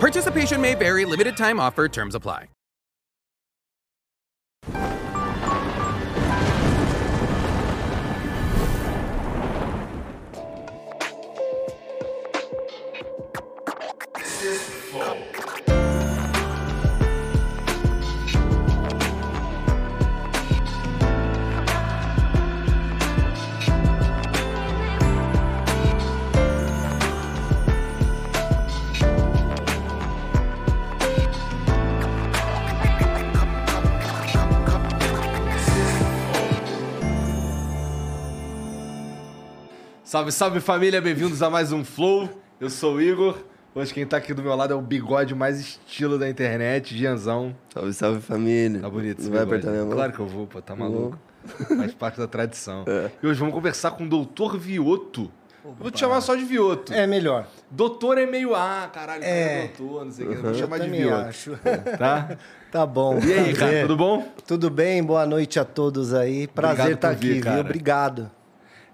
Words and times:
Participation 0.00 0.60
may 0.60 0.74
vary, 0.74 1.04
limited 1.04 1.36
time 1.36 1.58
offer, 1.58 1.88
terms 1.88 2.14
apply. 2.14 2.48
Salve, 40.08 40.32
salve 40.32 40.58
família, 40.58 41.02
bem-vindos 41.02 41.42
a 41.42 41.50
mais 41.50 41.70
um 41.70 41.84
Flow. 41.84 42.30
Eu 42.58 42.70
sou 42.70 42.94
o 42.94 43.02
Igor. 43.02 43.36
Hoje 43.74 43.92
quem 43.92 44.06
tá 44.06 44.16
aqui 44.16 44.32
do 44.32 44.42
meu 44.42 44.56
lado 44.56 44.72
é 44.72 44.74
o 44.74 44.80
bigode 44.80 45.34
mais 45.34 45.60
estilo 45.60 46.18
da 46.18 46.26
internet, 46.26 46.96
Gianzão. 46.96 47.54
Salve, 47.74 47.92
salve 47.92 48.20
família. 48.22 48.80
Tá 48.80 48.88
bonito 48.88 49.18
esse 49.18 49.28
Não 49.28 49.36
vai 49.36 49.44
bigode. 49.44 49.56
apertar 49.66 49.70
minha 49.72 49.84
mão? 49.84 49.94
Claro 49.94 50.12
que 50.14 50.18
eu 50.20 50.26
vou, 50.26 50.46
pô, 50.46 50.62
tá 50.62 50.74
Vou. 50.74 50.88
maluco. 50.88 51.18
Faz 51.76 51.92
parte 51.92 52.18
da 52.18 52.26
tradição. 52.26 52.86
É. 52.86 53.10
E 53.22 53.26
hoje 53.26 53.38
vamos 53.38 53.54
conversar 53.54 53.90
com 53.90 54.04
o 54.04 54.08
Doutor 54.08 54.56
Vioto. 54.58 55.30
Eu 55.62 55.74
Vou 55.78 55.90
te 55.90 56.00
chamar 56.00 56.22
só 56.22 56.34
de 56.34 56.44
Vioto. 56.46 56.90
É 56.94 57.06
melhor. 57.06 57.46
Doutor 57.70 58.16
é 58.16 58.24
meio, 58.24 58.54
ah, 58.54 58.88
caralho, 58.90 59.20
cara 59.20 59.30
é 59.34 59.64
É. 59.64 59.66
doutor, 59.76 60.06
não 60.06 60.12
sei 60.12 60.26
o 60.26 60.30
que. 60.30 60.36
Vou 60.36 60.50
Uhum. 60.52 60.56
chamar 60.58 60.78
de 60.80 60.88
Vioto. 60.88 61.28
acho. 61.28 61.52
Tá? 61.98 62.38
tá 62.72 62.86
bom. 62.86 63.18
E 63.18 63.30
aí, 63.30 63.52
cara, 63.52 63.82
tudo 63.82 63.94
bom? 63.98 64.26
Tudo 64.46 64.70
bem? 64.70 65.04
Boa 65.04 65.26
noite 65.26 65.60
a 65.60 65.66
todos 65.66 66.14
aí. 66.14 66.46
Prazer 66.46 66.92
estar 66.94 67.12
vir, 67.12 67.32
aqui, 67.32 67.40
cara. 67.42 67.56
viu? 67.56 67.64
Obrigado. 67.66 68.37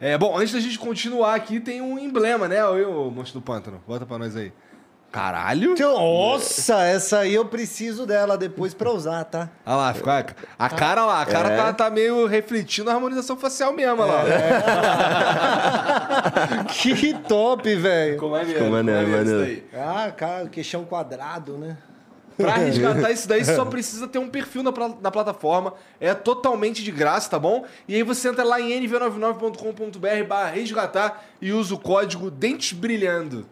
É, 0.05 0.19
bom, 0.19 0.37
antes 0.37 0.53
da 0.53 0.61
gente 0.61 0.79
continuar 0.79 1.35
aqui, 1.35 1.59
tem 1.59 1.81
um 1.81 1.99
emblema, 1.99 2.47
né? 2.47 2.63
Oi, 2.63 2.85
ô 2.85 3.11
monstro 3.11 3.41
do 3.41 3.43
pântano. 3.43 3.83
Bota 3.89 4.05
pra 4.05 4.19
nós 4.19 4.37
aí. 4.37 4.53
Caralho! 5.11 5.75
Nossa, 5.79 6.83
essa 6.83 7.21
aí 7.21 7.33
eu 7.35 7.47
preciso 7.47 8.05
dela 8.05 8.37
depois 8.37 8.75
pra 8.75 8.91
usar, 8.91 9.25
tá? 9.25 9.49
Olha 9.65 9.77
lá, 9.77 9.95
ficou 9.95 10.13
a, 10.13 10.23
a 10.59 10.69
cara 10.69 11.07
lá, 11.07 11.23
a 11.23 11.25
cara 11.27 11.49
É. 11.55 11.57
tá, 11.57 11.73
tá 11.73 11.89
meio 11.89 12.27
refletindo 12.27 12.91
a 12.91 12.93
harmonização 12.93 13.35
facial 13.35 13.73
mesmo, 13.73 14.03
olha 14.03 14.13
lá. 14.13 14.25
que 16.69 17.15
top, 17.27 17.75
velho. 17.75 18.13
Ficou 18.15 18.29
maneiro, 18.29 18.53
Ficou 18.59 18.71
maneiro, 18.71 19.01
maneiro 19.09 19.25
maneiro. 19.25 19.53
isso 19.53 19.63
daí. 19.73 19.81
Ah, 19.81 20.11
cara, 20.11 20.49
queixão 20.49 20.85
quadrado, 20.85 21.57
né? 21.57 21.79
Pra 22.37 22.55
resgatar 22.57 23.11
isso 23.11 23.29
daí, 23.29 23.45
você 23.45 23.55
só 23.55 23.65
precisa 23.65 24.09
ter 24.09 24.19
um 24.19 24.29
perfil 24.29 24.63
na, 24.63 24.73
na 25.01 25.11
plataforma. 25.11 25.75
É 26.01 26.15
totalmente 26.15 26.83
de 26.83 26.91
graça, 26.91 27.31
tá 27.31 27.39
bom? 27.39 27.65
E 27.87 27.95
aí 27.95 28.03
você 28.03 28.29
entra 28.29 28.45
lá 28.45 28.61
em 28.61 28.71
nv99.com.br 28.83 30.29
barra 30.29 30.51
resgatar 30.51 31.25
e 31.41 31.53
usa 31.53 31.75
o 31.75 31.79
código 31.79 32.31
Dentes 32.31 32.73
Brilhando. 32.73 33.47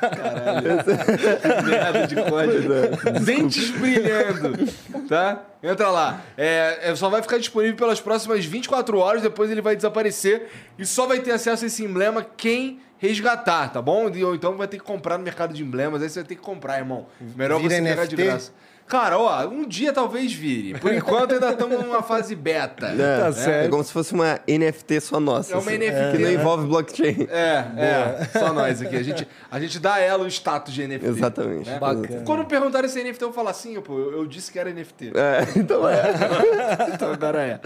Caralho. 0.00 0.84
Que 0.84 1.62
merda 1.70 2.06
de 2.06 2.14
código. 2.16 3.20
Dentes 3.20 3.70
Brilhando. 3.70 4.72
Tá? 5.08 5.42
Entra 5.62 5.90
lá. 5.90 6.20
É, 6.36 6.90
é, 6.90 6.96
só 6.96 7.08
vai 7.08 7.22
ficar 7.22 7.38
disponível 7.38 7.76
pelas 7.76 8.00
próximas 8.00 8.44
24 8.44 8.98
horas, 8.98 9.22
depois 9.22 9.50
ele 9.50 9.60
vai 9.60 9.76
desaparecer. 9.76 10.48
E 10.78 10.86
só 10.86 11.06
vai 11.06 11.20
ter 11.20 11.32
acesso 11.32 11.64
a 11.64 11.66
esse 11.66 11.84
emblema 11.84 12.26
quem 12.36 12.80
resgatar, 12.98 13.68
tá 13.72 13.82
bom? 13.82 14.04
Ou 14.04 14.34
então 14.34 14.56
vai 14.56 14.68
ter 14.68 14.78
que 14.78 14.84
comprar 14.84 15.18
no 15.18 15.24
mercado 15.24 15.52
de 15.52 15.62
emblemas, 15.62 16.02
aí 16.02 16.08
você 16.08 16.20
vai 16.20 16.28
ter 16.28 16.36
que 16.36 16.42
comprar, 16.42 16.78
irmão. 16.78 17.06
Melhor 17.36 17.60
Vira 17.60 17.74
você 17.74 17.82
pegar 17.82 18.06
de 18.06 18.14
NFT? 18.16 18.24
graça. 18.24 18.52
Cara, 18.86 19.18
ó, 19.18 19.46
um 19.48 19.66
dia 19.66 19.92
talvez 19.92 20.32
vire. 20.32 20.78
Por 20.78 20.92
enquanto 20.94 21.32
ainda 21.32 21.50
estamos 21.52 21.82
numa 21.82 22.02
fase 22.02 22.34
beta. 22.36 22.86
É, 22.88 23.20
Tá 23.20 23.26
é 23.28 23.32
certo. 23.32 23.70
como 23.70 23.82
se 23.82 23.92
fosse 23.92 24.12
uma 24.12 24.38
NFT 24.46 25.00
só 25.00 25.18
nossa. 25.18 25.52
É 25.54 25.56
uma 25.56 25.62
assim, 25.70 25.78
NFT, 25.78 26.12
Que 26.12 26.18
não 26.18 26.28
né? 26.28 26.34
envolve 26.34 26.66
blockchain. 26.66 27.26
É, 27.30 27.64
é. 27.78 28.38
Só 28.38 28.52
nós 28.52 28.82
aqui. 28.82 28.94
A 28.96 29.02
gente, 29.02 29.26
a 29.50 29.58
gente 29.58 29.78
dá 29.78 29.94
a 29.94 30.00
ela 30.00 30.24
o 30.24 30.28
status 30.28 30.74
de 30.74 30.86
NFT. 30.86 31.06
Exatamente. 31.06 31.70
né? 31.70 31.78
Bacana. 31.78 32.22
Quando 32.26 32.44
perguntarem 32.44 32.88
se 32.90 33.00
é 33.00 33.04
NFT, 33.04 33.22
eu 33.24 33.28
vou 33.28 33.34
falar 33.34 33.50
assim, 33.52 33.80
pô, 33.80 33.98
eu, 33.98 34.12
eu 34.18 34.26
disse 34.26 34.52
que 34.52 34.58
era 34.58 34.70
NFT. 34.70 35.12
É, 35.14 35.58
então 35.58 35.88
é. 35.88 36.02
Então 36.94 37.10
agora 37.12 37.40
é. 37.42 37.60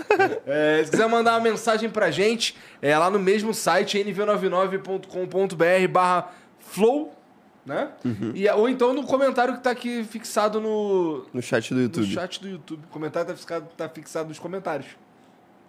É, 0.47 0.85
Se 0.85 0.91
quiser 0.93 1.09
mandar 1.09 1.33
uma 1.33 1.41
mensagem 1.41 1.91
pra 1.91 2.11
gente, 2.11 2.57
é 2.81 2.97
lá 2.97 3.11
no 3.11 3.19
mesmo 3.19 3.53
site, 3.53 3.99
nv99.com.br 3.99 5.89
barra 5.91 6.31
flow, 6.61 7.13
né? 7.69 7.91
Uhum. 8.05 8.33
E, 8.35 8.49
ou 8.51 8.69
então 8.69 8.93
no 8.93 9.05
comentário 9.05 9.55
que 9.57 9.63
tá 9.63 9.71
aqui 9.71 10.03
fixado 10.05 10.61
no, 10.61 11.25
No 11.33 11.41
chat 11.43 11.69
do 11.71 11.77
no 11.77 11.83
YouTube. 11.83 12.07
chat 12.13 12.41
do 12.41 12.49
YouTube. 12.49 12.83
O 12.85 12.89
comentário 12.89 13.29
tá 13.29 13.37
fixado, 13.37 13.67
tá 13.77 13.89
fixado 13.89 14.29
nos 14.31 14.39
comentários. 14.39 14.89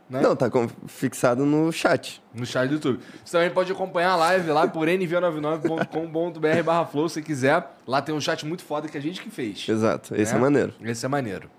Né? 0.10 0.22
Não, 0.22 0.36
tá 0.36 0.50
fixado 0.88 1.46
no 1.46 1.72
chat. 1.72 2.20
No 2.34 2.44
chat 2.44 2.68
do 2.68 2.74
YouTube. 2.76 3.00
Você 3.24 3.32
também 3.38 3.52
pode 3.52 3.72
acompanhar 3.72 4.12
a 4.14 4.16
live 4.16 4.50
lá 4.50 4.68
por 4.68 4.88
nv99.com.br 5.70 6.64
barra 6.66 6.86
flow, 6.86 7.08
se 7.10 7.22
quiser. 7.22 7.64
Lá 7.86 8.02
tem 8.02 8.14
um 8.16 8.22
chat 8.22 8.46
muito 8.46 8.64
foda 8.64 8.88
que 8.88 8.98
a 8.98 9.02
gente 9.02 9.22
que 9.22 9.30
fez. 9.30 9.68
Exato. 9.70 10.16
Esse 10.16 10.32
Né? 10.34 10.38
é 10.38 10.42
maneiro. 10.42 10.74
Esse 10.82 11.06
é 11.06 11.10
maneiro. 11.10 11.50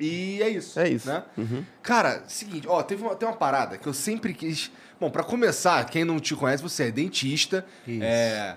E 0.00 0.42
é 0.42 0.48
isso. 0.48 0.80
É 0.80 0.88
isso. 0.88 1.06
Né? 1.08 1.22
Uhum. 1.36 1.64
Cara, 1.82 2.24
seguinte, 2.26 2.66
ó, 2.66 2.82
teve 2.82 3.02
uma, 3.02 3.14
tem 3.14 3.28
uma 3.28 3.36
parada 3.36 3.76
que 3.76 3.86
eu 3.86 3.92
sempre 3.92 4.32
quis. 4.34 4.70
Bom, 4.98 5.10
pra 5.10 5.22
começar, 5.22 5.84
quem 5.84 6.04
não 6.04 6.18
te 6.18 6.34
conhece, 6.34 6.62
você 6.62 6.84
é 6.84 6.90
dentista. 6.90 7.64
Isso. 7.86 8.02
É. 8.02 8.56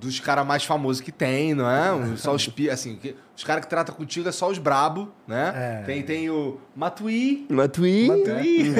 Dos 0.00 0.20
caras 0.20 0.46
mais 0.46 0.64
famosos 0.64 1.00
que 1.02 1.10
tem, 1.10 1.54
não 1.54 1.68
é? 1.68 2.16
Só 2.16 2.32
os 2.34 2.48
assim, 2.70 3.00
os 3.36 3.42
caras 3.42 3.64
que 3.64 3.70
tratam 3.70 3.94
contigo 3.94 4.28
é 4.28 4.32
só 4.32 4.48
os 4.48 4.58
brabo, 4.58 5.10
né? 5.26 5.80
É. 5.80 5.82
Tem, 5.84 6.02
tem 6.02 6.30
o 6.30 6.60
Matui, 6.76 7.46
Matui. 7.50 8.06
Matui. 8.06 8.74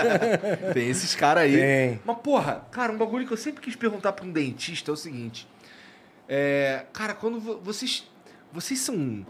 tem 0.72 0.88
esses 0.88 1.14
caras 1.14 1.42
aí. 1.44 1.56
Tem. 1.56 2.00
Mas, 2.04 2.16
porra, 2.18 2.62
cara, 2.70 2.92
um 2.92 2.96
bagulho 2.96 3.26
que 3.26 3.32
eu 3.32 3.36
sempre 3.36 3.60
quis 3.60 3.76
perguntar 3.76 4.12
pra 4.12 4.24
um 4.24 4.30
dentista 4.32 4.90
é 4.90 4.94
o 4.94 4.96
seguinte. 4.96 5.46
É, 6.26 6.84
cara, 6.92 7.12
quando 7.12 7.38
vo- 7.40 7.60
vocês. 7.62 8.08
Vocês 8.50 8.80
são 8.80 9.26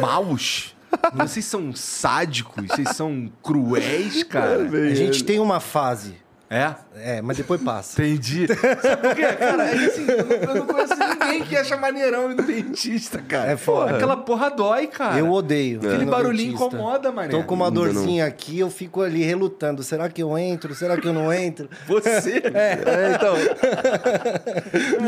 maus? 0.00 0.74
Vocês 1.14 1.44
são 1.44 1.72
sádicos? 1.74 2.64
Vocês 2.66 2.90
são 2.96 3.30
cruéis, 3.42 4.22
cara? 4.24 4.62
A 4.62 4.94
gente 4.94 5.22
tem 5.24 5.38
uma 5.38 5.60
fase. 5.60 6.14
É? 6.52 6.74
É, 6.96 7.22
mas 7.22 7.36
depois 7.36 7.62
passa. 7.62 8.02
Entendi. 8.02 8.48
Sabe 8.82 8.96
por 8.96 9.14
quê? 9.14 9.22
Cara, 9.22 9.66
é 9.70 9.84
assim, 9.86 10.04
eu 10.04 10.24
não, 10.24 10.36
eu 10.36 10.54
não 10.56 10.66
conheço 10.66 10.94
ninguém 10.96 11.44
que 11.44 11.56
acha 11.56 11.76
maneirão 11.76 12.32
ir 12.32 12.34
no 12.34 12.42
dentista, 12.42 13.22
cara. 13.22 13.52
É 13.52 13.56
foda. 13.56 13.94
Aquela 13.94 14.16
porra 14.16 14.50
dói, 14.50 14.88
cara. 14.88 15.16
Eu 15.16 15.30
odeio. 15.30 15.78
Aquele 15.78 16.04
no 16.06 16.10
barulhinho 16.10 16.52
dentista. 16.54 16.76
incomoda, 16.76 17.12
mané. 17.12 17.28
Tô 17.28 17.44
com 17.44 17.54
uma 17.54 17.66
não. 17.66 17.74
dorzinha 17.74 18.26
aqui, 18.26 18.58
eu 18.58 18.68
fico 18.68 19.00
ali 19.00 19.22
relutando. 19.22 19.84
Será 19.84 20.08
que 20.08 20.20
eu 20.20 20.36
entro? 20.36 20.74
Será 20.74 20.96
que 20.96 21.06
eu 21.06 21.12
não 21.12 21.32
entro? 21.32 21.70
Você? 21.86 22.42
É, 22.52 23.14
então. 23.14 23.36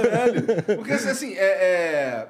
Caralho. 0.00 0.44
Porque 0.76 0.92
assim, 0.92 1.34
é. 1.34 1.44
é... 1.44 2.26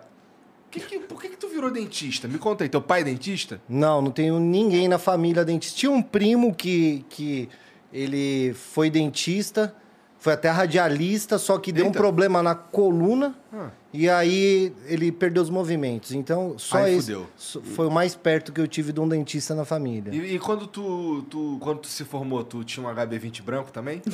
Que 0.71 0.81
que- 0.81 0.99
por 1.01 1.21
que, 1.21 1.29
que 1.29 1.37
tu 1.37 1.49
virou 1.49 1.71
dentista? 1.71 2.27
Me 2.27 2.39
conta 2.39 2.65
aí, 2.65 2.69
teu 2.71 2.81
pai 2.81 3.03
é 3.03 3.05
dentista? 3.05 3.61
Não, 3.69 4.01
não 4.01 4.11
tenho 4.11 4.41
ninguém 4.41 4.89
na 4.89 4.99
família 4.99 5.45
dentista. 5.45 5.79
Tinha 5.79 5.93
um 5.93 6.01
primo 6.01 6.55
que, 6.55 7.05
que 7.11 7.47
ele 7.93 8.55
foi 8.55 8.89
dentista, 8.91 9.75
foi 10.19 10.33
até 10.35 10.49
radialista, 10.51 11.37
só 11.39 11.59
que 11.59 11.73
deu 11.73 11.87
um 11.87 11.93
problema 11.93 12.43
na 12.43 12.55
coluna 12.55 13.35
Ah. 13.53 13.71
e 13.93 14.09
aí 14.09 14.73
ele 14.87 15.11
perdeu 15.11 15.43
os 15.43 15.51
movimentos. 15.51 16.13
Então, 16.13 16.55
só 16.59 16.79
Aí 16.79 16.95
esse 16.97 17.13
fudeu. 17.13 17.27
foi 17.75 17.87
o 17.89 17.91
mais 17.91 18.15
perto 18.15 18.53
que 18.53 18.61
eu 18.61 18.69
tive 18.69 18.93
de 18.93 19.01
um 19.01 19.09
dentista 19.09 19.53
na 19.53 19.65
família. 19.65 20.15
E, 20.15 20.37
e 20.37 20.39
quando, 20.39 20.67
tu, 20.69 21.23
tu, 21.29 21.59
quando 21.61 21.81
tu 21.81 21.89
se 21.89 22.05
formou, 22.05 22.45
tu 22.45 22.63
tinha 22.63 22.87
um 22.87 22.91
HB20 22.95 23.43
branco 23.43 23.73
também? 23.73 24.01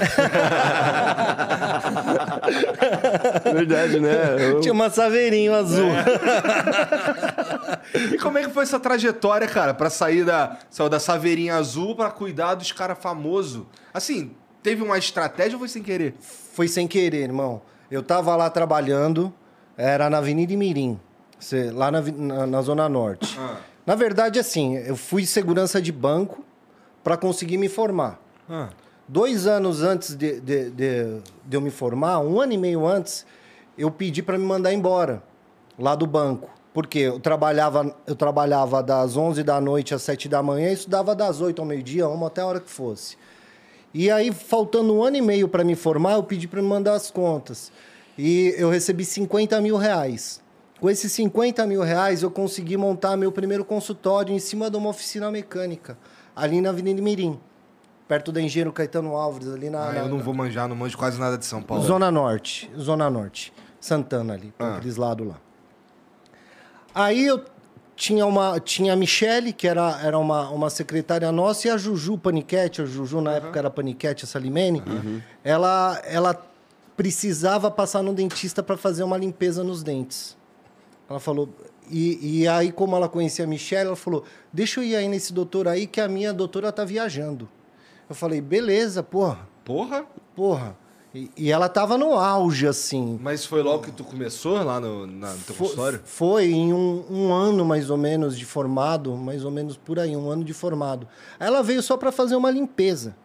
Verdade, 3.53 4.01
né? 4.01 4.37
Eu- 4.51 4.61
Tinha 4.61 4.73
uma 4.73 4.91
saveirinho 4.91 5.55
azul. 5.55 5.91
E 8.13 8.19
como 8.19 8.39
é 8.39 8.45
que 8.45 8.51
foi 8.51 8.63
essa 8.63 8.79
trajetória, 8.81 9.47
cara, 9.49 9.73
pra 9.75 9.91
sair 9.91 10.25
da, 10.25 10.59
saiu 10.71 10.89
da 10.89 10.99
saveirinha 11.01 11.57
azul 11.57 11.95
pra 11.95 12.11
cuidar 12.11 12.55
dos 12.55 12.73
caras 12.73 12.99
famosos? 12.99 13.65
Assim, 13.93 14.33
teve 14.63 14.83
uma 14.83 14.99
estratégia 14.99 15.55
ou 15.55 15.59
foi 15.61 15.69
sem 15.69 15.83
querer? 15.83 16.15
Foi 16.21 16.69
sem 16.69 16.87
querer, 16.87 17.23
irmão. 17.23 17.63
Eu 17.91 18.03
tava 18.03 18.35
lá 18.37 18.51
trabalhando, 18.51 19.33
era 19.77 20.09
na 20.11 20.19
Avenida 20.19 20.55
Mirim. 20.57 20.99
Lá 21.73 21.91
na, 21.91 22.01
na- 22.03 22.47
na 22.47 22.63
Zona 22.63 22.89
Norte. 22.89 23.39
Ah. 23.41 23.57
Na 23.87 23.95
verdade, 23.95 24.39
assim, 24.39 24.77
eu 24.77 24.97
fui 24.97 25.25
segurança 25.25 25.81
de 25.81 25.93
banco 25.93 26.45
para 27.05 27.17
conseguir 27.17 27.57
me 27.57 27.69
formar. 27.69 28.21
Ah. 28.51 28.69
Dois 29.07 29.47
anos 29.47 29.83
antes 29.83 30.15
de, 30.15 30.41
de, 30.41 30.71
de- 30.71 31.21
de 31.47 31.57
eu 31.57 31.61
me 31.61 31.71
formar, 31.71 32.19
um 32.19 32.41
ano 32.41 32.53
e 32.53 32.59
meio 32.59 32.87
antes, 32.87 33.25
eu 33.79 33.91
pedi 33.91 34.23
para 34.23 34.37
me 34.37 34.45
mandar 34.45 34.73
embora 34.75 35.23
lá 35.79 35.95
do 35.95 36.07
banco. 36.07 36.51
Porque 36.73 36.99
eu 37.01 37.19
trabalhava, 37.19 37.95
eu 38.07 38.15
trabalhava 38.15 38.83
das 38.83 39.17
11 39.17 39.43
da 39.43 39.61
noite 39.61 39.95
às 39.95 40.03
7 40.03 40.29
da 40.29 40.43
manhã 40.43 40.71
e 40.71 40.75
estudava 40.75 41.15
das 41.15 41.41
8 41.41 41.61
ao 41.61 41.67
meio-dia, 41.67 42.09
uma 42.09 42.27
até 42.29 42.41
a 42.43 42.47
hora 42.47 42.61
que 42.61 42.71
fosse. 42.71 43.17
E 43.93 44.11
aí, 44.11 44.31
faltando 44.33 44.95
um 44.95 45.03
ano 45.03 45.17
e 45.17 45.23
meio 45.23 45.49
para 45.49 45.65
me 45.65 45.75
formar, 45.75 46.13
eu 46.13 46.23
pedi 46.23 46.47
para 46.47 46.61
me 46.61 46.69
mandar 46.69 46.93
as 46.95 47.11
contas. 47.11 47.73
E 48.17 48.55
eu 48.59 48.69
recebi 48.71 49.05
50 49.05 49.61
mil 49.61 49.77
reais. 49.77 50.43
Com 50.81 50.89
esses 50.91 51.11
50 51.13 51.67
mil 51.67 51.83
reais, 51.83 52.23
eu 52.23 52.31
consegui 52.31 52.77
montar 52.77 53.17
meu 53.17 53.33
primeiro 53.33 53.65
consultório 53.65 54.33
em 54.33 54.39
cima 54.39 54.71
de 54.71 54.77
uma 54.77 54.91
oficina 54.91 55.31
mecânica, 55.31 55.99
ali 56.37 56.61
na 56.61 56.69
Avenida 56.69 57.03
Mirim, 57.03 57.41
perto 58.07 58.31
da 58.31 58.41
Engenheiro 58.41 58.73
Caetano 58.73 59.17
Álvares, 59.17 59.49
ali 59.49 59.69
na, 59.71 59.89
Ah, 59.89 59.93
na- 59.93 59.99
eu 60.01 60.09
não 60.09 60.19
vou 60.21 60.33
manjar, 60.35 60.69
não 60.69 60.77
manjo 60.77 60.97
quase 60.97 61.19
nada 61.19 61.37
de 61.37 61.47
São 61.47 61.61
Paulo. 61.63 61.83
Zona 61.83 62.11
Norte, 62.13 62.71
Zona 62.79 63.11
Norte. 63.11 63.53
Santana 63.81 64.35
ali, 64.35 64.53
Ah. 64.59 64.77
aqueles 64.77 64.97
lados 64.97 65.27
lá. 65.27 65.37
Aí 66.99 67.27
eu 67.27 67.45
tinha 67.95 68.27
uma 68.27 68.59
tinha 68.59 68.93
a 68.93 68.97
Michele, 68.97 69.53
que 69.53 69.69
era, 69.69 70.01
era 70.03 70.19
uma, 70.19 70.51
uma 70.51 70.69
secretária 70.69 71.31
nossa, 71.31 71.69
e 71.69 71.71
a 71.71 71.77
Juju 71.77 72.19
Paniquete, 72.19 72.83
a 72.83 72.85
Juju 72.85 73.21
na 73.21 73.35
época 73.35 73.57
era 73.57 73.71
Paniquete, 73.71 74.25
a 74.25 74.27
Salimene, 74.29 74.83
ela, 75.45 76.01
ela 76.05 76.47
precisava 76.97 77.71
passar 77.71 78.03
no 78.03 78.13
dentista 78.13 78.65
para 78.65 78.77
fazer 78.77 79.05
uma 79.05 79.17
limpeza 79.17 79.63
nos 79.63 79.85
dentes. 79.85 80.37
Ela 81.09 81.21
falou. 81.21 81.49
E, 81.89 82.41
e 82.41 82.49
aí, 82.49 82.73
como 82.73 82.97
ela 82.97 83.09
conhecia 83.09 83.45
a 83.45 83.49
Michelle, 83.49 83.87
ela 83.87 83.97
falou: 83.97 84.25
Deixa 84.53 84.81
eu 84.81 84.85
ir 84.85 84.97
aí 84.97 85.07
nesse 85.09 85.33
doutor 85.33 85.69
aí, 85.69 85.87
que 85.87 86.01
a 86.01 86.09
minha 86.09 86.33
doutora 86.33 86.73
tá 86.73 86.85
viajando. 86.85 87.49
Eu 88.09 88.15
falei: 88.17 88.41
Beleza, 88.41 89.05
porra, 89.05 89.49
Porra? 89.65 90.05
porra. 90.35 90.77
E, 91.15 91.31
e 91.37 91.51
ela 91.51 91.69
tava 91.69 91.97
no 91.97 92.13
auge, 92.15 92.67
assim. 92.67 93.19
Mas 93.23 93.45
foi 93.47 93.63
logo 93.63 93.83
que 93.85 93.91
tu 93.91 94.05
começou 94.05 94.63
lá 94.63 94.79
no, 94.79 95.07
na, 95.07 95.33
no 95.33 95.39
teu 95.41 95.55
Fo- 95.55 95.65
consultório? 95.65 96.01
Foi 96.05 96.47
em 96.51 96.73
um, 96.73 97.05
um 97.11 97.33
ano 97.33 97.65
mais 97.65 97.89
ou 97.89 97.97
menos 97.97 98.37
de 98.39 98.45
formado, 98.45 99.17
mais 99.17 99.43
ou 99.45 99.51
menos 99.51 99.77
por 99.77 99.99
aí, 99.99 100.15
um 100.15 100.29
ano 100.31 100.45
de 100.45 100.53
formado. 100.53 101.09
Aí 101.41 101.47
ela 101.47 101.63
veio 101.63 101.83
só 101.83 101.97
para 101.97 102.13
fazer 102.13 102.37
uma 102.37 102.51
limpeza. 102.51 103.17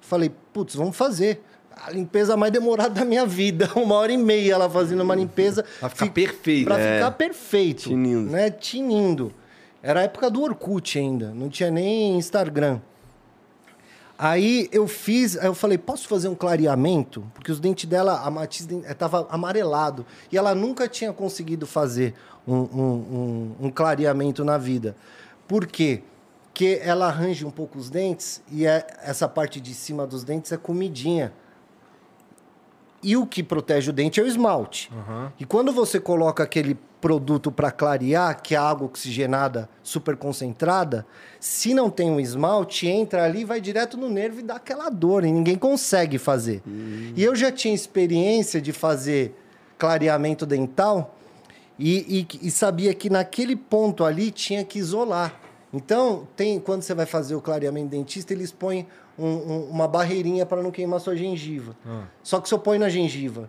Falei, 0.00 0.32
putz, 0.52 0.74
vamos 0.74 0.96
fazer. 0.96 1.42
A 1.86 1.92
limpeza 1.92 2.36
mais 2.36 2.52
demorada 2.52 2.90
da 2.90 3.04
minha 3.04 3.24
vida. 3.24 3.70
Uma 3.76 3.94
hora 3.94 4.10
e 4.12 4.16
meia 4.16 4.54
ela 4.54 4.68
fazendo 4.68 5.00
uma 5.02 5.14
limpeza. 5.14 5.64
Pra 5.78 5.88
ficar 5.88 6.06
Fi- 6.06 6.10
perfeito. 6.10 6.64
Pra 6.64 6.76
É. 6.78 6.96
ficar 6.98 7.10
perfeito. 7.12 7.82
Tinindo. 7.84 8.30
Né? 8.32 8.50
Tinindo. 8.50 9.32
Era 9.80 10.00
a 10.00 10.02
época 10.02 10.28
do 10.28 10.42
Orkut 10.42 10.98
ainda. 10.98 11.30
Não 11.32 11.48
tinha 11.48 11.70
nem 11.70 12.18
Instagram. 12.18 12.80
Aí 14.18 14.68
eu 14.72 14.88
fiz, 14.88 15.36
aí 15.38 15.46
eu 15.46 15.54
falei, 15.54 15.78
posso 15.78 16.08
fazer 16.08 16.26
um 16.28 16.34
clareamento? 16.34 17.24
Porque 17.34 17.52
os 17.52 17.60
dentes 17.60 17.88
dela, 17.88 18.20
a 18.20 18.30
matiz 18.30 18.66
estava 18.68 19.28
amarelado. 19.30 20.04
E 20.32 20.36
ela 20.36 20.54
nunca 20.56 20.88
tinha 20.88 21.12
conseguido 21.12 21.66
fazer 21.68 22.14
um, 22.46 22.56
um- 22.56 22.66
um- 23.60 23.66
um 23.66 23.70
clareamento 23.70 24.44
na 24.44 24.58
vida. 24.58 24.96
Por 25.46 25.66
quê? 25.68 26.02
Porque 26.44 26.80
ela 26.82 27.06
arranja 27.06 27.46
um 27.46 27.50
pouco 27.52 27.78
os 27.78 27.88
dentes 27.88 28.42
e 28.50 28.66
é- 28.66 28.84
essa 29.04 29.28
parte 29.28 29.60
de 29.60 29.72
cima 29.72 30.04
dos 30.04 30.24
dentes 30.24 30.50
é 30.50 30.56
comidinha. 30.56 31.32
E 33.02 33.16
o 33.16 33.24
que 33.26 33.42
protege 33.42 33.90
o 33.90 33.92
dente 33.92 34.18
é 34.18 34.22
o 34.22 34.26
esmalte. 34.26 34.90
E 35.38 35.44
quando 35.44 35.72
você 35.72 36.00
coloca 36.00 36.42
aquele 36.42 36.76
produto 37.00 37.52
para 37.52 37.70
clarear, 37.70 38.42
que 38.42 38.56
é 38.56 38.58
água 38.58 38.86
oxigenada 38.86 39.68
super 39.84 40.16
concentrada, 40.16 41.06
se 41.38 41.72
não 41.72 41.88
tem 41.90 42.10
um 42.10 42.18
esmalte, 42.18 42.88
entra 42.88 43.22
ali, 43.24 43.44
vai 43.44 43.60
direto 43.60 43.96
no 43.96 44.08
nervo 44.10 44.40
e 44.40 44.42
dá 44.42 44.56
aquela 44.56 44.88
dor, 44.90 45.24
e 45.24 45.30
ninguém 45.30 45.56
consegue 45.56 46.18
fazer. 46.18 46.60
E 46.66 47.22
eu 47.22 47.36
já 47.36 47.52
tinha 47.52 47.72
experiência 47.72 48.60
de 48.60 48.72
fazer 48.72 49.32
clareamento 49.78 50.44
dental 50.44 51.14
e, 51.78 52.26
e- 52.42 52.48
e 52.48 52.50
sabia 52.50 52.92
que 52.92 53.08
naquele 53.08 53.54
ponto 53.54 54.04
ali 54.04 54.32
tinha 54.32 54.64
que 54.64 54.80
isolar. 54.80 55.40
Então, 55.72 56.26
tem 56.34 56.58
quando 56.58 56.82
você 56.82 56.94
vai 56.94 57.06
fazer 57.06 57.36
o 57.36 57.40
clareamento 57.40 57.90
dentista, 57.90 58.32
eles 58.32 58.50
põem 58.50 58.88
um- 59.18 59.26
um- 59.26 59.68
uma 59.70 59.88
barreirinha 59.88 60.46
para 60.46 60.62
não 60.62 60.70
queimar 60.70 61.00
sua 61.00 61.16
gengiva. 61.16 61.74
Só 62.22 62.40
que 62.40 62.48
só 62.48 62.56
põe 62.58 62.78
na 62.78 62.88
gengiva. 62.88 63.48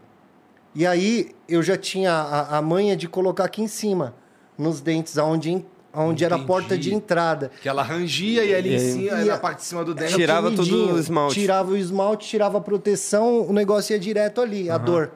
E 0.76 0.86
aí 0.86 1.32
eu 1.48 1.62
já 1.64 1.78
tinha 1.78 2.12
a, 2.14 2.58
a 2.58 2.62
manha 2.62 2.96
de 2.96 3.08
colocar 3.08 3.46
aqui 3.46 3.62
em 3.62 3.68
cima, 3.68 4.14
nos 4.58 4.82
dentes, 4.82 5.18
aonde, 5.18 5.66
aonde 5.92 6.24
era 6.24 6.36
a 6.36 6.40
porta 6.40 6.78
de 6.78 6.94
entrada. 6.94 7.50
Que 7.62 7.68
ela 7.68 7.82
rangia 7.82 8.44
e 8.46 8.54
ali 8.54 8.76
em 8.76 8.80
cima, 8.80 9.22
E 9.22 9.26
na 9.26 9.36
a- 9.36 9.40
parte 9.40 9.60
de 9.60 9.66
cima 9.66 9.84
do 9.84 9.94
dente. 9.96 10.14
Tirava 10.16 10.52
tudo 10.52 10.94
o 10.96 11.00
esmalte. 11.00 11.40
Tirava 11.40 11.72
o 11.72 11.78
esmalte, 11.78 12.28
tirava 12.28 12.58
a 12.60 12.62
proteção, 12.62 13.42
o 13.48 13.54
negócio 13.54 13.94
ia 13.94 14.00
direto 14.00 14.42
ali, 14.42 14.70
a 14.70 14.78
dor. 14.78 15.12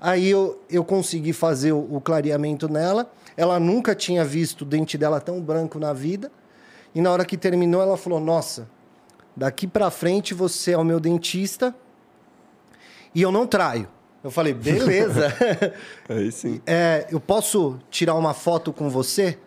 Aí 0.00 0.28
eu, 0.28 0.60
eu 0.70 0.84
consegui 0.84 1.32
fazer 1.32 1.72
o, 1.72 1.78
o 1.96 2.00
clareamento 2.00 2.68
nela. 2.68 3.10
Ela 3.36 3.58
nunca 3.60 3.94
tinha 3.94 4.24
visto 4.24 4.62
o 4.62 4.64
dente 4.64 4.96
dela 4.98 5.20
tão 5.20 5.40
branco 5.40 5.78
na 5.78 5.92
vida. 5.92 6.30
E 6.94 7.00
na 7.00 7.10
hora 7.10 7.24
que 7.24 7.36
terminou, 7.36 7.82
ela 7.82 7.96
falou: 7.96 8.18
Nossa, 8.20 8.68
daqui 9.36 9.66
pra 9.66 9.90
frente 9.90 10.32
você 10.32 10.72
é 10.72 10.78
o 10.78 10.84
meu 10.84 10.98
dentista 10.98 11.74
e 13.14 13.22
eu 13.22 13.30
não 13.30 13.46
traio. 13.46 13.88
Eu 14.24 14.30
falei: 14.30 14.52
Beleza. 14.52 15.32
Aí 16.08 16.32
sim. 16.32 16.60
É, 16.66 17.06
eu 17.10 17.20
posso 17.20 17.78
tirar 17.90 18.14
uma 18.14 18.34
foto 18.34 18.72
com 18.72 18.88
você? 18.88 19.38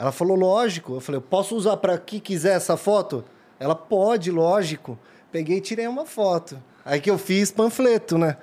Ela 0.00 0.12
falou, 0.12 0.34
lógico. 0.34 0.94
Eu 0.94 1.00
falei, 1.00 1.18
eu 1.18 1.22
posso 1.22 1.54
usar 1.54 1.76
para 1.76 1.98
que 1.98 2.20
quiser 2.20 2.56
essa 2.56 2.74
foto? 2.74 3.22
Ela 3.58 3.74
pode, 3.74 4.30
lógico. 4.30 4.98
Peguei 5.30 5.58
e 5.58 5.60
tirei 5.60 5.86
uma 5.86 6.06
foto. 6.06 6.58
Aí 6.82 6.98
que 7.00 7.10
eu 7.10 7.18
fiz 7.18 7.50
panfleto, 7.50 8.16
né? 8.16 8.38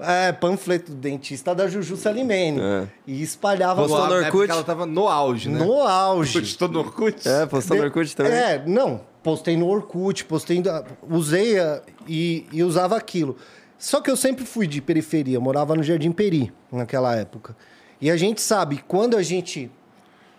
É, 0.00 0.32
panfleto 0.32 0.92
do 0.92 0.96
dentista 0.98 1.54
da 1.54 1.68
Juju 1.68 1.96
Salimene. 1.96 2.60
É. 2.60 2.86
E 3.06 3.22
espalhava 3.22 3.82
Postou 3.82 4.06
no 4.06 4.14
Orkut? 4.14 4.50
Ela 4.50 4.64
tava 4.64 4.86
no 4.86 5.08
auge, 5.08 5.48
né? 5.48 5.58
no 5.64 5.82
auge. 5.82 6.40
Postou 6.40 6.68
no 6.68 6.78
Orkut? 6.80 7.28
É, 7.28 7.46
postou 7.46 7.76
no 7.76 7.82
Orkut 7.84 8.16
também. 8.16 8.32
É, 8.32 8.62
não. 8.66 9.02
Postei 9.22 9.56
no 9.56 9.68
Orkut, 9.68 10.24
postei. 10.24 10.62
Usei 11.08 11.58
a- 11.58 11.82
e, 12.08 12.46
e 12.50 12.62
usava 12.64 12.96
aquilo. 12.96 13.36
Só 13.78 14.00
que 14.00 14.10
eu 14.10 14.16
sempre 14.16 14.44
fui 14.44 14.66
de 14.66 14.80
periferia, 14.80 15.38
morava 15.40 15.74
no 15.74 15.82
Jardim 15.82 16.12
Peri 16.12 16.52
naquela 16.72 17.14
época. 17.16 17.56
E 18.00 18.10
a 18.10 18.16
gente 18.16 18.40
sabe, 18.40 18.82
quando 18.88 19.16
a 19.16 19.22
gente 19.22 19.70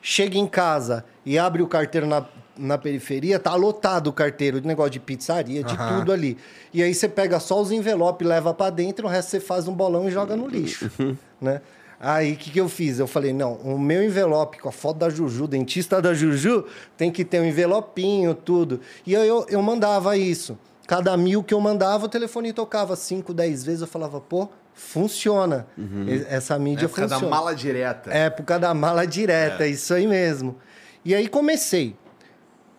chega 0.01 0.37
em 0.37 0.47
casa 0.47 1.05
e 1.25 1.37
abre 1.37 1.61
o 1.61 1.67
carteiro 1.67 2.07
na, 2.07 2.25
na 2.57 2.77
periferia, 2.77 3.39
tá 3.39 3.55
lotado 3.55 4.07
o 4.07 4.13
carteiro 4.13 4.59
de 4.61 4.67
negócio 4.67 4.91
de 4.91 4.99
pizzaria, 4.99 5.63
de 5.63 5.75
tudo 5.77 6.11
ali. 6.11 6.37
E 6.73 6.83
aí 6.83 6.93
você 6.93 7.07
pega 7.07 7.39
só 7.39 7.61
os 7.61 7.71
envelopes, 7.71 8.27
leva 8.27 8.53
para 8.53 8.69
dentro, 8.69 9.07
o 9.07 9.09
resto 9.09 9.29
você 9.31 9.39
faz 9.39 9.67
um 9.67 9.73
bolão 9.73 10.07
e 10.07 10.11
joga 10.11 10.35
no 10.35 10.47
lixo, 10.47 10.91
né? 11.39 11.61
Aí 12.03 12.33
o 12.33 12.35
que, 12.35 12.49
que 12.49 12.59
eu 12.59 12.67
fiz? 12.67 12.97
Eu 12.97 13.05
falei, 13.05 13.31
não, 13.31 13.53
o 13.55 13.77
meu 13.79 14.03
envelope 14.03 14.57
com 14.57 14.67
a 14.67 14.71
foto 14.71 14.97
da 14.97 15.09
Juju, 15.09 15.47
dentista 15.47 16.01
da 16.01 16.15
Juju, 16.15 16.65
tem 16.97 17.11
que 17.11 17.23
ter 17.23 17.39
um 17.39 17.45
envelopinho, 17.45 18.33
tudo. 18.33 18.81
E 19.05 19.15
aí 19.15 19.27
eu, 19.27 19.45
eu 19.47 19.61
mandava 19.61 20.17
isso. 20.17 20.57
Cada 20.87 21.15
mil 21.15 21.43
que 21.43 21.53
eu 21.53 21.61
mandava, 21.61 22.05
o 22.05 22.09
telefone 22.09 22.51
tocava 22.53 22.95
5, 22.95 23.31
10 23.35 23.63
vezes. 23.63 23.81
Eu 23.81 23.87
falava, 23.87 24.19
pô, 24.19 24.49
funciona. 24.73 25.67
E- 25.77 26.25
Essa 26.27 26.57
mídia 26.59 26.85
Época 26.85 27.01
da 27.07 27.15
funciona. 27.15 27.35
mala 27.35 27.55
direta. 27.55 28.11
Época 28.11 28.57
da 28.59 28.73
mala 28.73 29.05
direta, 29.05 29.67
isso 29.67 29.93
aí 29.93 30.07
mesmo. 30.07 30.57
E 31.05 31.13
aí 31.15 31.27
comecei. 31.27 31.95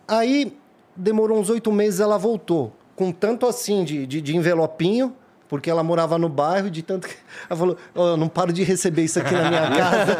Aí 0.06 0.56
demorou 0.96 1.38
uns 1.38 1.50
oito 1.50 1.70
meses, 1.72 2.00
ela 2.00 2.18
voltou. 2.18 2.72
Com 2.94 3.10
tanto 3.10 3.46
assim 3.46 3.84
de, 3.84 4.06
de, 4.06 4.20
de 4.20 4.36
envelopinho, 4.36 5.14
porque 5.48 5.70
ela 5.70 5.82
morava 5.82 6.18
no 6.18 6.28
bairro, 6.28 6.70
de 6.70 6.82
tanto 6.82 7.08
que. 7.08 7.14
Ela 7.48 7.58
falou: 7.58 7.76
"Ó, 7.94 8.08
eu 8.10 8.16
não 8.16 8.28
paro 8.28 8.52
de 8.52 8.62
receber 8.62 9.02
isso 9.02 9.18
aqui 9.18 9.34
na 9.34 9.50
minha 9.50 9.68
casa. 9.76 10.16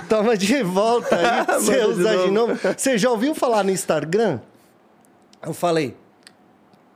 Toma 0.08 0.36
de 0.36 0.62
volta 0.62 1.14
aí 1.14 1.44
pra 1.44 1.58
você 1.58 1.84
usar 1.84 2.16
de 2.16 2.30
novo. 2.30 2.54
Você 2.76 2.96
já 2.96 3.10
ouviu 3.10 3.34
falar 3.34 3.62
no 3.64 3.70
Instagram? 3.70 4.40
Eu 5.42 5.52
falei, 5.52 5.94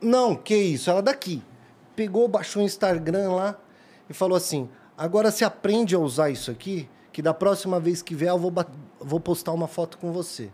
não, 0.01 0.35
que 0.35 0.57
isso, 0.57 0.91
ela 0.91 1.03
daqui. 1.03 1.43
Pegou, 1.95 2.27
baixou 2.27 2.63
o 2.63 2.65
Instagram 2.65 3.33
lá 3.33 3.57
e 4.09 4.15
falou 4.15 4.37
assim: 4.37 4.69
agora 4.97 5.31
você 5.31 5.45
aprende 5.45 5.95
a 5.95 5.99
usar 5.99 6.31
isso 6.31 6.51
aqui, 6.51 6.89
que 7.13 7.21
da 7.21 7.35
próxima 7.35 7.79
vez 7.79 8.01
que 8.01 8.15
vier 8.15 8.31
eu 8.31 8.39
vou, 8.39 8.53
vou 8.99 9.21
postar 9.21 9.53
uma 9.53 9.69
foto 9.69 9.99
com 9.99 10.13
você. 10.13 10.51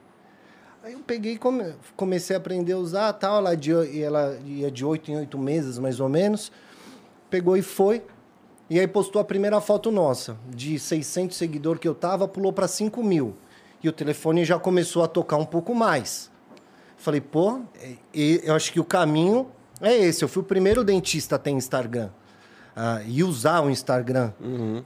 Aí 0.86 0.92
eu 0.92 1.00
peguei 1.00 1.32
e 1.32 1.36
come- 1.36 1.74
comecei 1.96 2.36
a 2.36 2.38
aprender 2.38 2.74
a 2.74 2.78
usar 2.78 3.12
tal. 3.14 3.38
Ela, 3.38 3.56
de, 3.56 3.72
ela 4.00 4.38
ia 4.44 4.70
de 4.70 4.84
oito 4.84 5.10
em 5.10 5.16
oito 5.16 5.36
meses, 5.36 5.80
mais 5.80 5.98
ou 5.98 6.08
menos. 6.08 6.52
Pegou 7.28 7.56
e 7.56 7.62
foi. 7.62 8.04
E 8.70 8.78
aí 8.78 8.86
postou 8.86 9.20
a 9.20 9.24
primeira 9.24 9.60
foto 9.60 9.90
nossa. 9.90 10.36
De 10.48 10.78
600 10.78 11.36
seguidores 11.36 11.80
que 11.80 11.88
eu 11.88 11.94
tava, 11.94 12.28
pulou 12.28 12.52
para 12.52 12.68
5 12.68 13.02
mil. 13.02 13.34
E 13.82 13.88
o 13.88 13.92
telefone 13.92 14.44
já 14.44 14.60
começou 14.60 15.02
a 15.02 15.08
tocar 15.08 15.36
um 15.38 15.44
pouco 15.44 15.74
mais. 15.74 16.30
Falei, 16.96 17.20
pô, 17.20 17.62
e- 17.82 17.98
e 18.14 18.40
eu 18.44 18.54
acho 18.54 18.72
que 18.72 18.78
o 18.78 18.84
caminho 18.84 19.48
é 19.80 19.92
esse. 19.92 20.22
Eu 20.22 20.28
fui 20.28 20.40
o 20.40 20.46
primeiro 20.46 20.84
dentista 20.84 21.34
a 21.34 21.38
ter 21.38 21.50
Instagram. 21.50 22.10
ah, 22.78 23.00
e 23.06 23.24
usar 23.24 23.60
o 23.64 23.70
Instagram 23.70 24.32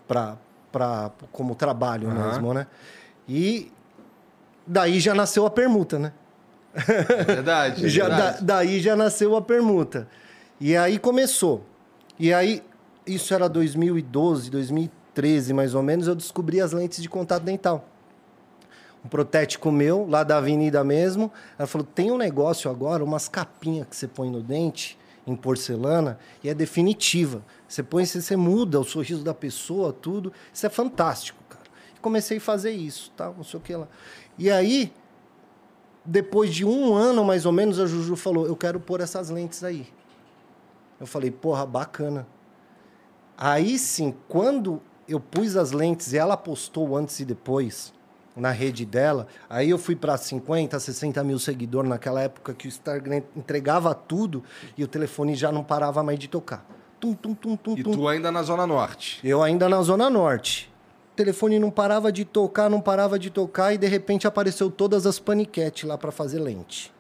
para 0.09 0.38
pra, 0.73 1.11
como 1.33 1.54
trabalho 1.57 2.09
Aham. 2.09 2.28
mesmo, 2.30 2.54
né? 2.54 2.66
E 3.28 3.71
daí 4.70 5.00
já 5.00 5.14
nasceu 5.14 5.44
a 5.44 5.50
permuta, 5.50 5.98
né? 5.98 6.12
Verdade. 7.26 7.88
Já, 7.90 8.08
da- 8.08 8.16
verdade. 8.16 8.44
daí 8.44 8.80
já 8.80 8.94
nasceu 8.94 9.34
a 9.36 9.42
permuta. 9.42 10.08
E 10.60 10.76
aí 10.76 10.98
começou. 10.98 11.64
E 12.18 12.32
aí, 12.32 12.62
isso 13.06 13.34
era 13.34 13.48
2012, 13.48 14.50
2013 14.50 15.52
mais 15.52 15.74
ou 15.74 15.82
menos, 15.82 16.06
eu 16.06 16.14
descobri 16.14 16.60
as 16.60 16.72
lentes 16.72 17.02
de 17.02 17.08
contato 17.08 17.42
dental. 17.42 17.88
Um 19.04 19.08
protético 19.08 19.72
meu, 19.72 20.06
lá 20.08 20.22
da 20.22 20.36
avenida 20.36 20.84
mesmo, 20.84 21.32
ela 21.58 21.66
falou: 21.66 21.86
tem 21.92 22.10
um 22.12 22.18
negócio 22.18 22.70
agora, 22.70 23.02
umas 23.02 23.28
capinhas 23.28 23.88
que 23.88 23.96
você 23.96 24.06
põe 24.06 24.30
no 24.30 24.42
dente, 24.42 24.98
em 25.26 25.34
porcelana, 25.34 26.18
e 26.44 26.48
é 26.50 26.54
definitiva. 26.54 27.42
Você 27.66 27.82
põe, 27.82 28.04
você, 28.04 28.20
você 28.20 28.36
muda 28.36 28.78
o 28.78 28.84
sorriso 28.84 29.24
da 29.24 29.32
pessoa, 29.34 29.92
tudo. 29.92 30.32
Isso 30.52 30.66
é 30.66 30.68
fantástico, 30.68 31.38
cara. 31.48 31.64
E 31.96 32.00
comecei 32.00 32.36
a 32.36 32.40
fazer 32.40 32.72
isso, 32.72 33.10
tal, 33.16 33.34
não 33.36 33.42
sei 33.44 33.58
o 33.58 33.62
que 33.62 33.74
lá. 33.74 33.88
E 34.40 34.50
aí, 34.50 34.90
depois 36.02 36.52
de 36.52 36.64
um 36.64 36.94
ano 36.94 37.23
mais 37.23 37.44
ou 37.44 37.52
menos, 37.52 37.78
a 37.78 37.85
Juju 37.85 38.16
falou: 38.16 38.47
Eu 38.47 38.56
quero 38.56 38.80
pôr 38.80 39.00
essas 39.02 39.28
lentes 39.28 39.62
aí. 39.62 39.87
Eu 40.99 41.06
falei: 41.06 41.30
Porra, 41.30 41.66
bacana. 41.66 42.26
Aí 43.37 43.78
sim, 43.78 44.14
quando 44.28 44.80
eu 45.06 45.20
pus 45.20 45.56
as 45.56 45.73
lentes 45.73 46.14
e 46.14 46.18
ela 46.18 46.37
postou 46.38 46.97
antes 46.97 47.20
e 47.20 47.25
depois 47.25 47.92
na 48.35 48.50
rede 48.50 48.87
dela, 48.87 49.26
aí 49.49 49.68
eu 49.68 49.76
fui 49.76 49.94
para 49.94 50.16
50, 50.16 50.78
60 50.80 51.23
mil 51.23 51.38
seguidores 51.38 51.90
naquela 51.90 52.23
época 52.23 52.54
que 52.54 52.66
o 52.66 52.68
Instagram 52.68 53.23
entregava 53.37 53.94
tudo 53.94 54.42
e 54.78 54.82
o 54.85 54.88
telefone 54.88 55.35
já 55.35 55.52
não 55.52 55.62
parava 55.62 56.02
mais 56.02 56.18
de 56.18 56.28
tocar. 56.28 56.64
Tum, 56.99 57.12
tum, 57.12 57.35
tum, 57.35 57.56
tum, 57.56 57.75
E 57.76 57.82
tum. 57.82 57.92
tu 57.92 58.09
ainda 58.09 58.30
na 58.32 58.42
Zona 58.42 58.66
Norte. 58.66 59.20
Eu 59.23 59.42
ainda 59.42 59.68
na 59.68 59.82
Zona 59.82 60.09
Norte. 60.09 60.69
O 61.12 61.16
telefone 61.16 61.58
não 61.58 61.70
parava 61.70 62.10
de 62.10 62.24
tocar, 62.24 62.70
não 62.70 62.80
parava 62.80 63.18
de 63.18 63.30
tocar, 63.30 63.74
e 63.74 63.78
de 63.78 63.86
repente 63.86 64.26
apareceu 64.26 64.70
todas 64.70 65.06
as 65.06 65.18
paniquetes 65.18 65.88
lá 65.88 65.98
para 65.98 66.10
fazer 66.10 66.38
lente. 66.38 66.92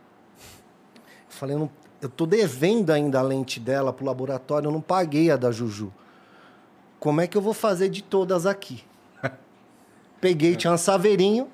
Eu 0.94 1.00
falei, 1.28 1.54
eu, 1.54 1.60
não, 1.60 1.70
eu 2.02 2.08
tô 2.08 2.26
devendo 2.26 2.90
ainda 2.90 3.18
a 3.18 3.22
lente 3.22 3.58
dela 3.58 3.92
pro 3.92 4.04
laboratório, 4.04 4.68
eu 4.68 4.72
não 4.72 4.80
paguei 4.80 5.30
a 5.30 5.36
da 5.36 5.50
Juju. 5.50 5.92
Como 6.98 7.20
é 7.20 7.26
que 7.26 7.36
eu 7.36 7.40
vou 7.40 7.54
fazer 7.54 7.88
de 7.88 8.02
todas 8.02 8.44
aqui? 8.44 8.84
Peguei, 10.20 10.54
tinha 10.54 10.72
um 10.72 10.76
saveirinho, 10.76 11.48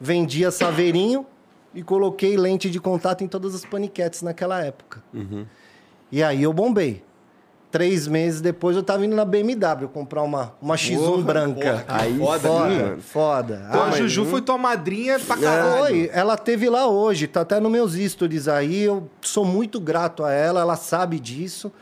vendia 0.00 0.50
saveirinho 0.50 1.26
e 1.74 1.82
coloquei 1.82 2.36
lente 2.36 2.70
de 2.70 2.78
contato 2.78 3.24
em 3.24 3.28
todas 3.28 3.54
as 3.54 3.64
paniquetes 3.64 4.22
naquela 4.22 4.62
época. 4.64 5.02
E 6.10 6.22
aí 6.22 6.42
eu 6.42 6.52
bombei. 6.52 7.02
Três 7.72 8.06
meses 8.06 8.40
depois 8.42 8.76
eu 8.76 8.82
tava 8.82 9.04
indo 9.06 9.16
na 9.16 9.24
BMW 9.24 9.88
comprar 9.92 10.22
uma, 10.22 10.54
uma 10.60 10.74
X1 10.76 10.96
Porra, 10.98 11.22
branca. 11.22 11.54
porra, 11.60 11.84
Aí 11.88 12.18
foda, 12.18 12.48
foda, 12.48 12.68
né? 12.68 12.96
foda. 13.00 13.66
Então 13.66 13.82
Ah, 13.82 13.86
a 13.86 13.90
Juju 13.92 14.26
foi 14.26 14.42
tua 14.42 14.58
madrinha 14.58 15.18
pra 15.18 15.36
caralho. 15.38 15.78
Foi, 15.86 16.10
ela 16.12 16.36
teve 16.36 16.68
lá 16.68 16.86
hoje, 16.86 17.26
tá 17.26 17.40
até 17.40 17.58
nos 17.58 17.72
meus 17.72 17.94
stories 17.94 18.46
aí. 18.46 18.82
Eu 18.82 19.08
sou 19.22 19.44
muito 19.46 19.80
grato 19.80 20.22
a 20.22 20.30
ela, 20.30 20.60
ela 20.60 20.76
sabe 20.76 21.18
disso. 21.18 21.72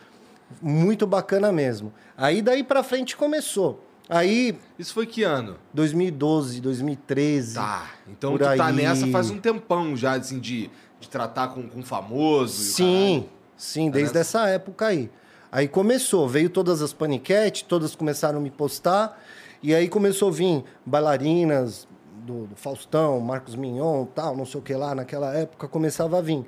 Muito 0.63 1.07
bacana 1.09 1.51
mesmo. 1.51 1.93
Aí 2.17 2.41
daí 2.41 2.63
pra 2.63 2.83
frente 2.85 3.17
começou. 3.17 3.85
Aí, 4.09 4.57
Isso 4.79 4.95
foi 4.95 5.07
que 5.07 5.23
ano? 5.25 5.57
2012, 5.75 6.61
2013. 6.61 7.55
Tá. 7.57 7.87
Então 8.09 8.33
tu 8.39 8.45
tá 8.45 8.67
aí. 8.67 8.73
nessa 8.77 9.07
faz 9.09 9.29
um 9.31 9.39
tempão 9.39 9.97
já, 9.97 10.13
assim, 10.15 10.39
de, 10.41 10.71
de 11.01 11.09
tratar 11.09 11.49
com, 11.49 11.63
com 11.69 11.83
famoso. 11.83 12.61
e 12.61 12.65
Sim, 12.65 13.27
sim, 13.57 13.91
desde 13.91 14.15
nessa- 14.15 14.39
essa 14.39 14.49
época 14.49 14.87
aí. 14.87 15.11
Aí 15.53 15.67
começou, 15.67 16.29
veio 16.29 16.49
todas 16.49 16.81
as 16.81 16.93
paniquetes, 16.93 17.63
todas 17.63 17.97
começaram 17.97 18.39
a 18.39 18.41
me 18.41 18.51
postar, 18.51 19.21
e 19.63 19.75
aí 19.75 19.89
começou 19.89 20.29
a 20.29 20.33
vir 20.33 20.65
bailarinas 20.87 21.89
do, 22.25 22.47
do 22.47 22.57
Faustão, 22.57 23.19
Marcos 23.21 23.57
Mignon, 23.57 24.05
tal, 24.07 24.37
não 24.37 24.47
sei 24.47 24.61
o 24.61 24.63
que 24.63 24.75
lá, 24.75 24.95
naquela 24.95 25.35
época 25.35 25.67
começava 25.67 26.19
a 26.19 26.21
vir. 26.21 26.45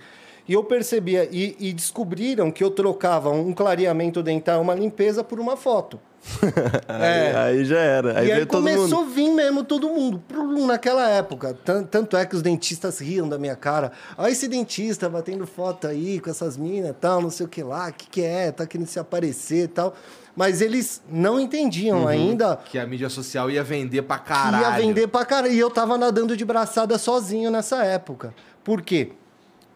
E 0.48 0.52
eu 0.52 0.62
percebia, 0.64 1.28
e, 1.30 1.56
e 1.58 1.72
descobriram 1.72 2.50
que 2.50 2.62
eu 2.62 2.70
trocava 2.70 3.30
um 3.30 3.52
clareamento 3.52 4.22
dental, 4.22 4.60
uma 4.60 4.74
limpeza, 4.74 5.24
por 5.24 5.40
uma 5.40 5.56
foto. 5.56 5.98
Aí, 6.88 7.36
aí 7.36 7.64
já 7.64 7.78
era. 7.78 8.18
Aí 8.20 8.28
e 8.28 8.32
aí 8.32 8.46
começou 8.46 9.00
mundo. 9.00 9.10
a 9.10 9.14
vir 9.14 9.30
mesmo 9.32 9.64
todo 9.64 9.88
mundo, 9.88 10.22
naquela 10.66 11.08
época. 11.08 11.54
Tan- 11.64 11.82
Tanto 11.84 12.16
é 12.16 12.24
que 12.24 12.36
os 12.36 12.42
dentistas 12.42 13.00
riam 13.00 13.28
da 13.28 13.38
minha 13.38 13.56
cara. 13.56 13.90
Olha 14.16 14.30
esse 14.30 14.46
dentista 14.46 15.08
batendo 15.08 15.46
foto 15.46 15.86
aí 15.88 16.20
com 16.20 16.30
essas 16.30 16.56
minas 16.56 16.94
tal, 17.00 17.20
não 17.20 17.30
sei 17.30 17.46
o 17.46 17.48
que 17.48 17.62
lá, 17.62 17.88
o 17.88 17.92
que, 17.92 18.06
que 18.08 18.22
é, 18.22 18.52
tá 18.52 18.66
querendo 18.66 18.86
se 18.86 18.98
aparecer 19.00 19.64
e 19.64 19.68
tal. 19.68 19.94
Mas 20.34 20.60
eles 20.62 21.02
não 21.10 21.38
entendiam 21.38 22.06
ainda 22.08 22.56
Que 22.56 22.78
a 22.78 22.86
mídia 22.86 23.10
social 23.10 23.50
ia 23.50 23.62
vender 23.62 24.02
pra 24.02 24.18
caralho. 24.18 24.62
ia 24.64 24.70
vender 24.70 25.08
pra 25.08 25.24
caralho. 25.26 25.52
E 25.52 25.58
eu 25.58 25.70
tava 25.70 25.98
nadando 25.98 26.36
de 26.36 26.44
braçada 26.44 26.96
sozinho 26.98 27.50
nessa 27.50 27.84
época. 27.84 28.32
Por 28.64 28.80
quê? 28.80 29.12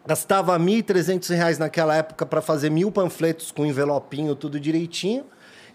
Gastava 0.05 0.57
1.300 0.57 1.29
reais 1.35 1.59
naquela 1.59 1.93
época 1.95 2.25
para 2.25 2.41
fazer 2.41 2.69
mil 2.71 2.89
panfletos 2.91 3.51
com 3.51 3.65
envelopinho, 3.65 4.33
tudo 4.33 4.59
direitinho. 4.59 5.25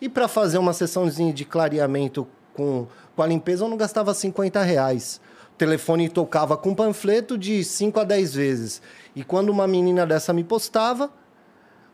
E 0.02 0.08
para 0.08 0.26
fazer 0.26 0.58
uma 0.58 0.72
sessãozinha 0.72 1.32
de 1.32 1.44
clareamento 1.44 2.26
com, 2.54 2.88
com 3.14 3.22
a 3.22 3.26
limpeza, 3.26 3.64
eu 3.64 3.68
não 3.68 3.76
gastava 3.76 4.12
50 4.12 4.60
reais. 4.60 5.20
O 5.52 5.56
telefone 5.56 6.08
tocava 6.08 6.56
com 6.56 6.74
panfleto 6.74 7.38
de 7.38 7.62
5 7.62 8.00
a 8.00 8.02
10 8.02 8.34
vezes. 8.34 8.82
E 9.14 9.22
quando 9.22 9.50
uma 9.50 9.64
menina 9.64 10.04
dessa 10.04 10.32
me 10.32 10.42
postava, 10.42 11.08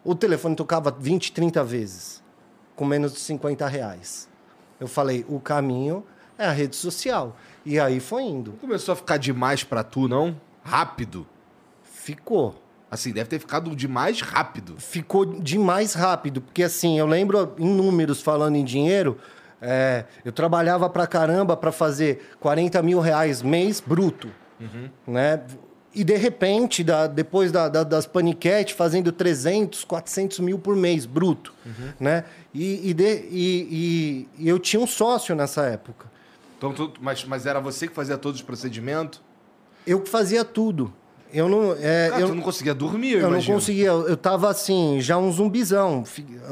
o 0.03 0.15
telefone 0.15 0.57
tocava 0.57 0.91
20, 0.91 1.33
30 1.33 1.62
vezes, 1.62 2.23
com 2.75 2.87
menos 2.87 3.12
de 3.12 3.21
50 3.21 3.67
reais. 3.67 4.27
Eu 4.81 4.88
falei, 4.88 5.27
o 5.29 5.38
caminho 5.38 6.03
é 6.38 6.47
a 6.47 6.50
rede 6.50 6.77
social. 6.77 7.37
E 7.62 7.79
aí 7.79 8.00
foi 8.00 8.23
indo. 8.23 8.53
Começou 8.53 8.95
a 8.95 8.97
ficar 8.97 9.19
demais 9.19 9.65
pra 9.65 9.85
tu, 9.85 10.09
não? 10.09 10.35
Rápido. 10.65 11.27
Ficou. 11.83 12.55
Assim, 12.90 13.12
deve 13.12 13.28
ter 13.28 13.38
ficado 13.38 13.75
demais 13.76 14.21
rápido. 14.21 14.76
Ficou 14.78 15.25
demais 15.26 15.92
rápido. 15.95 16.40
Porque 16.40 16.62
assim, 16.62 16.99
eu 16.99 17.07
lembro 17.07 17.54
em 17.59 17.66
números 17.68 18.23
falando 18.23 18.57
em 18.57 18.64
dinheiro, 18.64 19.18
é, 19.61 20.04
eu 20.25 20.33
trabalhava 20.33 20.88
pra 20.88 21.07
caramba 21.07 21.57
pra 21.57 21.71
fazer 21.71 22.30
40 22.40 22.83
mil 22.83 22.99
reais 23.00 23.42
mês 23.42 23.80
bruto. 23.80 24.28
Né? 25.07 25.42
E 25.95 26.02
de 26.04 26.16
repente, 26.16 26.83
da- 26.85 27.07
depois 27.07 27.50
da- 27.52 27.68
da- 27.68 27.83
das 27.85 28.07
paniquetes, 28.07 28.75
fazendo 28.75 29.11
300, 29.12 29.85
400 29.85 30.38
mil 30.38 30.59
por 30.59 30.75
mês, 30.76 31.04
bruto. 31.07 31.52
Né? 32.00 32.25
E, 32.54 32.88
e 32.90 32.95
de- 32.95 33.25
e- 33.30 34.28
e 34.38 34.49
eu 34.49 34.59
tinha 34.59 34.80
um 34.80 34.87
sócio 34.87 35.35
nessa 35.35 35.62
época. 35.66 36.07
Então, 36.57 36.73
tu- 36.73 36.92
mas, 37.00 37.25
mas 37.25 37.47
era 37.47 37.61
você 37.61 37.87
que 37.87 37.95
fazia 37.95 38.16
todos 38.16 38.40
os 38.40 38.47
procedimentos? 38.47 39.21
Eu 39.87 40.00
que 40.00 40.09
fazia 40.09 40.45
tudo. 40.45 40.92
Eu 41.33 41.49
não. 41.49 41.73
é, 41.75 42.09
Cara, 42.11 42.23
eu, 42.23 42.35
não 42.35 42.43
conseguia 42.43 42.75
dormir, 42.75 43.13
eu, 43.13 43.19
eu 43.19 43.23
não 43.25 43.31
imagino. 43.33 43.55
conseguia. 43.59 43.89
Eu 43.89 44.17
tava 44.17 44.49
assim, 44.49 45.01
já 45.01 45.19
um 45.19 45.31
zumbizão. 45.31 46.05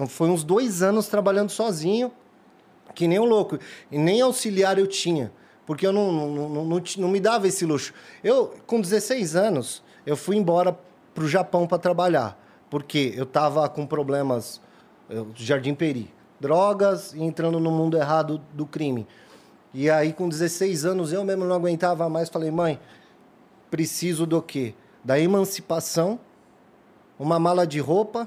Foi 0.09 0.28
uns 0.28 0.45
dois 0.45 0.83
anos 0.83 1.09
trabalhando 1.09 1.50
sozinho, 1.50 2.12
que 2.95 3.09
nem 3.09 3.18
um 3.18 3.25
louco. 3.25 3.59
E 3.90 3.99
nem 3.99 4.21
auxiliar 4.21 4.78
eu 4.78 4.87
tinha. 4.87 5.33
Porque 5.66 5.87
eu 5.87 5.92
não, 5.92 6.12
não, 6.12 6.28
não, 6.49 6.64
não, 6.64 6.83
não 6.99 7.09
me 7.09 7.18
dava 7.18 7.49
esse 7.49 7.64
luxo. 7.64 7.92
Eu, 8.23 8.54
com 8.66 8.80
16 8.80 9.35
anos, 9.35 9.83
eu 10.06 10.16
fui 10.16 10.37
embora 10.37 10.78
pro 11.14 11.26
Japão 11.26 11.66
para 11.66 11.78
trabalhar. 11.78 12.40
Porque 12.71 13.12
eu 13.16 13.26
tava 13.26 13.68
com 13.68 13.87
problemas. 13.87 14.61
eu- 15.09 15.28
Jardim 15.35 15.75
Peri. 15.75 16.12
Drogas 16.38 17.14
e 17.14 17.23
entrando 17.23 17.59
no 17.59 17.71
mundo 17.71 17.97
errado 17.97 18.40
do 18.52 18.66
crime. 18.66 19.06
E 19.73 19.90
aí, 19.90 20.12
com 20.12 20.28
16 20.28 20.85
anos, 20.85 21.12
eu 21.12 21.25
mesmo 21.25 21.45
não 21.45 21.54
aguentava 21.56 22.09
mais. 22.09 22.28
Falei, 22.28 22.50
mãe, 22.50 22.78
preciso 23.76 24.25
do 24.25 24.40
quê? 24.40 24.73
Da 25.04 25.21
emancipação, 25.21 26.18
uma 27.18 27.38
mala 27.38 27.66
de 27.66 27.78
roupa, 27.78 28.26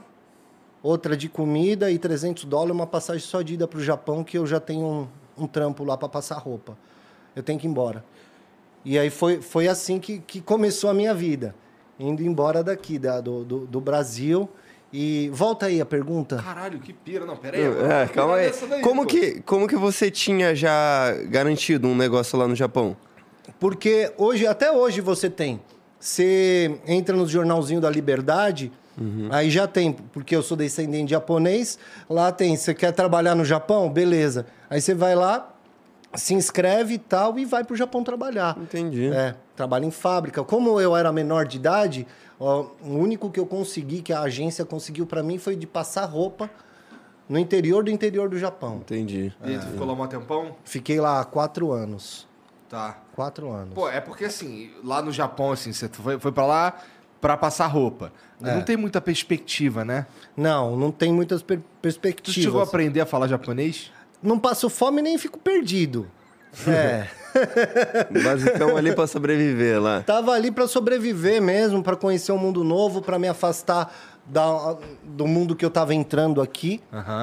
outra 0.84 1.18
de 1.18 1.28
comida 1.28 1.90
e 1.90 1.98
300 1.98 2.46
dólares, 2.46 2.76
uma 2.76 2.86
passagem 2.86 3.26
só 3.26 3.42
de 3.42 3.56
ida 3.56 3.68
para 3.68 3.80
o 3.80 3.84
Japão, 3.84 4.24
que 4.24 4.38
eu 4.38 4.46
já 4.46 4.60
tenho 4.60 4.86
um, 4.86 5.44
um 5.44 5.48
trampo 5.48 5.84
lá 5.84 5.98
para 5.98 6.08
passar 6.08 6.38
roupa. 6.38 6.78
Eu 7.36 7.42
tenho 7.42 7.58
que 7.58 7.66
ir 7.66 7.70
embora. 7.72 8.06
E 8.86 9.00
aí 9.00 9.10
foi, 9.10 9.42
foi 9.42 9.68
assim 9.68 10.00
que, 10.00 10.20
que 10.20 10.40
começou 10.40 10.88
a 10.88 10.94
minha 10.94 11.16
vida. 11.16 11.56
Indo 12.00 12.22
embora 12.22 12.64
daqui, 12.64 13.00
da, 13.00 13.20
do, 13.20 13.44
do, 13.44 13.66
do 13.66 13.82
Brasil. 13.82 14.48
E 14.94 15.30
volta 15.34 15.66
aí 15.66 15.82
a 15.82 15.86
pergunta. 15.86 16.38
Caralho, 16.38 16.80
que 16.80 16.94
pira. 16.94 17.26
Não, 17.26 17.36
pera 17.38 17.58
aí. 17.58 17.64
É, 17.64 18.08
calma 18.08 18.36
aí. 18.36 18.52
Daí, 18.70 18.82
Como 18.82 19.02
pô. 19.02 19.08
que, 19.08 19.42
como 19.42 19.68
que 19.68 19.76
você 19.76 20.12
tinha 20.12 20.56
já 20.56 21.12
garantido 21.28 21.88
um 21.88 21.96
negócio 21.96 22.38
lá 22.38 22.48
no 22.48 22.56
Japão? 22.56 22.96
Porque 23.60 24.12
hoje, 24.18 24.48
até 24.48 24.72
hoje 24.72 25.02
você 25.02 25.30
tem. 25.30 25.60
Você 26.00 26.80
entra 26.88 27.16
no 27.16 27.28
jornalzinho 27.28 27.82
da 27.82 27.90
Liberdade, 27.90 28.72
aí 29.30 29.50
já 29.50 29.68
tem, 29.68 29.92
porque 29.92 30.34
eu 30.36 30.42
sou 30.42 30.56
descendente 30.56 31.06
de 31.06 31.12
japonês, 31.12 31.78
lá 32.10 32.32
tem, 32.32 32.56
você 32.56 32.74
quer 32.74 32.94
trabalhar 32.94 33.36
no 33.36 33.44
Japão? 33.44 33.90
Beleza. 33.90 34.46
Aí 34.70 34.80
você 34.80 34.94
vai 34.94 35.14
lá, 35.14 35.54
se 36.14 36.34
inscreve 36.34 36.94
e 36.94 36.98
tal, 36.98 37.38
e 37.38 37.44
vai 37.44 37.66
pro 37.66 37.76
Japão 37.76 38.02
trabalhar. 38.02 38.58
Entendi. 38.58 39.08
É, 39.08 39.36
trabalha 39.58 39.86
em 39.86 39.92
fábrica. 39.92 40.42
Como 40.42 40.80
eu 40.80 40.96
era 40.96 41.12
menor 41.12 41.46
de 41.46 41.58
idade, 41.58 42.08
ó, 42.40 42.68
o 42.82 42.94
único 42.94 43.30
que 43.30 43.40
eu 43.42 43.46
consegui, 43.46 44.02
que 44.02 44.14
a 44.14 44.22
agência 44.22 44.64
conseguiu 44.64 45.06
para 45.06 45.22
mim, 45.22 45.38
foi 45.38 45.58
de 45.58 45.68
passar 45.68 46.06
roupa 46.06 46.50
no 47.28 47.38
interior 47.38 47.84
do 47.84 47.92
interior 47.92 48.30
do 48.30 48.40
Japão. 48.40 48.78
Entendi. 48.78 49.34
E 49.44 49.50
aí 49.50 49.60
tu 49.60 49.68
ficou 49.68 49.86
lá 49.86 49.94
um 49.94 50.08
tempão? 50.08 50.56
Fiquei 50.64 51.00
lá 51.00 51.20
há 51.20 51.26
quatro 51.26 51.74
anos. 51.74 52.29
Tá. 52.70 52.98
Quatro 53.16 53.52
anos. 53.52 53.74
Pô, 53.74 53.90
é 53.90 54.00
porque 54.00 54.26
assim, 54.26 54.70
lá 54.84 55.02
no 55.02 55.12
Japão, 55.12 55.52
assim, 55.52 55.74
você 55.74 55.90
foi, 55.90 56.20
foi 56.20 56.32
pra 56.32 56.46
lá 56.46 56.78
pra 57.20 57.36
passar 57.36 57.68
roupa. 57.68 58.14
É. 58.42 58.54
Não 58.54 58.62
tem 58.62 58.78
muita 58.78 59.02
perspectiva, 59.02 59.84
né? 59.84 60.06
Não, 60.38 60.76
não 60.78 60.92
tem 60.92 61.12
muitas 61.12 61.42
per 61.42 61.58
Tu 61.58 61.64
perspectivas. 61.82 62.36
chegou 62.44 62.62
a 62.62 62.64
aprender 62.64 63.02
a 63.02 63.06
falar 63.06 63.28
japonês? 63.28 63.92
Não 64.22 64.38
passo 64.40 64.70
fome 64.70 65.02
nem 65.02 65.18
fico 65.18 65.40
perdido. 65.40 66.08
É. 66.68 67.08
Basicão 68.24 68.76
ali 68.76 68.94
pra 68.94 69.06
sobreviver 69.06 69.80
lá. 69.82 70.02
Tava 70.02 70.32
ali 70.32 70.50
pra 70.50 70.68
sobreviver 70.68 71.40
mesmo, 71.42 71.84
pra 71.84 71.96
conhecer 71.96 72.32
um 72.32 72.38
mundo 72.40 72.64
novo, 72.64 73.02
pra 73.04 73.20
me 73.20 73.28
afastar 73.28 73.94
da, 74.26 74.76
do 75.04 75.28
mundo 75.28 75.56
que 75.56 75.64
eu 75.64 75.70
tava 75.70 75.94
entrando 75.94 76.42
aqui. 76.42 76.82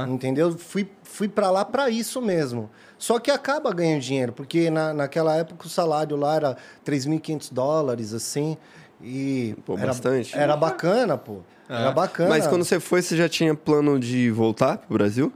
Entendeu? 0.09 0.57
Fui, 0.57 0.89
fui 1.03 1.29
para 1.29 1.51
lá 1.51 1.65
pra 1.65 1.91
isso 1.91 2.21
mesmo. 2.23 2.71
Só 2.99 3.19
que 3.19 3.31
acaba 3.31 3.73
ganhando 3.73 4.01
dinheiro, 4.01 4.33
porque 4.33 4.71
na, 4.71 4.95
naquela 4.95 5.37
época 5.37 5.67
o 5.67 5.69
salário 5.69 6.17
lá 6.17 6.35
era 6.37 6.57
3.500 6.85 7.53
dólares, 7.53 8.15
assim. 8.15 8.57
E 9.03 9.55
Pô, 9.67 9.77
era, 9.77 9.89
bastante. 9.89 10.37
Era 10.37 10.57
bacana, 10.57 11.19
pô. 11.19 11.41
Era 11.69 11.91
bacana. 11.91 12.31
Mas 12.31 12.47
quando 12.47 12.65
você 12.65 12.81
foi, 12.81 13.03
você 13.03 13.17
já 13.17 13.29
tinha 13.29 13.55
plano 13.55 13.99
de 13.99 14.31
voltar 14.31 14.79
pro 14.79 14.95
Brasil? 14.95 15.33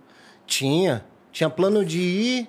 Tinha. 0.46 1.04
Tinha 1.32 1.50
plano 1.50 1.84
de 1.84 2.00
ir, 2.00 2.48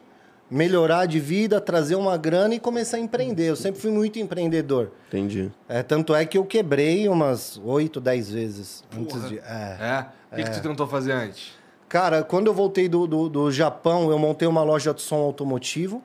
melhorar 0.50 1.06
de 1.06 1.20
vida, 1.20 1.60
trazer 1.60 1.96
uma 1.96 2.18
grana 2.18 2.56
e 2.56 2.60
começar 2.60 2.98
a 2.98 3.00
empreender. 3.00 3.50
Eu 3.50 3.56
sempre 3.56 3.82
fui 3.82 3.91
muito 3.91 4.20
empreendedor. 4.20 4.91
Entendi. 5.08 5.51
É, 5.68 5.84
tanto 5.84 6.15
é 6.15 6.25
que 6.25 6.38
eu 6.38 6.46
quebrei 6.46 7.08
umas 7.10 7.60
8, 7.63 8.00
10 8.00 8.32
vezes 8.32 8.84
antes 8.96 9.15
Porra. 9.15 9.27
de. 9.27 9.39
É. 9.39 9.41
É? 9.41 10.06
O 10.32 10.36
que, 10.36 10.44
que 10.44 10.51
tu 10.51 10.62
tentou 10.62 10.88
fazer 10.88 11.12
antes? 11.12 11.51
Cara, 11.92 12.24
quando 12.24 12.48
eu 12.48 12.54
voltei 12.54 12.88
do, 12.88 13.06
do, 13.06 13.28
do 13.28 13.52
Japão, 13.52 14.10
eu 14.10 14.18
montei 14.18 14.48
uma 14.48 14.64
loja 14.64 14.94
de 14.94 15.02
som 15.02 15.18
automotivo, 15.18 16.02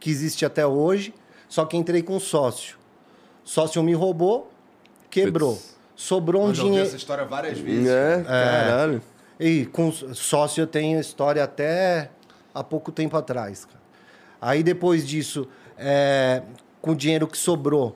que 0.00 0.08
existe 0.08 0.42
até 0.46 0.66
hoje, 0.66 1.12
só 1.50 1.66
que 1.66 1.76
entrei 1.76 2.02
com 2.02 2.18
sócio. 2.18 2.78
Sócio 3.44 3.82
me 3.82 3.92
roubou, 3.92 4.50
quebrou. 5.10 5.52
Putz. 5.52 5.76
Sobrou 5.94 6.44
um 6.44 6.48
Eu 6.48 6.54
já 6.54 6.62
dinheiro. 6.62 6.86
essa 6.86 6.96
história 6.96 7.26
várias 7.26 7.58
vezes. 7.58 7.90
É, 7.90 8.24
caralho. 8.26 9.02
E 9.38 9.66
com 9.66 9.92
sócio 9.92 10.62
eu 10.62 10.66
tenho 10.66 10.98
história 10.98 11.44
até 11.44 12.08
há 12.54 12.64
pouco 12.64 12.90
tempo 12.90 13.14
atrás. 13.14 13.66
cara. 13.66 13.82
Aí 14.40 14.62
depois 14.62 15.06
disso, 15.06 15.46
é, 15.76 16.42
com 16.80 16.92
o 16.92 16.96
dinheiro 16.96 17.26
que 17.26 17.36
sobrou, 17.36 17.94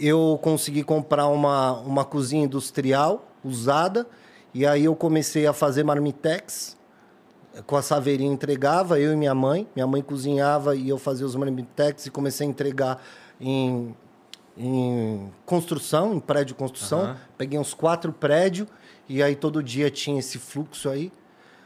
eu 0.00 0.40
consegui 0.42 0.82
comprar 0.82 1.26
uma, 1.26 1.72
uma 1.80 2.06
cozinha 2.06 2.46
industrial 2.46 3.22
usada. 3.44 4.06
E 4.54 4.66
aí 4.66 4.84
eu 4.84 4.94
comecei 4.94 5.46
a 5.46 5.52
fazer 5.52 5.82
marmitex. 5.82 6.76
Com 7.66 7.76
a 7.76 7.82
saveirinha 7.82 8.32
entregava, 8.32 8.98
eu 8.98 9.12
e 9.12 9.16
minha 9.16 9.34
mãe. 9.34 9.68
Minha 9.74 9.86
mãe 9.86 10.02
cozinhava 10.02 10.74
e 10.74 10.88
eu 10.88 10.98
fazia 10.98 11.26
os 11.26 11.34
marmitex 11.34 12.06
e 12.06 12.10
comecei 12.10 12.46
a 12.46 12.50
entregar 12.50 13.02
em, 13.40 13.94
em 14.56 15.30
construção, 15.44 16.14
em 16.14 16.20
prédio 16.20 16.48
de 16.48 16.54
construção. 16.54 17.00
Aham. 17.00 17.16
Peguei 17.36 17.58
uns 17.58 17.74
quatro 17.74 18.12
prédios 18.12 18.68
e 19.08 19.22
aí 19.22 19.36
todo 19.36 19.62
dia 19.62 19.90
tinha 19.90 20.18
esse 20.18 20.38
fluxo 20.38 20.88
aí. 20.88 21.12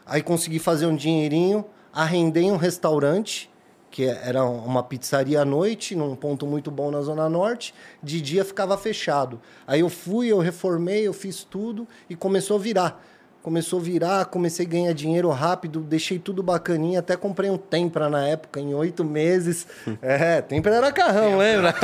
Aí 0.05 0.23
consegui 0.23 0.59
fazer 0.59 0.87
um 0.87 0.95
dinheirinho, 0.95 1.64
arrendei 1.93 2.50
um 2.50 2.57
restaurante, 2.57 3.50
que 3.97 4.05
era 4.05 4.45
uma 4.45 4.83
pizzaria 4.83 5.41
à 5.41 5.45
noite, 5.47 5.97
num 5.97 6.15
ponto 6.15 6.47
muito 6.47 6.71
bom 6.71 6.91
na 6.91 7.00
Zona 7.00 7.31
Norte. 7.31 7.73
De 8.03 8.21
dia 8.21 8.45
ficava 8.45 8.76
fechado. 8.76 9.41
Aí 9.67 9.81
eu 9.81 9.88
fui, 9.88 10.29
eu 10.31 10.38
reformei, 10.38 11.07
eu 11.07 11.15
fiz 11.15 11.43
tudo 11.45 11.88
e 12.11 12.15
começou 12.15 12.59
a 12.59 12.61
virar. 12.61 13.03
Começou 13.43 13.79
a 13.79 13.83
virar, 13.83 14.26
comecei 14.26 14.67
a 14.67 14.69
ganhar 14.69 14.93
dinheiro 14.93 15.31
rápido, 15.31 15.81
deixei 15.81 16.19
tudo 16.19 16.43
bacaninha, 16.43 16.99
até 16.99 17.17
comprei 17.17 17.49
um 17.49 17.57
Tempra 17.57 18.11
na 18.11 18.29
época, 18.29 18.61
em 18.61 18.75
oito 18.75 19.03
meses. 19.03 19.67
É, 20.03 20.43
Tempra 20.43 20.75
era 20.75 20.93
carrão, 20.93 21.38
lembra? 21.38 21.75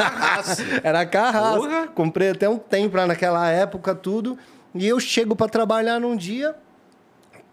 era 0.85 1.07
carrasco. 1.07 1.66
Comprei 1.97 2.28
até 2.28 2.47
um 2.47 2.59
Tempra 2.59 3.07
naquela 3.07 3.49
época, 3.49 3.95
tudo. 3.95 4.37
E 4.75 4.87
eu 4.87 5.01
chego 5.01 5.35
para 5.35 5.48
trabalhar 5.48 5.98
num 5.98 6.14
dia, 6.14 6.55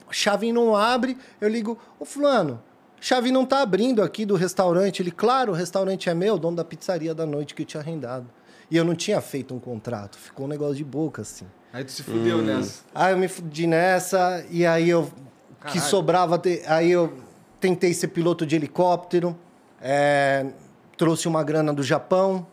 a 0.06 0.12
chave 0.12 0.52
não 0.52 0.76
abre, 0.76 1.18
eu 1.40 1.48
ligo, 1.48 1.78
ô 1.98 2.04
fulano, 2.04 2.62
chave 3.02 3.32
não 3.32 3.46
tá 3.46 3.62
abrindo 3.62 4.02
aqui 4.02 4.26
do 4.26 4.36
restaurante. 4.36 5.02
Ele, 5.02 5.12
claro, 5.12 5.52
o 5.52 5.56
restaurante 5.56 6.10
é 6.10 6.14
meu, 6.14 6.38
dono 6.38 6.58
da 6.58 6.66
pizzaria 6.66 7.14
da 7.16 7.26
noite 7.26 7.54
que 7.56 7.62
eu 7.64 7.66
tinha 7.66 7.82
arrendado. 7.82 8.26
E 8.72 8.78
eu 8.78 8.86
não 8.86 8.94
tinha 8.96 9.20
feito 9.22 9.54
um 9.54 9.60
contrato, 9.60 10.18
ficou 10.18 10.46
um 10.46 10.50
negócio 10.50 10.76
de 10.76 10.84
boca, 10.84 11.22
assim. 11.24 11.46
Aí 11.74 11.84
tu 11.84 11.92
se 11.92 12.04
fudeu 12.04 12.40
nessa. 12.42 12.82
Aí 12.94 13.14
eu 13.14 13.18
me 13.18 13.28
fudi 13.28 13.66
nessa, 13.68 14.44
e 14.50 14.66
aí 14.66 14.90
eu. 14.90 15.04
Que 15.62 15.74
Caralho. 15.74 15.82
sobrava. 15.82 16.38
te- 16.40 16.62
Aí 16.68 16.90
eu 16.92 17.14
tentei 17.60 17.94
ser 17.94 18.08
piloto 18.10 18.46
de 18.46 18.56
helicóptero, 18.56 19.36
é, 19.82 20.46
trouxe 20.98 21.28
uma 21.28 21.44
grana 21.44 21.74
do 21.74 21.84
Japão, 21.84 22.46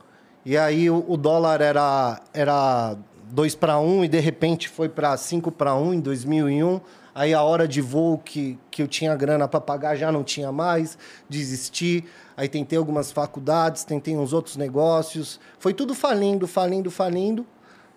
e 0.45 0.57
aí 0.57 0.89
o, 0.91 1.05
o 1.07 1.17
dólar 1.17 1.61
era, 1.61 2.21
era 2.35 2.97
2 3.31 3.55
para 3.55 3.79
1 3.79 4.05
e 4.05 4.09
de 4.09 4.19
repente 4.21 4.69
foi 4.69 4.89
para 4.89 5.17
5 5.17 5.51
para 5.53 5.75
1 5.75 5.95
em 5.95 6.01
2001. 6.01 6.81
Aí 7.17 7.33
a 7.33 7.41
hora 7.43 7.67
de 7.67 7.81
voo 7.81 8.19
que, 8.19 8.59
que 8.71 8.83
eu 8.83 8.87
tinha 8.87 9.17
grana 9.17 9.49
para 9.49 9.59
pagar 9.59 9.97
já 9.97 10.13
não 10.13 10.23
tinha 10.23 10.53
mais, 10.53 10.99
desisti. 11.31 12.05
Aí 12.37 12.47
tentei 12.47 12.77
algumas 12.77 13.11
faculdades, 13.11 13.85
tentei 13.85 14.15
uns 14.15 14.35
outros 14.35 14.57
negócios. 14.59 15.41
Foi 15.59 15.73
tudo 15.73 15.95
falindo, 15.95 16.47
falindo, 16.47 16.91
falindo. 16.91 17.47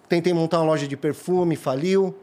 Tentei 0.07 0.31
montar 0.31 0.59
uma 0.59 0.67
loja 0.67 0.87
de 0.87 0.95
perfume, 0.95 1.57
faliu. 1.57 2.15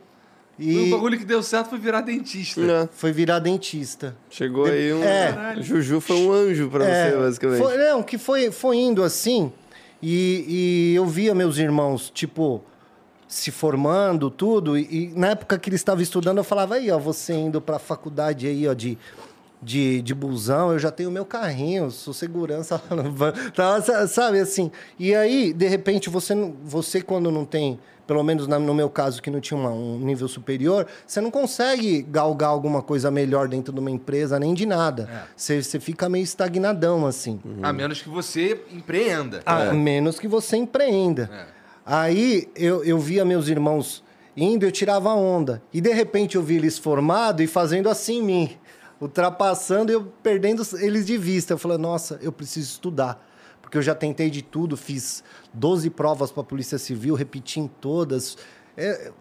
E... 0.59 0.89
O 0.89 0.91
bagulho 0.93 1.19
que 1.19 1.25
deu 1.27 1.43
certo 1.43 1.69
foi 1.69 1.79
virar 1.79 2.01
dentista. 2.01 2.63
É, 2.63 2.89
foi 2.91 3.13
virar 3.13 3.41
dentista. 3.41 4.17
chegou 4.31 4.65
De- 4.65 4.71
aí 4.71 4.95
um. 4.95 5.05
É. 5.05 5.57
Juju 5.61 6.01
foi 6.01 6.17
um 6.17 6.33
anjo 6.33 6.71
pra 6.71 6.83
É, 6.83 7.11
você, 7.11 7.17
basicamente. 7.19 7.63
Foi, 7.63 7.77
não, 7.77 8.03
que 8.03 8.17
foi, 8.17 8.51
foi 8.51 8.79
indo 8.79 9.05
assim. 9.05 9.53
E, 10.03 10.47
e 10.49 10.95
eu 10.95 11.05
via 11.05 11.35
meus 11.35 11.59
irmãos, 11.59 12.09
tipo, 12.09 12.65
se 13.29 13.51
formando, 13.51 14.31
tudo. 14.31 14.77
E, 14.79 14.83
e 15.13 15.13
na 15.19 15.29
época 15.31 15.59
que 15.59 15.69
eles 15.69 15.81
estavam 15.81 16.03
estudando, 16.03 16.39
eu 16.39 16.45
falava, 16.45 16.77
aí, 16.77 16.91
ó, 16.91 16.99
você 16.99 17.35
indo 17.35 17.61
pra 17.61 17.79
faculdade 17.79 18.47
aí, 18.47 18.67
ó, 18.69 18.73
de, 18.73 18.97
de, 19.63 20.01
de 20.03 20.15
busão, 20.15 20.73
eu 20.73 20.79
já 20.79 20.91
tenho 20.91 21.11
meu 21.11 21.25
carrinho, 21.25 21.91
sou 21.91 22.13
segurança 22.15 22.81
lá 22.91 23.03
no. 23.03 23.13
Tá, 23.53 23.81
sa- 23.83 24.07
sabe, 24.07 24.39
assim. 24.39 24.71
E 24.99 25.15
aí, 25.15 25.53
de 25.53 25.67
repente, 25.67 26.09
você, 26.09 26.35
não- 26.35 26.55
você 26.63 27.01
quando 27.03 27.31
não 27.33 27.45
tem, 27.45 27.81
pelo 28.07 28.23
menos 28.23 28.47
no 28.47 28.73
meu 28.75 28.89
caso, 28.89 29.21
que 29.21 29.29
não 29.31 29.41
tinha 29.41 29.59
uma- 29.59 29.73
um 29.73 29.99
nível 29.99 30.29
superior, 30.29 30.87
você 31.05 31.21
não 31.21 31.31
consegue 31.31 32.03
galgar 32.03 32.51
alguma 32.51 32.81
coisa 32.81 33.11
melhor 33.11 33.49
dentro 33.49 33.73
de 33.73 33.81
uma 33.81 33.91
empresa, 33.91 34.39
nem 34.39 34.55
de 34.55 34.65
nada. 34.67 35.09
É. 35.13 35.23
Você, 35.35 35.61
você 35.63 35.81
fica 35.81 36.09
meio 36.09 36.23
estagnadão, 36.23 37.05
assim. 37.05 37.41
A 37.63 37.73
menos 37.73 38.01
que 38.01 38.09
você 38.09 38.61
empreenda. 38.73 39.43
A 39.45 39.73
menos 39.73 40.21
que 40.21 40.29
você 40.29 40.57
empreenda. 40.57 41.29
É. 41.53 41.56
Aí 41.87 42.49
eu, 42.57 42.83
eu 42.83 42.99
via 42.99 43.25
meus 43.25 43.47
irmãos 43.47 44.03
indo, 44.37 44.67
eu 44.67 44.73
tirava 44.73 45.15
onda. 45.15 45.63
E 45.73 45.81
de 45.81 45.93
repente 45.93 46.35
eu 46.35 46.43
vi 46.43 46.57
eles 46.57 46.77
formados 46.77 47.45
e 47.45 47.47
fazendo 47.47 47.89
assim 47.89 48.19
em 48.19 48.23
mim. 48.23 48.57
Ultrapassando 49.01 49.93
e 49.93 49.95
eu 49.95 50.13
perdendo 50.21 50.67
eles 50.81 51.07
de 51.07 51.17
vista. 51.17 51.55
Eu 51.55 51.59
falei, 51.59 51.79
nossa, 51.79 52.19
eu 52.21 52.33
preciso 52.33 52.73
estudar. 52.73 53.25
Porque 53.63 53.79
eu 53.79 53.83
já 53.83 53.95
tentei 53.95 54.31
de 54.31 54.43
tudo, 54.43 54.77
fiz 54.77 55.23
12 55.55 55.89
provas 55.91 56.33
para 56.33 56.41
a 56.41 56.45
Polícia 56.45 56.77
Civil, 56.77 57.15
repeti 57.15 57.61
em 57.61 57.69
todas. 57.69 58.37
É, 58.77 59.13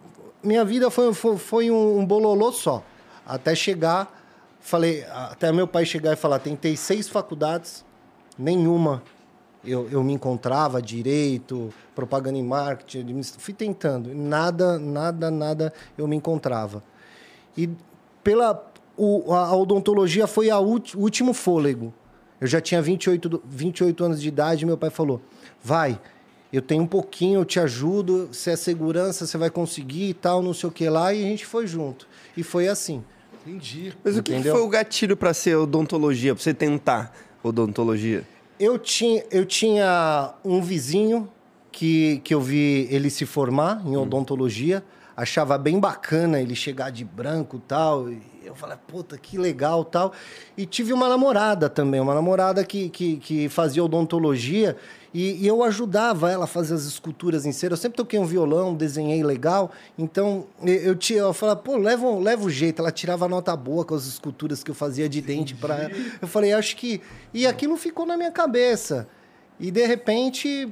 minha 0.44 0.66
vida 0.66 0.90
foi, 0.90 1.14
foi, 1.14 1.38
foi 1.38 1.72
um, 1.72 2.00
um 2.00 2.06
bololô 2.06 2.52
só. 2.52 2.84
Até 3.28 3.54
chegar, 3.54 4.12
falei, 4.60 5.04
até 5.04 5.52
meu 5.52 5.68
pai 5.68 5.86
chegar 5.86 6.14
e 6.14 6.16
falar, 6.16 6.40
tentei 6.40 6.76
seis 6.76 7.08
faculdades, 7.08 7.86
nenhuma 8.38 9.04
eu, 9.66 9.88
eu 9.90 10.04
me 10.04 10.14
encontrava, 10.14 10.82
direito, 10.82 11.74
propaganda 11.94 12.38
e 12.38 12.44
marketing, 12.44 13.22
fui 13.38 13.54
tentando, 13.54 14.14
nada, 14.14 14.78
nada, 14.80 15.30
nada 15.32 15.74
eu 15.98 16.08
me 16.08 16.16
encontrava. 16.16 16.84
E 17.58 17.70
pela 18.24 18.72
o, 18.98 19.34
a, 19.34 19.48
a 19.48 19.56
odontologia 19.56 20.26
foi 20.28 20.50
a 20.50 20.60
ulti- 20.60 20.96
o 20.98 21.02
último 21.02 21.34
fôlego. 21.34 21.94
Eu 22.40 22.48
já 22.48 22.60
tinha 22.62 22.82
28, 22.82 23.30
do- 23.30 23.44
28 23.46 24.04
anos 24.04 24.22
de 24.22 24.28
idade 24.28 24.64
e 24.64 24.66
meu 24.66 24.78
pai 24.78 24.90
falou: 24.90 25.22
vai, 25.64 26.00
eu 26.52 26.62
tenho 26.62 26.84
um 26.84 26.88
pouquinho, 26.88 27.40
eu 27.42 27.46
te 27.46 27.60
ajudo, 27.60 28.30
se 28.32 28.50
é 28.50 28.56
segurança, 28.56 29.26
você 29.26 29.38
vai 29.38 29.50
conseguir 29.50 30.10
e 30.10 30.14
tal, 30.14 30.42
não 30.42 30.54
sei 30.54 30.70
o 30.70 30.72
que 30.72 30.88
lá, 30.90 31.14
e 31.14 31.24
a 31.24 31.28
gente 31.28 31.46
foi 31.46 31.68
junto. 31.68 32.08
E 32.38 32.44
foi 32.44 32.68
assim. 32.68 33.04
Entendi. 33.46 33.94
Mas 34.04 34.18
o 34.18 34.24
que 34.24 34.34
Entendeu? 34.34 34.56
foi 34.56 34.64
o 34.64 34.70
gatilho 34.70 35.16
pra 35.16 35.34
ser 35.34 35.56
odontologia, 35.56 36.34
pra 36.34 36.44
você 36.44 36.54
tentar 36.54 37.16
odontologia? 37.44 38.24
Eu 38.60 38.80
tinha, 38.80 39.24
eu 39.32 39.46
tinha 39.46 40.34
um 40.44 40.62
vizinho 40.62 41.30
que, 41.72 42.20
que 42.24 42.34
eu 42.34 42.40
vi 42.40 42.88
ele 42.90 43.10
se 43.10 43.26
formar 43.26 43.82
em 43.86 43.98
odontologia. 43.98 44.84
Achava 45.16 45.58
bem 45.58 45.80
bacana 45.80 46.40
ele 46.40 46.56
chegar 46.56 46.90
de 46.90 47.04
branco 47.04 47.58
e 47.58 47.68
tal. 47.68 48.10
e 48.10 48.35
Eu 48.46 48.56
falei, 48.56 48.78
puta, 48.88 49.18
que 49.18 49.38
legal 49.38 49.84
tal. 49.84 50.14
E 50.56 50.66
tive 50.66 50.94
uma 50.94 51.10
namorada 51.10 51.70
também, 51.70 52.00
uma 52.00 52.14
namorada 52.14 52.64
que, 52.64 52.90
que, 52.90 53.18
que 53.18 53.50
fazia 53.50 53.84
odontologia 53.84 54.78
e, 55.18 55.44
e 55.44 55.48
eu 55.48 55.64
ajudava 55.64 56.30
ela 56.30 56.44
a 56.44 56.48
fazer 56.48 56.74
as 56.74 56.84
esculturas 56.84 57.46
em 57.46 57.54
cera. 57.54 57.72
Eu 57.72 57.78
sempre 57.78 57.96
toquei 57.96 58.20
um 58.20 58.26
violão, 58.26 58.76
desenhei 58.76 59.24
legal. 59.24 59.72
Então 59.98 60.46
eu, 60.62 60.76
eu, 60.76 60.96
tinha, 60.96 61.20
eu 61.20 61.34
falava, 61.34 61.58
pô, 61.62 61.78
leva, 61.78 62.10
leva 62.20 62.44
o 62.44 62.50
jeito. 62.50 62.82
Ela 62.82 62.92
tirava 62.92 63.26
nota 63.26 63.56
boa 63.56 63.86
com 63.86 63.96
as 63.96 64.06
esculturas 64.06 64.62
que 64.62 64.72
eu 64.72 64.76
fazia 64.76 65.08
de 65.08 65.22
dente 65.22 65.56
para 65.56 65.76
ela. 65.84 65.92
Eu 66.22 66.28
falei, 66.28 66.52
acho 66.52 66.76
que. 66.76 67.02
E 67.34 67.48
aquilo 67.48 67.78
ficou 67.78 68.06
na 68.06 68.18
minha 68.18 68.32
cabeça. 68.32 69.08
E 69.58 69.72
de 69.72 69.86
repente 69.86 70.70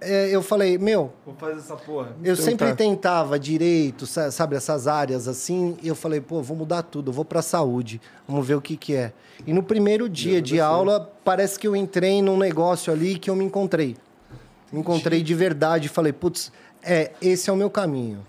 é, 0.00 0.28
eu 0.30 0.42
falei, 0.42 0.78
meu. 0.78 1.12
Vou 1.26 1.34
fazer 1.34 1.58
essa 1.58 1.76
porra. 1.76 2.14
Eu 2.22 2.32
Então 2.34 2.44
sempre 2.44 2.68
tá. 2.68 2.74
tentava 2.74 3.38
direito, 3.38 4.06
sa- 4.06 4.30
sabe, 4.30 4.56
essas 4.56 4.86
áreas 4.86 5.26
assim. 5.28 5.76
E 5.82 5.88
eu 5.88 5.94
falei, 5.94 6.20
pô, 6.20 6.40
vou 6.42 6.56
mudar 6.56 6.82
tudo, 6.82 7.10
eu 7.10 7.12
vou 7.12 7.24
pra 7.24 7.42
saúde. 7.42 8.00
Vamos 8.26 8.46
ver 8.46 8.54
o 8.54 8.60
que 8.60 8.76
que 8.76 8.94
é. 8.94 9.12
E 9.46 9.52
no 9.52 9.62
primeiro 9.62 10.08
dia 10.08 10.40
de 10.42 10.60
aula, 10.60 11.10
parece 11.24 11.58
que 11.58 11.66
eu 11.68 11.74
entrei 11.76 12.20
num 12.22 12.36
negócio 12.36 12.92
ali 12.92 13.18
que 13.18 13.28
eu 13.30 13.36
me 13.36 13.44
encontrei. 13.44 13.96
Me 14.72 14.80
encontrei 14.80 15.22
de 15.22 15.34
verdade 15.34 15.86
e 15.86 15.88
falei, 15.88 16.12
putz, 16.12 16.52
é, 16.82 17.12
esse 17.22 17.48
é 17.48 17.52
o 17.52 17.56
meu 17.56 17.70
caminho. 17.70 18.26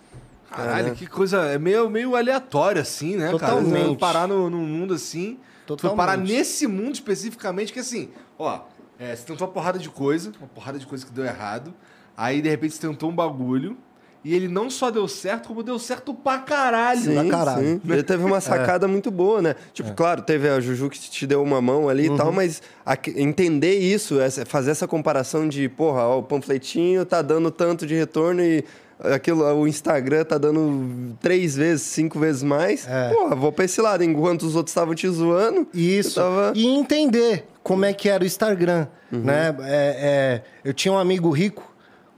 Caralho, 0.50 0.96
que 0.96 1.06
coisa. 1.06 1.46
É 1.46 1.60
meio, 1.60 1.90
meio 1.90 2.16
aleatório, 2.16 2.82
assim, 2.82 3.16
né, 3.16 3.26
cara? 3.26 3.32
Totalmente. 3.40 3.90
Você 3.90 3.96
Parar 3.98 4.28
no, 4.28 4.50
num 4.50 4.66
mundo 4.66 4.94
assim. 4.96 5.38
Tu 5.68 5.76
Totalmente. 5.76 5.98
parar 5.98 6.18
nesse 6.18 6.66
mundo 6.66 6.96
especificamente, 6.96 7.72
que 7.72 7.80
assim, 7.80 8.10
ó, 8.40 8.62
é, 9.00 9.16
você 9.16 9.24
tentou 9.26 9.48
uma 9.48 9.54
porrada 9.54 9.80
de 9.80 9.90
coisa, 9.90 10.32
uma 10.40 10.48
porrada 10.48 10.78
de 10.78 10.86
coisa 10.86 11.06
que 11.06 11.12
deu 11.12 11.24
errado. 11.26 11.74
Aí, 12.18 12.42
de 12.42 12.50
repente, 12.50 12.74
você 12.76 12.82
tentou 12.88 13.10
um 13.10 13.16
bagulho. 13.16 13.78
E 14.22 14.36
ele 14.36 14.50
não 14.50 14.70
só 14.70 14.92
deu 14.92 15.08
certo, 15.08 15.48
como 15.48 15.64
deu 15.64 15.80
certo 15.80 16.14
pra 16.14 16.40
caralho. 16.40 17.00
Sim, 17.00 17.14
pra 17.14 17.30
caralho. 17.30 17.66
sim. 17.66 17.82
Ele 17.90 18.04
teve 18.04 18.22
uma 18.26 18.42
sacada 18.42 18.86
muito 18.86 19.10
boa, 19.10 19.42
né? 19.42 19.56
Tipo, 19.74 19.94
claro, 19.94 20.22
teve 20.22 20.50
a 20.50 20.60
Juju 20.60 20.90
que 20.90 21.00
te 21.00 21.26
deu 21.26 21.42
uma 21.42 21.62
mão 21.62 21.88
ali 21.88 22.08
e 22.08 22.18
tal, 22.18 22.30
mas 22.34 22.62
a- 22.86 22.98
entender 23.16 23.80
isso, 23.80 24.20
essa- 24.20 24.46
fazer 24.46 24.72
essa 24.72 24.86
comparação 24.86 25.48
de, 25.48 25.70
porra, 25.70 26.02
ó, 26.02 26.20
o 26.20 26.24
panfletinho 26.24 27.06
tá 27.06 27.22
dando 27.22 27.50
tanto 27.50 27.88
de 27.88 27.96
retorno 27.96 28.42
e 28.44 28.66
aquilo, 29.00 29.44
o 29.54 29.68
Instagram 29.68 30.26
tá 30.26 30.38
dando 30.38 31.16
três 31.22 31.56
vezes, 31.56 31.84
cinco 31.84 32.20
vezes 32.20 32.44
mais. 32.44 32.88
Porra, 33.14 33.36
vou 33.36 33.52
pra 33.52 33.66
esse 33.66 33.82
lado. 33.82 34.04
Enquanto 34.04 34.44
os 34.44 34.56
outros 34.56 34.72
estavam 34.72 34.94
te 34.94 35.08
zoando, 35.08 35.68
Isso. 35.74 36.16
tava... 36.16 36.54
E 36.56 36.68
entender 36.68 37.48
como 37.64 37.86
é 37.86 37.94
que 37.94 38.10
era 38.10 38.24
o 38.24 38.28
Instagram, 38.28 38.88
né? 39.12 39.56
É, 39.62 39.62
é, 39.66 40.42
eu 40.64 40.74
tinha 40.74 40.94
um 40.94 40.98
amigo 40.98 41.30
rico, 41.30 41.64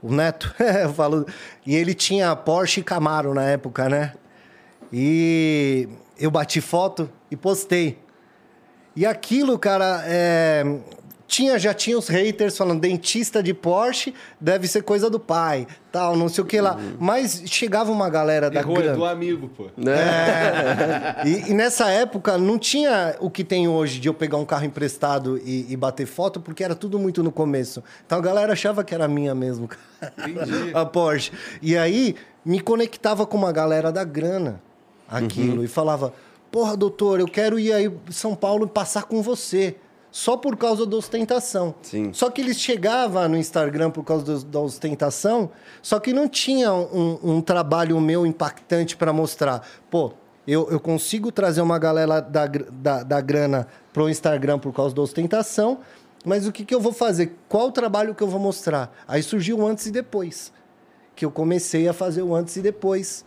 o 0.02 0.12
Neto, 0.12 0.54
eu 0.82 0.92
falo, 0.92 1.26
e 1.66 1.74
ele 1.74 1.94
tinha 1.94 2.34
Porsche 2.34 2.80
e 2.80 2.82
Camaro 2.82 3.32
na 3.34 3.44
época, 3.44 3.88
né? 3.88 4.14
E 4.92 5.88
eu 6.18 6.30
bati 6.30 6.60
foto 6.60 7.08
e 7.30 7.36
postei. 7.36 7.98
E 8.94 9.06
aquilo, 9.06 9.58
cara, 9.58 10.02
é, 10.04 10.62
tinha, 11.32 11.58
já 11.58 11.72
tinha 11.72 11.96
os 11.96 12.08
haters 12.08 12.58
falando, 12.58 12.78
dentista 12.78 13.42
de 13.42 13.54
Porsche 13.54 14.12
deve 14.38 14.68
ser 14.68 14.82
coisa 14.82 15.08
do 15.08 15.18
pai, 15.18 15.66
tal, 15.90 16.14
não 16.14 16.28
sei 16.28 16.44
o 16.44 16.46
que 16.46 16.60
lá. 16.60 16.78
Mas 17.00 17.42
chegava 17.46 17.90
uma 17.90 18.10
galera 18.10 18.50
da 18.50 18.60
Errou, 18.60 18.76
é 18.76 18.82
grana. 18.82 18.96
do 18.98 19.04
amigo, 19.06 19.48
pô. 19.48 19.68
Né? 19.74 19.94
É. 19.96 21.26
E, 21.26 21.50
e 21.50 21.54
nessa 21.54 21.88
época 21.88 22.36
não 22.36 22.58
tinha 22.58 23.16
o 23.18 23.30
que 23.30 23.42
tem 23.42 23.66
hoje 23.66 23.98
de 23.98 24.10
eu 24.10 24.12
pegar 24.12 24.36
um 24.36 24.44
carro 24.44 24.66
emprestado 24.66 25.38
e, 25.38 25.72
e 25.72 25.74
bater 25.74 26.04
foto, 26.04 26.38
porque 26.38 26.62
era 26.62 26.74
tudo 26.74 26.98
muito 26.98 27.22
no 27.22 27.32
começo. 27.32 27.82
Então 28.04 28.18
a 28.18 28.20
galera 28.20 28.52
achava 28.52 28.84
que 28.84 28.94
era 28.94 29.08
minha 29.08 29.34
mesmo, 29.34 29.70
Entendi. 30.18 30.70
a 30.76 30.84
Porsche. 30.84 31.32
E 31.62 31.78
aí 31.78 32.14
me 32.44 32.60
conectava 32.60 33.24
com 33.24 33.38
uma 33.38 33.52
galera 33.52 33.90
da 33.90 34.04
grana, 34.04 34.60
aquilo, 35.08 35.64
e 35.64 35.66
falava: 35.66 36.12
Porra, 36.50 36.76
doutor, 36.76 37.20
eu 37.20 37.26
quero 37.26 37.58
ir 37.58 37.72
aí 37.72 37.90
São 38.10 38.34
Paulo 38.34 38.66
e 38.66 38.68
passar 38.68 39.04
com 39.04 39.22
você. 39.22 39.76
Só 40.12 40.36
por 40.36 40.56
causa 40.58 40.84
da 40.84 40.94
ostentação. 40.94 41.74
Sim. 41.80 42.12
Só 42.12 42.28
que 42.30 42.42
eles 42.42 42.60
chegavam 42.60 43.26
no 43.30 43.36
Instagram 43.36 43.90
por 43.90 44.04
causa 44.04 44.24
do- 44.24 44.44
da 44.44 44.60
ostentação, 44.60 45.50
só 45.80 45.98
que 45.98 46.12
não 46.12 46.28
tinha 46.28 46.70
um, 46.72 47.18
um 47.22 47.40
trabalho 47.40 47.98
meu 47.98 48.26
impactante 48.26 48.94
para 48.94 49.10
mostrar. 49.10 49.66
Pô, 49.90 50.12
eu, 50.46 50.68
eu 50.70 50.78
consigo 50.78 51.32
trazer 51.32 51.62
uma 51.62 51.78
galera 51.78 52.20
da, 52.20 52.46
da, 52.46 53.02
da 53.02 53.20
grana 53.22 53.66
pro 53.90 54.06
Instagram 54.08 54.58
por 54.58 54.72
causa 54.74 54.94
da 54.94 55.00
ostentação, 55.00 55.78
mas 56.26 56.46
o 56.46 56.52
que, 56.52 56.64
que 56.64 56.74
eu 56.74 56.80
vou 56.80 56.92
fazer? 56.92 57.34
Qual 57.48 57.68
o 57.68 57.72
trabalho 57.72 58.14
que 58.14 58.22
eu 58.22 58.28
vou 58.28 58.38
mostrar? 58.38 58.94
Aí 59.08 59.22
surgiu 59.22 59.58
o 59.60 59.66
antes 59.66 59.86
e 59.86 59.90
depois. 59.90 60.52
Que 61.16 61.24
eu 61.24 61.30
comecei 61.30 61.88
a 61.88 61.92
fazer 61.94 62.22
o 62.22 62.34
antes 62.34 62.56
e 62.56 62.60
depois, 62.62 63.24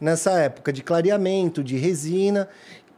nessa 0.00 0.30
época 0.38 0.72
de 0.72 0.82
clareamento, 0.82 1.64
de 1.64 1.76
resina 1.76 2.48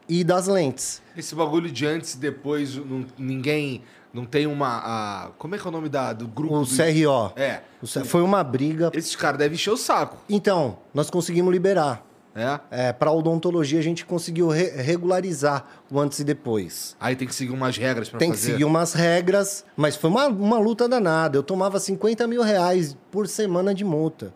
e 0.09 0.25
das 0.25 0.47
lentes. 0.47 1.01
Esse 1.17 1.35
bagulho 1.35 1.71
de 1.71 1.87
antes 1.87 2.15
e 2.15 2.19
depois, 2.19 2.75
não- 2.77 3.07
ninguém. 3.19 3.83
Não 4.13 4.25
tem 4.25 4.47
uma. 4.47 4.67
a- 4.83 5.31
como 5.39 5.55
é 5.55 5.59
que 5.59 5.65
é 5.65 5.69
o 5.69 5.73
nome 5.73 5.89
da, 5.89 6.13
do 6.13 6.27
grupo? 6.27 6.55
O 6.57 6.65
do- 6.65 6.67
CRO. 6.67 7.33
É. 7.37 7.61
O 7.81 7.87
C- 7.87 8.03
Foi 8.05 8.23
uma 8.23 8.43
briga. 8.43 8.91
Esses 8.93 9.15
caras 9.15 9.39
devem 9.39 9.55
encher 9.55 9.71
o 9.71 9.77
saco. 9.77 10.17
Então, 10.29 10.79
nós 10.93 11.09
conseguimos 11.11 11.53
liberar. 11.53 12.05
É? 12.35 12.61
É, 12.71 12.93
para 12.93 13.11
odontologia, 13.11 13.79
a 13.81 13.83
gente 13.83 14.05
conseguiu 14.05 14.49
re- 14.49 14.71
regularizar 14.71 15.65
o 15.91 15.99
antes 15.99 16.19
e 16.21 16.25
depois. 16.25 16.97
Aí 17.01 17.15
tem 17.17 17.27
que 17.27 17.35
seguir 17.35 17.53
umas 17.53 17.77
regras 17.77 18.09
pra 18.09 18.19
Tem 18.21 18.31
que 18.31 18.37
fazer. 18.37 18.53
seguir 18.53 18.65
umas 18.65 18.93
regras, 18.95 19.65
mas 19.77 19.97
foi 19.97 20.09
uma, 20.11 20.27
uma 20.29 20.59
luta 20.59 20.89
danada. 20.89 21.37
Eu 21.37 21.43
tomava 21.43 21.79
50 21.81 22.27
mil 22.29 22.43
reais 22.43 22.97
por 23.11 23.27
semana 23.27 23.75
de 23.75 23.85
multa, 23.85 24.33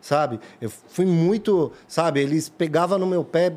sabe? 0.00 0.40
Eu 0.60 0.68
fui 0.88 1.06
muito, 1.06 1.72
sabe? 1.86 2.20
Eles 2.20 2.48
pegavam 2.48 2.98
no 2.98 3.06
meu 3.06 3.24
pé, 3.24 3.52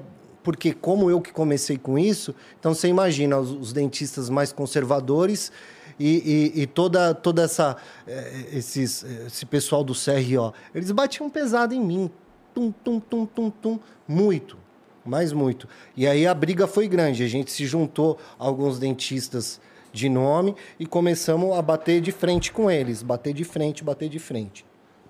porque 0.49 0.73
como 0.73 1.12
eu 1.12 1.21
que 1.21 1.31
comecei 1.31 1.77
com 1.77 1.99
isso, 1.99 2.33
então 2.59 2.73
você 2.73 2.88
imagina 2.88 3.38
os, 3.38 3.51
os 3.51 3.71
dentistas 3.71 4.31
mais 4.31 4.51
conservadores 4.51 5.51
e, 5.99 6.51
e- 6.55 6.62
e 6.63 6.65
toda, 6.65 7.13
toda 7.13 7.43
essa 7.43 7.77
eh, 8.07 8.45
esses, 8.53 9.03
esse 9.27 9.45
pessoal 9.45 9.83
do 9.83 9.93
CRO, 9.93 10.51
eles 10.73 10.89
batiam 10.89 11.29
pesado 11.29 11.75
em 11.75 11.79
mim, 11.79 12.09
tum, 12.51 12.71
tum, 12.71 12.99
tum, 12.99 13.27
tum, 13.27 13.51
tum, 13.51 13.79
muito, 14.07 14.57
mas 15.05 15.31
muito. 15.31 15.67
E 15.95 16.07
aí 16.07 16.25
a 16.25 16.33
briga 16.33 16.65
foi 16.65 16.88
grande. 16.88 17.23
A 17.23 17.27
gente 17.27 17.51
se 17.51 17.67
juntou 17.67 18.17
alguns 18.39 18.79
dentistas 18.79 19.62
de 19.93 20.09
nome 20.09 20.55
e 20.79 20.85
começamos 20.88 21.55
a 21.55 21.62
bater 21.62 22.01
de 22.01 22.12
frente 22.12 22.51
com 22.51 22.71
eles, 22.71 23.03
bater 23.03 23.35
de 23.35 23.43
frente, 23.43 23.83
bater 23.83 24.09
de 24.09 24.17
frente. 24.17 24.65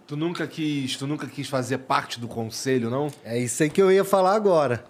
Tu 0.06 0.18
nunca 0.18 0.46
quis, 0.48 0.98
tu 0.98 1.08
nunca 1.08 1.28
quis 1.28 1.48
fazer 1.48 1.78
parte 1.78 2.20
do 2.20 2.28
conselho, 2.28 2.90
não? 2.90 3.08
É 3.24 3.40
isso 3.40 3.64
aí 3.64 3.70
que 3.70 3.82
eu 3.82 3.90
ia 3.90 4.04
falar 4.04 4.34
agora. 4.36 4.84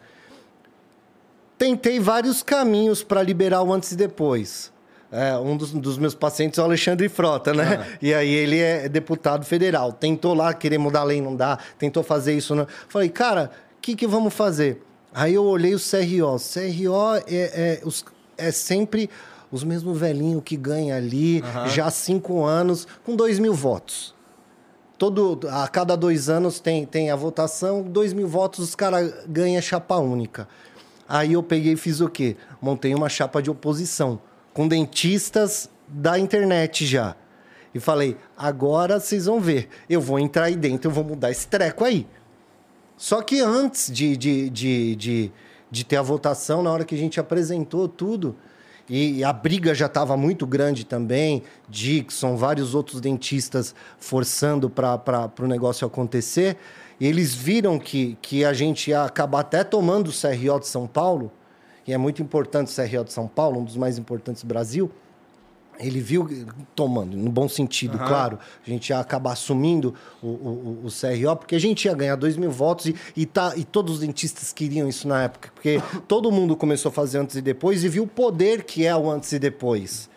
Tentei 1.59 1.99
vários 1.99 2.41
caminhos 2.41 3.03
para 3.03 3.21
liberar 3.21 3.61
o 3.61 3.73
antes 3.73 3.91
e 3.91 3.95
depois. 3.97 4.71
É, 5.11 5.37
um 5.37 5.57
dos, 5.57 5.71
dos 5.73 5.97
meus 5.97 6.15
pacientes 6.15 6.57
é 6.57 6.61
o 6.61 6.65
Alexandre 6.65 7.09
Frota, 7.09 7.53
né? 7.53 7.85
E 8.01 8.13
aí 8.13 8.33
ele 8.33 8.59
é 8.59 8.87
deputado 8.87 9.45
federal. 9.45 9.91
Tentou 9.91 10.33
lá 10.33 10.53
querer 10.53 10.77
mudar 10.77 11.01
a 11.01 11.03
lei, 11.03 11.21
não 11.21 11.35
dá. 11.35 11.59
Tentou 11.77 12.01
fazer 12.01 12.33
isso, 12.33 12.55
não. 12.55 12.65
Falei, 12.87 13.09
cara, 13.09 13.51
o 13.77 13.81
que, 13.81 13.93
que 13.93 14.07
vamos 14.07 14.33
fazer? 14.33 14.81
Aí 15.13 15.33
eu 15.33 15.43
olhei 15.43 15.75
o 15.75 15.79
CRO. 15.79 16.37
CRO 16.39 17.15
é, 17.27 17.81
é, 17.81 17.81
é 18.37 18.51
sempre 18.51 19.09
os 19.51 19.63
mesmos 19.63 19.99
velhinhos 19.99 20.43
que 20.45 20.55
ganham 20.55 20.95
ali, 20.95 21.43
já 21.67 21.87
há 21.87 21.91
cinco 21.91 22.45
anos, 22.45 22.87
com 23.03 23.17
dois 23.17 23.37
mil 23.37 23.53
votos. 23.53 24.15
Todo, 24.97 25.39
a 25.49 25.67
cada 25.67 25.95
dois 25.95 26.29
anos 26.29 26.59
tem, 26.59 26.85
tem 26.85 27.09
a 27.09 27.15
votação, 27.15 27.81
dois 27.81 28.13
mil 28.13 28.27
votos 28.27 28.59
os 28.59 28.75
caras 28.75 29.13
ganham 29.27 29.61
chapa 29.61 29.95
única. 29.97 30.47
Aí 31.09 31.33
eu 31.33 31.41
peguei 31.41 31.73
e 31.73 31.75
fiz 31.75 32.01
o 32.01 32.07
quê? 32.07 32.37
Montei 32.61 32.93
uma 32.93 33.09
chapa 33.09 33.41
de 33.41 33.49
oposição, 33.49 34.21
com 34.53 34.67
dentistas 34.67 35.67
da 35.87 36.19
internet 36.19 36.85
já. 36.85 37.15
E 37.73 37.79
falei, 37.79 38.15
agora 38.37 38.99
vocês 38.99 39.25
vão 39.25 39.39
ver, 39.39 39.69
eu 39.89 39.99
vou 39.99 40.19
entrar 40.19 40.43
aí 40.43 40.55
dentro, 40.55 40.91
eu 40.91 40.93
vou 40.93 41.03
mudar 41.03 41.31
esse 41.31 41.47
treco 41.47 41.83
aí. 41.83 42.05
Só 42.95 43.23
que 43.23 43.39
antes 43.39 43.91
de, 43.91 44.15
de, 44.15 44.49
de, 44.51 44.95
de, 44.95 45.31
de 45.71 45.83
ter 45.83 45.95
a 45.95 46.01
votação, 46.03 46.61
na 46.61 46.71
hora 46.71 46.85
que 46.85 46.93
a 46.93 46.97
gente 46.97 47.19
apresentou 47.19 47.87
tudo, 47.87 48.35
e 48.87 49.23
a 49.23 49.31
briga 49.31 49.73
já 49.73 49.85
estava 49.85 50.17
muito 50.17 50.45
grande 50.45 50.83
também, 50.83 51.43
Dixon, 51.67 52.35
vários 52.35 52.73
outros 52.73 52.99
dentistas 52.99 53.73
forçando 53.99 54.69
para 54.69 55.31
o 55.39 55.47
negócio 55.47 55.85
acontecer, 55.85 56.57
eles 57.05 57.33
viram 57.33 57.77
que, 57.79 58.17
que 58.21 58.43
a 58.43 58.53
gente 58.53 58.89
ia 58.89 59.03
acabar 59.03 59.39
até 59.41 59.63
tomando 59.63 60.09
o 60.09 60.11
CRO 60.13 60.59
de 60.59 60.67
São 60.67 60.85
Paulo, 60.87 61.31
e 61.87 61.93
é 61.93 61.97
muito 61.97 62.21
importante 62.21 62.67
o 62.71 62.75
CRO 62.89 63.03
de 63.03 63.13
São 63.13 63.27
Paulo, 63.27 63.59
um 63.61 63.63
dos 63.63 63.75
mais 63.77 63.97
importantes 63.97 64.43
do 64.43 64.47
Brasil, 64.47 64.91
ele 65.79 66.01
viu, 66.01 66.27
tomando, 66.75 67.15
no 67.15 67.31
bom 67.31 67.47
sentido, 67.47 67.97
claro, 67.97 68.37
a 68.65 68.69
gente 68.69 68.89
ia 68.89 68.99
acabar 68.99 69.31
assumindo 69.31 69.95
o, 70.21 70.27
o, 70.27 70.81
o- 70.83 70.87
o 70.87 70.89
CRO, 70.91 71.37
porque 71.37 71.55
a 71.55 71.59
gente 71.59 71.85
ia 71.85 71.93
ganhar 71.93 72.17
2 72.17 72.35
mil 72.35 72.51
votos 72.51 72.87
e, 72.87 72.95
e, 73.15 73.25
tá, 73.25 73.53
e 73.55 73.63
todos 73.63 73.93
os 73.93 73.99
dentistas 74.01 74.51
queriam 74.51 74.89
isso 74.89 75.07
na 75.07 75.23
época, 75.23 75.49
porque 75.55 75.81
todo 76.05 76.29
mundo 76.33 76.57
começou 76.57 76.89
a 76.89 76.91
fazer 76.91 77.19
antes 77.19 77.37
e 77.37 77.41
depois 77.41 77.81
e 77.85 77.87
viu 77.87 78.03
o 78.03 78.07
poder 78.07 78.63
que 78.65 78.85
é 78.85 78.93
o 78.93 79.09
antes 79.09 79.31
e 79.31 79.39
depois 79.39 80.09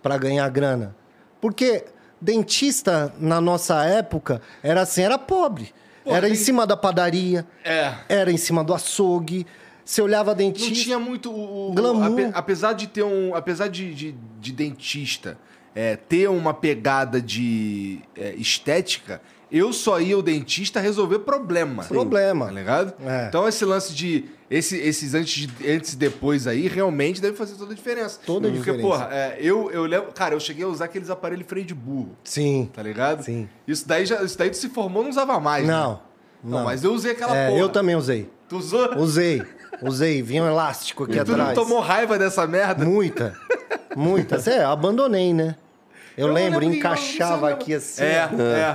para 0.00 0.16
ganhar 0.16 0.48
grana. 0.48 0.94
Porque 1.40 1.84
dentista, 2.20 3.12
na 3.18 3.40
nossa 3.40 3.84
época, 3.84 4.40
era 4.62 4.82
assim, 4.82 5.02
era 5.02 5.18
pobre. 5.18 5.74
Era 6.06 6.28
em 6.28 6.34
cima 6.34 6.66
da 6.66 6.76
padaria, 6.76 7.46
É. 7.64 7.92
era 8.08 8.30
em 8.32 8.36
cima 8.36 8.62
do 8.64 8.72
açougue, 8.74 9.46
Você 9.84 10.00
olhava 10.00 10.30
Não 10.30 10.38
dentista. 10.38 10.72
tinha 10.84 10.98
muito 10.98 11.30
o, 11.30 11.72
Glamour. 11.74 12.04
ape- 12.24 12.30
apesar 12.32 12.72
de 12.72 12.86
ter 12.86 13.02
um, 13.02 13.34
apesar 13.34 13.68
de, 13.68 13.94
de, 13.94 14.14
de 14.40 14.50
dentista 14.52 15.36
é, 15.74 15.94
ter 15.96 16.26
uma 16.30 16.54
pegada 16.54 17.20
de 17.20 18.00
é, 18.16 18.32
estética, 18.36 19.20
eu 19.50 19.72
só 19.72 20.00
ia 20.00 20.14
ao 20.14 20.22
dentista 20.22 20.80
resolver 20.80 21.20
problema. 21.20 21.84
Problema. 21.84 22.46
Tá 22.46 22.52
ligado? 22.52 22.94
É. 23.06 23.26
Então 23.28 23.46
esse 23.48 23.64
lance 23.64 23.94
de 23.94 24.24
esse- 24.50 24.78
esses 24.78 25.14
antes, 25.14 25.46
de- 25.48 25.70
antes 25.70 25.92
e 25.94 25.96
depois 25.96 26.46
aí 26.46 26.68
realmente 26.68 27.20
deve 27.20 27.36
fazer 27.36 27.54
toda 27.56 27.72
a 27.72 27.74
diferença. 27.74 28.20
Toda 28.24 28.48
a 28.48 28.50
Porque, 28.50 28.58
diferença. 28.72 28.88
porra, 28.88 29.08
é, 29.12 29.36
eu, 29.40 29.70
eu 29.70 29.84
lembro. 29.84 30.12
Cara, 30.12 30.34
eu 30.34 30.40
cheguei 30.40 30.64
a 30.64 30.68
usar 30.68 30.84
aqueles 30.86 31.10
aparelhos 31.10 31.46
freio 31.46 31.66
de 31.66 31.74
burro, 31.74 32.10
Sim. 32.24 32.68
tá 32.72 32.82
ligado? 32.82 33.22
Sim. 33.24 33.48
Isso 33.66 33.86
daí, 33.88 34.04
já, 34.06 34.22
isso 34.22 34.36
daí 34.38 34.50
tu 34.50 34.56
se 34.56 34.68
formou, 34.68 35.02
não 35.02 35.10
usava 35.10 35.38
mais. 35.40 35.66
Não. 35.66 35.92
Né? 35.94 35.98
Não, 36.44 36.64
mas 36.64 36.84
eu 36.84 36.92
usei 36.92 37.12
aquela 37.12 37.34
É, 37.36 37.48
porra. 37.48 37.58
eu 37.60 37.68
também 37.70 37.96
usei. 37.96 38.28
Tu 38.48 38.56
usou? 38.58 38.96
Usei. 38.98 39.42
Usei. 39.82 40.20
Vinha 40.22 40.42
um 40.42 40.46
elástico 40.46 41.04
aqui 41.04 41.14
E 41.14 41.24
tu 41.24 41.32
atrás. 41.32 41.48
não 41.48 41.54
tomou 41.64 41.80
raiva 41.80 42.18
dessa 42.18 42.46
merda? 42.46 42.84
Muita. 42.84 43.34
Muita. 43.96 44.38
Cê, 44.38 44.58
eu 44.58 44.68
abandonei, 44.68 45.32
né? 45.32 45.56
Eu, 46.16 46.28
Eu 46.28 46.32
lembro, 46.32 46.60
lembro 46.60 46.70
que- 46.72 46.78
encaixava 46.78 47.50
aqui 47.50 47.74
assim. 47.74 48.02
É, 48.02 48.28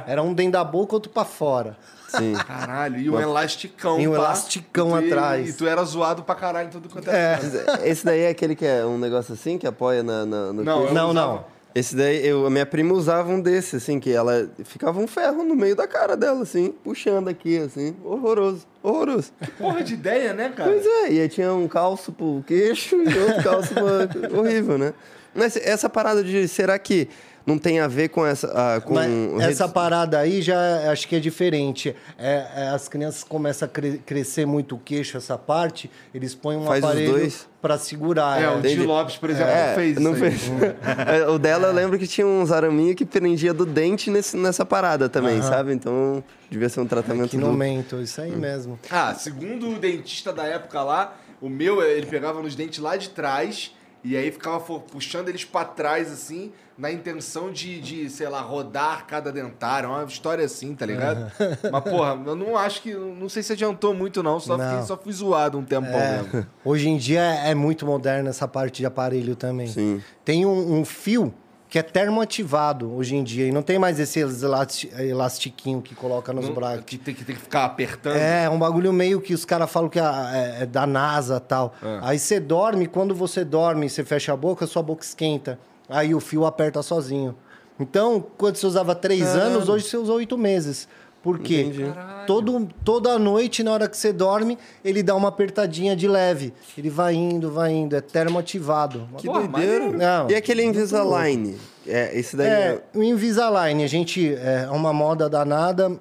é. 0.05 0.11
Era 0.11 0.21
um 0.21 0.33
dentro 0.33 0.53
da 0.53 0.63
boca, 0.63 0.93
outro 0.95 1.11
pra 1.11 1.23
fora. 1.25 1.77
Sim. 2.09 2.33
Caralho, 2.47 2.97
e 2.99 3.09
um 3.09 3.19
elasticão. 3.19 3.99
E 3.99 4.07
um 4.07 4.15
elasticão 4.15 4.95
atrás. 4.95 5.49
E 5.49 5.53
tu 5.53 5.67
era 5.67 5.83
zoado 5.83 6.23
pra 6.23 6.35
caralho 6.35 6.67
em 6.67 6.71
tudo 6.71 6.89
quanto 6.89 7.09
É. 7.09 7.39
é. 7.83 7.89
Esse 7.89 8.03
daí 8.05 8.21
é 8.21 8.29
aquele 8.29 8.55
que 8.55 8.65
é 8.65 8.85
um 8.85 8.97
negócio 8.97 9.33
assim, 9.33 9.57
que 9.57 9.67
apoia 9.67 10.01
na, 10.03 10.25
na- 10.25 10.53
no 10.53 10.63
Não, 10.63 10.93
Não, 10.93 11.13
não. 11.13 11.45
Esse 11.75 11.95
daí, 11.95 12.25
eu, 12.27 12.47
a 12.47 12.49
minha 12.49 12.65
prima 12.65 12.93
usava 12.95 13.29
um 13.31 13.39
desse, 13.39 13.75
assim, 13.75 13.99
que 13.99 14.11
ela 14.11 14.49
ficava 14.65 14.99
um 14.99 15.05
ferro 15.05 15.43
no 15.43 15.55
meio 15.55 15.75
da 15.75 15.87
cara 15.87 16.17
dela, 16.17 16.41
assim, 16.41 16.73
puxando 16.83 17.27
aqui, 17.27 17.59
assim, 17.59 17.95
horroroso, 18.03 18.65
horroroso. 18.81 19.31
Porra 19.55 19.83
de 19.83 19.93
ideia, 19.93 20.33
né, 20.33 20.49
cara? 20.49 20.71
Pois 20.71 20.83
é, 20.83 21.11
e 21.13 21.21
aí 21.21 21.29
tinha 21.29 21.53
um 21.53 21.67
calço 21.67 22.11
pro 22.11 22.43
queixo 22.47 22.95
e 22.95 23.17
outro 23.19 23.43
calço 23.43 23.71
pro... 23.75 23.85
horrível, 24.39 24.79
né? 24.79 24.95
Mas 25.33 25.55
essa 25.57 25.87
parada 25.87 26.23
de, 26.23 26.47
será 26.47 26.77
que 26.79 27.07
não 27.49 27.57
tem 27.57 27.79
a 27.79 27.87
ver 27.87 28.09
com 28.09 28.25
essa... 28.25 28.47
ah, 28.55 28.81
com 28.81 28.93
Mas 28.93 29.07
redes- 29.09 29.47
essa 29.47 29.67
parada 29.67 30.17
aí 30.19 30.41
já 30.41 30.91
acho 30.91 31.07
que 31.07 31.15
é 31.15 31.19
diferente. 31.19 31.95
É, 32.17 32.47
é, 32.55 32.67
as 32.69 32.87
crianças 32.87 33.23
começam 33.23 33.65
a 33.65 33.69
cre- 33.69 33.99
crescer 34.05 34.45
muito 34.45 34.75
o 34.75 34.79
queixo, 34.79 35.17
essa 35.17 35.37
parte, 35.37 35.89
eles 36.13 36.35
põem 36.35 36.57
um 36.57 36.65
Faz 36.65 36.83
os 36.83 36.89
aparelho 36.89 37.11
dois? 37.11 37.47
pra 37.61 37.77
segurar. 37.77 38.39
É, 38.41 38.45
ela. 38.45 38.57
o 38.57 38.61
Di 38.61 38.75
Lopes, 38.77 39.17
por 39.17 39.29
exemplo, 39.29 39.51
É, 39.51 39.67
não 39.69 39.75
fez 39.75 39.97
não 39.97 40.11
isso 40.13 40.19
fez. 40.19 40.51
É, 41.07 41.27
o 41.27 41.37
dela 41.39 41.67
eu 41.67 41.73
lembro 41.73 41.97
que 41.99 42.07
tinha 42.07 42.25
uns 42.27 42.51
araminhos 42.51 42.95
que 42.95 43.05
prendia 43.05 43.53
do 43.53 43.65
dente 43.65 44.09
nesse, 44.11 44.37
nessa 44.37 44.65
parada 44.65 45.09
também, 45.09 45.41
sabe? 45.41 45.73
Então 45.73 46.23
devia 46.49 46.69
ser 46.69 46.79
um 46.79 46.87
tratamento 46.87 47.31
Que 47.31 47.37
do... 47.37 47.45
momento, 47.47 48.01
isso 48.01 48.21
aí 48.21 48.31
mesmo. 48.35 48.79
Ah, 48.89 49.13
segundo 49.15 49.69
o 49.75 49.79
dentista 49.79 50.31
da 50.31 50.43
época 50.45 50.81
lá, 50.83 51.15
o 51.41 51.49
meu, 51.49 51.81
ele 51.81 52.05
pegava 52.05 52.41
nos 52.41 52.55
dentes 52.55 52.79
lá 52.79 52.95
de 52.97 53.09
trás 53.09 53.73
e 54.03 54.15
aí 54.15 54.31
ficava 54.31 54.59
puxando 54.79 55.27
eles 55.29 55.43
pra 55.43 55.65
trás, 55.65 56.11
assim, 56.11 56.51
na 56.79 56.89
intenção 56.91 57.51
de, 57.51 57.81
de, 57.81 58.09
sei 58.09 58.29
lá, 58.29 58.39
rodar 58.41 59.05
cada 59.05 59.31
dentário. 59.31 59.89
Uma 59.89 60.03
história 60.05 60.45
assim, 60.45 60.73
tá 60.73 60.85
ligado? 60.85 61.29
Mas, 61.71 61.83
porra, 61.83 62.17
eu 62.25 62.35
não 62.35 62.57
acho 62.57 62.81
que. 62.81 62.93
Não 62.93 63.27
sei 63.27 63.43
se 63.43 63.51
adiantou 63.53 63.93
muito, 63.93 64.23
não. 64.23 64.39
Só, 64.39 64.57
Não. 64.57 64.69
fiquei, 64.69 64.85
só 64.85 64.95
fui 64.97 65.11
zoado 65.11 65.57
um 65.57 65.63
tempão 65.65 65.91
É, 65.99 66.21
mesmo. 66.23 66.47
hoje 66.63 66.87
em 66.89 66.97
dia 66.97 67.21
é 67.21 67.53
muito 67.53 67.85
moderno 67.85 68.29
essa 68.29 68.47
parte 68.47 68.77
de 68.77 68.85
aparelho 68.85 69.35
também. 69.35 69.67
Sim. 69.67 70.01
Tem 70.23 70.45
um, 70.45 70.79
um 70.79 70.85
fio 70.85 71.33
que 71.67 71.77
é 71.77 71.83
termoativado 71.83 72.91
hoje 72.95 73.15
em 73.15 73.23
dia 73.23 73.45
e 73.45 73.51
não 73.51 73.61
tem 73.61 73.77
mais 73.77 73.99
esse 73.99 74.19
elasti- 74.19 74.89
elastiquinho 74.97 75.81
que 75.83 75.93
coloca 75.93 76.33
nos 76.33 76.47
Não- 76.47 76.55
braços. 76.55 76.83
que, 76.85 76.97
tem, 76.97 77.13
que 77.13 77.23
tem 77.23 77.35
que 77.35 77.41
ficar 77.41 77.65
apertando. 77.65 78.15
É, 78.15 78.49
um 78.49 78.57
bagulho 78.57 78.91
meio 78.91 79.21
que 79.21 79.33
os 79.35 79.45
caras 79.45 79.69
falam 79.69 79.87
que 79.89 79.99
é, 79.99 80.57
é 80.61 80.65
da 80.65 80.87
NASA 80.87 81.37
e 81.37 81.39
tal. 81.41 81.75
É. 81.83 81.99
Aí 82.01 82.17
você 82.19 82.39
dorme, 82.39 82.87
quando 82.87 83.13
você 83.13 83.43
dorme 83.45 83.85
e 83.85 83.89
você 83.89 84.03
fecha 84.03 84.33
a 84.33 84.37
boca, 84.37 84.65
sua 84.65 84.81
boca 84.81 85.03
esquenta. 85.03 85.59
Aí 85.89 86.13
o 86.13 86.19
fio 86.19 86.45
aperta 86.45 86.81
sozinho. 86.83 87.35
Então, 87.79 88.23
quando 88.37 88.55
você 88.57 88.67
usava 88.67 88.93
três 88.93 89.27
anos, 89.35 89.67
hoje 89.69 89.85
você 89.85 89.97
usa 89.97 90.13
oito 90.13 90.37
meses. 90.37 90.87
Por 91.23 91.39
quê? 91.39 91.69
Todo, 92.25 92.69
toda 92.85 93.19
noite, 93.19 93.61
na 93.63 93.71
hora 93.71 93.89
que 93.89 93.97
você 93.97 94.13
dorme, 94.13 94.57
ele 94.85 95.03
dá 95.03 95.13
uma 95.15 95.27
apertadinha 95.27 95.93
de 95.93 96.07
leve. 96.07 96.53
Ele 96.77 96.89
vai 96.89 97.13
indo, 97.13 97.51
vai 97.51 97.73
indo. 97.73 97.93
É 97.95 97.99
termoativado. 98.01 99.09
Que 99.17 99.27
doideira. 99.27 99.49
maneiro. 99.85 99.97
Não, 99.97 100.29
e 100.29 100.35
aquele 100.35 100.63
Invisalign? 100.63 101.57
É, 101.85 102.17
esse 102.17 102.37
daí 102.37 102.47
É, 102.47 102.51
é... 102.51 102.83
o 102.97 103.03
Invisalign, 103.03 103.83
a 103.83 103.87
gente 103.87 104.33
é 104.33 104.69
uma 104.71 104.93
moda 104.93 105.27
danada, 105.29 105.91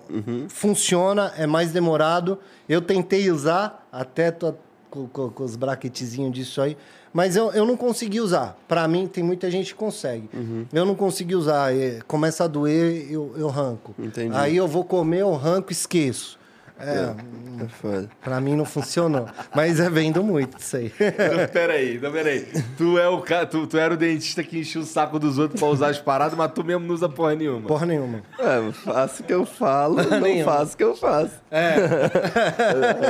funciona, 0.48 1.32
é 1.36 1.46
mais 1.46 1.72
demorado. 1.72 2.38
Eu 2.68 2.80
tentei 2.80 3.30
usar, 3.30 3.86
até 3.90 4.30
tô 4.30 4.54
com, 4.90 5.06
com- 5.08 5.30
com 5.30 5.44
os 5.44 5.56
braquetezinhos 5.56 6.32
disso 6.32 6.60
aí, 6.62 6.76
mas 7.12 7.36
eu, 7.36 7.50
eu 7.52 7.64
não 7.64 7.76
consegui 7.76 8.20
usar. 8.20 8.56
Pra 8.66 8.86
mim, 8.86 9.06
tem 9.06 9.22
muita 9.24 9.50
gente 9.50 9.72
que 9.72 9.78
consegue. 9.78 10.28
Eu 10.72 10.84
não 10.84 10.94
consegui 10.94 11.34
usar, 11.34 11.74
é, 11.74 12.00
começa 12.06 12.44
a 12.44 12.46
doer, 12.46 13.10
eu, 13.10 13.34
eu 13.36 13.48
ranco. 13.48 13.94
Entendi. 13.98 14.34
Aí 14.34 14.56
eu 14.56 14.68
vou 14.68 14.84
comer, 14.84 15.20
eu 15.20 15.32
ranco, 15.32 15.72
esqueço. 15.72 16.37
É, 16.80 17.64
é 17.64 17.68
foda. 17.80 18.08
pra 18.22 18.40
mim 18.40 18.54
não 18.56 18.64
funcionou. 18.64 19.26
Mas 19.54 19.80
é 19.80 19.90
vendo 19.90 20.22
muito 20.22 20.58
isso 20.58 20.76
aí. 20.76 20.92
Não, 21.00 21.48
peraí, 21.48 21.98
não, 22.00 22.12
peraí. 22.12 22.46
Tu, 22.76 22.98
é 22.98 23.08
o, 23.08 23.20
ca- 23.20 23.44
tu, 23.46 23.66
tu 23.66 23.76
era 23.76 23.94
o 23.94 23.96
dentista 23.96 24.42
que 24.44 24.58
enchia 24.60 24.80
o 24.80 24.84
saco 24.84 25.18
dos 25.18 25.38
outros 25.38 25.58
pra 25.60 25.68
usar 25.68 25.88
as 25.88 25.98
paradas, 25.98 26.36
mas 26.38 26.52
tu 26.52 26.62
mesmo 26.64 26.86
não 26.86 26.94
usa 26.94 27.08
porra 27.08 27.34
nenhuma. 27.34 27.66
Porra 27.66 27.84
nenhuma. 27.86 28.22
É, 28.38 28.58
eu 28.58 28.72
faço 28.72 29.22
o 29.22 29.26
que 29.26 29.32
eu 29.34 29.44
falo, 29.44 29.96
não 30.08 30.20
Nenhum. 30.20 30.44
faço 30.44 30.74
o 30.74 30.76
que 30.76 30.84
eu 30.84 30.94
faço. 30.96 31.32
É. 31.50 31.74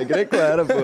é 0.00 0.04
grecoera, 0.04 0.64
pô. 0.64 0.74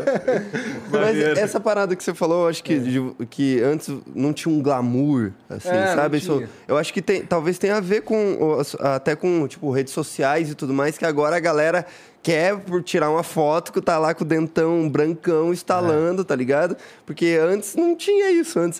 Mas 0.90 1.18
essa 1.38 1.58
parada 1.60 1.94
que 1.96 2.02
você 2.04 2.14
falou, 2.14 2.42
eu 2.44 2.48
acho 2.48 2.62
que, 2.62 2.78
de- 2.78 3.14
que 3.30 3.60
antes 3.62 3.90
não 4.14 4.32
tinha 4.32 4.54
um 4.54 4.62
glamour, 4.62 5.32
assim, 5.48 5.68
É, 5.68 5.94
sabe? 5.94 6.18
Isso, 6.18 6.42
eu 6.68 6.76
acho 6.76 6.92
que 6.92 7.00
tem, 7.02 7.22
talvez 7.24 7.58
tenha 7.58 7.76
a 7.76 7.80
ver 7.80 8.02
com, 8.02 8.58
até 8.80 9.16
com, 9.16 9.46
tipo, 9.48 9.70
redes 9.70 9.92
sociais 9.92 10.50
e 10.50 10.54
tudo 10.54 10.72
mais, 10.74 10.98
que 10.98 11.04
agora 11.04 11.36
a 11.36 11.40
galera 11.40 11.86
quer 12.24 12.56
por 12.58 12.82
tirar 12.82 13.10
uma 13.10 13.22
foto 13.22 13.70
que 13.70 13.80
tá 13.82 13.98
lá 13.98 14.14
com 14.14 14.24
o 14.24 14.26
dentão 14.26 14.88
brancão 14.88 15.52
estalando, 15.52 16.24
tá 16.24 16.34
ligado? 16.34 16.74
Porque 17.04 17.38
antes 17.40 17.76
não 17.76 17.94
tinha 17.94 18.30
isso. 18.32 18.58
Antes 18.58 18.78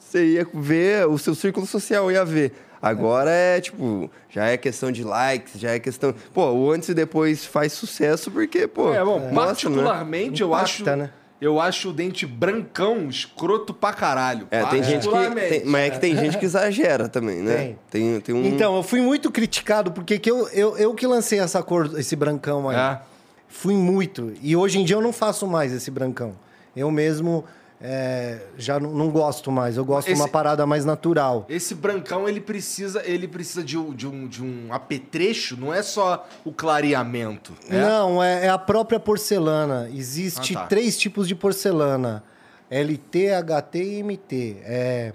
você, 0.00 0.24
ia 0.24 0.48
ver, 0.54 1.06
o 1.06 1.18
seu 1.18 1.34
círculo 1.34 1.66
social 1.66 2.10
ia 2.10 2.24
ver. 2.24 2.52
Agora 2.80 3.30
é, 3.30 3.60
tipo, 3.60 4.10
já 4.30 4.46
é 4.46 4.56
questão 4.56 4.90
de 4.90 5.04
likes, 5.04 5.60
já 5.60 5.72
é 5.72 5.78
questão. 5.78 6.14
Pô, 6.32 6.50
o 6.50 6.70
antes 6.70 6.88
e 6.88 6.94
depois 6.94 7.44
faz 7.44 7.72
sucesso 7.74 8.30
porque, 8.30 8.66
pô. 8.66 8.92
É, 8.92 9.04
bom, 9.04 9.18
mostra, 9.18 9.30
né? 9.70 9.76
particularmente 9.76 10.40
eu 10.40 10.48
Impacta, 10.48 10.64
acho. 10.64 10.96
né? 10.96 11.10
Eu 11.40 11.60
acho 11.60 11.90
o 11.90 11.92
dente 11.92 12.24
brancão 12.24 13.08
escroto 13.08 13.74
pra 13.74 13.92
caralho. 13.92 14.48
É, 14.50 14.64
tem 14.64 14.82
gente 14.82 15.06
que. 15.06 15.34
Tem- 15.48 15.64
mas 15.66 15.82
é 15.86 15.90
que 15.90 15.98
tem 16.00 16.16
gente 16.16 16.38
que 16.38 16.44
exagera 16.46 17.08
também, 17.08 17.42
né? 17.42 17.56
Tem. 17.56 17.78
Tem, 17.90 18.20
tem 18.20 18.34
um. 18.34 18.46
Então, 18.46 18.74
eu 18.76 18.82
fui 18.82 19.00
muito 19.02 19.30
criticado, 19.30 19.92
porque 19.92 20.18
que 20.18 20.30
eu, 20.30 20.48
eu, 20.48 20.76
eu 20.78 20.94
que 20.94 21.06
lancei 21.06 21.38
essa 21.38 21.62
cor, 21.62 21.90
esse 21.98 22.16
brancão 22.16 22.68
aí. 22.70 22.76
É. 22.76 23.00
Fui 23.48 23.74
muito. 23.74 24.32
E 24.42 24.56
hoje 24.56 24.78
em 24.78 24.84
dia 24.84 24.96
eu 24.96 25.02
não 25.02 25.12
faço 25.12 25.46
mais 25.46 25.72
esse 25.72 25.90
brancão. 25.90 26.32
Eu 26.74 26.90
mesmo 26.90 27.44
é, 27.80 28.38
já 28.56 28.80
não, 28.80 28.90
não 28.92 29.10
gosto 29.10 29.52
mais. 29.52 29.76
Eu 29.76 29.84
gosto 29.84 30.08
de 30.08 30.14
uma 30.14 30.24
Esse- 30.24 30.32
parada 30.32 30.64
mais 30.66 30.84
natural. 30.84 31.44
Esse 31.48 31.74
brancão, 31.74 32.28
ele 32.28 32.40
precisa, 32.40 33.02
ele 33.04 33.28
precisa 33.28 33.62
de, 33.62 33.76
um, 33.76 33.94
de, 33.94 34.06
um, 34.06 34.26
de 34.26 34.42
um 34.42 34.72
apetrecho, 34.72 35.56
não 35.58 35.72
é 35.74 35.82
só 35.82 36.26
o 36.44 36.52
clareamento. 36.52 37.52
né? 37.68 37.80
Não, 37.82 38.22
é, 38.22 38.46
é 38.46 38.48
a 38.48 38.58
própria 38.58 38.98
porcelana. 38.98 39.90
Existe 39.92 40.56
Ah, 40.56 40.60
tá. 40.60 40.66
três 40.66 40.96
tipos 40.98 41.28
de 41.28 41.34
porcelana: 41.34 42.22
LT, 42.70 43.28
HT 43.42 43.78
e 43.78 44.02
MT. 44.02 44.56
É 44.64 45.12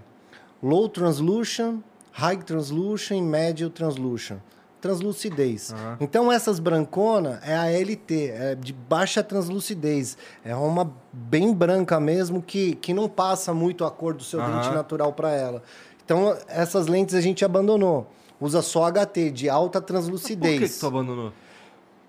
low 0.62 0.88
translution, 0.88 1.80
high 2.12 2.38
translution 2.38 3.16
e 3.16 3.22
médio 3.22 3.70
translution. 3.70 4.38
Translucidez. 4.82 5.74
Então 6.00 6.32
essas 6.32 6.60
brancona 6.60 7.40
é 7.46 7.56
a 7.56 7.66
LT, 7.70 8.32
é 8.34 8.56
de 8.56 8.74
baixa 8.74 9.24
translucidez. 9.24 10.18
É 10.44 10.56
uma 10.56 10.92
bem 11.14 11.54
branca 11.54 12.00
mesmo 12.00 12.42
que, 12.42 12.76
que 12.76 12.94
não 12.94 13.08
passa 13.08 13.54
muito 13.54 13.86
a 13.86 13.92
cor 13.92 14.14
do 14.14 14.24
seu 14.24 14.42
Aham. 14.42 14.60
dente 14.62 14.74
natural 14.74 15.14
para 15.14 15.32
ela. 15.32 15.62
Então 16.04 16.36
essas 16.48 16.88
lentes 16.88 17.14
a 17.16 17.22
gente 17.22 17.46
abandonou. 17.46 18.10
Usa 18.40 18.62
só 18.64 18.90
HT 18.92 19.30
de 19.32 19.48
alta 19.50 19.80
Por 19.80 19.86
translucidez. 19.86 20.60
que, 20.60 20.68
que 20.70 20.80
tu 20.80 20.88
abandonou? 20.88 21.32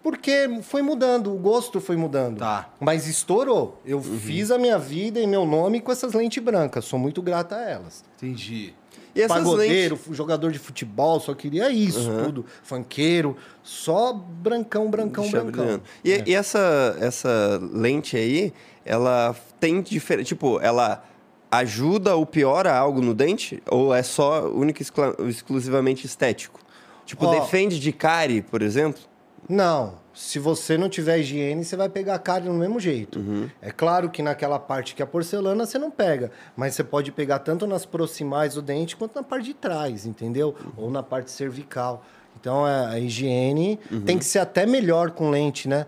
Porque 0.02 0.58
foi 0.62 0.82
mudando, 0.82 1.32
o 1.32 1.38
gosto 1.38 1.80
foi 1.80 1.96
mudando. 1.96 2.38
Tá. 2.38 2.70
Mas 2.80 3.06
estourou. 3.06 3.80
Eu 3.84 4.02
fiz 4.02 4.50
a 4.50 4.58
minha 4.58 4.76
vida 4.78 5.20
e 5.20 5.26
meu 5.26 5.46
nome 5.46 5.80
com 5.80 5.92
essas 5.92 6.12
lentes 6.12 6.42
brancas. 6.42 6.84
Sou 6.86 6.98
muito 6.98 7.22
grata 7.22 7.54
a 7.54 7.60
elas. 7.70 8.02
Entendi. 8.16 8.74
E 9.14 9.20
essas 9.20 9.38
Pagodeiro, 9.38 9.96
lentes. 9.96 10.16
jogador 10.16 10.52
de 10.52 10.58
futebol, 10.58 11.20
só 11.20 11.34
queria 11.34 11.70
isso 11.70 12.10
tudo. 12.24 12.46
Funkeiro, 12.62 13.36
só 13.62 14.12
brancão, 14.12 14.90
brancão, 14.90 15.24
Deixa 15.24 15.44
brancão. 15.44 15.80
E, 16.04 16.22
e 16.26 16.34
essa, 16.34 16.96
essa 16.98 17.60
lente 17.72 18.16
aí, 18.16 18.52
ela 18.84 19.36
tem 19.60 19.82
diferente. 19.82 20.28
Tipo, 20.28 20.58
ela 20.60 21.04
ajuda 21.50 22.16
ou 22.16 22.24
piora 22.24 22.74
algo 22.74 23.02
no 23.02 23.12
dente? 23.12 23.62
Ou 23.70 23.94
é 23.94 24.02
só 24.02 24.48
única 24.48 24.82
e 24.82 25.28
exclusivamente 25.28 26.06
estético? 26.06 26.60
Tipo, 27.04 27.26
defende 27.30 27.78
de 27.78 27.92
cárie, 27.92 28.40
por 28.40 28.62
exemplo? 28.62 29.02
Não. 29.48 30.00
Se 30.14 30.38
você 30.38 30.76
não 30.76 30.88
tiver 30.88 31.18
higiene, 31.18 31.64
você 31.64 31.76
vai 31.76 31.88
pegar 31.88 32.14
a 32.14 32.18
cárie 32.18 32.48
do 32.48 32.54
mesmo 32.54 32.78
jeito. 32.78 33.20
É 33.60 33.70
claro 33.70 34.10
que 34.10 34.22
naquela 34.22 34.58
parte 34.58 34.94
que 34.94 35.02
é 35.02 35.06
porcelana 35.06 35.64
você 35.64 35.78
não 35.78 35.90
pega, 35.90 36.30
mas 36.56 36.74
você 36.74 36.84
pode 36.84 37.10
pegar 37.10 37.38
tanto 37.38 37.66
nas 37.66 37.86
proximais 37.86 38.54
do 38.54 38.62
dente 38.62 38.94
quanto 38.96 39.14
na 39.14 39.22
parte 39.22 39.46
de 39.46 39.54
trás, 39.54 40.04
entendeu? 40.04 40.54
Ou 40.76 40.90
na 40.90 41.02
parte 41.02 41.30
cervical. 41.30 42.04
Então 42.38 42.64
a 42.64 42.98
higiene 42.98 43.78
tem 44.04 44.18
que 44.18 44.24
ser 44.24 44.40
até 44.40 44.66
melhor 44.66 45.12
com 45.12 45.30
lente, 45.30 45.68
né? 45.68 45.86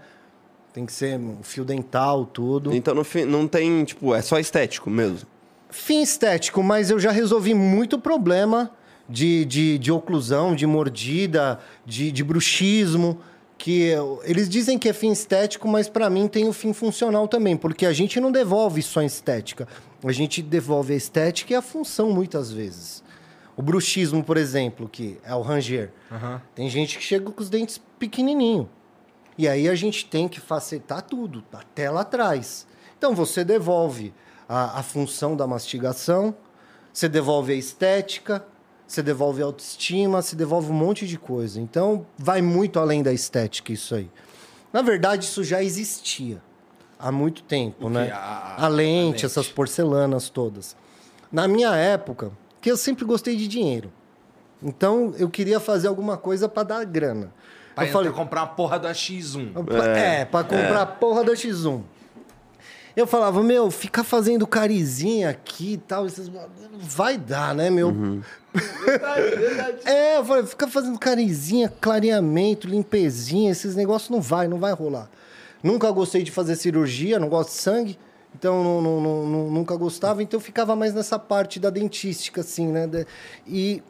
Tem 0.73 0.85
que 0.85 0.93
ser 0.93 1.19
um 1.19 1.43
fio 1.43 1.65
dental, 1.65 2.25
tudo. 2.25 2.75
Então 2.75 3.03
fim, 3.05 3.25
não 3.25 3.47
tem, 3.47 3.85
tipo, 3.85 4.15
é 4.15 4.23
só 4.23 4.39
estético 4.39 4.91
mesmo. 4.91 5.29
Fim 5.71 6.03
estético, 6.03 6.63
mas 6.63 6.91
eu 6.91 6.99
já 6.99 7.11
resolvi 7.11 7.55
muito 7.55 7.99
problema 7.99 8.71
de, 9.09 9.45
de, 9.45 9.79
de 9.79 9.93
oclusão, 9.93 10.55
de 10.55 10.67
mordida, 10.67 11.61
de, 11.85 12.11
de 12.11 12.25
bruxismo. 12.25 13.21
Que 13.65 13.93
eles 14.25 14.47
dizem 14.47 14.79
que 14.79 14.91
é 14.91 14.93
fim 14.93 15.11
estético, 15.11 15.67
mas 15.67 15.89
pra 15.89 16.11
mim 16.11 16.29
tem 16.29 16.47
o 16.47 16.53
fim 16.53 16.75
funcional 16.75 17.27
também, 17.27 17.57
porque 17.57 17.87
a 17.87 17.95
gente 17.95 18.21
não 18.21 18.31
devolve 18.31 18.83
só 18.83 19.01
a 19.01 19.07
estética. 19.07 19.67
A 20.05 20.13
gente 20.13 20.43
devolve 20.43 20.93
a 20.93 20.97
estética 20.99 21.55
e 21.55 21.57
a 21.57 21.63
função 21.63 22.11
muitas 22.11 22.53
vezes. 22.53 23.03
O 23.57 23.63
bruxismo, 23.63 24.23
por 24.23 24.37
exemplo, 24.37 24.87
que 24.87 25.17
é 25.25 25.35
o 25.35 25.41
ranger. 25.41 25.91
Tem 26.55 26.69
gente 26.69 26.99
que 26.99 27.03
chega 27.03 27.31
com 27.31 27.41
os 27.41 27.49
dentes 27.49 27.81
pequenininho. 27.99 28.69
E 29.39 29.49
aí 29.49 29.67
a 29.67 29.75
gente 29.75 30.05
tem 30.05 30.29
que 30.29 30.41
facetar 30.41 31.01
tudo, 31.01 31.43
até 31.51 31.91
lá 31.91 32.03
atrás. 32.03 32.67
Então 32.99 33.15
você 33.15 33.47
devolve 33.47 34.13
a, 34.47 34.81
a 34.81 34.83
função 34.83 35.35
da 35.35 35.47
mastigação, 35.47 36.37
você 36.93 37.09
devolve 37.09 37.55
a 37.55 37.57
estética, 37.57 38.45
você 38.87 39.03
devolve 39.03 39.43
a 39.43 39.47
autoestima, 39.47 40.21
você 40.23 40.37
devolve 40.37 40.71
um 40.71 40.75
monte 40.75 41.07
de 41.07 41.19
coisa. 41.19 41.61
Então 41.61 42.07
vai 42.19 42.41
muito 42.43 42.79
além 42.79 43.03
da 43.03 43.13
estética 43.13 43.73
isso 43.73 43.95
aí. 43.95 44.11
Na 44.73 44.83
verdade, 44.83 45.25
isso 45.25 45.43
já 45.45 45.63
existia 45.63 46.43
há 46.99 47.11
muito 47.13 47.43
tempo, 47.43 47.89
né? 47.89 48.11
A- 48.13 48.17
a- 48.17 48.55
A, 48.63 48.65
a 48.65 48.69
lente, 48.69 49.11
lente. 49.13 49.27
essas 49.27 49.49
porcelanas 49.49 50.29
todas. 50.29 50.77
Na 51.33 51.49
minha 51.49 51.75
época, 51.75 52.31
que 52.61 52.71
eu 52.71 52.77
sempre 52.77 53.05
gostei 53.05 53.37
de 53.37 53.47
dinheiro. 53.49 53.93
Então 54.63 55.13
eu 55.19 55.29
queria 55.29 55.61
fazer 55.61 55.89
alguma 55.89 56.17
coisa 56.17 56.49
para 56.49 56.63
dar 56.63 56.85
grana. 56.85 57.33
Pra 57.75 57.85
eu 57.87 57.93
falei, 57.93 58.11
comprar 58.13 58.43
uma 58.43 58.47
porra 58.49 58.79
da 58.79 58.93
X1. 58.93 59.51
é, 59.99 60.25
pra 60.25 60.45
comprar 60.45 60.83
a 60.83 60.87
porra 60.87 61.25
da 61.25 61.33
X1. 61.33 61.83
Eu 62.97 63.07
falava, 63.07 63.43
meu, 63.43 63.69
ficar 63.73 64.05
fazendo 64.05 64.47
carizinha 64.47 65.29
aqui 65.31 65.73
e 65.73 65.77
tal, 65.79 66.07
esses... 66.07 66.31
vai 66.81 67.19
dar, 67.19 67.53
né, 67.53 67.69
meu? 67.69 68.23
é, 69.85 70.17
eu 70.19 70.25
falei, 70.25 70.47
ficar 70.47 70.69
fazendo 70.69 70.99
carizinha, 70.99 71.69
clareamento, 71.81 72.67
limpezinha, 72.69 73.51
esses 73.51 73.75
negócios 73.75 74.11
não 74.11 74.21
vai, 74.21 74.47
não 74.49 74.59
vai 74.59 74.73
rolar. 74.73 75.11
Nunca 75.63 75.91
gostei 75.91 76.23
de 76.23 76.31
fazer 76.31 76.57
cirurgia, 76.57 77.19
não 77.19 77.29
gosto 77.29 77.51
de 77.51 77.57
sangue, 77.57 77.99
então 78.35 78.63
não, 78.63 78.81
não- 78.83 79.01
não- 79.01 79.51
nunca 79.51 79.77
gostava, 79.77 80.23
então 80.23 80.39
ficava 80.39 80.77
mais 80.77 80.93
nessa 80.95 81.19
parte 81.19 81.59
da 81.59 81.71
dentística, 81.71 82.41
assim, 82.43 82.69
né? 82.69 82.89
E 83.47 83.83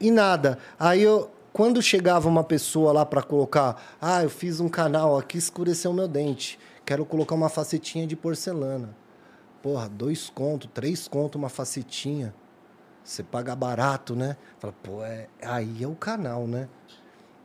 e 0.00 0.10
nada. 0.10 0.58
Aí 0.78 1.02
eu, 1.02 1.30
quando 1.52 1.82
chegava 1.82 2.26
uma 2.28 2.42
pessoa 2.42 2.90
lá 2.90 3.04
para 3.04 3.22
colocar, 3.22 3.80
ah, 4.00 4.22
eu 4.22 4.30
fiz 4.30 4.60
um 4.60 4.68
canal 4.68 5.18
aqui, 5.18 5.36
escureceu 5.36 5.92
meu 5.92 6.08
dente. 6.08 6.58
Quero 6.86 7.04
colocar 7.04 7.34
uma 7.34 7.50
facetinha 7.50 8.06
de 8.06 8.16
porcelana. 8.16 8.96
Porra, 9.62 9.88
dois 9.90 10.30
conto, 10.30 10.68
três 10.68 11.06
conto 11.06 11.36
uma 11.36 11.50
facetinha. 11.50 12.34
Você 13.04 13.22
paga 13.22 13.54
barato, 13.56 14.14
né? 14.14 14.36
Fala, 14.58 14.74
pô, 14.82 15.02
é, 15.04 15.26
aí 15.42 15.82
é 15.82 15.86
o 15.88 15.94
canal, 15.94 16.46
né? 16.46 16.68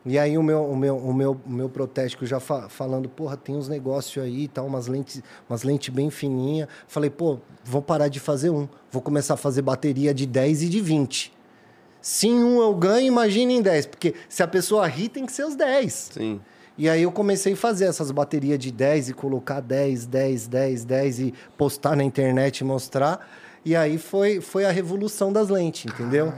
E 0.06 0.20
aí 0.20 0.38
o 0.38 0.44
meu, 0.44 0.63
o 0.63 0.76
meu, 0.78 0.98
o 0.98 1.12
meu, 1.13 1.41
o 1.46 1.52
meu 1.52 1.68
protético 1.68 2.28
já 2.28 2.39
fa- 2.39 2.70
falando, 2.70 3.10
porra, 3.10 3.36
tem 3.36 3.56
uns 3.56 3.68
negócios 3.68 4.24
aí, 4.24 4.48
tá, 4.48 4.62
umas 4.62 4.86
lentes, 4.86 5.24
umas 5.50 5.63
lentes 5.63 5.89
bem 5.94 6.12
fininhas. 6.12 6.68
Falei, 6.88 7.10
pô, 7.10 7.39
vou 7.63 7.82
parar 7.82 8.08
de 8.08 8.20
fazer 8.20 8.52
um. 8.52 8.68
Vou 8.91 9.02
começar 9.02 9.34
a 9.34 9.38
fazer 9.38 9.63
bateria 9.63 10.13
de 10.13 10.28
10 10.28 10.62
e 10.62 10.70
de 10.70 10.80
20. 10.80 11.34
Se 12.00 12.28
em 12.28 12.44
um 12.44 12.62
eu 12.62 12.76
ganho, 12.76 13.08
imagina 13.08 13.52
em 13.52 13.63
10. 13.63 13.88
Porque 13.88 14.13
se 14.30 14.44
a 14.44 14.48
pessoa 14.48 14.86
ri, 14.86 15.10
tem 15.10 15.26
que 15.26 15.32
ser 15.32 15.44
os 15.44 15.56
10. 15.56 16.12
Sim. 16.13 16.39
E 16.78 16.88
aí 16.88 17.02
eu 17.02 17.12
comecei 17.12 17.54
a 17.54 17.58
fazer 17.58 17.86
essas 17.86 18.12
baterias 18.12 18.60
de 18.60 18.70
10 18.72 19.10
e 19.10 19.13
colocar 19.13 19.60
10, 19.60 20.06
10, 20.06 20.46
10, 20.48 20.86
10 20.86 21.20
e 21.20 21.34
postar 21.58 21.96
na 21.96 22.04
internet 22.04 22.60
e 22.60 22.63
mostrar. 22.63 23.28
E 23.65 23.75
aí 23.75 23.97
foi, 23.97 24.39
foi 24.39 24.63
a 24.65 24.71
revolução 24.71 25.34
das 25.34 25.49
lentes, 25.49 25.86
entendeu? 25.91 26.32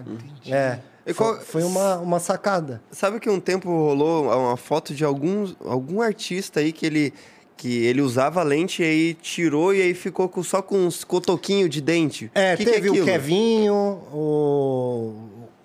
é. 0.49 0.79
E 1.05 1.13
Foi, 1.13 1.25
qual- 1.33 1.39
foi 1.41 1.63
uma, 1.63 1.97
uma 1.99 2.19
sacada. 2.19 2.81
Sabe 2.91 3.19
que 3.19 3.29
um 3.29 3.39
tempo 3.39 3.69
rolou 3.69 4.25
uma 4.25 4.57
foto 4.57 4.93
de 4.93 5.03
alguns, 5.05 5.55
algum 5.65 6.01
artista 6.01 6.59
aí 6.59 6.71
que 6.73 6.85
ele, 6.85 7.13
que 7.55 7.85
ele 7.85 8.01
usava 8.01 8.43
lente 8.43 8.81
e 8.81 8.85
aí 8.85 9.13
tirou 9.13 9.73
e 9.73 9.81
aí 9.81 9.93
ficou 9.93 10.27
com, 10.27 10.43
só 10.43 10.61
com 10.61 10.77
uns 10.85 11.03
cotoquinhos 11.05 11.69
de 11.69 11.79
dente. 11.81 12.29
É, 12.35 12.57
Que 12.57 12.65
que 12.65 12.71
teve 12.71 12.89
o? 12.89 13.05
Kevinho, 13.05 13.73
o... 14.13 15.13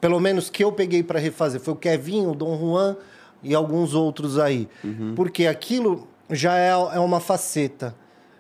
pelo 0.01 0.21
menos 0.21 0.49
que 0.49 0.63
eu 0.63 0.71
peguei 0.73 1.03
para 1.03 1.19
refazer, 1.19 1.61
foi 1.61 1.75
o 1.75 1.77
Kevinho, 1.77 2.31
o 2.31 2.35
Dom 2.35 2.57
Juan 2.59 2.97
e 3.43 3.55
alguns 3.55 3.95
outros 3.95 4.39
aí. 4.39 4.69
Uhum. 4.85 5.15
Porque 5.17 5.47
aquilo 5.47 6.07
já 6.31 6.57
é, 6.57 6.69
é 6.71 6.99
uma 7.01 7.19
faceta, 7.19 7.95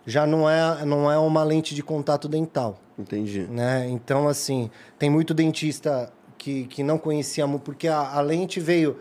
já 0.06 0.26
não 0.26 0.48
é, 0.48 0.84
não 0.84 1.10
é 1.10 1.18
uma 1.18 1.42
lente 1.42 1.74
de 1.74 1.82
contato 1.82 2.28
dental. 2.28 2.78
Entendi. 2.98 3.46
né? 3.50 3.88
Então, 3.88 4.28
assim, 4.28 4.70
tem 4.98 5.08
muito 5.08 5.32
dentista 5.32 6.12
que, 6.36 6.64
que 6.66 6.82
não 6.82 6.98
conhecia 6.98 7.46
muito, 7.46 7.62
porque 7.62 7.88
a, 7.88 7.98
a 7.98 8.20
lente 8.20 8.60
veio. 8.60 8.98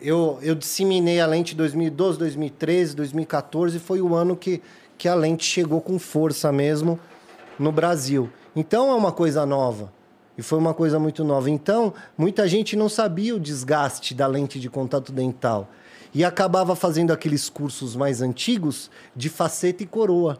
Eu, 0.00 0.38
eu 0.42 0.54
disseminei 0.54 1.20
a 1.20 1.26
lente 1.26 1.54
em 1.54 1.56
2012, 1.56 2.18
2013, 2.18 2.96
2014, 2.96 3.78
foi 3.78 4.00
o 4.00 4.14
ano 4.14 4.36
que, 4.36 4.60
que 4.98 5.06
a 5.06 5.14
lente 5.14 5.44
chegou 5.44 5.80
com 5.80 5.98
força 5.98 6.50
mesmo 6.50 6.98
no 7.58 7.70
Brasil. 7.70 8.28
Então 8.56 8.90
é 8.90 8.94
uma 8.94 9.12
coisa 9.12 9.46
nova. 9.46 9.92
E 10.36 10.42
foi 10.42 10.58
uma 10.58 10.74
coisa 10.74 10.98
muito 10.98 11.22
nova. 11.22 11.50
Então, 11.50 11.92
muita 12.16 12.48
gente 12.48 12.74
não 12.74 12.88
sabia 12.88 13.36
o 13.36 13.40
desgaste 13.40 14.14
da 14.14 14.26
lente 14.26 14.58
de 14.58 14.68
contato 14.68 15.12
dental. 15.12 15.68
E 16.14 16.24
acabava 16.24 16.76
fazendo 16.76 17.12
aqueles 17.12 17.48
cursos 17.48 17.96
mais 17.96 18.20
antigos 18.20 18.90
de 19.16 19.28
faceta 19.28 19.82
e 19.82 19.86
coroa. 19.86 20.38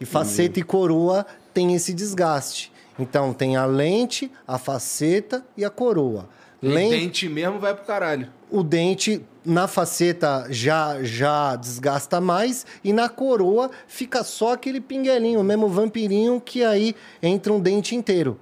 E 0.00 0.04
faceta 0.04 0.60
e 0.60 0.62
coroa 0.62 1.26
tem 1.52 1.74
esse 1.74 1.92
desgaste. 1.92 2.72
Então 2.98 3.32
tem 3.32 3.56
a 3.56 3.64
lente, 3.66 4.30
a 4.46 4.58
faceta 4.58 5.44
e 5.56 5.64
a 5.64 5.70
coroa. 5.70 6.28
O 6.60 6.66
Lente, 6.68 6.90
dente 6.96 7.28
mesmo 7.28 7.60
vai 7.60 7.72
pro 7.72 7.84
caralho. 7.84 8.28
o 8.50 8.64
dente 8.64 9.24
na 9.44 9.68
faceta 9.68 10.46
já 10.50 11.00
já 11.04 11.54
desgasta 11.54 12.20
mais 12.20 12.66
e 12.82 12.92
na 12.92 13.08
coroa 13.08 13.70
fica 13.86 14.24
só 14.24 14.54
aquele 14.54 14.80
pinguelinho, 14.80 15.38
o 15.38 15.44
mesmo 15.44 15.68
vampirinho 15.68 16.40
que 16.40 16.64
aí 16.64 16.96
entra 17.22 17.52
um 17.52 17.60
dente 17.60 17.94
inteiro. 17.94 18.40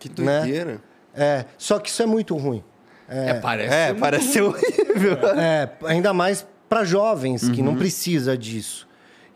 Que 0.00 0.08
Né? 0.20 0.40
doideira. 0.40 0.82
É, 1.14 1.44
só 1.56 1.78
que 1.78 1.88
isso 1.88 2.02
é 2.02 2.06
muito 2.06 2.36
ruim. 2.36 2.62
É, 3.08 3.34
parece. 3.34 3.74
É, 3.74 3.86
ser 3.86 3.92
muito 3.92 4.00
parece 4.00 4.40
horrível. 4.40 5.12
É, 5.38 5.70
ainda 5.84 6.12
mais 6.12 6.46
para 6.68 6.84
jovens 6.84 7.48
que 7.48 7.62
não 7.62 7.76
precisa 7.76 8.36
disso. 8.36 8.86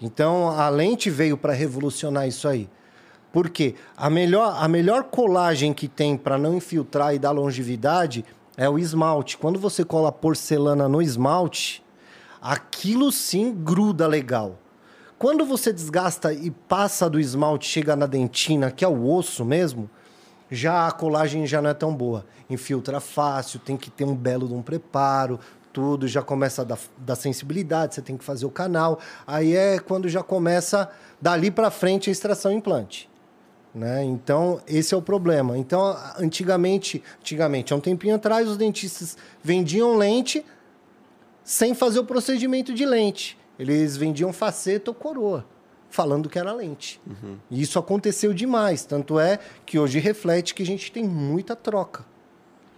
Então 0.01 0.49
a 0.51 0.69
lente 0.69 1.09
veio 1.09 1.37
para 1.37 1.53
revolucionar 1.53 2.29
isso 2.29 2.47
aí. 2.47 2.69
Por 3.33 3.49
quê? 3.49 3.75
A 3.97 4.11
melhor, 4.11 4.57
a 4.59 4.69
melhor 4.69 5.05
colagem 5.05 5.73
que 5.73 5.89
tem 5.89 6.17
para 6.17 6.37
não 6.37 6.55
infiltrar 6.55 7.15
e 7.15 7.19
dar 7.19 7.31
longevidade 7.31 8.25
é 8.57 8.69
o 8.69 8.79
esmalte. 8.79 9.39
Quando 9.39 9.59
você 9.59 9.85
cola 9.85 10.13
porcelana 10.13 10.87
no 10.87 11.01
esmalte, 11.01 11.83
aquilo 12.43 13.11
sim 13.11 13.55
gruda 13.55 14.07
legal. 14.07 14.59
Quando 15.19 15.45
você 15.45 15.73
desgasta 15.73 16.33
e 16.35 16.51
passa 16.51 17.09
do 17.09 17.19
esmalte, 17.19 17.69
chega 17.69 17.97
na 17.97 18.07
dentina, 18.07 18.71
que 18.71 18.85
é 18.85 18.89
o 18.89 19.09
osso 19.09 19.45
mesmo, 19.45 19.89
já 20.53 20.87
a 20.87 20.93
colagem 20.93 21.47
já 21.47 21.63
não 21.63 21.71
é 21.71 21.75
tão 21.75 21.95
boa. 21.95 22.27
Infiltra 22.51 23.01
fácil, 23.01 23.59
tem 23.59 23.75
que 23.75 23.91
ter 23.91 24.05
um 24.05 24.15
belo 24.15 24.47
de 24.47 24.53
um 24.53 24.61
preparo, 24.61 25.41
tudo 25.73 26.07
já 26.07 26.21
começa 26.21 26.61
a 26.61 26.65
dar, 26.67 26.79
dar 26.99 27.17
sensibilidade, 27.17 27.95
você 27.95 28.03
tem 28.03 28.19
que 28.19 28.23
fazer 28.23 28.45
o 28.45 28.51
canal. 28.51 29.01
Aí 29.27 29.57
é 29.57 29.79
quando 29.79 30.11
já 30.11 30.23
começa 30.23 30.91
dali 31.19 31.51
para 31.51 31.71
frente 31.71 32.11
a 32.11 32.13
extração 32.13 32.53
implante. 32.53 33.11
Né? 33.75 34.05
Então, 34.05 34.61
esse 34.69 34.93
é 34.93 34.97
o 34.97 35.01
problema. 35.01 35.57
Então, 35.57 35.97
antigamente, 36.19 37.03
antigamente, 37.21 37.73
há 37.73 37.77
um 37.77 37.81
tempinho 37.81 38.15
atrás, 38.15 38.47
os 38.47 38.59
dentistas 38.59 39.17
vendiam 39.43 39.97
lente 39.97 40.45
sem 41.43 41.75
fazer 41.75 41.99
o 41.99 42.05
procedimento 42.05 42.75
de 42.75 42.85
lente. 42.85 43.39
Eles 43.59 43.97
vendiam 43.97 44.31
faceta 44.35 44.91
ou 44.91 44.95
coroa, 44.95 45.47
falando 45.93 46.29
que 46.29 46.39
era 46.39 46.53
lente. 46.53 46.99
E 47.51 47.61
isso 47.61 47.79
aconteceu 47.79 48.33
demais. 48.33 48.85
Tanto 48.85 49.21
é 49.21 49.39
que 49.67 49.79
hoje 49.79 49.99
reflete 49.99 50.55
que 50.55 50.63
a 50.63 50.67
gente 50.67 50.91
tem 50.91 51.05
muita 51.05 51.55
troca. 51.55 52.05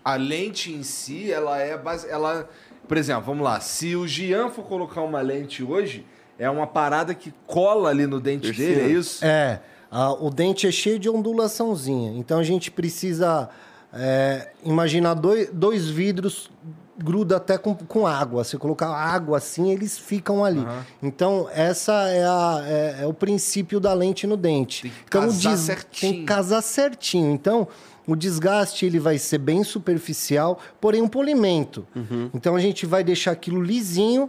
A 0.05 0.17
lente 0.17 0.73
em 0.73 0.83
si, 0.83 1.33
ela 1.33 1.57
é 1.59 1.79
base... 1.79 2.09
ela 2.11 2.47
Por 2.89 2.97
exemplo, 2.99 3.23
vamos 3.23 3.45
lá. 3.45 3.61
Se 3.61 3.95
o 3.97 4.07
Gian 4.07 4.51
for 4.51 4.65
colocar 4.65 5.01
uma 5.01 5.21
lente 5.21 5.63
hoje, 5.63 6.05
é 6.39 6.51
uma 6.51 6.67
parada 6.67 7.15
que 7.15 7.33
cola 7.47 7.89
ali 7.91 8.05
no 8.07 8.21
dente 8.21 8.49
Perfeito. 8.49 8.79
dele, 8.81 8.93
é 8.95 8.99
isso? 8.99 9.25
É, 9.25 9.61
a- 9.91 10.13
o 10.13 10.29
dente 10.29 10.67
é 10.67 10.73
cheio 10.73 10.99
de 10.99 11.09
ondulaçãozinha. 11.09 12.19
Então 12.19 12.39
a 12.41 12.43
gente 12.43 12.69
precisa 12.71 13.49
é, 13.93 14.51
imaginar 14.65 15.15
dois, 15.15 15.49
dois 15.53 15.89
vidros 15.89 16.51
gruda 16.99 17.37
até 17.37 17.59
com, 17.59 17.75
com 17.75 18.07
água. 18.07 18.45
Se 18.45 18.57
colocar 18.57 18.89
água 18.89 19.39
assim, 19.39 19.71
eles 19.73 19.99
ficam 19.99 20.45
ali. 20.45 20.65
Então, 21.03 21.49
essa 21.53 21.93
é, 22.09 22.25
a- 22.25 22.63
é- 22.67 22.97
é 23.03 23.07
o 23.07 23.13
princípio 23.15 23.81
da 23.81 23.93
lente 23.93 24.27
no 24.27 24.37
dente. 24.37 24.83
Tem 24.83 24.91
que 24.91 24.97
então, 25.07 25.23
casar 25.23 25.57
certinho. 25.57 26.13
Tem 26.13 26.21
que 26.21 26.27
casar 26.27 26.63
certinho. 26.63 27.31
Então, 27.33 27.67
o 28.07 28.15
desgaste 28.15 28.85
ele 28.87 28.99
vai 28.99 29.19
ser 29.19 29.39
bem 29.39 29.65
superficial, 29.65 30.59
porém 30.81 31.01
um 31.03 31.09
polimento. 31.09 31.87
Então, 32.35 32.55
a 32.55 32.61
gente 32.61 32.87
vai 32.87 33.03
deixar 33.03 33.33
aquilo 33.33 33.61
lisinho. 33.63 34.29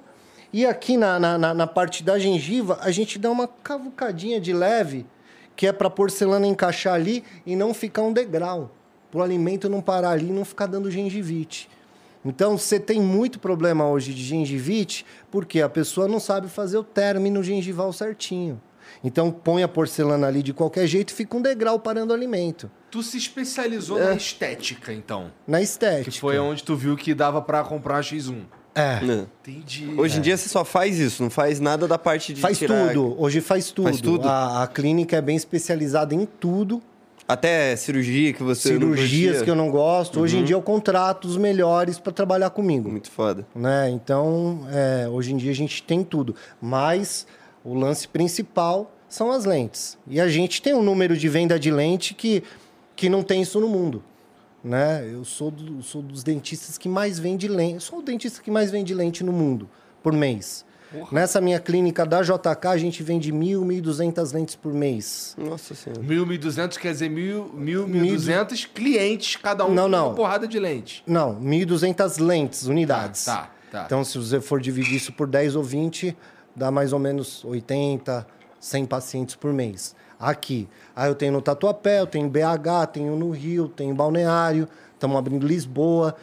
E 0.53 0.65
aqui 0.65 0.95
na, 0.95 1.19
na, 1.19 1.37
na- 1.37 1.53
na 1.53 1.67
parte 1.67 2.01
da 2.03 2.17
gengiva, 2.17 2.77
a 2.81 2.89
gente 2.89 3.19
dá 3.19 3.29
uma 3.29 3.47
cavucadinha 3.47 4.39
de 4.39 4.53
leve, 4.53 5.05
que 5.55 5.67
é 5.67 5.71
para 5.73 5.89
porcelana 5.89 6.47
encaixar 6.47 6.93
ali 6.93 7.23
e 7.45 7.55
não 7.55 7.73
ficar 7.73 8.01
um 8.03 8.13
degrau. 8.13 8.71
Para 9.11 9.19
o 9.19 9.23
alimento 9.23 9.69
não 9.69 9.81
parar 9.81 10.11
ali 10.11 10.29
e 10.29 10.31
não 10.33 10.43
ficar 10.45 10.65
dando 10.67 10.89
gengivite. 10.89 11.69
Então, 12.25 12.57
você 12.57 12.79
tem 12.79 12.99
muito 12.99 13.39
problema 13.39 13.87
hoje 13.87 14.13
de 14.13 14.23
gengivite, 14.23 15.05
porque 15.29 15.61
a 15.61 15.69
pessoa 15.69 16.07
não 16.07 16.19
sabe 16.19 16.49
fazer 16.49 16.77
o 16.77 16.83
término 16.83 17.43
gengival 17.43 17.93
certinho. 17.93 18.59
Então, 19.03 19.31
põe 19.31 19.61
a 19.61 19.67
porcelana 19.67 20.27
ali 20.27 20.41
de 20.41 20.53
qualquer 20.53 20.87
jeito 20.87 21.11
e 21.11 21.13
fica 21.13 21.37
um 21.37 21.41
degrau 21.41 21.79
parando 21.79 22.11
o 22.11 22.15
alimento. 22.15 22.69
Tu 22.89 23.03
se 23.03 23.17
especializou 23.17 23.99
na 23.99 24.13
estética, 24.13 24.91
então. 24.91 25.31
Na 25.47 25.61
estética. 25.61 26.11
Que 26.11 26.19
foi 26.19 26.39
onde 26.39 26.63
tu 26.63 26.75
viu 26.75 26.95
que 26.95 27.13
dava 27.13 27.41
pra 27.41 27.63
comprar 27.63 27.97
a 27.97 28.01
X1. 28.01 28.43
É. 28.73 28.99
Né? 28.99 29.25
Entendi. 29.41 29.93
Hoje 29.97 30.17
em 30.17 30.21
dia 30.21 30.35
você 30.35 30.49
só 30.49 30.65
faz 30.65 30.99
isso, 30.99 31.23
não 31.23 31.29
faz 31.29 31.61
nada 31.61 31.87
da 31.87 31.97
parte 31.97 32.33
de 32.33 32.41
Faz 32.41 32.57
tirar... 32.57 32.89
tudo. 32.89 33.15
Hoje 33.17 33.39
faz 33.39 33.71
tudo. 33.71 33.85
Faz 33.85 34.01
tudo? 34.01 34.27
A, 34.27 34.63
a 34.63 34.67
clínica 34.67 35.15
é 35.15 35.21
bem 35.21 35.37
especializada 35.37 36.13
em 36.13 36.25
tudo. 36.25 36.81
Até 37.27 37.75
cirurgia 37.75 38.33
que 38.33 38.43
você 38.43 38.69
Cirurgias 38.69 39.41
que 39.41 39.49
eu 39.49 39.55
não 39.55 39.71
gosto. 39.71 40.19
Hoje 40.19 40.35
em 40.35 40.39
Uhum. 40.39 40.45
dia 40.45 40.55
eu 40.55 40.61
contrato 40.61 41.25
os 41.25 41.37
melhores 41.37 41.97
para 41.97 42.13
trabalhar 42.13 42.51
comigo. 42.51 42.89
Muito 42.89 43.09
foda. 43.09 43.47
né? 43.55 43.89
Então, 43.89 44.67
é, 44.71 45.09
hoje 45.09 45.33
em 45.33 45.37
dia 45.37 45.51
a 45.51 45.55
gente 45.55 45.81
tem 45.81 46.03
tudo. 46.03 46.35
Mas 46.61 47.25
o 47.63 47.73
lance 47.73 48.07
principal 48.07 48.91
são 49.09 49.31
as 49.31 49.43
lentes. 49.45 49.97
E 50.07 50.21
a 50.21 50.27
gente 50.27 50.61
tem 50.61 50.75
um 50.75 50.83
número 50.83 51.17
de 51.17 51.27
venda 51.27 51.57
de 51.57 51.71
lente 51.71 52.13
que, 52.13 52.43
que 52.95 53.09
não 53.09 53.23
tem 53.23 53.41
isso 53.41 53.59
no 53.59 53.67
mundo. 53.67 54.03
Né? 54.63 55.07
Eu 55.11 55.23
sou, 55.25 55.49
do- 55.49 55.81
sou 55.81 56.01
dos 56.03 56.23
dentistas 56.23 56.77
que 56.77 56.87
mais 56.89 57.17
vende 57.17 57.47
lente. 57.47 57.83
Sou 57.83 57.99
o 57.99 58.01
dentista 58.03 58.41
que 58.41 58.51
mais 58.51 58.69
vende 58.69 58.93
lente 58.93 59.23
no 59.23 59.31
mundo 59.31 59.67
por 60.03 60.13
mês. 60.13 60.63
Nessa 61.11 61.41
minha 61.41 61.59
clínica 61.59 62.05
da 62.05 62.21
JK, 62.21 62.67
a 62.67 62.77
gente 62.77 63.03
vende 63.03 63.31
mil, 63.31 63.63
mil 63.65 63.77
e 63.77 63.81
duzentas 63.81 64.31
lentes 64.31 64.55
por 64.55 64.73
mês. 64.73 65.35
Nossa 65.37 65.73
senhora. 65.75 66.01
1.200 66.01 66.77
quer 66.77 66.91
dizer 66.91 67.09
1.000, 67.09 67.51
1.200 67.55 68.67
clientes, 68.73 69.35
cada 69.35 69.65
um 69.65 69.73
Não, 69.73 69.83
com 69.83 69.89
não. 69.89 70.07
uma 70.07 70.15
porrada 70.15 70.47
de 70.47 70.59
lente. 70.59 71.03
Não, 71.05 71.35
1.200 71.41 72.21
lentes, 72.23 72.67
unidades. 72.67 73.25
Tá, 73.25 73.49
tá. 73.71 73.83
Então, 73.85 74.03
se 74.03 74.17
você 74.17 74.39
for 74.39 74.61
dividir 74.61 74.95
isso 74.95 75.11
por 75.13 75.27
10 75.27 75.55
ou 75.55 75.63
20, 75.63 76.15
dá 76.55 76.71
mais 76.71 76.93
ou 76.93 76.99
menos 76.99 77.43
80, 77.43 78.25
100 78.59 78.85
pacientes 78.85 79.35
por 79.35 79.51
mês. 79.51 79.95
Aqui. 80.19 80.67
Aí 80.95 81.09
eu 81.09 81.15
tenho 81.15 81.33
no 81.33 81.41
Tatuapé, 81.41 81.99
eu 81.99 82.07
tenho 82.07 82.25
em 82.25 82.29
BH, 82.29 82.87
tenho 82.93 83.15
no 83.17 83.31
Rio, 83.31 83.67
tenho 83.67 83.91
em 83.91 83.93
Balneário, 83.93 84.67
estamos 84.93 85.17
abrindo 85.17 85.45
Lisboa. 85.45 86.15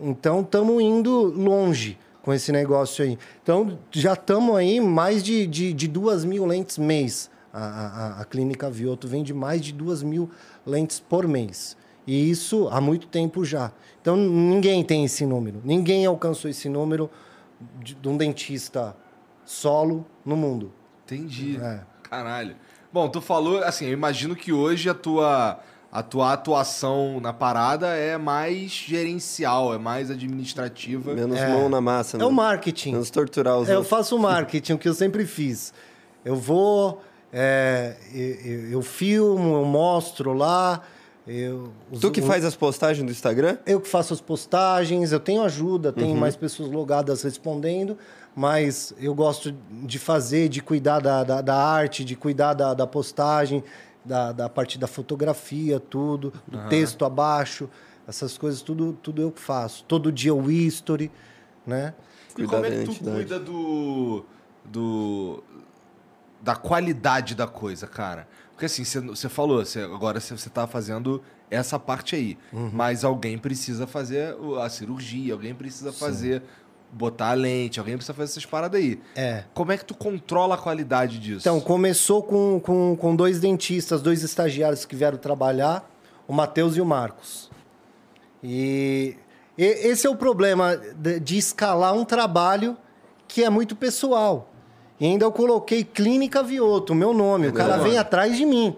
Então, 0.00 0.40
estamos 0.40 0.80
indo 0.80 1.24
longe 1.36 1.98
com 2.22 2.32
esse 2.32 2.52
negócio 2.52 3.04
aí. 3.04 3.18
Então, 3.42 3.78
já 3.90 4.12
estamos 4.12 4.56
aí 4.56 4.80
mais 4.80 5.22
de, 5.22 5.46
de, 5.46 5.72
de 5.72 5.88
2 5.88 6.24
mil 6.24 6.44
lentes 6.46 6.78
mês. 6.78 7.30
A, 7.52 7.60
a, 7.60 8.20
a 8.20 8.24
Clínica 8.24 8.70
Vioto 8.70 9.08
vende 9.08 9.34
mais 9.34 9.60
de 9.60 9.72
2 9.72 10.02
mil 10.02 10.30
lentes 10.64 11.00
por 11.00 11.26
mês. 11.26 11.76
E 12.06 12.30
isso 12.30 12.68
há 12.68 12.80
muito 12.80 13.06
tempo 13.06 13.44
já. 13.44 13.72
Então, 14.00 14.16
ninguém 14.16 14.82
tem 14.84 15.04
esse 15.04 15.24
número. 15.26 15.60
Ninguém 15.64 16.06
alcançou 16.06 16.50
esse 16.50 16.68
número 16.68 17.10
de, 17.82 17.94
de 17.94 18.08
um 18.08 18.16
dentista 18.16 18.96
solo 19.44 20.06
no 20.24 20.36
mundo. 20.36 20.72
Entendi. 21.04 21.58
É. 21.60 21.80
Caralho. 22.02 22.56
Bom, 22.92 23.08
tu 23.08 23.20
falou, 23.20 23.62
assim, 23.62 23.86
eu 23.86 23.92
imagino 23.92 24.34
que 24.34 24.52
hoje 24.52 24.88
a 24.88 24.94
tua, 24.94 25.60
a 25.92 26.02
tua 26.02 26.32
atuação 26.32 27.18
na 27.20 27.32
parada 27.32 27.88
é 27.88 28.16
mais 28.16 28.70
gerencial, 28.70 29.74
é 29.74 29.78
mais 29.78 30.10
administrativa. 30.10 31.14
Menos 31.14 31.38
mão 31.40 31.68
na 31.68 31.80
massa, 31.80 32.16
É 32.16 32.24
o 32.24 32.28
né? 32.28 32.34
marketing. 32.34 32.92
Menos 32.92 33.10
torturar 33.10 33.58
os 33.58 33.68
É, 33.68 33.74
eu 33.74 33.82
faço 33.84 34.14
o 34.16 34.18
marketing, 34.22 34.74
o 34.74 34.78
que 34.78 34.88
eu 34.88 34.94
sempre 34.94 35.26
fiz. 35.26 35.72
Eu 36.24 36.36
vou, 36.36 37.00
é, 37.32 37.96
eu, 38.14 38.70
eu 38.72 38.82
filmo, 38.82 39.54
eu 39.56 39.64
mostro 39.64 40.32
lá. 40.32 40.80
Eu, 41.26 41.70
os- 41.90 42.00
Tu 42.00 42.10
que 42.10 42.22
faz 42.22 42.44
as 42.44 42.54
postagens 42.56 43.04
do 43.04 43.10
Instagram? 43.12 43.58
Eu 43.66 43.80
que 43.80 43.88
faço 43.88 44.12
as 44.14 44.20
postagens, 44.20 45.12
eu 45.12 45.20
tenho 45.20 45.42
ajuda, 45.42 45.88
Uhum. 45.90 45.94
tenho 45.94 46.16
mais 46.16 46.34
pessoas 46.36 46.70
logadas 46.70 47.22
respondendo, 47.22 47.96
mas 48.34 48.94
eu 48.98 49.14
gosto 49.14 49.54
de 49.84 49.98
fazer, 49.98 50.48
de 50.48 50.60
cuidar 50.62 51.00
da, 51.00 51.22
da, 51.22 51.40
da 51.40 51.54
arte, 51.56 52.04
de 52.04 52.16
cuidar 52.16 52.54
da, 52.54 52.74
da 52.74 52.86
postagem, 52.86 53.62
da, 54.04 54.32
da 54.32 54.48
parte 54.48 54.78
da 54.78 54.86
fotografia, 54.86 55.78
tudo, 55.80 56.32
do 56.46 56.58
texto 56.68 57.04
abaixo, 57.04 57.68
essas 58.08 58.36
coisas, 58.38 58.62
tudo, 58.62 58.92
tudo 59.02 59.20
eu 59.22 59.30
que 59.30 59.40
faço. 59.40 59.84
Todo 59.84 60.10
dia 60.10 60.34
o 60.34 60.50
history, 60.50 61.10
né? 61.66 61.94
E 62.38 62.44
como 62.46 62.64
é 62.64 62.70
que 62.70 62.76
tu 62.86 62.92
cuida 63.14 63.38
do, 63.38 64.24
do. 64.64 65.42
da 66.40 66.56
qualidade 66.56 67.34
da 67.34 67.46
coisa, 67.46 67.86
cara? 67.86 68.26
Porque 68.52 68.66
assim, 68.66 68.84
você- 68.84 69.00
você 69.00 69.28
falou, 69.28 69.64
você, 69.64 69.80
agora 69.80 70.20
você 70.20 70.36
você 70.36 70.48
tá 70.50 70.66
fazendo 70.66 71.22
essa 71.50 71.78
parte 71.78 72.14
aí. 72.14 72.38
Uhum. 72.52 72.70
Mas 72.72 73.04
alguém 73.04 73.36
precisa 73.38 73.86
fazer 73.86 74.36
a 74.62 74.68
cirurgia, 74.68 75.32
alguém 75.34 75.54
precisa 75.54 75.92
fazer. 75.92 76.42
Botar 76.92 77.30
a 77.30 77.34
lente, 77.34 77.78
alguém 77.78 77.96
precisa 77.96 78.14
fazer 78.14 78.32
essas 78.32 78.46
paradas 78.46 78.80
aí. 78.80 79.00
É. 79.14 79.44
Como 79.54 79.70
é 79.72 79.76
que 79.76 79.84
tu 79.84 79.94
controla 79.94 80.54
a 80.54 80.58
qualidade 80.58 81.18
disso? 81.18 81.40
Então, 81.40 81.60
começou 81.60 82.22
com, 82.22 82.58
com, 82.60 82.96
com 82.96 83.14
dois 83.16 83.38
dentistas, 83.40 84.02
dois 84.02 84.22
estagiários 84.22 84.84
que 84.84 84.96
vieram 84.96 85.16
trabalhar, 85.18 85.88
o 86.26 86.32
Matheus 86.32 86.76
e 86.76 86.80
o 86.80 86.84
Marcos. 86.84 87.50
E, 88.42 89.16
e- 89.56 89.64
esse 89.88 90.06
é 90.06 90.10
o 90.10 90.16
problema 90.16 90.76
de, 90.76 91.20
de 91.20 91.38
escalar 91.38 91.94
um 91.94 92.04
trabalho 92.04 92.76
que 93.28 93.44
é 93.44 93.50
muito 93.50 93.76
pessoal. 93.76 94.48
E 94.98 95.06
ainda 95.06 95.24
eu 95.24 95.32
coloquei 95.32 95.82
Clínica 95.82 96.42
Vioto, 96.42 96.94
meu 96.94 97.14
nome. 97.14 97.48
O 97.48 97.52
cara 97.54 97.78
vem 97.78 97.96
atrás 97.96 98.36
de 98.36 98.44
mim. 98.44 98.76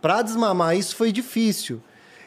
Para 0.00 0.20
desmamar 0.22 0.76
isso 0.76 0.96
foi 0.96 1.12
difícil. 1.12 1.80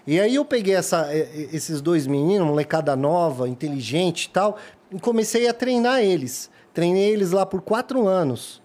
E 0.06 0.18
aí 0.22 0.36
eu 0.36 0.46
peguei 0.46 0.74
essa, 0.74 1.10
esses 1.14 1.82
dois 1.82 2.08
meninos, 2.08 2.48
molecada 2.48 2.96
nova, 2.96 3.50
inteligente 3.50 4.26
e 4.26 4.30
tal, 4.30 4.58
e 4.92 5.00
comecei 5.00 5.48
a 5.48 5.54
treinar 5.54 6.02
eles. 6.02 6.50
Treinei 6.74 7.12
eles 7.12 7.32
lá 7.32 7.46
por 7.46 7.62
quatro 7.62 8.08
anos. 8.08 8.62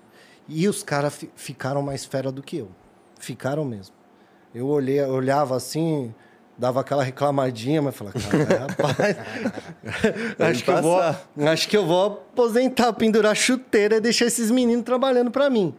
E 0.48 0.68
os 0.68 0.82
caras 0.82 1.14
fi- 1.14 1.30
ficaram 1.34 1.80
mais 1.82 2.04
fera 2.04 2.30
do 2.30 2.42
que 2.42 2.58
eu. 2.58 2.68
Ficaram 3.18 3.64
mesmo. 3.64 3.94
Eu 4.54 4.66
olhei, 4.66 5.00
olhava 5.02 5.56
assim, 5.56 6.14
dava 6.58 6.80
aquela 6.80 7.02
reclamadinha, 7.02 7.80
mas 7.80 7.96
falava, 7.96 8.18
cara, 8.18 8.66
rapaz, 8.68 9.16
acho, 10.38 10.64
que 10.64 10.70
eu 10.70 10.82
vou, 10.82 11.00
acho 11.48 11.68
que 11.68 11.76
eu 11.76 11.86
vou 11.86 12.06
aposentar, 12.06 12.92
pendurar 12.92 13.34
chuteira 13.34 13.96
e 13.96 14.00
deixar 14.00 14.26
esses 14.26 14.50
meninos 14.50 14.84
trabalhando 14.84 15.30
para 15.30 15.48
mim. 15.48 15.74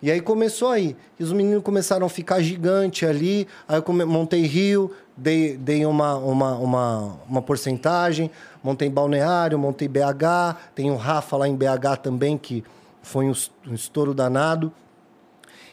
E 0.00 0.10
aí 0.10 0.20
começou 0.20 0.68
aí. 0.70 0.96
E 1.18 1.22
os 1.24 1.32
meninos 1.32 1.62
começaram 1.62 2.06
a 2.06 2.10
ficar 2.10 2.40
gigante 2.40 3.06
ali. 3.06 3.48
Aí 3.66 3.82
eu 3.86 4.06
montei 4.06 4.42
Rio, 4.42 4.90
dei, 5.16 5.56
dei 5.56 5.86
uma, 5.86 6.16
uma, 6.16 6.56
uma, 6.58 7.18
uma 7.28 7.42
porcentagem, 7.42 8.30
montei 8.64 8.88
Balneário, 8.88 9.58
montei 9.58 9.86
BH, 9.86 10.56
tem 10.74 10.90
o 10.90 10.96
Rafa 10.96 11.36
lá 11.36 11.46
em 11.46 11.54
BH 11.54 11.98
também, 12.02 12.38
que 12.38 12.64
foi 13.02 13.26
um, 13.26 13.34
um 13.66 13.74
estouro 13.74 14.14
danado. 14.14 14.72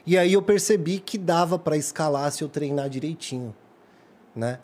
E 0.05 0.17
aí 0.17 0.33
eu 0.33 0.41
percebi 0.41 0.99
que 0.99 1.17
dava 1.17 1.57
para 1.57 1.77
escalar 1.77 2.29
se 2.31 2.43
eu 2.43 2.49
treinar 2.49 2.89
direitinho, 2.89 3.55
né? 4.35 4.59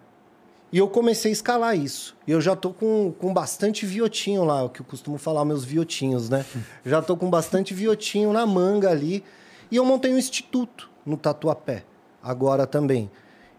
E 0.69 0.80
eu 0.80 0.89
comecei 0.89 1.32
a 1.32 1.34
escalar 1.34 1.78
isso. 1.78 2.17
E 2.28 2.32
eu 2.32 2.41
já 2.41 2.53
tô 2.53 2.71
com, 2.71 3.13
com 3.17 3.34
bastante 3.34 3.86
viotinho 3.86 4.43
lá, 4.43 4.63
o 4.65 4.69
que 4.69 4.82
eu 4.82 4.86
costumo 4.86 5.17
falar, 5.17 5.45
meus 5.45 5.63
viotinhos, 5.63 6.30
né? 6.30 6.45
já 6.86 7.01
tô 7.01 7.15
com 7.15 7.30
bastante 7.30 7.73
viotinho 7.73 8.34
na 8.34 8.45
manga 8.45 8.89
ali. 8.89 9.23
E 9.71 9.78
eu 9.78 9.86
montei 9.86 10.13
um 10.13 10.17
instituto 10.17 10.89
no 11.05 11.15
Tatuapé, 11.15 11.86
agora 12.21 12.67
também. 12.67 13.09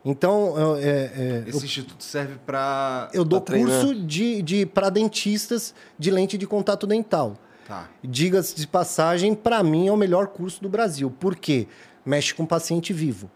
Então, 0.04 0.56
eu, 0.58 0.76
é, 0.76 0.88
é, 0.88 1.44
Esse 1.46 1.64
instituto 1.64 2.02
serve 2.02 2.36
pra. 2.46 3.10
eu 3.12 3.24
dou 3.24 3.40
curso 3.40 3.94
de, 3.94 4.40
de, 4.42 4.66
para 4.66 4.90
dentistas 4.90 5.74
de 5.98 6.10
lente 6.10 6.38
de 6.38 6.46
contato 6.46 6.86
dental. 6.86 7.36
Tá. 7.66 7.88
Diga-se 8.02 8.56
de 8.56 8.66
passagem, 8.66 9.34
para 9.34 9.62
mim 9.62 9.88
é 9.88 9.92
o 9.92 9.96
melhor 9.96 10.28
curso 10.28 10.62
do 10.62 10.68
Brasil. 10.68 11.10
Por 11.10 11.36
quê? 11.36 11.68
Mexe 12.04 12.32
com 12.32 12.46
paciente 12.46 12.92
vivo. 12.92 13.30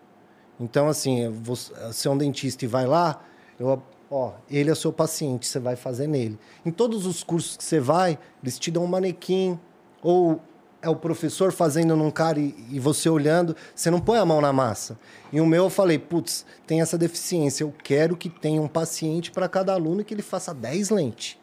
Então, 0.58 0.88
assim, 0.88 1.28
você, 1.30 2.08
é 2.08 2.10
um 2.10 2.16
dentista 2.16 2.64
e 2.64 2.68
vai 2.68 2.86
lá, 2.86 3.22
eu, 3.58 3.82
ó, 4.10 4.32
ele 4.48 4.70
é 4.70 4.72
o 4.72 4.76
seu 4.76 4.92
paciente, 4.92 5.46
você 5.46 5.58
vai 5.58 5.76
fazer 5.76 6.06
nele. 6.06 6.38
Em 6.64 6.70
todos 6.70 7.04
os 7.04 7.22
cursos 7.22 7.56
que 7.56 7.64
você 7.64 7.80
vai, 7.80 8.18
eles 8.42 8.58
te 8.58 8.70
dão 8.70 8.84
um 8.84 8.86
manequim, 8.86 9.58
ou 10.00 10.40
é 10.82 10.88
o 10.88 10.96
professor 10.96 11.52
fazendo 11.52 11.96
num 11.96 12.10
cara 12.10 12.38
e, 12.40 12.54
e 12.70 12.80
você 12.80 13.08
olhando, 13.08 13.56
você 13.74 13.90
não 13.90 14.00
põe 14.00 14.18
a 14.18 14.24
mão 14.26 14.40
na 14.40 14.52
massa. 14.52 14.98
E 15.32 15.40
o 15.40 15.46
meu 15.46 15.64
eu 15.64 15.70
falei, 15.70 15.98
putz, 15.98 16.44
tem 16.66 16.80
essa 16.82 16.98
deficiência, 16.98 17.62
eu 17.64 17.72
quero 17.82 18.16
que 18.16 18.28
tenha 18.28 18.60
um 18.60 18.68
paciente 18.68 19.30
para 19.30 19.48
cada 19.48 19.72
aluno 19.72 20.00
e 20.00 20.04
que 20.04 20.12
ele 20.12 20.22
faça 20.22 20.52
10 20.52 20.90
lentes. 20.90 21.38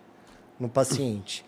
no 0.59 0.67
paciente. 0.67 1.45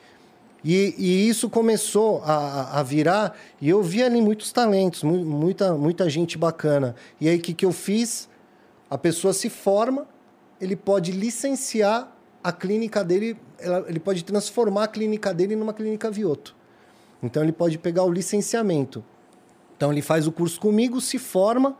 E, 0.63 0.95
e 0.97 1.27
isso 1.27 1.49
começou 1.49 2.21
a, 2.23 2.79
a 2.79 2.83
virar, 2.83 3.35
e 3.59 3.67
eu 3.67 3.81
vi 3.83 4.01
ali 4.03 4.21
muitos 4.21 4.51
talentos, 4.53 5.03
mu- 5.03 5.25
muita, 5.25 5.73
muita 5.73 6.09
gente 6.09 6.37
bacana. 6.37 6.95
E 7.19 7.27
aí, 7.27 7.37
o 7.37 7.41
que, 7.41 7.53
que 7.53 7.65
eu 7.65 7.71
fiz? 7.73 8.29
A 8.89 8.97
pessoa 8.97 9.33
se 9.33 9.49
forma, 9.49 10.07
ele 10.61 10.75
pode 10.75 11.11
licenciar 11.11 12.15
a 12.43 12.51
clínica 12.51 13.03
dele, 13.03 13.35
ela- 13.59 13.83
ele 13.87 13.99
pode 13.99 14.23
transformar 14.23 14.83
a 14.83 14.87
clínica 14.87 15.33
dele 15.33 15.55
numa 15.55 15.73
clínica 15.73 16.09
Vioto. 16.11 16.55
Então, 17.21 17.43
ele 17.43 17.51
pode 17.51 17.77
pegar 17.77 18.03
o 18.03 18.11
licenciamento. 18.11 19.03
Então, 19.77 19.91
ele 19.91 20.01
faz 20.01 20.27
o 20.27 20.31
curso 20.31 20.59
comigo, 20.59 20.99
se 21.01 21.17
forma, 21.17 21.75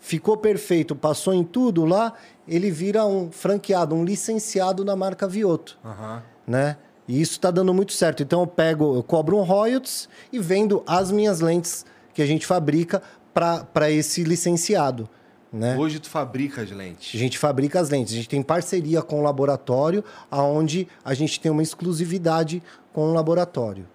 ficou 0.00 0.36
perfeito, 0.36 0.94
passou 0.94 1.32
em 1.32 1.42
tudo 1.44 1.84
lá, 1.84 2.12
ele 2.46 2.70
vira 2.70 3.06
um 3.06 3.30
franqueado, 3.32 3.94
um 3.94 4.04
licenciado 4.04 4.84
da 4.84 4.94
marca 4.94 5.26
Vioto 5.26 5.78
Aham. 5.84 6.22
né? 6.46 6.76
E 7.08 7.20
isso 7.20 7.32
está 7.32 7.50
dando 7.50 7.72
muito 7.72 7.92
certo. 7.92 8.22
Então 8.22 8.40
eu 8.40 8.46
pego, 8.46 8.94
eu 8.96 9.02
cobro 9.02 9.36
um 9.38 9.42
royalties 9.42 10.08
e 10.32 10.38
vendo 10.38 10.82
as 10.86 11.10
minhas 11.10 11.40
lentes 11.40 11.84
que 12.12 12.20
a 12.22 12.26
gente 12.26 12.46
fabrica 12.46 13.02
para 13.32 13.90
esse 13.90 14.22
licenciado, 14.24 15.08
né? 15.52 15.76
Hoje 15.76 15.98
tu 15.98 16.08
fabrica 16.08 16.62
as 16.62 16.70
A 16.70 16.74
lentes. 16.74 17.18
gente 17.18 17.38
fabrica 17.38 17.80
as 17.80 17.88
lentes, 17.88 18.12
a 18.12 18.16
gente 18.16 18.28
tem 18.28 18.42
parceria 18.42 19.00
com 19.02 19.20
o 19.20 19.22
laboratório, 19.22 20.04
aonde 20.30 20.86
a 21.04 21.14
gente 21.14 21.40
tem 21.40 21.50
uma 21.50 21.62
exclusividade 21.62 22.62
com 22.92 23.10
o 23.10 23.12
laboratório. 23.14 23.86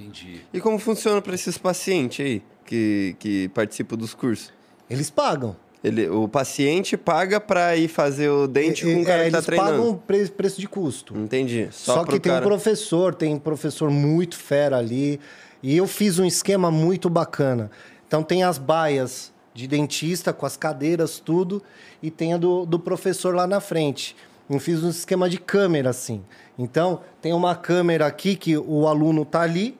Entendi. 0.00 0.40
E 0.52 0.60
como 0.60 0.78
funciona 0.78 1.20
para 1.20 1.34
esses 1.34 1.58
pacientes 1.58 2.24
aí 2.24 2.42
que, 2.64 3.14
que 3.18 3.48
participam 3.50 3.96
dos 3.96 4.14
cursos? 4.14 4.52
Eles 4.88 5.10
pagam. 5.10 5.54
Ele, 5.82 6.08
o 6.08 6.28
paciente 6.28 6.96
paga 6.96 7.40
para 7.40 7.74
ir 7.76 7.88
fazer 7.88 8.28
o 8.28 8.46
dente 8.46 8.84
com 8.84 8.96
o 8.96 9.02
É, 9.02 9.04
cara 9.04 9.24
que 9.24 9.30
tá 9.30 9.36
eles 9.38 9.46
treinando. 9.46 9.70
pagam 9.70 9.96
pre- 10.06 10.28
preço 10.28 10.60
de 10.60 10.68
custo. 10.68 11.16
Entendi. 11.16 11.68
Só, 11.70 11.94
Só, 11.94 12.04
que 12.04 12.20
tem 12.20 12.32
cara... 12.32 12.44
um 12.44 12.48
professor, 12.48 13.14
tem 13.14 13.34
um 13.34 13.38
professor 13.38 13.90
muito 13.90 14.36
fera 14.36 14.76
ali. 14.78 15.18
E 15.62 15.76
eu 15.76 15.86
fiz 15.86 16.18
um 16.18 16.24
esquema 16.24 16.70
muito 16.70 17.08
bacana. 17.08 17.70
Então 18.06 18.22
tem 18.22 18.42
as 18.42 18.58
baias 18.58 19.32
de 19.54 19.66
dentista 19.66 20.32
com 20.32 20.44
as 20.46 20.56
cadeiras, 20.56 21.18
tudo, 21.18 21.62
e 22.02 22.10
tem 22.10 22.34
a 22.34 22.36
do, 22.36 22.64
do 22.66 22.78
professor 22.78 23.34
lá 23.34 23.46
na 23.46 23.60
frente. 23.60 24.14
Eu 24.48 24.58
fiz 24.58 24.82
um 24.82 24.90
esquema 24.90 25.28
de 25.30 25.38
câmera, 25.38 25.90
assim. 25.90 26.22
Então, 26.58 27.00
tem 27.22 27.32
uma 27.32 27.54
câmera 27.54 28.06
aqui 28.06 28.34
que 28.36 28.56
o 28.56 28.86
aluno 28.88 29.24
tá 29.24 29.42
ali 29.42 29.78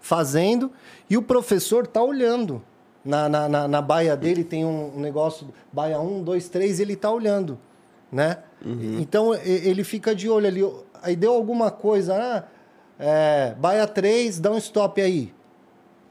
fazendo 0.00 0.70
e 1.08 1.16
o 1.16 1.22
professor 1.22 1.86
tá 1.86 2.02
olhando. 2.02 2.62
Na, 3.04 3.28
na, 3.30 3.48
na, 3.48 3.66
na 3.68 3.80
baia 3.82 4.14
dele 4.16 4.44
tem 4.44 4.62
um 4.64 4.98
negócio, 5.00 5.48
baia 5.72 5.98
1, 5.98 6.22
2, 6.22 6.48
3, 6.50 6.80
ele 6.80 6.94
tá 6.96 7.10
olhando, 7.10 7.58
né? 8.12 8.38
Então, 9.00 9.34
e- 9.34 9.38
ele 9.68 9.82
fica 9.84 10.14
de 10.14 10.28
olho 10.28 10.46
ali. 10.46 10.60
Aí 11.02 11.16
deu 11.16 11.32
alguma 11.32 11.70
coisa, 11.70 12.14
ah, 12.14 12.44
é, 12.98 13.54
baia 13.58 13.86
3, 13.86 14.38
dá 14.38 14.50
um 14.50 14.58
stop 14.58 15.00
aí. 15.00 15.32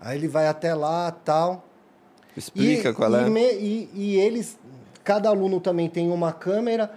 Aí 0.01 0.17
ele 0.17 0.27
vai 0.27 0.47
até 0.47 0.73
lá, 0.73 1.11
tal. 1.11 1.63
Explica 2.35 2.89
E- 2.89 2.93
qual 2.93 3.15
é. 3.15 3.27
e 3.27 3.29
me- 3.29 3.53
e, 3.53 3.89
e 3.93 4.15
eles, 4.17 4.57
cada 5.03 5.29
aluno 5.29 5.59
também 5.59 5.87
tem 5.87 6.09
uma 6.09 6.31
câmera 6.33 6.91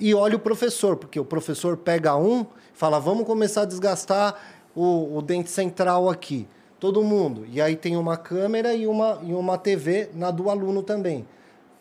e 0.00 0.12
olha 0.16 0.34
o 0.34 0.40
professor, 0.40 0.96
porque 0.96 1.20
o 1.20 1.24
professor 1.24 1.76
pega 1.76 2.16
um, 2.16 2.44
fala, 2.74 2.98
vamos 2.98 3.24
começar 3.24 3.62
a 3.62 3.64
desgastar 3.66 4.34
o, 4.78 5.18
o 5.18 5.22
dente 5.22 5.50
central 5.50 6.08
aqui. 6.08 6.46
Todo 6.78 7.02
mundo. 7.02 7.44
E 7.50 7.60
aí 7.60 7.74
tem 7.74 7.96
uma 7.96 8.16
câmera 8.16 8.72
e 8.72 8.86
uma, 8.86 9.20
e 9.24 9.32
uma 9.32 9.58
TV 9.58 10.10
na 10.14 10.30
do 10.30 10.48
aluno 10.48 10.82
também. 10.82 11.26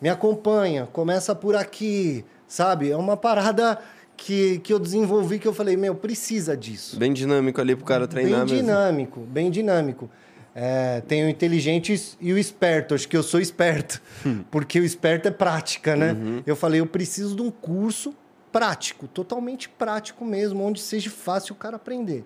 Me 0.02 0.10
acompanha, 0.10 0.88
começa 0.92 1.36
por 1.36 1.56
aqui, 1.56 2.26
sabe? 2.48 2.90
É 2.90 2.98
uma 2.98 3.16
parada 3.16 3.80
que, 4.16 4.58
que 4.60 4.74
eu 4.74 4.80
desenvolvi 4.80 5.38
que 5.38 5.48
eu 5.48 5.54
falei, 5.54 5.78
meu, 5.78 5.94
precisa 5.94 6.58
disso 6.58 6.98
Bem 6.98 7.14
dinâmico 7.14 7.62
ali 7.62 7.76
pro 7.76 7.86
cara 7.86 8.08
treinar 8.08 8.46
bem 8.46 8.56
mesmo. 8.56 8.58
dinâmico, 8.58 9.20
bem 9.22 9.52
dinâmico. 9.52 10.10
É, 10.56 11.02
tem 11.02 11.24
o 11.24 11.30
inteligente 11.30 12.18
e 12.20 12.34
o 12.34 12.38
esperto. 12.38 12.96
Acho 12.96 13.08
que 13.08 13.16
eu 13.16 13.22
sou 13.22 13.40
esperto, 13.40 14.02
porque 14.50 14.80
o 14.80 14.84
esperto 14.84 15.28
é 15.28 15.32
prática, 15.32 15.96
né? 15.96 16.14
Uhum. 16.14 16.42
Eu 16.48 16.56
falei, 16.56 16.82
eu 16.82 16.88
preciso 16.88 17.36
de 17.36 17.44
um 17.44 17.52
curso 17.52 18.16
prático, 18.52 19.08
totalmente 19.08 19.70
prático 19.70 20.26
mesmo, 20.26 20.64
onde 20.64 20.80
seja 20.82 21.12
fácil 21.12 21.54
o 21.54 21.56
cara 21.56 21.76
aprender, 21.76 22.26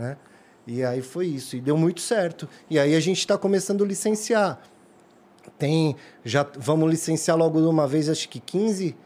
né? 0.00 0.16
E 0.66 0.82
aí 0.84 1.02
foi 1.02 1.26
isso, 1.26 1.56
e 1.56 1.60
deu 1.60 1.76
muito 1.76 2.00
certo. 2.00 2.48
E 2.68 2.78
aí 2.78 2.94
a 2.94 3.00
gente 3.00 3.18
está 3.18 3.36
começando 3.36 3.82
a 3.84 3.86
licenciar. 3.86 4.60
Tem, 5.58 5.96
já 6.24 6.46
vamos 6.58 6.88
licenciar 6.90 7.36
logo 7.36 7.60
de 7.60 7.66
uma 7.66 7.86
vez, 7.86 8.08
acho 8.08 8.28
que 8.28 8.38
15, 8.40 8.96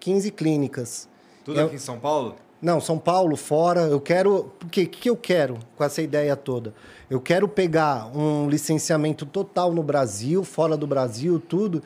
15 0.00 0.30
clínicas. 0.30 1.08
Tudo 1.44 1.60
Eu- 1.60 1.66
aqui 1.66 1.76
em 1.76 1.78
São 1.78 1.98
Paulo? 1.98 2.36
Não, 2.60 2.80
São 2.80 2.98
Paulo, 2.98 3.36
fora. 3.36 3.82
Eu 3.82 4.00
quero. 4.00 4.50
Porque 4.58 4.84
o 4.84 4.88
que 4.88 5.10
eu 5.10 5.16
quero 5.16 5.58
com 5.76 5.84
essa 5.84 6.00
ideia 6.00 6.34
toda? 6.34 6.72
Eu 7.10 7.20
quero 7.20 7.46
pegar 7.46 8.06
um 8.16 8.48
licenciamento 8.48 9.26
total 9.26 9.70
no 9.72 9.82
Brasil, 9.82 10.42
fora 10.44 10.74
do 10.76 10.86
Brasil, 10.86 11.38
tudo. 11.38 11.82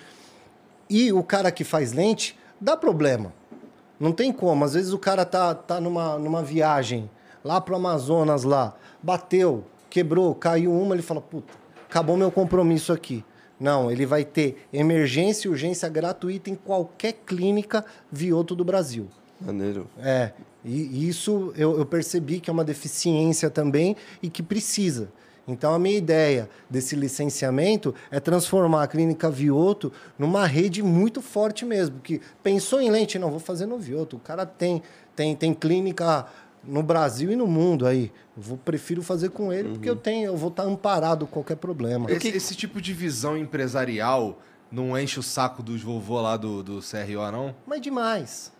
E 0.88 1.12
o 1.12 1.22
cara 1.22 1.50
que 1.50 1.64
faz 1.64 1.92
lente 1.92 2.38
dá 2.60 2.76
problema. 2.76 3.32
Não 3.98 4.12
tem 4.12 4.32
como. 4.32 4.64
Às 4.64 4.74
vezes 4.74 4.92
o 4.92 4.98
cara 4.98 5.24
tá, 5.24 5.52
tá 5.52 5.80
numa, 5.80 6.16
numa 6.16 6.42
viagem 6.44 7.10
lá 7.48 7.62
pro 7.62 7.76
Amazonas 7.76 8.44
lá, 8.44 8.76
bateu, 9.02 9.64
quebrou, 9.88 10.34
caiu 10.34 10.70
uma, 10.70 10.94
ele 10.94 11.00
fala, 11.00 11.18
puta, 11.18 11.50
acabou 11.88 12.14
meu 12.14 12.30
compromisso 12.30 12.92
aqui. 12.92 13.24
Não, 13.58 13.90
ele 13.90 14.04
vai 14.04 14.22
ter 14.22 14.68
emergência 14.70 15.48
e 15.48 15.50
urgência 15.50 15.88
gratuita 15.88 16.50
em 16.50 16.54
qualquer 16.54 17.14
clínica 17.24 17.82
Vioto 18.12 18.54
do 18.54 18.66
Brasil. 18.66 19.08
Maneiro. 19.40 19.88
É, 19.98 20.32
e 20.62 21.08
isso 21.08 21.54
eu, 21.56 21.78
eu 21.78 21.86
percebi 21.86 22.38
que 22.38 22.50
é 22.50 22.52
uma 22.52 22.64
deficiência 22.64 23.48
também 23.48 23.96
e 24.22 24.28
que 24.28 24.42
precisa. 24.42 25.08
Então, 25.48 25.72
a 25.72 25.78
minha 25.78 25.96
ideia 25.96 26.50
desse 26.68 26.94
licenciamento 26.94 27.94
é 28.10 28.20
transformar 28.20 28.82
a 28.82 28.86
Clínica 28.86 29.30
Vioto 29.30 29.90
numa 30.18 30.44
rede 30.44 30.82
muito 30.82 31.22
forte 31.22 31.64
mesmo. 31.64 31.98
Que 32.00 32.20
pensou 32.42 32.82
em 32.82 32.90
lente, 32.90 33.18
não, 33.18 33.30
vou 33.30 33.40
fazer 33.40 33.64
no 33.64 33.78
Vioto. 33.78 34.16
O 34.16 34.20
cara 34.20 34.44
tem, 34.44 34.82
tem, 35.16 35.34
tem 35.34 35.54
clínica 35.54 36.26
no 36.68 36.82
Brasil 36.82 37.32
e 37.32 37.36
no 37.36 37.46
mundo 37.46 37.86
aí. 37.86 38.12
Eu 38.36 38.42
vou, 38.42 38.58
prefiro 38.58 39.02
fazer 39.02 39.30
com 39.30 39.52
ele 39.52 39.70
porque 39.70 39.88
eu 39.90 39.96
tenho, 39.96 40.26
eu 40.26 40.36
vou 40.36 40.50
estar 40.50 40.62
amparado 40.64 41.26
qualquer 41.26 41.56
problema. 41.56 42.10
Esse, 42.10 42.28
esse 42.28 42.54
tipo 42.54 42.80
de 42.80 42.92
visão 42.92 43.36
empresarial 43.36 44.38
não 44.70 44.98
enche 44.98 45.18
o 45.18 45.22
saco 45.22 45.62
dos 45.62 45.82
vovô 45.82 46.20
lá 46.20 46.36
do, 46.36 46.62
do 46.62 46.80
CRO, 46.80 47.30
não? 47.32 47.54
Mas 47.66 47.80
demais. 47.80 48.52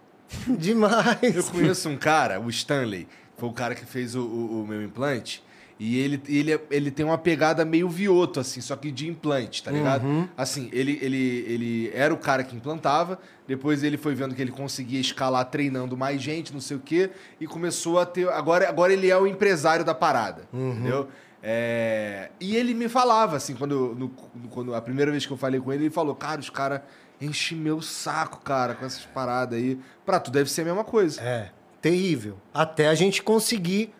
demais. 0.58 1.34
Eu 1.34 1.44
conheço 1.44 1.88
um 1.88 1.96
cara, 1.96 2.40
o 2.40 2.48
Stanley, 2.50 3.06
foi 3.36 3.48
o 3.48 3.52
cara 3.52 3.74
que 3.74 3.84
fez 3.84 4.14
o, 4.14 4.20
o- 4.22 4.62
o 4.62 4.66
meu 4.66 4.82
implante. 4.82 5.42
E 5.78 5.98
ele, 5.98 6.22
ele, 6.26 6.60
ele 6.70 6.90
tem 6.90 7.04
uma 7.04 7.18
pegada 7.18 7.62
meio 7.64 7.86
vioto, 7.88 8.40
assim, 8.40 8.62
só 8.62 8.74
que 8.76 8.90
de 8.90 9.06
implante, 9.08 9.62
tá 9.62 9.70
ligado? 9.70 10.06
Assim, 10.36 10.70
ele, 10.72 10.98
ele, 11.02 11.44
ele 11.46 11.90
era 11.94 12.14
o 12.14 12.16
cara 12.16 12.42
que 12.42 12.56
implantava, 12.56 13.18
depois 13.46 13.82
ele 13.82 13.98
foi 13.98 14.14
vendo 14.14 14.34
que 14.34 14.40
ele 14.40 14.50
conseguia 14.52 14.98
escalar 14.98 15.44
treinando 15.50 15.94
mais 15.94 16.22
gente, 16.22 16.50
não 16.52 16.60
sei 16.62 16.78
o 16.78 16.80
quê, 16.80 17.10
e 17.38 17.46
começou 17.46 18.00
a 18.00 18.06
ter. 18.06 18.26
Agora, 18.30 18.66
agora 18.68 18.90
ele 18.92 19.10
é 19.10 19.18
o 19.18 19.26
empresário 19.26 19.84
da 19.84 19.94
parada, 19.94 20.48
entendeu? 20.52 21.08
É, 21.42 22.30
e 22.40 22.56
ele 22.56 22.74
me 22.74 22.88
falava, 22.88 23.36
assim, 23.36 23.54
quando, 23.54 23.94
no- 23.94 24.08
quando 24.50 24.74
a 24.74 24.80
primeira 24.80 25.10
vez 25.10 25.24
que 25.26 25.32
eu 25.32 25.36
falei 25.36 25.60
com 25.60 25.72
ele, 25.72 25.84
ele 25.84 25.90
falou: 25.90 26.14
Cara, 26.14 26.40
os 26.40 26.50
caras 26.50 26.80
enchem 27.20 27.56
meu 27.56 27.80
saco, 27.80 28.40
cara, 28.40 28.74
com 28.74 28.84
essas 28.84 29.04
paradas 29.04 29.58
aí. 29.58 29.78
Pra 30.04 30.18
tu 30.18 30.30
deve 30.30 30.50
ser 30.50 30.62
a 30.62 30.64
mesma 30.64 30.82
coisa. 30.84 31.20
É, 31.20 31.50
terrível. 31.80 32.36
Até 32.52 32.88
a 32.88 32.94
gente 32.94 33.22
conseguir 33.22 33.92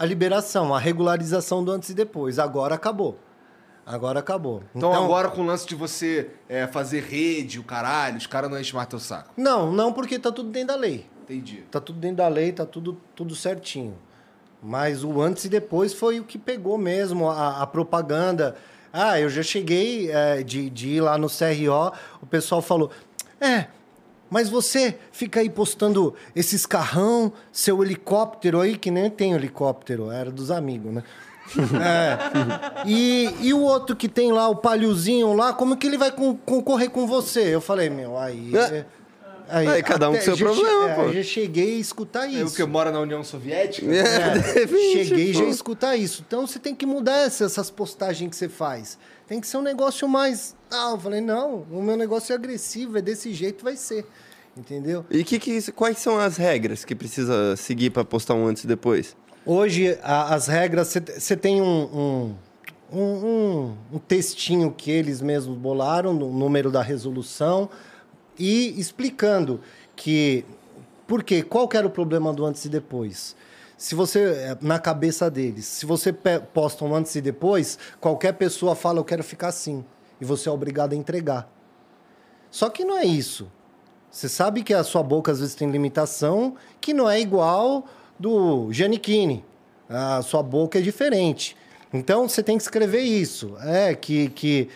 a 0.00 0.06
liberação, 0.06 0.74
a 0.74 0.78
regularização 0.78 1.62
do 1.62 1.70
antes 1.70 1.90
e 1.90 1.94
depois. 1.94 2.38
Agora 2.38 2.74
acabou. 2.74 3.18
Agora 3.84 4.20
acabou. 4.20 4.62
Então, 4.74 4.94
agora 4.94 5.28
com 5.28 5.42
o 5.42 5.44
lance 5.44 5.66
de 5.66 5.74
você 5.74 6.30
é, 6.48 6.66
fazer 6.66 7.02
rede, 7.02 7.60
o 7.60 7.62
caralho, 7.62 8.16
os 8.16 8.26
caras 8.26 8.50
não 8.50 8.58
enchem 8.58 8.74
mais 8.76 8.88
teu 8.88 8.98
saco. 8.98 9.30
Não, 9.36 9.70
não 9.70 9.92
porque 9.92 10.18
tá 10.18 10.32
tudo 10.32 10.48
dentro 10.48 10.68
da 10.68 10.76
lei. 10.76 11.06
Entendi. 11.24 11.64
Tá 11.70 11.82
tudo 11.82 11.98
dentro 11.98 12.16
da 12.16 12.28
lei, 12.28 12.50
tá 12.50 12.64
tudo, 12.64 12.98
tudo 13.14 13.34
certinho. 13.36 13.94
Mas 14.62 15.04
o 15.04 15.20
antes 15.20 15.44
e 15.44 15.50
depois 15.50 15.92
foi 15.92 16.18
o 16.18 16.24
que 16.24 16.38
pegou 16.38 16.78
mesmo, 16.78 17.28
a, 17.28 17.60
a 17.60 17.66
propaganda. 17.66 18.56
Ah, 18.90 19.20
eu 19.20 19.28
já 19.28 19.42
cheguei 19.42 20.10
é, 20.10 20.42
de, 20.42 20.70
de 20.70 20.88
ir 20.88 21.00
lá 21.02 21.18
no 21.18 21.28
CRO, 21.28 21.92
o 22.22 22.26
pessoal 22.26 22.62
falou: 22.62 22.90
É, 23.38 23.66
mas 24.30 24.48
você 24.48 24.96
fica 25.12 25.40
aí 25.40 25.50
postando 25.50 26.14
esses 26.34 26.64
carrão, 26.64 27.32
seu 27.52 27.82
helicóptero 27.82 28.60
aí, 28.60 28.78
que 28.78 28.90
nem 28.90 29.10
tem 29.10 29.32
helicóptero, 29.32 30.10
era 30.10 30.30
dos 30.30 30.50
amigos, 30.50 30.92
né? 30.94 31.02
É. 31.60 32.88
E, 32.88 33.28
e 33.40 33.52
o 33.52 33.60
outro 33.60 33.96
que 33.96 34.08
tem 34.08 34.30
lá, 34.32 34.48
o 34.48 34.56
palhozinho 34.56 35.32
lá, 35.34 35.52
como 35.52 35.76
que 35.76 35.86
ele 35.86 35.98
vai 35.98 36.12
con- 36.12 36.36
concorrer 36.36 36.90
com 36.90 37.06
você? 37.08 37.52
Eu 37.54 37.60
falei, 37.60 37.90
meu, 37.90 38.16
aí. 38.16 38.52
É. 38.56 38.84
Aí 39.52 39.82
cada 39.82 40.08
um 40.08 40.14
com 40.14 40.20
seu 40.20 40.36
já 40.36 40.44
problema, 40.46 40.90
é, 40.90 40.94
pô. 40.94 41.02
Eu 41.02 41.12
já 41.14 41.22
cheguei 41.24 41.76
a 41.76 41.80
escutar 41.80 42.32
Eu 42.32 42.46
isso. 42.46 42.54
que 42.54 42.62
mora 42.64 42.92
na 42.92 43.00
União 43.00 43.24
Soviética. 43.24 43.84
É, 43.92 44.30
definitivamente, 44.38 45.08
Cheguei 45.08 45.32
já 45.34 45.40
a 45.40 45.44
pô. 45.46 45.50
escutar 45.50 45.96
isso. 45.96 46.24
Então 46.24 46.46
você 46.46 46.60
tem 46.60 46.72
que 46.72 46.86
mudar 46.86 47.16
essa- 47.26 47.46
essas 47.46 47.68
postagens 47.68 48.30
que 48.30 48.36
você 48.36 48.48
faz. 48.48 48.96
Tem 49.30 49.40
que 49.40 49.46
ser 49.46 49.58
um 49.58 49.62
negócio 49.62 50.08
mais. 50.08 50.56
Ah, 50.68 50.90
eu 50.90 50.98
falei, 50.98 51.20
não, 51.20 51.64
o 51.70 51.80
meu 51.80 51.96
negócio 51.96 52.32
é 52.32 52.34
agressivo, 52.34 52.98
é 52.98 53.00
desse 53.00 53.32
jeito, 53.32 53.62
vai 53.62 53.76
ser. 53.76 54.04
Entendeu? 54.56 55.06
E 55.08 55.22
que, 55.22 55.38
que, 55.38 55.70
quais 55.70 55.98
são 55.98 56.18
as 56.18 56.36
regras 56.36 56.84
que 56.84 56.96
precisa 56.96 57.54
seguir 57.56 57.90
para 57.90 58.04
postar 58.04 58.34
um 58.34 58.44
antes 58.44 58.64
e 58.64 58.66
depois? 58.66 59.16
Hoje, 59.46 59.96
a- 60.02 60.34
as 60.34 60.48
regras, 60.48 60.88
você 61.16 61.36
tem 61.36 61.62
um, 61.62 61.64
um, 61.84 62.34
um, 62.92 63.02
um- 63.02 63.76
um 63.92 63.98
textinho 64.00 64.72
que 64.76 64.90
eles 64.90 65.20
mesmos 65.20 65.56
bolaram, 65.56 66.12
no 66.12 66.32
número 66.32 66.68
da 66.68 66.82
resolução, 66.82 67.70
e 68.36 68.80
explicando 68.80 69.60
que. 69.94 70.44
Por 71.06 71.22
quê? 71.22 71.40
Qual 71.40 71.68
que 71.68 71.76
era 71.76 71.86
o 71.86 71.90
problema 71.90 72.32
do 72.32 72.44
antes 72.44 72.64
e 72.64 72.68
depois? 72.68 73.36
Se 73.80 73.94
você, 73.94 74.20
eh, 74.24 74.58
na 74.60 74.78
cabeça 74.78 75.30
deles, 75.30 75.64
se 75.64 75.86
você 75.86 76.12
posta 76.12 76.84
um 76.84 76.94
antes 76.94 77.14
e 77.14 77.20
depois, 77.22 77.78
qualquer 77.98 78.34
pessoa 78.34 78.74
fala, 78.74 78.98
eu 78.98 79.04
quero 79.04 79.24
ficar 79.24 79.48
assim. 79.48 79.82
E 80.20 80.24
você 80.24 80.50
é 80.50 80.52
obrigado 80.52 80.92
a 80.92 80.96
entregar. 80.96 81.50
Só 82.50 82.68
que 82.68 82.84
não 82.84 82.98
é 82.98 83.06
isso. 83.06 83.50
Você 84.10 84.28
sabe 84.28 84.62
que 84.62 84.74
a 84.74 84.84
sua 84.84 85.02
boca 85.02 85.32
às 85.32 85.40
vezes 85.40 85.54
tem 85.54 85.70
limitação 85.70 86.56
que 86.78 86.92
não 86.92 87.08
é 87.08 87.18
igual 87.22 87.86
do 88.18 88.70
Giannichini. 88.70 89.42
A 89.88 90.20
sua 90.20 90.42
boca 90.42 90.78
é 90.78 90.82
diferente. 90.82 91.56
Então 91.90 92.28
você 92.28 92.42
tem 92.42 92.58
que 92.58 92.62
escrever 92.62 93.00
isso. 93.00 93.56
É 93.62 93.94
que 93.94 94.28
que 94.28 94.68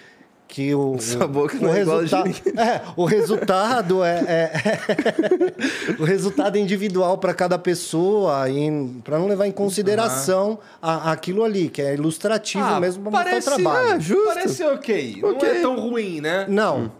que 0.54 0.72
o 0.72 0.96
Sua 1.02 1.26
boca 1.26 1.56
o 1.56 1.60
não 1.62 1.74
é 1.74 1.80
igual 1.82 1.96
ao 1.96 2.02
resultado 2.04 2.30
é, 2.60 2.80
o 2.96 3.04
resultado 3.04 4.04
é, 4.04 4.14
é- 4.14 5.94
o 5.98 6.04
resultado 6.04 6.56
é 6.56 6.60
individual 6.60 7.18
para 7.18 7.34
cada 7.34 7.58
pessoa 7.58 8.48
e 8.48 8.70
para 9.02 9.18
não 9.18 9.26
levar 9.26 9.48
em 9.48 9.52
consideração 9.52 10.58
a- 10.80 11.10
aquilo 11.10 11.42
ali 11.42 11.68
que 11.68 11.82
é 11.82 11.94
ilustrativo 11.94 12.62
Ah, 12.64 12.78
mesmo 12.78 13.02
para 13.02 13.10
mostrar 13.10 13.30
o 13.30 13.30
parece, 13.30 13.46
trabalho. 13.62 13.90
ah, 13.94 13.98
justo. 13.98 14.24
parece 14.26 14.62
ok. 14.64 15.18
Não 15.20 15.30
é 15.44 15.60
tão 15.60 15.76
ruim, 15.80 16.20
né? 16.20 16.46
Não, 16.48 16.92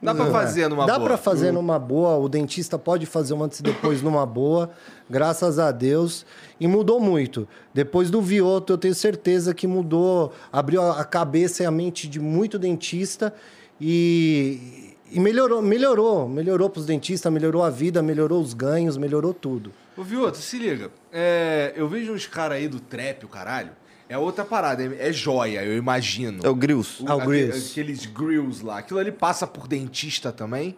Dá 0.00 0.14
pra 0.14 0.26
fazer 0.26 0.68
numa 0.68 0.86
Dá 0.86 0.94
boa. 0.98 1.08
pra 1.08 1.16
fazer 1.16 1.52
numa 1.52 1.78
boa, 1.78 2.16
o 2.16 2.28
dentista 2.28 2.78
pode 2.78 3.06
fazer 3.06 3.32
um 3.34 3.42
antes 3.42 3.60
e 3.60 3.62
depois 3.62 4.02
numa 4.02 4.26
boa, 4.26 4.70
graças 5.08 5.58
a 5.58 5.72
Deus. 5.72 6.26
E 6.60 6.66
mudou 6.68 7.00
muito. 7.00 7.48
Depois 7.72 8.10
do 8.10 8.20
Vioto, 8.20 8.74
eu 8.74 8.78
tenho 8.78 8.94
certeza 8.94 9.54
que 9.54 9.66
mudou, 9.66 10.32
abriu 10.52 10.82
a 10.82 11.04
cabeça 11.04 11.62
e 11.62 11.66
a 11.66 11.70
mente 11.70 12.06
de 12.08 12.20
muito 12.20 12.58
dentista 12.58 13.32
e, 13.80 14.94
e 15.10 15.18
melhorou, 15.18 15.62
melhorou, 15.62 16.28
melhorou 16.28 16.68
pros 16.70 16.86
dentistas, 16.86 17.32
melhorou 17.32 17.62
a 17.62 17.70
vida, 17.70 18.02
melhorou 18.02 18.40
os 18.40 18.52
ganhos, 18.54 18.96
melhorou 18.96 19.32
tudo. 19.32 19.72
Ô, 19.96 20.02
Vioto, 20.02 20.36
se 20.36 20.58
liga. 20.58 20.90
É, 21.10 21.72
eu 21.74 21.88
vejo 21.88 22.12
uns 22.12 22.26
caras 22.26 22.58
aí 22.58 22.68
do 22.68 22.80
trap, 22.80 23.24
o 23.24 23.28
caralho. 23.28 23.70
É 24.08 24.16
outra 24.16 24.44
parada, 24.44 24.82
é, 24.82 25.08
é 25.08 25.12
joia, 25.12 25.64
eu 25.64 25.76
imagino. 25.76 26.40
É 26.44 26.48
o 26.48 26.54
Grills. 26.54 27.02
Ah, 27.06 27.16
o 27.16 27.18
aque- 27.18 27.26
grills. 27.28 27.70
Aqueles 27.72 28.06
grills 28.06 28.64
lá. 28.64 28.78
Aquilo 28.78 29.00
ali 29.00 29.10
passa 29.10 29.46
por 29.46 29.66
dentista 29.66 30.30
também? 30.30 30.76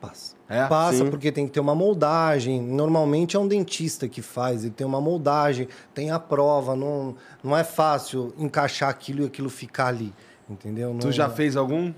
Passa. 0.00 0.36
É? 0.48 0.66
Passa 0.66 0.98
Sim. 1.04 1.10
porque 1.10 1.32
tem 1.32 1.46
que 1.46 1.52
ter 1.54 1.60
uma 1.60 1.74
moldagem. 1.74 2.60
Normalmente 2.62 3.36
é 3.36 3.38
um 3.40 3.48
dentista 3.48 4.06
que 4.06 4.20
faz, 4.20 4.62
ele 4.64 4.74
tem 4.74 4.86
uma 4.86 5.00
moldagem, 5.00 5.66
tem 5.94 6.10
a 6.10 6.18
prova, 6.20 6.76
não, 6.76 7.16
não 7.42 7.56
é 7.56 7.64
fácil 7.64 8.32
encaixar 8.38 8.90
aquilo 8.90 9.22
e 9.22 9.26
aquilo 9.26 9.48
ficar 9.48 9.86
ali. 9.88 10.12
Entendeu? 10.48 10.94
Tu 11.00 11.06
Não- 11.06 11.12
já 11.12 11.28
fez 11.30 11.56
algum? 11.56 11.92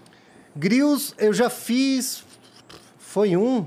Grills 0.56 1.12
eu 1.18 1.32
já 1.34 1.50
fiz. 1.50 2.24
Foi 2.96 3.36
um. 3.36 3.66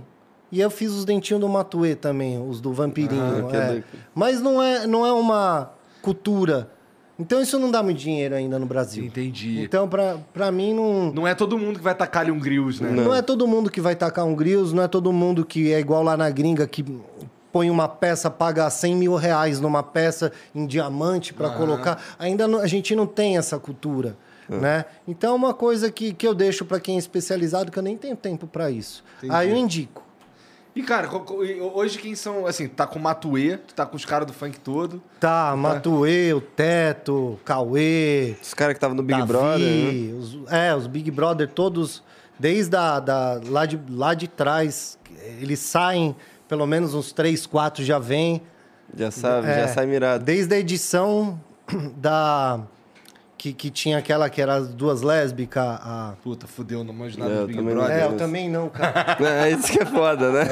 E 0.51 0.59
eu 0.61 0.69
fiz 0.71 0.91
os 0.91 1.05
dentinhos 1.05 1.39
do 1.41 1.47
Matuê 1.47 1.95
também, 1.95 2.41
os 2.41 2.59
do 2.61 2.73
Vampirinho. 2.73 3.49
Ah, 3.51 3.55
é. 3.75 3.83
Mas 4.15 4.41
não 4.41 4.61
é, 4.61 4.87
não 4.87 5.05
é 5.05 5.11
uma 5.13 5.71
cultura. 6.01 6.69
Então 7.19 7.39
isso 7.41 7.59
não 7.59 7.69
dá 7.69 7.83
muito 7.83 7.99
dinheiro 7.99 8.33
ainda 8.33 8.57
no 8.57 8.65
Brasil. 8.65 9.05
Entendi. 9.05 9.61
Então, 9.61 9.87
pra, 9.87 10.17
pra 10.33 10.51
mim, 10.51 10.73
não. 10.73 11.11
Não 11.11 11.27
é 11.27 11.35
todo 11.35 11.57
mundo 11.57 11.77
que 11.77 11.83
vai 11.83 11.93
tacar 11.93 12.23
ali 12.23 12.31
um 12.31 12.39
grills, 12.39 12.81
né? 12.81 12.89
Não. 12.89 13.13
é 13.13 13.21
todo 13.21 13.47
mundo 13.47 13.69
que 13.69 13.79
vai 13.79 13.95
tacar 13.95 14.25
um 14.25 14.33
grills, 14.35 14.73
não 14.73 14.81
é 14.83 14.87
todo 14.87 15.13
mundo 15.13 15.45
que 15.45 15.71
é 15.71 15.79
igual 15.79 16.01
lá 16.01 16.17
na 16.17 16.29
gringa 16.31 16.65
que 16.65 16.83
põe 17.51 17.69
uma 17.69 17.87
peça, 17.87 18.29
paga 18.31 18.67
100 18.69 18.95
mil 18.95 19.15
reais 19.15 19.59
numa 19.59 19.83
peça 19.83 20.31
em 20.55 20.65
diamante 20.65 21.33
para 21.33 21.49
colocar. 21.51 22.01
Ainda 22.17 22.47
não- 22.47 22.59
a 22.59 22.65
gente 22.67 22.95
não 22.95 23.05
tem 23.05 23.37
essa 23.37 23.59
cultura. 23.59 24.17
Né? 24.49 24.83
Então 25.07 25.31
é 25.31 25.35
uma 25.35 25.53
coisa 25.53 25.89
que, 25.89 26.11
que 26.13 26.27
eu 26.27 26.33
deixo 26.33 26.65
para 26.65 26.77
quem 26.79 26.95
é 26.95 26.99
especializado, 26.99 27.71
que 27.71 27.79
eu 27.79 27.83
nem 27.83 27.95
tenho 27.95 28.17
tempo 28.17 28.45
para 28.47 28.69
isso. 28.69 29.01
Entendi. 29.19 29.33
Aí 29.33 29.49
eu 29.49 29.55
indico. 29.55 30.03
E, 30.73 30.81
cara, 30.81 31.09
hoje 31.73 31.97
quem 31.99 32.15
são, 32.15 32.45
assim, 32.45 32.67
tá 32.67 32.87
com 32.87 32.97
o 32.97 33.01
Matuê, 33.01 33.57
tu 33.57 33.73
tá 33.75 33.85
com 33.85 33.97
os 33.97 34.05
caras 34.05 34.25
do 34.25 34.31
funk 34.33 34.57
todo. 34.59 35.01
Tá, 35.19 35.53
Matuê, 35.55 36.33
o 36.33 36.39
Teto, 36.39 37.37
Cauê, 37.43 38.35
Os 38.41 38.53
caras 38.53 38.73
que 38.73 38.77
estavam 38.77 38.95
no 38.95 39.03
Big 39.03 39.19
Davi, 39.19 39.31
Brother. 39.33 39.59
né? 39.59 40.13
os, 40.17 40.37
é, 40.49 40.73
os 40.73 40.87
Big 40.87 41.11
Brother 41.11 41.49
todos, 41.49 42.01
desde 42.39 42.75
a, 42.77 43.01
da, 43.01 43.41
lá, 43.47 43.65
de, 43.65 43.79
lá 43.89 44.13
de 44.13 44.29
trás, 44.29 44.97
eles 45.41 45.59
saem, 45.59 46.15
pelo 46.47 46.65
menos 46.65 46.93
uns 46.93 47.11
três, 47.11 47.45
quatro 47.45 47.83
já 47.83 47.99
vêm. 47.99 48.41
Já 48.95 49.11
sabe, 49.11 49.47
É, 49.47 49.67
já 49.67 49.73
sai 49.73 49.85
mirado. 49.85 50.23
Desde 50.23 50.53
a 50.55 50.57
edição 50.57 51.39
da... 51.97 52.61
Que, 53.41 53.53
que 53.53 53.71
tinha 53.71 53.97
aquela 53.97 54.29
que 54.29 54.39
era 54.39 54.53
as 54.53 54.67
duas 54.71 55.01
lésbicas, 55.01 55.63
a... 55.63 56.13
Puta, 56.21 56.45
fudeu, 56.45 56.83
não 56.83 56.93
manjo 56.93 57.17
nada 57.17 57.31
É, 57.31 57.35
do 57.37 57.41
eu 57.41 57.47
Big 57.47 57.57
também 57.57 57.73
não 57.73 57.81
Brother. 57.81 57.97
É, 57.97 58.05
eu 58.05 58.15
também 58.17 58.49
não, 58.51 58.69
cara. 58.69 59.17
É 59.47 59.49
isso 59.49 59.71
que 59.71 59.79
é 59.79 59.85
foda, 59.87 60.31
né? 60.31 60.43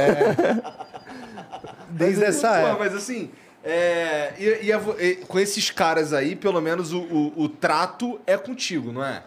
Desde 1.92 2.24
essa 2.24 2.50
Pô, 2.50 2.56
época. 2.56 2.84
mas 2.86 2.96
assim, 2.96 3.30
é, 3.64 4.34
e, 4.40 4.70
e 4.72 5.04
e 5.06 5.16
com 5.18 5.40
esses 5.40 5.70
caras 5.70 6.14
aí, 6.14 6.36
pelo 6.36 6.60
menos 6.62 6.92
o, 6.94 7.00
o, 7.02 7.34
o 7.44 7.50
trato 7.50 8.20
é 8.26 8.36
contigo, 8.38 8.92
não 8.92 9.04
é? 9.06 9.24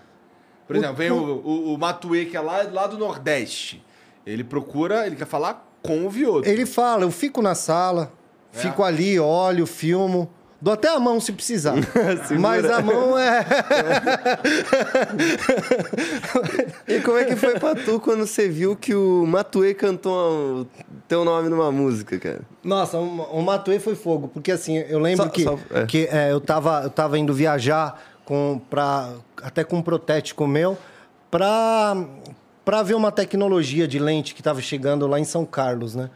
Por 0.67 0.75
O- 0.75 0.79
exemplo, 0.81 0.97
vem 0.97 1.11
o, 1.13 1.17
o, 1.17 1.75
o 1.75 1.79
Matuê, 1.79 2.25
que 2.25 2.37
é 2.37 2.41
lá, 2.41 2.63
lá 2.69 2.87
do 2.89 2.99
Nordeste. 2.99 3.81
Ele 4.27 4.43
procura, 4.45 5.07
ele 5.07 5.15
quer 5.15 5.27
falar 5.27 5.69
com 5.83 6.05
o 6.07 6.11
Vioto. 6.11 6.49
Ele 6.49 6.67
fala, 6.67 7.03
eu 7.03 7.11
fico 7.11 7.43
na 7.43 7.55
sala, 7.55 8.13
É? 8.55 8.59
fico 8.59 8.83
ali, 8.83 9.19
olho, 9.21 9.67
filmo, 9.67 10.29
dou 10.63 10.73
até 10.75 10.89
a 10.89 10.99
mão 11.01 11.21
se 11.21 11.33
precisar. 11.33 11.75
Mas 12.39 12.65
a 12.65 12.81
mão 12.81 13.19
é... 13.19 13.45
E 16.89 17.01
como 17.01 17.19
é 17.19 17.25
que 17.25 17.37
foi 17.37 17.59
pra 17.59 17.75
tu 17.75 17.99
quando 18.01 18.27
você 18.27 18.49
viu 18.49 18.77
que 18.77 18.95
o 18.95 19.27
Matuê 19.27 19.75
cantou 19.75 20.67
teu 21.09 21.25
nome 21.25 21.49
numa 21.49 21.71
música, 21.73 22.19
cara? 22.19 22.41
Nossa, 22.63 22.97
o, 22.99 23.23
o 23.39 23.43
Matuê 23.43 23.79
foi 23.79 23.95
fogo, 23.95 24.29
porque 24.29 24.53
assim, 24.53 24.79
eu 24.79 24.99
lembro 24.99 25.25
Só- 25.25 25.31
que, 25.31 25.43
só- 25.45 25.59
é. 25.73 25.85
que 25.87 26.09
é, 26.11 26.33
eu, 26.33 26.41
tava, 26.41 26.83
eu 26.85 26.91
tava 26.91 27.19
indo 27.19 27.35
viajar 27.35 28.01
com, 28.25 28.61
pra, 28.71 29.13
até 29.43 29.65
com 29.65 29.77
um 29.79 29.83
protético 29.83 30.47
meu 30.47 30.79
pra, 31.31 31.97
pra 32.65 32.83
ver 32.83 32.95
uma 32.95 33.11
tecnologia 33.11 33.87
de 33.89 33.99
lente 33.99 34.35
que 34.35 34.43
tava 34.43 34.61
chegando 34.61 35.07
lá 35.07 35.19
em 35.19 35.25
São 35.25 35.45
Carlos, 35.45 35.95
né? 35.95 36.09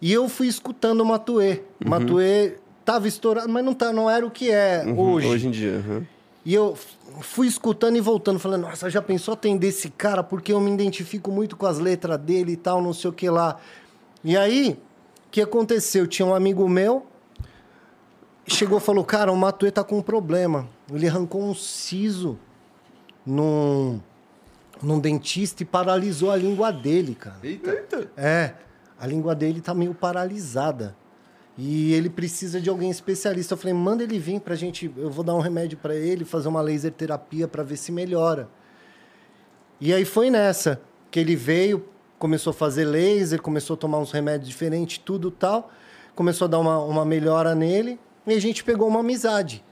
E 0.00 0.12
eu 0.12 0.28
fui 0.28 0.46
escutando 0.46 1.00
o 1.00 1.04
Matuê. 1.06 1.62
O 1.84 1.88
Matuê 1.88 2.54
tava 2.88 3.06
estourado, 3.06 3.50
mas 3.50 3.62
não, 3.62 3.74
tá, 3.74 3.92
não 3.92 4.08
era 4.08 4.24
o 4.24 4.30
que 4.30 4.50
é 4.50 4.82
hoje. 4.96 5.26
Hoje 5.26 5.46
em 5.46 5.50
dia. 5.50 5.84
uhum. 5.86 6.06
E 6.42 6.54
eu 6.54 6.74
fui 7.20 7.46
escutando 7.46 7.96
e 7.96 8.00
voltando, 8.00 8.38
falando, 8.38 8.62
nossa, 8.62 8.88
já 8.88 9.02
pensou 9.02 9.34
atender 9.34 9.66
esse 9.66 9.90
cara? 9.90 10.22
Porque 10.22 10.54
eu 10.54 10.58
me 10.58 10.72
identifico 10.72 11.30
muito 11.30 11.54
com 11.54 11.66
as 11.66 11.78
letras 11.78 12.18
dele 12.18 12.52
e 12.52 12.56
tal, 12.56 12.80
não 12.80 12.94
sei 12.94 13.10
o 13.10 13.12
que 13.12 13.28
lá. 13.28 13.60
E 14.24 14.38
aí, 14.38 14.80
o 15.26 15.30
que 15.30 15.42
aconteceu? 15.42 16.06
Tinha 16.06 16.24
um 16.24 16.34
amigo 16.34 16.66
meu, 16.66 17.06
chegou 18.46 18.78
e 18.78 18.80
falou, 18.80 19.04
cara, 19.04 19.30
o 19.30 19.36
Matuê 19.36 19.70
tá 19.70 19.84
com 19.84 19.98
um 19.98 20.02
problema. 20.02 20.66
Ele 20.90 21.06
arrancou 21.06 21.42
um 21.42 21.54
siso 21.54 22.38
num, 23.26 24.00
num 24.82 24.98
dentista 24.98 25.62
e 25.62 25.66
paralisou 25.66 26.30
a 26.30 26.36
língua 26.36 26.72
dele, 26.72 27.14
cara. 27.14 27.36
Eita. 27.42 28.10
É, 28.16 28.54
a 28.98 29.06
língua 29.06 29.34
dele 29.34 29.60
tá 29.60 29.74
meio 29.74 29.92
paralisada. 29.92 30.96
E 31.60 31.92
ele 31.92 32.08
precisa 32.08 32.60
de 32.60 32.70
alguém 32.70 32.88
especialista. 32.88 33.54
Eu 33.54 33.58
falei, 33.58 33.74
manda 33.74 34.04
ele 34.04 34.16
vir 34.16 34.40
pra 34.40 34.54
gente. 34.54 34.88
Eu 34.96 35.10
vou 35.10 35.24
dar 35.24 35.34
um 35.34 35.40
remédio 35.40 35.76
pra 35.76 35.92
ele, 35.96 36.24
fazer 36.24 36.46
uma 36.46 36.60
laser 36.60 36.92
terapia 36.92 37.48
pra 37.48 37.64
ver 37.64 37.76
se 37.76 37.90
melhora. 37.90 38.48
E 39.80 39.92
aí 39.92 40.04
foi 40.04 40.30
nessa 40.30 40.80
que 41.10 41.18
ele 41.18 41.34
veio, 41.34 41.84
começou 42.18 42.52
a 42.52 42.54
fazer 42.54 42.84
laser, 42.84 43.42
começou 43.42 43.74
a 43.74 43.76
tomar 43.76 43.98
uns 43.98 44.12
remédios 44.12 44.48
diferentes, 44.48 44.98
tudo 44.98 45.30
tal. 45.32 45.70
Começou 46.14 46.44
a 46.44 46.48
dar 46.48 46.60
uma, 46.60 46.78
uma 46.78 47.04
melhora 47.04 47.54
nele 47.56 47.98
e 48.24 48.32
a 48.34 48.40
gente 48.40 48.62
pegou 48.62 48.86
uma 48.86 49.00
amizade, 49.00 49.64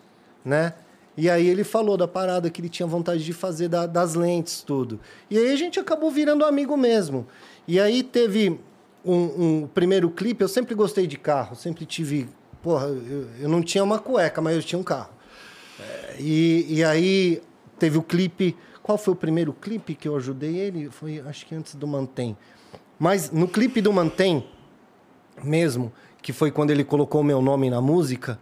né? 0.44 0.74
E 1.16 1.30
aí 1.30 1.46
ele 1.48 1.64
falou 1.64 1.96
da 1.96 2.06
parada 2.06 2.50
que 2.50 2.60
ele 2.60 2.68
tinha 2.68 2.86
vontade 2.86 3.24
de 3.24 3.32
fazer 3.32 3.68
da- 3.68 3.86
das 3.86 4.14
lentes, 4.14 4.60
tudo. 4.62 5.00
E 5.30 5.38
aí 5.38 5.50
a 5.52 5.56
gente 5.56 5.78
acabou 5.80 6.10
virando 6.10 6.44
amigo 6.44 6.76
mesmo. 6.76 7.26
E 7.66 7.80
aí 7.80 8.02
teve 8.02 8.60
um, 9.06 9.62
um 9.62 9.66
primeiro 9.66 10.10
clipe, 10.10 10.42
eu 10.42 10.48
sempre 10.48 10.74
gostei 10.74 11.06
de 11.06 11.16
carro, 11.16 11.54
sempre 11.54 11.86
tive... 11.86 12.28
Porra, 12.62 12.86
eu, 12.86 13.28
eu 13.40 13.48
não 13.48 13.62
tinha 13.62 13.84
uma 13.84 13.98
cueca, 13.98 14.40
mas 14.40 14.56
eu 14.56 14.62
tinha 14.62 14.78
um 14.78 14.82
carro. 14.82 15.10
E, 16.18 16.66
e 16.68 16.84
aí 16.84 17.40
teve 17.78 17.96
o 17.96 18.02
clipe. 18.02 18.56
Qual 18.82 18.98
foi 18.98 19.12
o 19.14 19.16
primeiro 19.16 19.52
clipe 19.52 19.94
que 19.94 20.08
eu 20.08 20.16
ajudei 20.16 20.56
ele? 20.56 20.90
Foi 20.90 21.20
acho 21.20 21.46
que 21.46 21.54
antes 21.54 21.74
do 21.74 21.86
Mantém. 21.86 22.36
Mas 22.98 23.30
no 23.30 23.46
clipe 23.46 23.80
do 23.80 23.92
Mantém, 23.92 24.48
mesmo, 25.44 25.92
que 26.22 26.32
foi 26.32 26.50
quando 26.50 26.70
ele 26.70 26.82
colocou 26.82 27.20
o 27.20 27.24
meu 27.24 27.40
nome 27.40 27.70
na 27.70 27.80
música, 27.80 28.38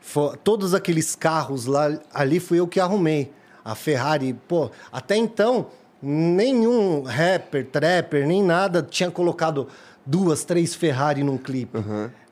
fo- 0.00 0.36
todos 0.42 0.72
aqueles 0.74 1.14
carros 1.14 1.66
lá, 1.66 1.98
ali 2.14 2.40
fui 2.40 2.60
eu 2.60 2.68
que 2.68 2.80
arrumei. 2.80 3.32
A 3.62 3.74
Ferrari, 3.74 4.32
pô, 4.48 4.70
até 4.90 5.16
então 5.16 5.66
nenhum 6.00 7.02
rapper, 7.02 7.66
trapper, 7.66 8.26
nem 8.26 8.42
nada 8.42 8.82
tinha 8.82 9.10
colocado 9.10 9.68
duas, 10.10 10.44
três 10.44 10.74
Ferrari 10.74 11.22
num 11.22 11.38
clipe, 11.38 11.78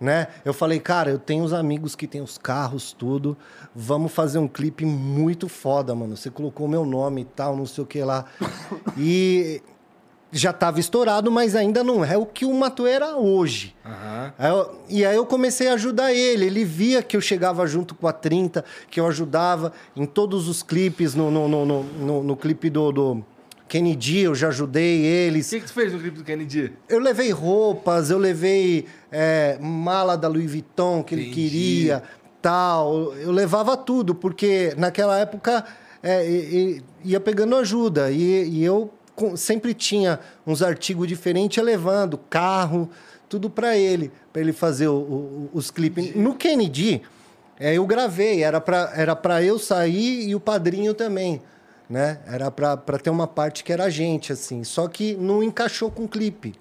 né? 0.01 0.26
Eu 0.45 0.53
falei, 0.53 0.81
cara, 0.81 1.11
eu 1.11 1.18
tenho 1.18 1.45
os 1.45 1.53
amigos 1.53 1.95
que 1.95 2.07
têm 2.09 2.20
os 2.20 2.37
carros, 2.37 2.93
tudo, 2.93 3.37
vamos 3.74 4.11
fazer 4.12 4.39
um 4.39 4.49
clipe 4.49 4.85
muito 4.85 5.49
foda, 5.49 5.95
mano. 5.95 6.16
Você 6.16 6.29
colocou 6.29 6.66
o 6.66 6.68
meu 6.68 6.85
nome 6.85 7.20
e 7.20 7.24
tal, 7.24 7.57
não 7.57 7.66
sei 7.66 7.85
o 7.85 7.87
que 7.87 8.03
lá. 8.03 8.24
E 8.99 9.62
já 10.31 10.53
tava 10.53 10.79
estourado, 10.81 11.31
mas 11.31 11.55
ainda 11.55 11.83
não 11.85 12.05
é 12.05 12.18
o 12.18 12.26
que 12.26 12.45
o 12.45 12.53
Matuê 12.53 12.91
era 12.91 13.16
hoje. 13.16 13.74
Aí 14.39 14.51
eu- 14.51 14.81
e 14.89 15.05
aí 15.07 15.16
eu 15.16 15.24
comecei 15.24 15.68
a 15.68 15.74
ajudar 15.74 16.12
ele. 16.12 16.45
Ele 16.47 16.64
via 16.64 17.03
que 17.03 17.16
eu 17.16 17.20
chegava 17.20 17.66
junto 17.66 17.95
com 17.95 18.07
a 18.09 18.12
30, 18.12 18.64
que 18.91 18.99
eu 19.01 19.07
ajudava 19.07 19.72
em 19.97 20.05
todos 20.05 20.49
os 20.49 20.62
clipes, 20.62 21.14
no, 21.14 21.31
no, 21.31 21.49
no, 21.49 21.64
no, 21.64 21.83
no- 21.85 22.22
no 22.24 22.37
clipe 22.37 22.68
do, 22.68 22.93
do 22.93 23.24
Kennedy, 23.68 24.20
eu 24.20 24.34
já 24.34 24.48
ajudei 24.48 25.02
O 25.02 25.04
eles. 25.04 25.48
que, 25.50 25.60
que 25.60 25.66
tu 25.66 25.72
fez 25.72 25.92
no 25.92 25.98
clipe 25.98 26.16
do 26.18 26.24
Kennedy? 26.24 26.72
Eu 26.88 26.98
levei 26.98 27.30
roupas, 27.30 28.10
eu 28.10 28.18
levei 28.18 28.86
é, 29.12 29.58
mala 29.60 30.16
da 30.16 30.26
Louis 30.28 30.50
Vuitton 30.50 31.02
que 31.02 31.14
ele 31.14 31.22
Entendi. 31.26 31.34
queria, 31.50 32.02
tal. 32.40 33.14
Eu 33.14 33.30
levava 33.30 33.76
tudo, 33.76 34.14
porque 34.14 34.72
naquela 34.76 35.18
época 35.18 35.64
é, 36.02 36.28
e- 36.28 36.82
e- 37.04 37.10
ia 37.10 37.20
pegando 37.20 37.54
ajuda. 37.56 38.10
E, 38.10 38.48
e 38.48 38.64
eu 38.64 38.90
com- 39.14 39.36
sempre 39.36 39.74
tinha 39.74 40.18
uns 40.46 40.62
artigos 40.62 41.06
diferentes 41.06 41.62
levando, 41.62 42.16
carro, 42.30 42.88
tudo 43.28 43.50
para 43.50 43.76
ele, 43.76 44.10
para 44.32 44.40
ele 44.40 44.52
fazer 44.52 44.88
o- 44.88 44.94
o- 44.94 45.50
os 45.52 45.70
clipes. 45.70 46.14
No 46.14 46.34
Kennedy, 46.34 47.02
é, 47.60 47.74
eu 47.74 47.84
gravei, 47.86 48.42
era 48.42 48.60
para 48.60 48.92
era 48.94 49.14
pra 49.16 49.42
eu 49.42 49.58
sair 49.58 50.28
e 50.28 50.34
o 50.34 50.40
padrinho 50.40 50.94
também. 50.94 51.42
Né? 51.89 52.20
Era 52.26 52.51
para 52.51 52.99
ter 52.99 53.11
uma 53.11 53.26
parte 53.26 53.64
que 53.64 53.72
era 53.72 53.84
a 53.84 53.91
gente, 53.91 54.32
assim. 54.32 54.62
Só 54.64 54.86
que 54.89 55.14
não 55.14 55.43
encaixou 55.43 55.91
com 55.91 56.05
o 56.05 56.09
clipe 56.09 56.55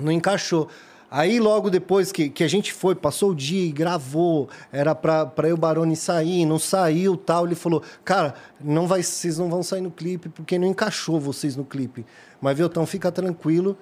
não 0.00 0.12
encaixou. 0.12 0.68
Aí, 1.10 1.40
logo 1.40 1.70
depois 1.70 2.12
que, 2.12 2.28
que 2.28 2.44
a 2.44 2.48
gente 2.48 2.72
foi, 2.72 2.94
passou 2.94 3.30
o 3.30 3.34
dia 3.34 3.64
e 3.64 3.72
gravou, 3.72 4.48
era 4.70 4.94
pra, 4.94 5.24
pra 5.24 5.48
eu, 5.48 5.56
Barone, 5.56 5.96
sair, 5.96 6.44
não 6.44 6.58
saiu 6.58 7.16
tal. 7.16 7.46
Ele 7.46 7.54
falou, 7.54 7.82
cara, 8.04 8.34
não 8.62 8.86
vai, 8.86 9.02
vocês 9.02 9.38
não 9.38 9.48
vão 9.48 9.62
sair 9.62 9.80
no 9.80 9.90
clipe 9.90 10.28
porque 10.28 10.58
não 10.58 10.68
encaixou 10.68 11.18
vocês 11.18 11.56
no 11.56 11.64
clipe. 11.64 12.04
Mas, 12.40 12.56
viu, 12.56 12.66
então 12.66 12.84
fica 12.84 13.10
tranquilo 13.10 13.76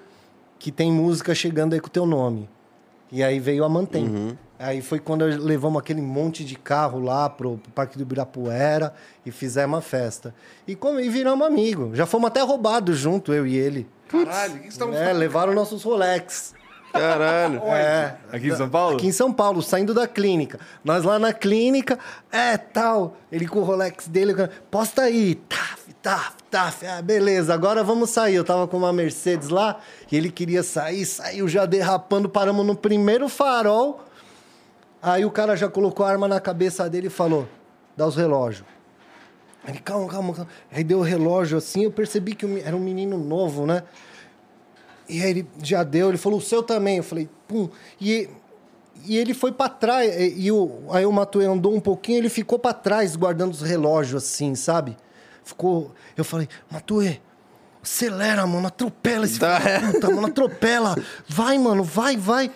que 0.57 0.71
tem 0.71 0.91
música 0.91 1.35
chegando 1.35 1.73
aí 1.73 1.81
com 1.81 1.87
o 1.87 1.91
teu 1.91 2.05
nome. 2.05 2.49
E 3.11 3.21
aí 3.21 3.39
veio 3.39 3.65
a 3.65 3.69
Mantém. 3.69 4.37
Aí 4.59 4.81
foi 4.81 4.99
quando 4.99 5.23
levamos 5.23 5.79
aquele 5.79 6.01
monte 6.01 6.43
de 6.43 6.55
carro 6.55 6.99
lá 6.99 7.29
pro, 7.29 7.57
pro 7.57 7.71
Parque 7.71 7.95
do 7.95 8.01
Ibirapuera 8.01 8.93
e 9.25 9.31
fizemos 9.31 9.77
a 9.77 9.81
festa. 9.81 10.33
E, 10.67 10.75
como, 10.75 10.99
e 10.99 11.09
viramos 11.09 11.45
amigos. 11.45 11.95
Já 11.95 12.07
fomos 12.07 12.27
até 12.27 12.41
roubados 12.41 12.97
junto, 12.97 13.31
eu 13.33 13.45
e 13.45 13.55
ele. 13.55 13.87
Caralho, 14.07 14.55
o 14.55 14.59
que, 14.59 14.77
tá 14.77 14.85
É, 14.95 15.13
levaram 15.13 15.53
nossos 15.53 15.83
Rolex. 15.83 16.55
Caralho. 16.91 17.61
É. 17.65 18.15
Aqui 18.31 18.47
em 18.47 18.55
São 18.55 18.69
Paulo? 18.69 18.95
Aqui 18.95 19.07
em 19.07 19.11
São 19.11 19.31
Paulo, 19.31 19.61
saindo 19.61 19.93
da 19.93 20.07
clínica. 20.07 20.59
Nós 20.83 21.03
lá 21.03 21.19
na 21.19 21.33
clínica, 21.33 21.99
é 22.31 22.57
tal. 22.57 23.17
Ele 23.31 23.47
com 23.47 23.59
o 23.59 23.63
Rolex 23.63 24.07
dele, 24.07 24.33
posta 24.71 25.03
aí. 25.03 25.35
Taf, 25.35 25.93
taf, 26.01 26.33
taf. 26.49 26.85
Ah, 26.87 27.01
beleza, 27.01 27.53
agora 27.53 27.83
vamos 27.83 28.09
sair. 28.09 28.35
Eu 28.35 28.43
tava 28.43 28.67
com 28.67 28.77
uma 28.77 28.91
Mercedes 28.91 29.49
lá 29.49 29.79
e 30.11 30.17
ele 30.17 30.31
queria 30.31 30.63
sair, 30.63 31.05
saiu 31.05 31.47
já 31.47 31.65
derrapando. 31.65 32.27
Paramos 32.27 32.65
no 32.65 32.75
primeiro 32.75 33.29
farol. 33.29 34.06
Aí 35.07 35.23
o 35.23 35.31
cara 35.31 35.55
já 35.55 35.69
colocou 35.69 36.05
a 36.05 36.09
arma 36.09 36.27
na 36.27 36.37
cabeça 36.37 36.89
dele 36.89 37.07
e 37.07 37.09
falou: 37.09 37.47
dá 37.95 38.05
os 38.05 38.17
relógios. 38.17 38.67
Ele, 39.65 39.79
calma, 39.79 40.05
calma, 40.09 40.33
calma. 40.33 40.51
Aí 40.69 40.83
deu 40.83 40.99
o 40.99 41.01
relógio 41.01 41.57
assim, 41.57 41.85
eu 41.85 41.91
percebi 41.91 42.35
que 42.35 42.45
era 42.59 42.75
um 42.75 42.79
menino 42.79 43.17
novo, 43.17 43.65
né? 43.65 43.83
E 45.07 45.23
aí 45.23 45.29
ele 45.29 45.47
já 45.63 45.83
deu, 45.83 46.09
ele 46.09 46.17
falou, 46.17 46.39
o 46.39 46.41
seu 46.41 46.61
também. 46.61 46.97
Eu 46.97 47.03
falei, 47.03 47.29
pum. 47.47 47.69
E, 48.01 48.29
e 49.05 49.17
ele 49.17 49.33
foi 49.33 49.53
pra 49.53 49.69
trás. 49.69 50.13
E, 50.13 50.49
e 50.49 50.51
aí 50.91 51.05
o 51.05 51.11
Matuê 51.13 51.45
andou 51.45 51.73
um 51.73 51.79
pouquinho, 51.79 52.17
ele 52.17 52.29
ficou 52.29 52.59
pra 52.59 52.73
trás, 52.73 53.15
guardando 53.15 53.53
os 53.53 53.61
relógios 53.61 54.25
assim, 54.25 54.55
sabe? 54.55 54.97
Ficou. 55.41 55.93
Eu 56.17 56.25
falei, 56.25 56.49
Matuê, 56.69 57.21
acelera, 57.81 58.45
mano, 58.45 58.67
atropela 58.67 59.23
esse 59.23 59.39
Tá, 59.39 59.61
puta, 59.89 60.09
mano, 60.09 60.27
atropela. 60.27 60.97
Vai, 61.29 61.57
mano, 61.57 61.81
vai, 61.81 62.17
vai. 62.17 62.51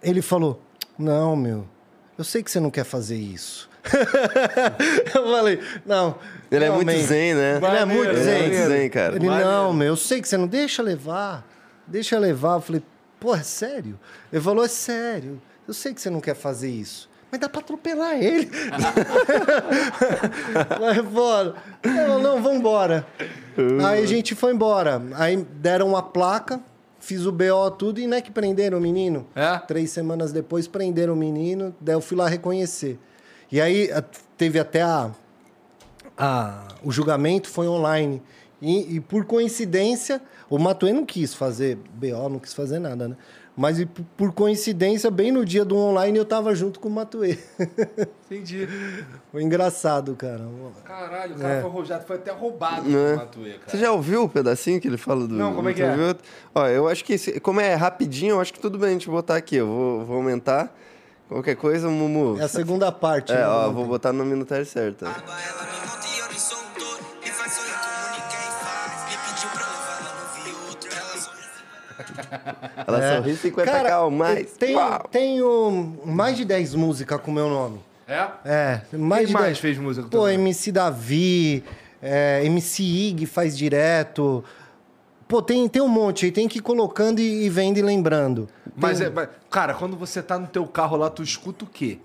Ele 0.00 0.22
falou, 0.22 0.60
não, 0.98 1.36
meu, 1.36 1.66
eu 2.16 2.24
sei 2.24 2.42
que 2.42 2.50
você 2.50 2.60
não 2.60 2.70
quer 2.70 2.84
fazer 2.84 3.16
isso. 3.16 3.68
eu 5.14 5.30
falei, 5.30 5.60
não. 5.84 6.16
Ele 6.50 6.64
é 6.64 6.70
muito 6.70 6.88
realmente. 6.88 7.06
zen, 7.06 7.34
né? 7.34 7.56
Ele 7.56 7.66
é 7.66 7.84
muito 7.84 8.10
Ele 8.10 8.20
é 8.20 8.22
zen. 8.22 8.48
muito 8.48 8.68
zen, 8.68 8.90
cara. 8.90 9.16
Ele, 9.16 9.26
não, 9.26 9.72
meu, 9.72 9.88
eu 9.88 9.96
sei 9.96 10.22
que 10.22 10.28
você 10.28 10.36
não 10.36 10.46
deixa 10.46 10.82
levar. 10.82 11.46
Deixa 11.86 12.18
levar. 12.18 12.54
Eu 12.54 12.60
falei, 12.60 12.82
pô, 13.20 13.34
é 13.34 13.42
sério? 13.42 13.98
Ele 14.32 14.42
falou, 14.42 14.64
é 14.64 14.68
sério. 14.68 15.40
Eu 15.68 15.74
sei 15.74 15.92
que 15.92 16.00
você 16.00 16.08
não 16.08 16.20
quer 16.20 16.34
fazer 16.34 16.70
isso. 16.70 17.10
Mas 17.30 17.40
dá 17.40 17.48
pra 17.48 17.60
atropelar 17.60 18.14
ele. 18.14 18.48
Vai 20.78 20.98
embora. 20.98 21.54
Não, 21.84 22.18
não, 22.20 22.42
vambora. 22.42 23.06
Aí 23.86 24.04
a 24.04 24.06
gente 24.06 24.34
foi 24.34 24.52
embora. 24.52 25.02
Aí 25.16 25.36
deram 25.36 25.88
uma 25.88 26.02
placa, 26.02 26.60
fiz 27.04 27.26
o 27.26 27.32
BO 27.32 27.70
tudo 27.78 28.00
e 28.00 28.06
não 28.06 28.16
é 28.16 28.20
que 28.20 28.30
prenderam 28.30 28.78
o 28.78 28.80
menino. 28.80 29.26
É? 29.34 29.58
Três 29.58 29.90
semanas 29.90 30.32
depois 30.32 30.66
prenderam 30.66 31.12
o 31.12 31.16
menino, 31.16 31.74
daí 31.80 31.94
eu 31.94 32.00
fui 32.00 32.16
lá 32.16 32.28
reconhecer. 32.28 32.98
E 33.52 33.60
aí 33.60 33.88
teve 34.36 34.58
até 34.58 34.82
a, 34.82 35.10
a- 36.16 36.68
o 36.82 36.90
julgamento 36.90 37.48
foi 37.48 37.68
online. 37.68 38.22
E, 38.60 38.96
e 38.96 39.00
por 39.00 39.24
coincidência, 39.26 40.20
o 40.48 40.58
Matuê 40.58 40.92
não 40.92 41.04
quis 41.04 41.34
fazer 41.34 41.76
BO, 41.94 42.28
não 42.30 42.38
quis 42.38 42.54
fazer 42.54 42.78
nada, 42.78 43.08
né? 43.08 43.16
Mas 43.56 43.78
por- 44.16 44.32
coincidência, 44.32 45.08
bem 45.12 45.30
no 45.30 45.44
dia 45.44 45.64
do 45.64 45.76
online, 45.76 46.18
eu 46.18 46.24
tava 46.24 46.52
junto 46.56 46.80
com 46.80 46.88
o 46.88 46.90
Matuê. 46.90 47.38
Entendi. 48.28 48.68
foi 49.30 49.42
engraçado, 49.42 50.14
cara. 50.16 50.40
Caralho, 50.84 51.34
o 51.36 51.38
cara 51.38 51.54
É. 51.54 51.60
foi 51.60 51.70
roubado, 51.70 52.04
foi 52.04 52.16
até 52.16 52.32
roubado 52.32 52.88
Né? 52.90 53.12
do 53.12 53.16
Matuê, 53.16 53.50
cara. 53.52 53.62
Você 53.68 53.78
já 53.78 53.92
ouviu 53.92 54.24
o 54.24 54.28
pedacinho 54.28 54.80
que 54.80 54.88
ele 54.88 54.96
fala 54.96 55.26
do. 55.28 55.34
Não, 55.34 55.54
como 55.54 55.68
é 55.68 55.72
que 55.74 55.82
é? 55.82 55.94
Ó, 56.54 56.66
eu 56.66 56.88
acho 56.88 57.04
que, 57.04 57.12
esse- 57.12 57.38
como 57.38 57.60
é 57.60 57.74
rapidinho, 57.74 58.32
eu 58.36 58.40
acho 58.40 58.52
que 58.52 58.58
tudo 58.58 58.76
bem 58.76 58.88
a 58.88 58.92
gente 58.92 59.08
botar 59.08 59.36
aqui. 59.36 59.56
Eu 59.56 59.66
vou, 59.68 60.04
vou 60.04 60.16
aumentar. 60.16 60.74
Qualquer 61.28 61.54
coisa, 61.56 61.88
Mumu. 61.88 62.38
É 62.40 62.44
a 62.44 62.48
segunda 62.48 62.90
parte. 62.92 63.32
É, 63.32 63.36
né, 63.36 63.46
ó, 63.46 63.62
ontem. 63.66 63.74
vou 63.74 63.86
botar 63.86 64.12
no 64.12 64.24
minutário 64.24 64.66
certo. 64.66 65.06
Água, 65.06 65.22
ela 65.40 65.62
me 65.62 66.03
Ela 72.86 73.04
É. 73.04 73.16
sorri 73.16 73.36
50 73.36 73.70
Cara, 73.70 73.88
cal 73.88 74.04
eu 74.04 74.10
mais. 74.10 74.52
tenho, 74.52 74.78
Uau. 74.78 75.08
tenho 75.10 75.96
mais 76.04 76.36
de 76.36 76.44
10 76.44 76.74
músicas 76.74 77.20
com 77.20 77.30
meu 77.32 77.48
nome. 77.48 77.80
É? 78.06 78.26
É, 78.44 78.80
mais 78.92 79.20
Quem 79.20 79.26
de 79.28 79.32
mais 79.32 79.44
10. 79.46 79.58
fez 79.58 79.78
música 79.78 80.04
com 80.04 80.10
Pô, 80.10 80.18
nome? 80.24 80.34
MC 80.34 80.70
Davi, 80.72 81.64
é, 82.02 82.44
MC 82.44 82.82
Ig 82.82 83.26
faz 83.26 83.56
direto. 83.56 84.44
Pô, 85.26 85.40
tem, 85.40 85.66
tem 85.68 85.80
um 85.80 85.88
monte 85.88 86.26
aí, 86.26 86.30
tem 86.32 86.46
que 86.46 86.58
ir 86.58 86.60
colocando 86.60 87.18
e, 87.18 87.46
e 87.46 87.48
vendo 87.48 87.78
e 87.78 87.82
lembrando. 87.82 88.46
Mas, 88.76 88.98
Tem- 88.98 89.06
é, 89.06 89.10
mas, 89.10 89.28
cara, 89.50 89.72
quando 89.72 89.96
você 89.96 90.22
tá 90.22 90.38
no 90.38 90.46
teu 90.46 90.66
carro 90.66 90.96
lá, 90.98 91.08
tu 91.08 91.22
escuta 91.22 91.64
o 91.64 91.68
quê? 91.68 91.98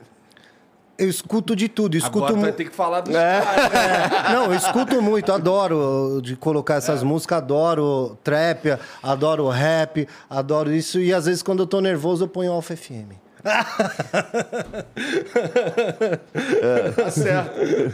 Eu 1.00 1.10
escuto 1.10 1.56
de 1.56 1.68
tudo, 1.70 1.96
eu 1.96 2.00
escuto 2.00 2.26
Agora 2.26 2.42
vai 2.42 2.52
ter 2.52 2.66
que 2.66 2.76
falar 2.76 3.02
dos 3.02 3.16
É. 3.16 3.42
caras. 3.42 3.74
É, 3.74 4.34
não, 4.36 4.46
eu 4.46 4.54
escuto 4.56 5.02
muito, 5.02 5.32
adoro 5.32 6.20
de 6.22 6.36
colocar 6.36 6.76
essas 6.76 7.02
músicas, 7.04 7.38
adoro 7.38 8.18
trap, 8.24 8.78
adoro 9.02 9.48
rap, 9.50 10.08
adoro 10.30 10.72
isso. 10.74 11.00
E 11.00 11.14
às 11.14 11.26
vezes 11.26 11.42
quando 11.42 11.60
eu 11.64 11.68
tô 11.68 11.80
nervoso 11.82 12.26
eu 12.26 12.28
ponho 12.28 12.52
Alfa 12.52 12.76
FM. 12.76 13.14
Tá 16.96 17.12
certo. 17.12 17.52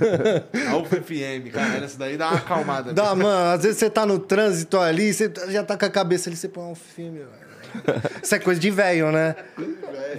Alfa 0.74 0.96
FM, 1.02 1.52
cara, 1.54 1.86
essa 1.86 1.98
daí 1.98 2.18
dá 2.18 2.30
uma 2.30 2.38
acalmada. 2.38 2.94
Dá, 2.94 3.16
mano, 3.16 3.54
às 3.54 3.64
vezes 3.64 3.78
você 3.78 3.90
tá 3.90 4.06
no 4.06 4.20
trânsito 4.20 4.78
ali, 4.80 5.14
você 5.14 5.32
já 5.50 5.64
tá 5.64 5.78
com 5.78 5.86
a 5.86 5.90
cabeça 5.90 6.30
ali, 6.30 6.36
você 6.38 6.48
põe 6.50 6.64
Alfa 6.70 6.84
FM. 6.84 7.14
velho. 7.14 7.45
Isso 8.24 8.36
é 8.36 8.40
coisa 8.40 8.60
de 8.60 8.70
velho, 8.72 9.12
né? 9.12 9.36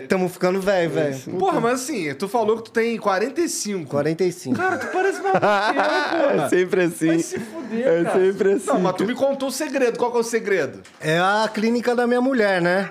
Tamo 0.08 0.28
ficando 0.28 0.60
velho, 0.60 0.90
velho. 0.90 1.18
Porra, 1.38 1.60
mas 1.60 1.82
assim, 1.82 2.14
tu 2.14 2.28
falou 2.28 2.56
que 2.58 2.64
tu 2.64 2.70
tem 2.70 2.96
45. 2.98 3.88
45. 3.90 4.56
Cara, 4.56 4.78
tu 4.78 4.86
parece 4.88 5.20
uma 5.20 5.32
porra. 5.40 6.44
É 6.44 6.48
sempre 6.48 6.82
assim. 6.84 7.06
Vai 7.08 7.18
se 7.18 7.38
fuder, 7.40 7.86
É 7.86 8.04
cara. 8.04 8.20
sempre 8.20 8.52
assim. 8.52 8.66
Não, 8.66 8.80
mas 8.80 8.94
tu 8.96 9.04
me 9.04 9.14
contou 9.14 9.48
o 9.48 9.52
segredo. 9.52 9.98
Qual 9.98 10.10
que 10.10 10.16
é 10.16 10.20
o 10.20 10.24
segredo? 10.24 10.82
É 11.00 11.18
a 11.18 11.48
clínica 11.52 11.94
da 11.94 12.06
minha 12.06 12.20
mulher, 12.20 12.60
né? 12.62 12.88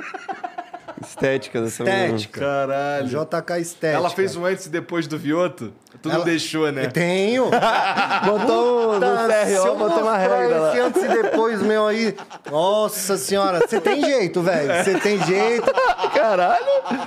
Estética 1.01 1.61
dessa. 1.61 1.83
Estética. 1.83 2.39
Caralho. 2.39 3.07
JK 3.07 3.59
Estética. 3.61 3.97
Ela 3.97 4.09
fez 4.09 4.35
um 4.35 4.45
antes 4.45 4.65
e 4.65 4.69
depois 4.69 5.07
do 5.07 5.17
Vioto? 5.17 5.73
Tu 6.05 6.09
não 6.09 6.15
Ela- 6.17 6.25
deixou, 6.25 6.71
né? 6.71 6.85
Tenho. 6.85 7.49
Botou 8.25 8.93
no 8.93 8.99
Puta, 8.99 9.63
CRO, 9.63 9.75
botou 9.75 10.01
uma 10.03 10.17
regra 10.17 10.59
lá. 10.59 10.73
antes 10.85 11.03
e 11.03 11.07
depois 11.07 11.61
meu 11.63 11.87
aí. 11.87 12.15
Nossa 12.51 13.17
senhora, 13.17 13.59
você 13.67 13.81
tem 13.81 14.03
jeito, 14.05 14.39
velho. 14.43 14.83
Você 14.83 14.99
tem 14.99 15.19
jeito. 15.23 15.65
Caralho. 16.13 16.63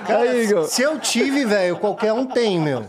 Aí, 0.08 0.44
Igor. 0.46 0.64
Se 0.64 0.82
eu 0.82 0.98
tive, 0.98 1.44
velho, 1.44 1.76
qualquer 1.76 2.12
um 2.12 2.26
tem, 2.26 2.58
meu. 2.60 2.84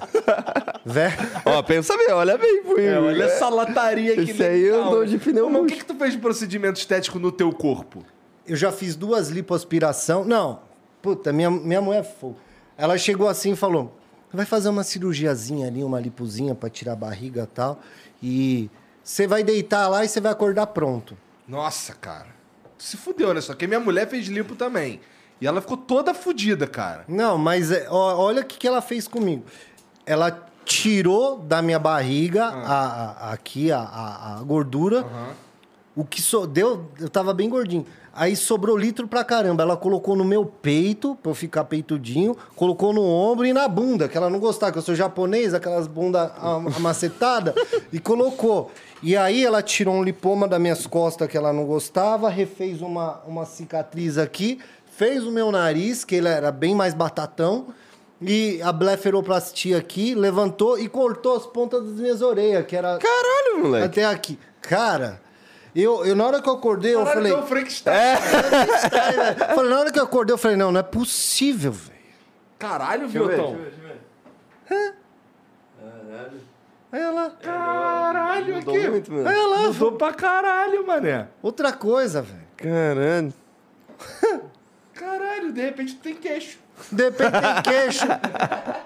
Velho. 0.83 1.13
Ó, 1.45 1.61
pensa 1.61 1.95
bem, 1.95 2.11
olha 2.11 2.39
bem 2.39 2.63
pro 2.63 2.79
É, 2.79 2.91
Igor. 2.91 3.03
olha 3.03 3.23
essa 3.25 3.47
lataria 3.49 4.13
aqui. 4.13 4.31
Esse 4.31 4.43
aí 4.43 4.63
eu 4.63 4.85
dou 4.85 5.05
de 5.05 5.19
pneu 5.19 5.47
Mas 5.47 5.61
o 5.61 5.65
que, 5.67 5.75
que 5.75 5.85
tu 5.85 5.93
fez 5.93 6.13
de 6.13 6.17
procedimento 6.17 6.79
estético 6.79 7.19
no 7.19 7.31
teu 7.31 7.51
corpo? 7.51 8.03
Eu 8.47 8.55
já 8.55 8.71
fiz 8.71 8.95
duas 8.95 9.29
lipoaspiração. 9.29 10.25
Não, 10.25 10.61
puta, 11.03 11.31
minha, 11.31 11.51
minha 11.51 11.81
mulher 11.81 12.03
é. 12.03 12.27
Ela 12.79 12.97
chegou 12.97 13.27
assim 13.27 13.51
e 13.51 13.55
falou: 13.55 13.95
vai 14.33 14.45
fazer 14.45 14.69
uma 14.69 14.83
cirurgiazinha 14.83 15.67
ali, 15.67 15.83
uma 15.83 15.99
lipozinha 15.99 16.53
pra 16.55 16.69
tirar 16.69 16.93
a 16.93 16.95
barriga 16.95 17.43
e 17.43 17.47
tal. 17.47 17.79
E 18.21 18.69
você 19.03 19.25
vai 19.27 19.43
deitar 19.43 19.87
lá 19.87 20.03
e 20.03 20.07
você 20.07 20.19
vai 20.21 20.31
acordar 20.31 20.67
pronto. 20.67 21.17
Nossa, 21.47 21.93
cara. 21.93 22.27
Se 22.77 22.95
fudeu, 22.97 23.33
né? 23.33 23.41
Só 23.41 23.53
que 23.53 23.65
minha 23.67 23.79
mulher 23.79 24.07
fez 24.07 24.27
lipo 24.27 24.55
também. 24.55 24.99
E 25.41 25.47
ela 25.47 25.61
ficou 25.61 25.77
toda 25.77 26.13
fudida, 26.13 26.67
cara. 26.67 27.05
Não, 27.07 27.37
mas 27.37 27.71
é, 27.71 27.87
ó, 27.89 28.15
olha 28.17 28.41
o 28.41 28.45
que, 28.45 28.57
que 28.57 28.67
ela 28.67 28.81
fez 28.81 29.07
comigo. 29.07 29.43
Ela 30.05 30.45
tirou 30.65 31.39
da 31.39 31.61
minha 31.61 31.79
barriga 31.79 32.45
a, 32.45 32.85
a- 33.29 33.33
aqui 33.33 33.71
a, 33.71 33.79
a- 33.79 34.37
a 34.39 34.43
gordura. 34.43 35.05
O 35.95 36.05
que 36.05 36.21
so, 36.21 36.45
deu, 36.45 36.89
eu 36.99 37.09
tava 37.09 37.33
bem 37.33 37.49
gordinho. 37.49 37.85
Aí 38.13 38.35
sobrou 38.35 38.75
litro 38.77 39.07
pra 39.07 39.23
caramba. 39.23 39.63
Ela 39.63 39.77
colocou 39.77 40.15
no 40.15 40.25
meu 40.25 40.45
peito, 40.45 41.15
pra 41.21 41.31
eu 41.31 41.35
ficar 41.35 41.63
peitudinho, 41.65 42.35
colocou 42.55 42.93
no 42.93 43.03
ombro 43.03 43.45
e 43.45 43.53
na 43.53 43.67
bunda, 43.67 44.07
que 44.09 44.17
ela 44.17 44.29
não 44.29 44.39
gostava, 44.39 44.71
que 44.71 44.77
eu 44.77 44.81
sou 44.81 44.95
japonês, 44.95 45.53
aquelas 45.53 45.87
bundas 45.87 46.29
am- 46.41 46.67
amacetadas, 46.75 47.53
e 47.93 47.99
colocou. 47.99 48.71
E 49.01 49.15
aí 49.15 49.45
ela 49.45 49.61
tirou 49.61 49.95
um 49.95 50.03
lipoma 50.03 50.47
das 50.47 50.59
minhas 50.59 50.85
costas 50.85 51.27
que 51.29 51.37
ela 51.37 51.53
não 51.53 51.65
gostava, 51.65 52.27
refez 52.29 52.81
uma, 52.81 53.21
uma 53.25 53.45
cicatriz 53.45 54.17
aqui, 54.17 54.59
fez 54.97 55.23
o 55.23 55.31
meu 55.31 55.51
nariz, 55.51 56.03
que 56.03 56.15
ele 56.15 56.27
era 56.27 56.51
bem 56.51 56.75
mais 56.75 56.93
batatão, 56.93 57.67
e 58.21 58.61
a 58.61 58.73
bleferoplastia 58.73 59.77
aqui, 59.77 60.13
levantou 60.13 60.77
e 60.77 60.89
cortou 60.89 61.37
as 61.37 61.45
pontas 61.45 61.81
das 61.85 61.93
minhas 61.99 62.21
orelhas, 62.21 62.65
que 62.65 62.75
era 62.75 62.97
Caralho, 62.97 63.63
moleque. 63.63 63.85
até 63.85 64.05
aqui. 64.05 64.37
Cara, 64.61 65.21
eu, 65.75 66.05
eu 66.05 66.15
na 66.15 66.25
hora 66.25 66.41
que 66.41 66.49
eu 66.49 66.53
acordei, 66.53 66.93
eu 66.95 66.99
Caralho, 66.99 67.15
falei. 67.15 67.31
então 67.31 67.43
o 67.43 67.47
Frankenstein. 67.47 67.93
Eu 69.49 69.55
falei, 69.55 69.69
na 69.71 69.79
hora 69.79 69.91
que 69.91 69.99
eu 69.99 70.03
acordei, 70.03 70.33
eu 70.33 70.37
falei, 70.37 70.57
não, 70.57 70.71
não 70.71 70.79
é 70.79 70.83
possível, 70.83 71.71
velho. 71.71 71.99
Caralho, 72.57 73.07
Deixa 73.07 73.17
eu 73.17 73.27
ver, 73.27 73.35
Viotão. 73.35 73.55
deixa 73.55 73.61
eu 73.61 73.69
ver, 73.69 73.95
deixa 74.69 74.75
eu 74.75 76.29
ver. 76.29 76.39
Aí 76.91 77.01
ela. 77.01 77.29
Caralho, 77.41 78.55
Mudou 78.55 78.75
aqui. 78.75 78.87
muito, 78.89 79.11
mano. 79.13 79.29
Aí 79.29 79.35
ela. 79.39 79.57
Mudou 79.67 79.91
pra 79.91 80.11
caralho, 80.13 80.87
mané. 80.87 81.27
Outra 81.41 81.71
coisa, 81.71 82.21
velho. 82.23 82.47
Caralho. 82.57 83.33
Caralho, 84.93 85.51
de 85.53 85.61
repente 85.61 85.95
tu 85.95 86.01
tem 86.01 86.15
queixo. 86.15 86.57
De 86.91 87.03
repente 87.03 87.31
tem 87.31 87.61
queixo. 87.73 88.05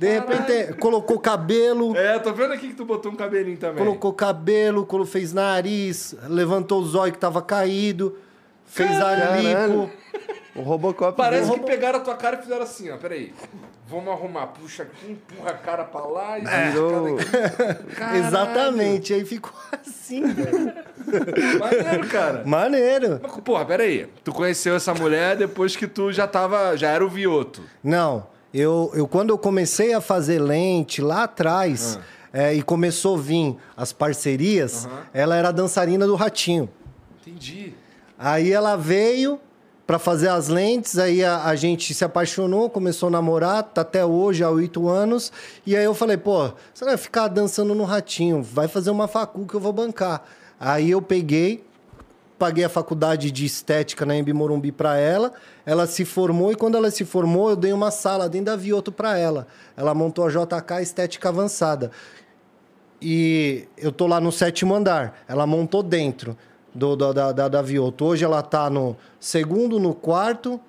De 0.00 0.08
repente 0.08 0.72
colocou 0.78 1.18
cabelo. 1.18 1.94
É, 1.94 2.18
tô 2.18 2.32
vendo 2.32 2.54
aqui 2.54 2.68
que 2.68 2.74
tu 2.74 2.86
botou 2.86 3.12
um 3.12 3.14
cabelinho 3.16 3.58
também. 3.58 3.84
Colocou 3.84 4.14
cabelo, 4.14 4.86
colo- 4.86 5.04
fez 5.04 5.32
nariz, 5.34 6.14
levantou 6.26 6.80
o 6.80 6.86
zóio 6.86 7.12
que 7.12 7.18
tava 7.18 7.42
caído, 7.42 8.16
fez 8.64 8.90
a 8.96 9.16
Caralho. 9.16 9.90
O 10.56 10.62
Robocop 10.62 11.16
Parece 11.16 11.50
que 11.52 11.60
pegaram 11.60 11.98
a 12.00 12.02
tua 12.02 12.16
cara 12.16 12.36
e 12.38 12.42
fizeram 12.42 12.62
assim, 12.62 12.90
ó. 12.90 12.96
Peraí. 12.96 13.32
Vamos 13.88 14.08
arrumar. 14.08 14.46
Puxa 14.48 14.84
aqui, 14.84 15.12
empurra 15.12 15.50
a 15.50 15.54
cara 15.54 15.84
pra 15.84 16.00
lá 16.06 16.38
e 16.38 16.44
Virou- 16.44 17.16
Caralho. 17.96 18.24
Exatamente. 18.24 19.12
Aí 19.14 19.24
ficou 19.24 19.52
assim, 19.86 20.22
velho. 20.32 20.72
Maneiro, 21.58 22.08
cara. 22.08 22.42
Maneiro. 22.46 23.20
Mas, 23.22 23.32
Porra, 23.40 23.64
peraí. 23.64 24.06
Tu 24.24 24.32
conheceu 24.32 24.74
essa 24.76 24.94
mulher 24.94 25.36
depois 25.36 25.76
que 25.76 25.86
tu 25.86 26.10
já 26.12 26.26
tava. 26.26 26.76
Já 26.76 26.88
era 26.90 27.04
o 27.04 27.08
Vioto. 27.08 27.62
Não, 27.82 28.26
eu, 28.52 28.90
eu 28.94 29.06
quando 29.06 29.30
eu 29.30 29.38
comecei 29.38 29.94
a 29.94 30.00
fazer 30.00 30.40
lente 30.40 31.00
lá 31.00 31.24
atrás 31.24 31.98
é, 32.32 32.54
e 32.54 32.62
começou 32.62 33.16
a 33.16 33.20
vir 33.20 33.56
as 33.76 33.92
parcerias, 33.92 34.88
ela 35.12 35.36
era 35.36 35.50
dançarina 35.50 36.06
do 36.06 36.14
Ratinho. 36.14 36.68
Entendi. 37.20 37.74
Aí 38.18 38.52
ela 38.52 38.76
veio 38.76 39.40
pra 39.86 39.98
fazer 39.98 40.28
as 40.28 40.46
lentes, 40.46 40.98
aí 40.98 41.24
a, 41.24 41.44
a 41.44 41.56
gente 41.56 41.92
se 41.92 42.04
apaixonou, 42.04 42.70
começou 42.70 43.08
a 43.08 43.10
namorar, 43.10 43.64
tá 43.64 43.80
até 43.80 44.04
hoje, 44.04 44.44
há 44.44 44.48
oito 44.48 44.88
anos. 44.88 45.32
E 45.66 45.76
aí 45.76 45.82
eu 45.82 45.94
falei, 45.94 46.16
pô, 46.16 46.52
você 46.72 46.84
não 46.84 46.92
vai 46.92 46.96
ficar 46.96 47.26
dançando 47.26 47.74
no 47.74 47.82
Ratinho, 47.82 48.40
vai 48.40 48.68
fazer 48.68 48.90
uma 48.90 49.08
facu 49.08 49.44
que 49.46 49.54
eu 49.54 49.58
vou 49.58 49.72
bancar. 49.72 50.22
Aí 50.60 50.90
eu 50.90 51.02
peguei, 51.02 51.64
paguei 52.38 52.62
a 52.62 52.68
faculdade 52.68 53.32
de 53.32 53.44
estética 53.44 54.06
na 54.06 54.16
Embi 54.16 54.32
Morumbi 54.32 54.70
para 54.70 54.96
ela. 54.96 55.32
Ela 55.66 55.86
se 55.86 56.04
formou 56.04 56.50
e 56.52 56.54
quando 56.54 56.76
ela 56.76 56.90
se 56.90 57.04
formou, 57.04 57.50
eu 57.50 57.56
dei 57.56 57.72
uma 57.72 57.90
sala 57.90 58.28
dentro 58.28 58.46
da 58.46 58.56
Vioto 58.56 58.90
para 58.90 59.18
ela. 59.18 59.46
Ela 59.76 59.94
montou 59.94 60.24
a 60.26 60.28
JK 60.30 60.80
Estética 60.82 61.28
Avançada. 61.28 61.90
E 63.02 63.64
eu 63.78 63.90
tô 63.90 64.06
lá 64.06 64.20
no 64.20 64.30
sétimo 64.30 64.74
andar. 64.74 65.22
Ela 65.28 65.46
montou 65.46 65.82
dentro 65.82 66.36
do, 66.74 66.94
da, 66.96 67.12
da, 67.12 67.32
da, 67.32 67.48
da 67.48 67.62
Vioto. 67.62 68.04
Hoje 68.04 68.24
ela 68.24 68.42
tá 68.42 68.68
no 68.68 68.96
segundo, 69.18 69.78
no 69.78 69.94
quarto, 69.94 70.60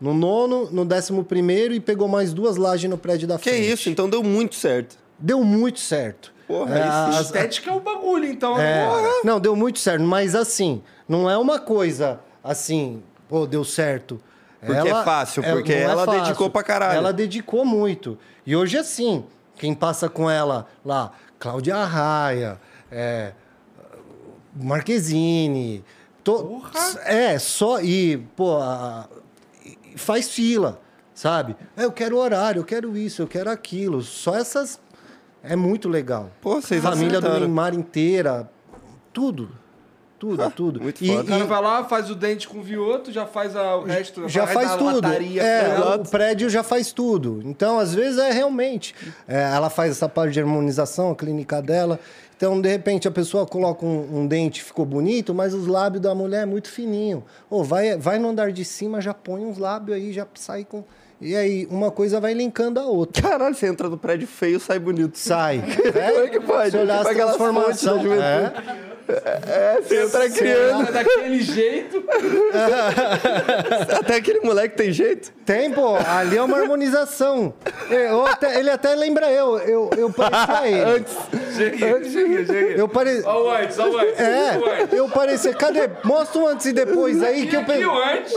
no 0.00 0.12
nono, 0.12 0.70
no 0.70 0.84
décimo 0.84 1.24
primeiro 1.24 1.72
e 1.74 1.80
pegou 1.80 2.06
mais 2.08 2.32
duas 2.32 2.56
lajes 2.56 2.88
no 2.90 2.98
prédio 2.98 3.26
da 3.26 3.38
Que 3.38 3.50
frente. 3.50 3.72
isso, 3.72 3.88
então 3.90 4.08
deu 4.08 4.22
muito 4.22 4.54
certo. 4.54 4.96
Deu 5.18 5.42
muito 5.42 5.80
certo. 5.80 6.32
Porra, 6.46 6.78
É, 6.78 7.20
Estética 7.20 7.70
é 7.70 7.74
o 7.74 7.80
bagulho, 7.80 8.24
então, 8.26 8.58
é, 8.58 8.84
agora. 8.84 9.20
não, 9.22 9.38
deu 9.38 9.54
muito 9.54 9.78
certo, 9.78 10.02
mas 10.02 10.34
assim, 10.34 10.80
não 11.06 11.28
é 11.28 11.36
uma 11.36 11.58
coisa 11.58 12.20
assim, 12.42 13.02
pô, 13.28 13.46
deu 13.46 13.64
certo. 13.64 14.18
Porque 14.60 14.88
é 14.88 15.04
fácil, 15.04 15.42
porque 15.42 15.74
não 15.84 15.90
ela 15.90 16.06
dedicou 16.06 16.50
pra 16.50 16.62
caralho. 16.62 16.96
Ela 16.98 17.12
dedicou 17.12 17.64
muito. 17.64 18.18
E 18.44 18.56
hoje, 18.56 18.76
assim, 18.76 19.24
quem 19.56 19.74
passa 19.74 20.08
com 20.08 20.28
ela 20.28 20.66
lá, 20.84 21.12
Cláudia 21.38 21.76
Arraia, 21.76 22.60
é, 22.90 23.32
Marquezine, 24.54 25.84
to- 26.24 26.44
Porra! 26.44 26.72
é, 27.04 27.38
só, 27.38 27.80
e, 27.80 28.18
pô, 28.36 28.56
a- 28.58 29.08
e 29.64 29.96
faz 29.96 30.28
fila, 30.30 30.80
sabe? 31.14 31.56
É, 31.76 31.84
eu 31.84 31.92
quero 31.92 32.16
horário, 32.18 32.60
eu 32.60 32.64
quero 32.64 32.96
isso, 32.96 33.22
eu 33.22 33.26
quero 33.28 33.50
aquilo. 33.50 34.02
Só 34.02 34.34
essas, 34.36 34.80
é 35.42 35.54
muito 35.54 35.88
legal. 35.88 36.30
Pô, 36.40 36.60
vocês 36.60 36.82
Família 36.82 37.20
do 37.20 37.26
acertaram. 37.26 37.40
Neymar 37.40 37.74
inteira. 37.74 38.50
Tudo. 39.12 39.50
Tudo, 40.18 40.50
tudo. 40.50 40.80
muito 40.80 41.02
E- 41.04 41.06
foda. 41.08 41.22
O 41.22 41.26
cara 41.26 41.44
vai 41.44 41.62
lá, 41.62 41.84
faz 41.84 42.10
o 42.10 42.14
dente 42.14 42.48
com 42.48 42.58
o 42.58 42.62
Vioto, 42.62 43.12
já 43.12 43.24
faz 43.24 43.54
a- 43.54 43.76
o 43.76 43.84
resto. 43.84 44.28
já 44.28 44.44
vai 44.44 44.54
faz 44.54 44.74
tudo. 44.76 45.06
É, 45.38 45.78
o 45.94 46.04
prédio 46.08 46.50
já 46.50 46.62
faz 46.62 46.92
tudo. 46.92 47.40
Então, 47.44 47.78
às 47.78 47.94
vezes, 47.94 48.18
é 48.18 48.32
realmente. 48.32 48.94
é, 49.28 49.42
ela 49.54 49.70
faz 49.70 49.92
essa 49.92 50.08
parte 50.08 50.32
de 50.32 50.40
harmonização, 50.40 51.10
a 51.10 51.14
clínica 51.16 51.62
dela. 51.62 52.00
Então, 52.36 52.60
de 52.60 52.68
repente, 52.68 53.06
a 53.08 53.10
pessoa 53.10 53.44
coloca 53.46 53.84
um, 53.84 54.20
um 54.20 54.26
dente, 54.26 54.62
ficou 54.62 54.84
bonito, 54.86 55.34
mas 55.34 55.54
os 55.54 55.66
lábios 55.66 56.00
da 56.02 56.14
mulher 56.14 56.42
é 56.42 56.46
muito 56.46 56.68
fininho. 56.70 57.24
Ou 57.50 57.64
vai, 57.64 57.96
vai 57.96 58.18
no 58.18 58.28
andar 58.28 58.52
de 58.52 58.64
cima, 58.64 59.00
já 59.00 59.12
põe 59.12 59.44
uns 59.44 59.58
lábios 59.58 59.96
aí, 59.96 60.12
já 60.12 60.26
sai 60.34 60.64
com. 60.64 60.84
E 61.20 61.34
aí, 61.34 61.66
uma 61.68 61.90
coisa 61.90 62.20
vai 62.20 62.32
linkando 62.34 62.78
a 62.78 62.84
outra. 62.86 63.20
Caralho, 63.22 63.52
você 63.52 63.66
entra 63.66 63.88
no 63.88 63.98
prédio 63.98 64.28
feio, 64.28 64.60
sai 64.60 64.78
bonito. 64.78 65.18
Sai. 65.18 65.60
Como 66.14 66.24
é 66.24 66.28
que 66.28 66.38
pode? 66.38 66.70
Se 66.70 66.76
olhar 66.76 67.00
as 67.00 67.06
É. 68.22 68.87
É, 69.46 69.80
você 69.80 70.02
entra 70.04 70.28
criando. 70.30 70.88
É 70.88 70.92
daquele 70.92 71.40
jeito. 71.40 72.04
Até 73.98 74.16
aquele 74.16 74.40
moleque 74.40 74.76
tem 74.76 74.92
jeito. 74.92 75.32
Tem, 75.44 75.70
pô. 75.72 75.96
Ali 75.96 76.36
é 76.36 76.42
uma 76.42 76.58
harmonização. 76.58 77.54
Eu 77.90 78.26
até- 78.26 78.58
ele 78.58 78.70
até 78.70 78.94
lembra 78.94 79.30
eu. 79.30 79.58
Eu, 79.60 79.90
eu 79.96 80.12
parecia 80.12 80.68
ele. 80.68 81.04
Chega, 81.56 82.04
chega, 82.04 82.46
chega. 82.46 82.78
Eu 82.78 82.88
pare... 82.88 83.22
Olha 83.24 83.38
o 83.38 83.50
antes, 83.50 83.78
olha 83.78 83.92
o 83.92 83.98
antes. 83.98 84.20
É, 84.20 84.58
o 84.58 84.66
antes. 84.70 84.92
eu 84.98 85.08
parecia. 85.08 85.54
Cadê? 85.54 85.88
Mostra 86.04 86.40
o 86.40 86.46
antes 86.48 86.66
e 86.66 86.72
depois 86.72 87.22
aí 87.22 87.46
que 87.46 87.56
eu 87.56 87.60
Aqui 87.60 87.70
peguei. 87.72 87.86
o 87.86 87.98
antes. 87.98 88.32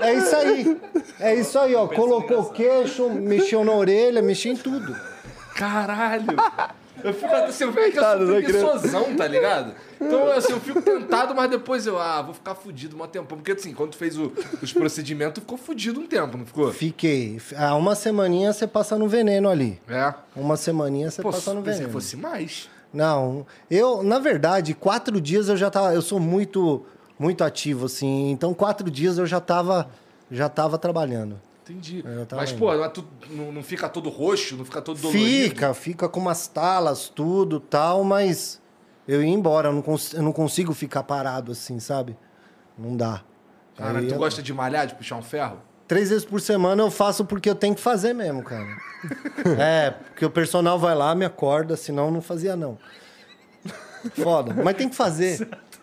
É 0.00 0.14
isso 0.14 0.36
aí. 0.36 0.80
É 1.20 1.34
isso 1.34 1.58
aí, 1.58 1.74
ó. 1.74 1.86
Colocou 1.88 2.44
queixo, 2.50 3.08
mexeu 3.10 3.64
na 3.64 3.72
orelha, 3.72 4.22
mexeu 4.22 4.52
em 4.52 4.56
tudo. 4.56 4.94
Caralho. 5.56 6.24
Eu 7.02 7.12
fico 7.12 7.34
assim, 7.34 7.64
eu 7.64 7.72
fico 7.72 7.82
que 7.82 7.88
eu 7.90 7.92
Coitado 8.02 8.26
sou 8.26 8.34
da 8.34 8.42
criança. 8.42 8.66
preguiçosão, 8.78 9.16
tá 9.16 9.26
ligado? 9.26 9.74
Então, 10.00 10.30
assim, 10.32 10.52
eu 10.52 10.60
fico 10.60 10.80
tentado, 10.80 11.34
mas 11.34 11.50
depois 11.50 11.86
eu, 11.86 11.98
ah, 11.98 12.22
vou 12.22 12.34
ficar 12.34 12.54
fudido 12.54 13.00
um 13.00 13.06
tempão. 13.06 13.36
Porque, 13.36 13.52
assim, 13.52 13.74
quando 13.74 13.90
tu 13.90 13.96
fez 13.96 14.16
o- 14.18 14.32
os 14.62 14.72
procedimentos, 14.72 15.40
ficou 15.42 15.58
fudido 15.58 16.00
um 16.00 16.06
tempo, 16.06 16.36
não 16.38 16.46
ficou? 16.46 16.72
Fiquei. 16.72 17.40
Há 17.56 17.74
uma 17.74 17.94
semaninha 17.94 18.52
você 18.52 18.66
passa 18.66 18.96
no 18.98 19.08
veneno 19.08 19.48
ali. 19.48 19.80
É. 19.88 20.14
Uma 20.36 20.56
semaninha 20.56 21.10
você 21.10 21.20
Pô, 21.22 21.30
passa 21.30 21.52
no 21.52 21.62
veneno. 21.62 21.86
que 21.86 21.92
fosse 21.92 22.16
mais. 22.16 22.68
Não, 22.92 23.44
eu, 23.70 24.02
na 24.02 24.18
verdade, 24.18 24.72
quatro 24.72 25.20
dias 25.20 25.48
eu 25.48 25.56
já 25.56 25.68
tava. 25.70 25.92
Eu 25.92 26.00
sou 26.02 26.20
muito, 26.20 26.86
muito 27.18 27.42
ativo, 27.42 27.86
assim. 27.86 28.30
Então, 28.30 28.54
quatro 28.54 28.88
dias 28.90 29.18
eu 29.18 29.26
já 29.26 29.40
tava 29.40 29.88
já 30.30 30.48
tava 30.48 30.78
trabalhando. 30.78 31.38
Entendi. 31.66 32.04
Tá 32.28 32.36
Mas, 32.36 32.52
pô, 32.52 32.72
não, 32.74 32.84
é 32.84 32.88
tu- 32.88 33.06
não- 33.30 33.50
não 33.50 33.62
fica 33.62 33.88
todo 33.88 34.10
roxo, 34.10 34.56
não 34.56 34.64
fica 34.64 34.82
todo 34.82 35.00
dolorido? 35.00 35.48
Fica, 35.50 35.72
fica 35.74 36.08
com 36.08 36.20
umas 36.20 36.46
talas, 36.46 37.08
tudo 37.08 37.58
tal, 37.58 38.04
mas 38.04 38.60
eu 39.08 39.22
ia 39.22 39.30
embora, 39.30 39.68
eu 39.68 39.72
não, 39.72 39.82
eu 40.12 40.22
não 40.22 40.32
consigo 40.32 40.74
ficar 40.74 41.02
parado 41.04 41.52
assim, 41.52 41.80
sabe? 41.80 42.16
Não 42.78 42.94
dá. 42.96 43.22
Cara, 43.76 43.98
Aí 44.00 44.06
tu 44.06 44.14
eu- 44.14 44.18
gosta 44.18 44.42
de 44.42 44.52
malhar, 44.52 44.86
de 44.86 44.94
puxar 44.94 45.16
um 45.16 45.22
ferro? 45.22 45.58
Três 45.88 46.10
vezes 46.10 46.24
por 46.24 46.40
semana 46.40 46.82
eu 46.82 46.90
faço 46.90 47.24
porque 47.24 47.48
eu 47.48 47.54
tenho 47.54 47.74
que 47.74 47.80
fazer 47.80 48.12
mesmo, 48.14 48.42
cara. 48.42 48.66
é, 49.58 49.90
porque 49.90 50.24
o 50.24 50.30
personal 50.30 50.78
vai 50.78 50.94
lá, 50.94 51.14
me 51.14 51.24
acorda, 51.24 51.76
senão 51.76 52.06
eu 52.06 52.10
não 52.10 52.20
fazia, 52.22 52.56
não. 52.56 52.78
Foda. 54.14 54.54
Mas 54.62 54.76
tem 54.76 54.88
que 54.88 54.96
fazer. 54.96 55.48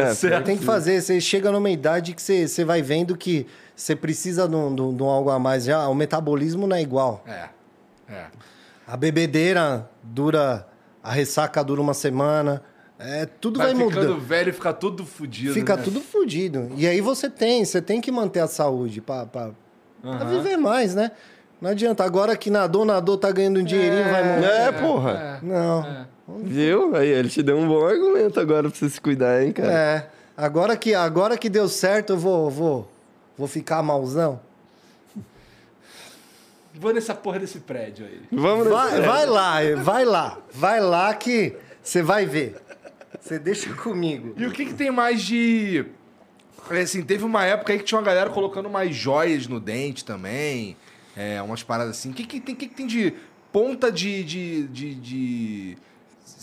É, 0.00 0.14
certo. 0.14 0.44
Tem 0.44 0.56
que 0.56 0.64
fazer. 0.64 1.00
Você 1.00 1.20
chega 1.20 1.50
numa 1.50 1.70
idade 1.70 2.14
que 2.14 2.22
você, 2.22 2.46
você 2.48 2.64
vai 2.64 2.82
vendo 2.82 3.16
que 3.16 3.46
você 3.74 3.94
precisa 3.96 4.48
de 4.48 4.54
um, 4.54 4.74
de 4.74 4.82
um- 4.82 4.96
de 4.96 5.02
um 5.02 5.06
algo 5.08 5.30
a 5.30 5.38
mais. 5.38 5.64
Já 5.64 5.86
o 5.88 5.94
metabolismo 5.94 6.66
não 6.66 6.76
é 6.76 6.82
igual. 6.82 7.22
É. 7.26 7.48
É. 8.12 8.24
A 8.86 8.96
bebedeira 8.96 9.88
dura. 10.02 10.66
A 11.02 11.12
ressaca 11.12 11.62
dura 11.62 11.80
uma 11.80 11.94
semana. 11.94 12.62
É, 12.98 13.26
tudo 13.26 13.58
vai, 13.58 13.74
Vai, 13.74 13.86
ficando 13.86 14.06
mudando. 14.08 14.20
velho 14.20 14.50
e 14.50 14.52
fica 14.52 14.72
todo 14.72 15.04
fudido. 15.04 15.52
Fica 15.52 15.76
né? 15.76 15.82
tudo 15.82 16.00
fudido. 16.00 16.70
E 16.76 16.86
aí 16.86 17.00
você 17.00 17.28
tem, 17.28 17.64
você 17.64 17.82
tem 17.82 18.00
que 18.00 18.10
manter 18.10 18.40
a 18.40 18.46
saúde 18.46 19.00
pra 19.00 19.26
Aham. 20.04 20.28
viver 20.28 20.56
mais, 20.56 20.94
né? 20.94 21.10
Não 21.60 21.70
adianta. 21.70 22.04
Agora 22.04 22.36
que 22.36 22.50
nadou, 22.50 22.84
nadou, 22.84 23.18
tá 23.18 23.30
ganhando 23.30 23.60
um 23.60 23.64
dinheirinho, 23.64 24.04
vai 24.10 24.22
morrer. 24.24 24.46
É, 24.46 24.72
porra. 24.72 25.38
Não. 25.42 26.06
Viu? 26.26 26.96
Aí 26.96 27.08
ele 27.08 27.28
te 27.28 27.42
deu 27.42 27.56
um 27.58 27.68
bom 27.68 27.84
argumento 27.86 28.40
agora 28.40 28.68
pra 28.70 28.78
você 28.78 28.88
se 28.88 29.00
cuidar, 29.00 29.42
hein, 29.44 29.52
cara? 29.52 29.72
É. 29.72 30.10
Agora 30.36 30.76
que, 30.76 30.94
agora 30.94 31.36
que 31.36 31.48
deu 31.48 31.68
certo, 31.68 32.14
eu 32.14 32.18
vou, 32.18 32.50
vou, 32.50 32.90
vou 33.36 33.46
ficar 33.46 33.82
malzão. 33.82 34.40
Vou 36.74 36.92
nessa 36.92 37.14
porra 37.14 37.38
desse 37.38 37.60
prédio 37.60 38.04
aí. 38.06 38.20
Vamos 38.32 38.66
Vai, 38.68 38.90
prédio. 38.90 39.06
vai 39.10 39.26
lá, 39.26 39.58
vai 39.82 40.04
lá. 40.04 40.38
Vai 40.52 40.80
lá 40.80 41.14
que 41.14 41.54
você 41.82 42.02
vai 42.02 42.26
ver. 42.26 42.56
Você 43.20 43.38
deixa 43.38 43.72
comigo. 43.74 44.34
E 44.36 44.44
o 44.44 44.50
que, 44.50 44.66
que 44.66 44.74
tem 44.74 44.90
mais 44.90 45.22
de. 45.22 45.84
é, 46.70 46.80
Assim, 46.80 47.02
teve 47.02 47.24
uma 47.24 47.44
época 47.44 47.72
aí 47.72 47.78
que 47.78 47.84
tinha 47.84 47.98
uma 47.98 48.04
galera 48.04 48.28
colocando 48.28 48.66
umas 48.66 48.92
joias 48.94 49.46
no 49.46 49.60
dente 49.60 50.04
também. 50.04 50.76
É, 51.16 51.40
umas 51.42 51.62
paradas 51.62 51.96
assim. 51.96 52.10
O 52.10 52.12
que, 52.12 52.26
que, 52.26 52.40
tem, 52.40 52.56
que, 52.56 52.66
que 52.66 52.74
tem 52.74 52.86
de 52.88 53.14
ponta 53.52 53.92
de, 53.92 54.24
de, 54.24 54.62
de, 54.66 54.94
de 54.96 55.78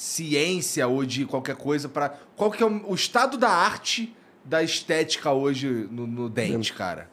ciência 0.02 0.88
ou 0.88 1.06
de 1.06 1.28
qualquer 1.28 1.56
coisa 1.56 1.88
para 1.88 2.18
Qual 2.36 2.50
que 2.50 2.64
é 2.64 2.66
o, 2.66 2.96
estado 2.96 3.38
da 3.38 3.50
arte 3.50 4.16
da 4.44 4.64
estética 4.64 5.32
hoje 5.32 5.88
no, 5.92 6.08
no 6.08 6.28
dente, 6.28 6.74
cara? 6.74 7.08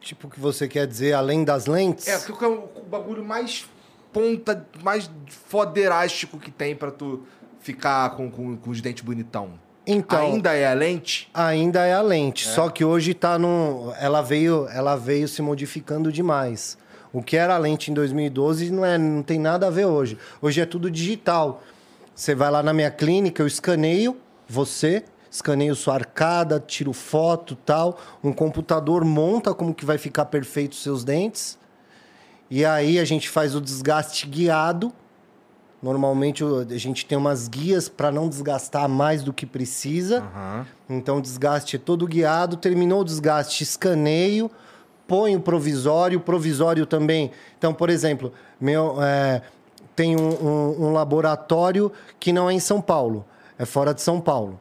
Tipo, 0.00 0.26
o 0.26 0.30
que 0.30 0.40
você 0.40 0.66
quer 0.66 0.84
dizer, 0.84 1.12
além 1.12 1.44
das 1.44 1.66
lentes? 1.66 2.08
É, 2.08 2.14
é 2.14 2.46
o, 2.48 2.68
o 2.74 2.82
bagulho 2.82 3.24
mais 3.24 3.64
ponta, 4.12 4.66
mais 4.82 5.08
foderástico 5.28 6.36
que 6.36 6.50
tem 6.50 6.74
pra 6.74 6.90
tu 6.90 7.24
ficar 7.60 8.10
com, 8.16 8.28
com, 8.28 8.56
com 8.56 8.70
os 8.70 8.80
dentes 8.80 9.04
bonitão? 9.04 9.52
Então, 9.86 10.32
Ainda 10.32 10.52
é 10.54 10.66
a 10.66 10.74
lente? 10.74 11.30
Ainda 11.32 11.86
é 11.86 11.94
a 11.94 12.02
lente, 12.02 12.48
só 12.48 12.68
que 12.68 12.84
hoje 12.84 13.14
tá 13.14 13.38
no. 13.38 13.94
Ela 14.00 14.22
veio, 14.22 14.66
ela 14.70 14.96
veio 14.96 15.28
se 15.28 15.40
modificando 15.40 16.10
demais. 16.10 16.76
O 17.12 17.22
que 17.22 17.36
era 17.36 17.54
a 17.54 17.58
lente 17.58 17.92
em 17.92 17.94
2012 17.94 18.72
não, 18.72 18.84
é, 18.84 18.98
não 18.98 19.22
tem 19.22 19.38
nada 19.38 19.68
a 19.68 19.70
ver 19.70 19.84
hoje. 19.84 20.18
Hoje 20.42 20.60
é 20.60 20.66
tudo 20.66 20.90
digital. 20.90 21.62
Você 22.14 22.34
vai 22.34 22.50
lá 22.50 22.62
na 22.62 22.72
minha 22.72 22.90
clínica, 22.90 23.42
eu 23.42 23.46
escaneio 23.46 24.16
você, 24.48 25.04
escaneio 25.30 25.74
sua 25.74 25.94
arcada, 25.94 26.62
tiro 26.64 26.92
foto 26.92 27.56
tal. 27.56 27.98
Um 28.22 28.32
computador 28.32 29.04
monta 29.04 29.52
como 29.52 29.74
que 29.74 29.84
vai 29.84 29.98
ficar 29.98 30.26
perfeito 30.26 30.72
os 30.72 30.82
seus 30.82 31.02
dentes. 31.02 31.58
E 32.48 32.64
aí 32.64 32.98
a 32.98 33.04
gente 33.04 33.28
faz 33.28 33.54
o 33.54 33.60
desgaste 33.60 34.28
guiado. 34.28 34.92
Normalmente 35.82 36.44
a 36.44 36.78
gente 36.78 37.04
tem 37.04 37.18
umas 37.18 37.48
guias 37.48 37.88
para 37.88 38.12
não 38.12 38.28
desgastar 38.28 38.88
mais 38.88 39.22
do 39.22 39.32
que 39.32 39.44
precisa. 39.44 40.20
Aham. 40.20 40.66
Então 40.88 41.18
o 41.18 41.20
desgaste 41.20 41.76
é 41.76 41.78
todo 41.78 42.06
guiado, 42.06 42.56
terminou 42.56 43.00
o 43.00 43.04
desgaste, 43.04 43.64
escaneio, 43.64 44.50
põe 45.06 45.34
o 45.34 45.40
provisório, 45.40 46.18
o 46.18 46.22
provisório 46.22 46.86
também. 46.86 47.32
Então, 47.58 47.74
por 47.74 47.90
exemplo, 47.90 48.32
meu, 48.60 49.02
é, 49.02 49.42
tem 49.96 50.16
um, 50.16 50.28
um- 50.28 50.86
um 50.86 50.92
laboratório 50.92 51.90
que 52.18 52.32
não 52.32 52.48
é 52.50 52.52
em 52.54 52.60
São 52.60 52.80
Paulo, 52.80 53.24
é 53.58 53.64
fora 53.64 53.92
de 53.94 54.02
São 54.02 54.20
Paulo. 54.20 54.58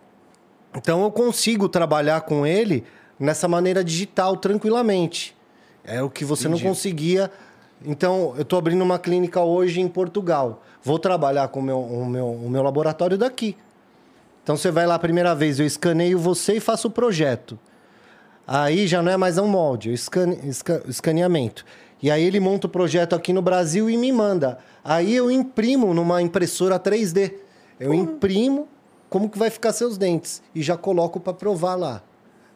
Então 0.76 1.04
eu 1.04 1.12
consigo 1.12 1.68
trabalhar 1.70 2.22
com 2.22 2.46
ele 2.46 2.84
nessa 3.20 3.48
maneira 3.48 3.84
digital 3.84 4.38
tranquilamente. 4.38 5.36
É 5.84 6.02
o 6.02 6.10
que 6.10 6.24
você 6.26 6.48
Entendi. 6.48 6.64
não 6.64 6.70
conseguia. 6.72 7.32
Então, 7.86 8.34
eu 8.38 8.44
estou 8.44 8.58
abrindo 8.58 8.82
uma 8.82 8.98
clínica 8.98 9.42
hoje 9.42 9.82
em 9.82 9.88
Portugal. 9.90 10.64
Vou 10.82 10.98
trabalhar 10.98 11.50
com 11.50 11.60
o 11.60 11.64
meu, 11.64 11.80
o 11.80 12.06
meu, 12.06 12.28
o 12.32 12.50
meu 12.50 12.64
laboratório 12.64 13.18
daqui. 13.18 13.58
Então 14.42 14.56
você 14.56 14.72
vai 14.72 14.86
lá 14.88 14.96
a 14.96 15.00
primeira 15.00 15.36
vez, 15.36 15.60
eu 15.60 15.66
escaneio 15.66 16.18
você 16.18 16.56
e 16.56 16.60
faço 16.60 16.88
o 16.88 16.92
projeto. 16.92 17.60
Aí 18.48 18.88
já 18.88 19.02
não 19.02 19.12
é 19.12 19.18
mais 19.18 19.38
um 19.38 19.48
molde, 19.48 19.90
é 19.92 19.94
escane, 19.94 20.38
esca- 20.48 20.84
escaneamento. 20.88 21.66
E 22.04 22.12
aí 22.12 22.22
ele 22.24 22.40
monta 22.40 22.68
o 22.68 22.70
projeto 22.70 23.16
aqui 23.16 23.32
no 23.34 23.42
Brasil 23.42 23.90
e 23.90 23.96
me 23.98 24.12
manda. 24.12 24.60
Aí 24.84 25.16
eu 25.16 25.32
imprimo 25.32 25.94
numa 25.94 26.22
impressora 26.22 26.78
3D. 26.78 27.34
Eu 27.80 27.94
imprimo 27.94 28.68
como 29.10 29.30
que 29.30 29.40
vai 29.40 29.50
ficar 29.50 29.72
seus 29.72 29.98
dentes 29.98 30.44
e 30.54 30.62
já 30.62 30.76
coloco 30.78 31.20
para 31.20 31.34
provar 31.34 31.76
lá. 31.76 32.04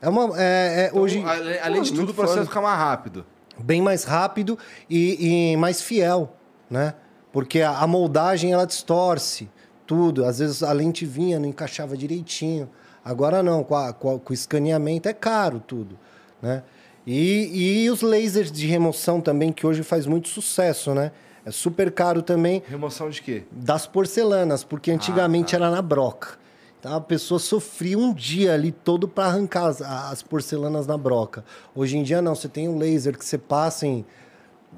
É 0.02 0.10
uma 0.10 0.38
é, 0.39 0.84
é, 0.84 0.88
Então, 0.89 1.02
hoje 1.02 1.24
ale- 1.26 1.60
além 1.60 1.82
de 1.82 1.93
tudo, 1.93 2.12
o 2.12 2.14
processo 2.14 2.45
fica 2.45 2.62
mais 2.62 2.78
rápido. 2.78 3.26
bem 3.58 3.82
mais 3.82 4.04
rápido 4.04 4.60
e, 4.89 5.54
e 5.54 5.58
mais 5.58 5.82
fiel, 5.82 6.34
né? 6.70 6.93
Porque 7.32 7.62
a, 7.62 7.80
a 7.80 7.88
moldagem 7.88 8.52
ela 8.52 8.66
distorce 8.66 9.50
tudo. 9.88 10.26
Às 10.26 10.39
vezes 10.39 10.62
a 10.62 10.72
lente 10.74 11.06
vinha, 11.06 11.39
não 11.39 11.48
encaixava 11.48 11.95
direitinho. 11.95 12.70
Agora 13.04 13.41
não, 13.41 13.64
com, 13.64 13.76
a- 13.76 13.93
com 13.93 14.16
a- 14.16 14.20
com 14.20 14.32
o 14.32 14.34
escaneamento 14.34 15.08
é 15.08 15.14
caro 15.14 15.64
tudo, 15.66 15.98
né? 16.41 16.64
E, 17.08 17.86
e 17.86 17.89
os 17.89 18.01
lasers 18.01 18.51
de 18.51 18.68
remoção 18.68 19.22
também, 19.22 19.53
que 19.53 19.66
hoje 19.66 19.82
faz 19.82 20.05
muito 20.05 20.28
sucesso, 20.28 20.93
né? 20.93 21.14
É 21.45 21.51
super 21.51 21.89
caro 21.89 22.22
também 22.22 22.62
Remoção 22.68 23.10
de 23.10 23.22
quê? 23.22 23.43
das 23.49 23.88
porcelanas, 23.88 24.66
porque 24.66 24.91
antigamente 24.91 25.55
era 25.55 25.72
na 25.72 25.82
broca. 25.82 26.38
Então 26.78 26.93
a 26.93 26.99
pessoa 26.99 27.39
sofria 27.39 27.97
um 27.97 28.14
dia 28.14 28.53
ali 28.53 28.74
todo 28.74 29.08
para 29.08 29.28
arrancar 29.28 29.68
as, 29.68 29.82
as 29.82 30.22
porcelanas 30.22 30.86
na 30.86 30.97
broca. 30.97 31.45
Hoje 31.74 31.97
em 31.97 32.03
dia 32.03 32.22
não, 32.22 32.36
você 32.36 32.49
tem 32.49 32.68
um 32.68 32.78
laser 32.78 33.18
que 33.18 33.24
você 33.24 33.38
passa 33.38 33.88
em 33.88 34.05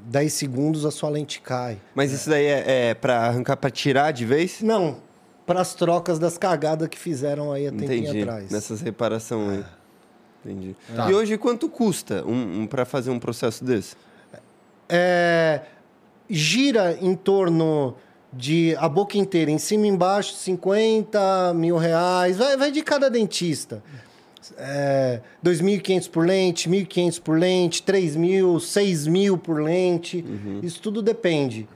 10 0.05 0.31
segundos, 0.31 0.85
a 0.85 0.91
sua 0.91 1.09
lente 1.09 1.41
cai. 1.41 1.79
Mas 1.95 2.11
isso 2.11 2.29
daí 2.29 2.45
é, 2.45 2.89
é 2.89 2.93
pra 2.93 3.17
arrancar, 3.25 3.57
pra 3.57 3.71
tirar 3.71 4.11
de 4.11 4.23
vez? 4.23 4.61
Não, 4.61 4.97
para 5.47 5.61
as 5.61 5.73
trocas 5.73 6.19
das 6.19 6.37
cagadas 6.37 6.87
que 6.87 6.99
fizeram 6.99 7.51
aí 7.51 7.65
há 7.67 7.71
tempinho 7.71 8.03
Entendi. 8.03 8.21
atrás. 8.21 8.51
Nessas 8.51 8.81
reparações 8.81 9.57
aí. 9.57 9.78
Entendi. 10.43 10.75
Tá. 10.95 11.09
E 11.09 11.13
hoje 11.13 11.37
quanto 11.37 11.67
custa 11.69 12.23
um, 12.25 12.61
um 12.61 12.67
para 12.67 12.85
fazer 12.85 13.09
um 13.09 13.19
processo 13.19 13.63
desse? 13.63 13.95
É, 14.87 15.61
gira 16.29 16.97
em 17.01 17.15
torno 17.15 17.95
de 18.31 18.75
a 18.77 18.87
boca 18.87 19.17
inteira, 19.17 19.51
em 19.51 19.57
cima 19.57 19.85
e 19.85 19.89
embaixo, 19.89 20.33
50 20.33 21.53
mil 21.55 21.77
reais. 21.77 22.37
Vai, 22.37 22.57
vai 22.57 22.71
de 22.71 22.81
cada 22.81 23.09
dentista. 23.09 23.83
É, 24.57 25.21
2.500 25.43 26.09
por 26.09 26.25
lente, 26.25 26.69
1.500 26.69 27.21
por 27.21 27.37
lente, 27.37 27.83
3.000, 27.83 28.55
6.000 28.55 29.37
por 29.37 29.61
lente. 29.61 30.23
Isso 30.63 30.81
tudo 30.81 31.01
depende. 31.01 31.67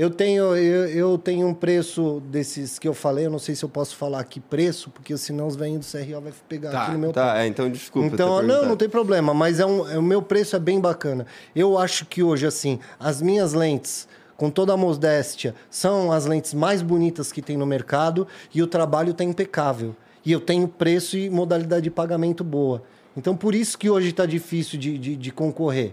Eu 0.00 0.10
tenho, 0.10 0.54
eu, 0.54 0.86
eu 0.86 1.18
tenho 1.18 1.44
um 1.48 1.52
preço 1.52 2.22
desses 2.30 2.78
que 2.78 2.86
eu 2.86 2.94
falei, 2.94 3.26
eu 3.26 3.30
não 3.30 3.40
sei 3.40 3.56
se 3.56 3.64
eu 3.64 3.68
posso 3.68 3.96
falar 3.96 4.20
aqui 4.20 4.38
preço, 4.38 4.90
porque 4.90 5.16
senão 5.16 5.48
os 5.48 5.56
velhinhos 5.56 5.84
do 5.84 5.98
CRO 5.98 6.20
vai 6.20 6.32
pegar 6.48 6.70
Tá, 6.70 6.82
aqui 6.84 6.92
no 6.92 6.98
meu 7.00 7.12
Tá, 7.12 7.42
é, 7.42 7.48
então 7.48 7.68
desculpa. 7.68 8.06
então, 8.14 8.40
não, 8.40 8.64
não 8.64 8.76
tem 8.76 8.88
problema, 8.88 9.34
mas 9.34 9.58
é 9.58 9.66
um, 9.66 9.90
é- 9.90 9.98
o 9.98 10.02
meu 10.02 10.22
preço 10.22 10.54
é 10.54 10.58
bem 10.60 10.78
bacana. 10.80 11.26
Eu 11.52 11.76
acho 11.76 12.06
que 12.06 12.22
hoje, 12.22 12.46
assim, 12.46 12.78
as 13.00 13.20
minhas 13.20 13.54
lentes, 13.54 14.06
com 14.36 14.48
toda 14.50 14.72
a 14.72 14.76
modéstia, 14.76 15.52
são 15.68 16.12
as 16.12 16.26
lentes 16.26 16.54
mais 16.54 16.80
bonitas 16.80 17.32
que 17.32 17.42
tem 17.42 17.56
no 17.56 17.66
mercado 17.66 18.24
e 18.54 18.62
o 18.62 18.68
trabalho 18.68 19.12
tá 19.12 19.24
impecável. 19.24 19.96
E 20.24 20.30
eu 20.30 20.38
tenho 20.38 20.68
preço 20.68 21.18
e 21.18 21.28
modalidade 21.28 21.82
de 21.82 21.90
pagamento 21.90 22.44
boa. 22.44 22.84
Então, 23.16 23.36
por 23.36 23.52
isso 23.52 23.76
que 23.76 23.90
hoje 23.90 24.12
tá 24.12 24.26
difícil 24.26 24.78
de, 24.78 24.96
de, 24.96 25.16
de 25.16 25.32
concorrer. 25.32 25.92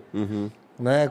Né? 0.79 1.09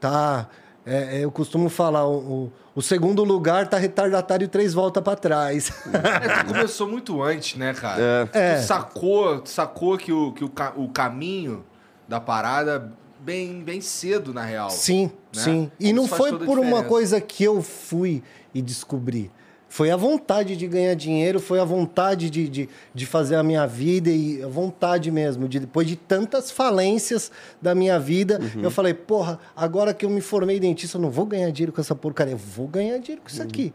Tá... 0.00 0.48
é, 0.88 1.18
é, 1.18 1.24
eu 1.24 1.30
costumo 1.30 1.68
falar, 1.68 2.06
o, 2.06 2.16
o, 2.16 2.52
o 2.76 2.80
segundo 2.80 3.22
lugar 3.22 3.68
tá 3.68 3.76
retardatário 3.76 4.48
três 4.48 4.72
voltas 4.72 5.02
para 5.02 5.16
trás. 5.16 5.70
É, 5.92 6.42
tu 6.42 6.46
começou 6.46 6.88
muito 6.88 7.22
antes, 7.22 7.58
né, 7.58 7.74
cara? 7.74 8.00
É. 8.02 8.28
É. 8.32 8.54
Tu 8.56 8.66
sacou, 8.66 9.40
tu 9.40 9.50
sacou 9.50 9.98
que, 9.98 10.10
o, 10.12 10.32
que 10.32 10.44
o, 10.44 10.50
o 10.76 10.88
caminho 10.88 11.62
da 12.08 12.18
parada 12.18 12.90
bem, 13.20 13.62
bem 13.62 13.80
cedo, 13.82 14.32
na 14.32 14.42
real. 14.42 14.70
Sim, 14.70 15.10
né? 15.36 15.42
sim. 15.42 15.72
E 15.78 15.86
Isso 15.86 15.94
não 15.94 16.08
foi 16.08 16.38
por 16.38 16.58
uma 16.58 16.82
coisa 16.82 17.20
que 17.20 17.44
eu 17.44 17.62
fui 17.62 18.22
e 18.54 18.62
descobri. 18.62 19.30
Foi 19.68 19.90
a 19.90 19.96
vontade 19.96 20.56
de 20.56 20.66
ganhar 20.66 20.94
dinheiro, 20.94 21.38
foi 21.38 21.60
a 21.60 21.64
vontade 21.64 22.30
de, 22.30 22.48
de, 22.48 22.68
de 22.94 23.06
fazer 23.06 23.36
a 23.36 23.42
minha 23.42 23.66
vida 23.66 24.08
e 24.08 24.42
a 24.42 24.48
vontade 24.48 25.10
mesmo. 25.10 25.46
De, 25.46 25.60
depois 25.60 25.86
de 25.86 25.94
tantas 25.94 26.50
falências 26.50 27.30
da 27.60 27.74
minha 27.74 27.98
vida, 27.98 28.40
eu 28.62 28.70
falei, 28.70 28.94
porra, 28.94 29.38
agora 29.54 29.92
que 29.92 30.06
eu 30.06 30.10
me 30.10 30.22
formei 30.22 30.58
dentista, 30.58 30.96
eu 30.96 31.02
não 31.02 31.10
vou 31.10 31.26
ganhar 31.26 31.50
dinheiro 31.50 31.72
com 31.72 31.80
essa 31.80 31.94
porcaria. 31.94 32.32
Eu 32.32 32.38
vou 32.38 32.66
ganhar 32.66 32.98
dinheiro 32.98 33.20
com 33.20 33.28
isso 33.28 33.42
aqui. 33.42 33.74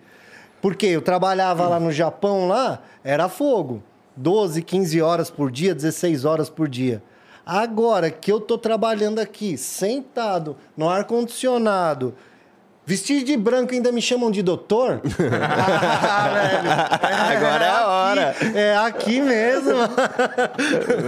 Porque 0.60 0.88
eu 0.88 1.02
trabalhava 1.02 1.68
lá 1.68 1.80
no 1.80 1.92
Japão, 1.92 2.48
lá, 2.48 2.82
era 3.04 3.30
fogo. 3.30 3.84
12, 4.16 4.62
15 4.62 5.02
horas 5.02 5.30
por 5.30 5.52
dia, 5.52 5.76
16 5.76 6.26
horas 6.26 6.50
por 6.50 6.68
dia. 6.68 7.04
Agora 7.46 8.10
que 8.10 8.32
eu 8.32 8.40
tô 8.40 8.58
trabalhando 8.58 9.20
aqui, 9.20 9.58
sentado, 9.58 10.56
no 10.78 10.90
ar-condicionado, 10.90 12.16
vestido 12.86 13.26
de 13.26 13.38
branco 13.38 13.74
ainda 13.74 13.92
me 13.92 14.02
chamam 14.02 14.30
de 14.32 14.42
doutor? 14.42 15.02
ah, 15.42 16.30
velho. 16.34 17.38
Agora 17.38 17.66
é 17.66 17.70
a 17.70 17.88
hora. 17.88 18.30
aqui- 18.32 18.58
é 18.58 18.78
aqui 18.78 19.22
mesmo. 19.22 19.78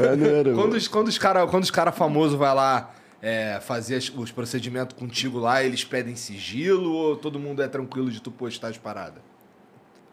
Maneiro. 0.10 0.56
Quando 0.56 0.74
os, 0.74 0.88
quando 0.88 1.08
os 1.08 1.18
cara, 1.18 1.46
quando 1.48 1.64
os 1.64 1.72
cara 1.72 1.92
famosos 1.92 2.38
vai 2.38 2.54
lá 2.54 2.92
é, 3.22 3.60
fazer 3.62 3.96
as- 3.98 4.10
os 4.10 4.32
procedimentos 4.32 4.98
contigo 4.98 5.40
lá, 5.40 5.64
eles 5.64 5.84
pedem 5.84 6.16
sigilo 6.16 6.92
ou 6.94 7.16
todo 7.16 7.40
mundo 7.40 7.62
é 7.62 7.68
tranquilo 7.68 8.10
de 8.12 8.22
tu 8.22 8.32
postar 8.32 8.70
as 8.70 8.78
paradas? 8.78 9.22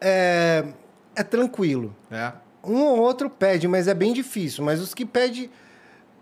É, 0.01 0.65
é 1.15 1.23
tranquilo. 1.23 1.95
É. 2.11 2.31
Um 2.63 2.79
ou 2.81 2.99
outro 2.99 3.29
pede, 3.29 3.67
mas 3.67 3.87
é 3.87 3.93
bem 3.93 4.13
difícil. 4.13 4.63
Mas 4.63 4.79
os 4.81 4.93
que 4.93 5.05
pedem, 5.05 5.49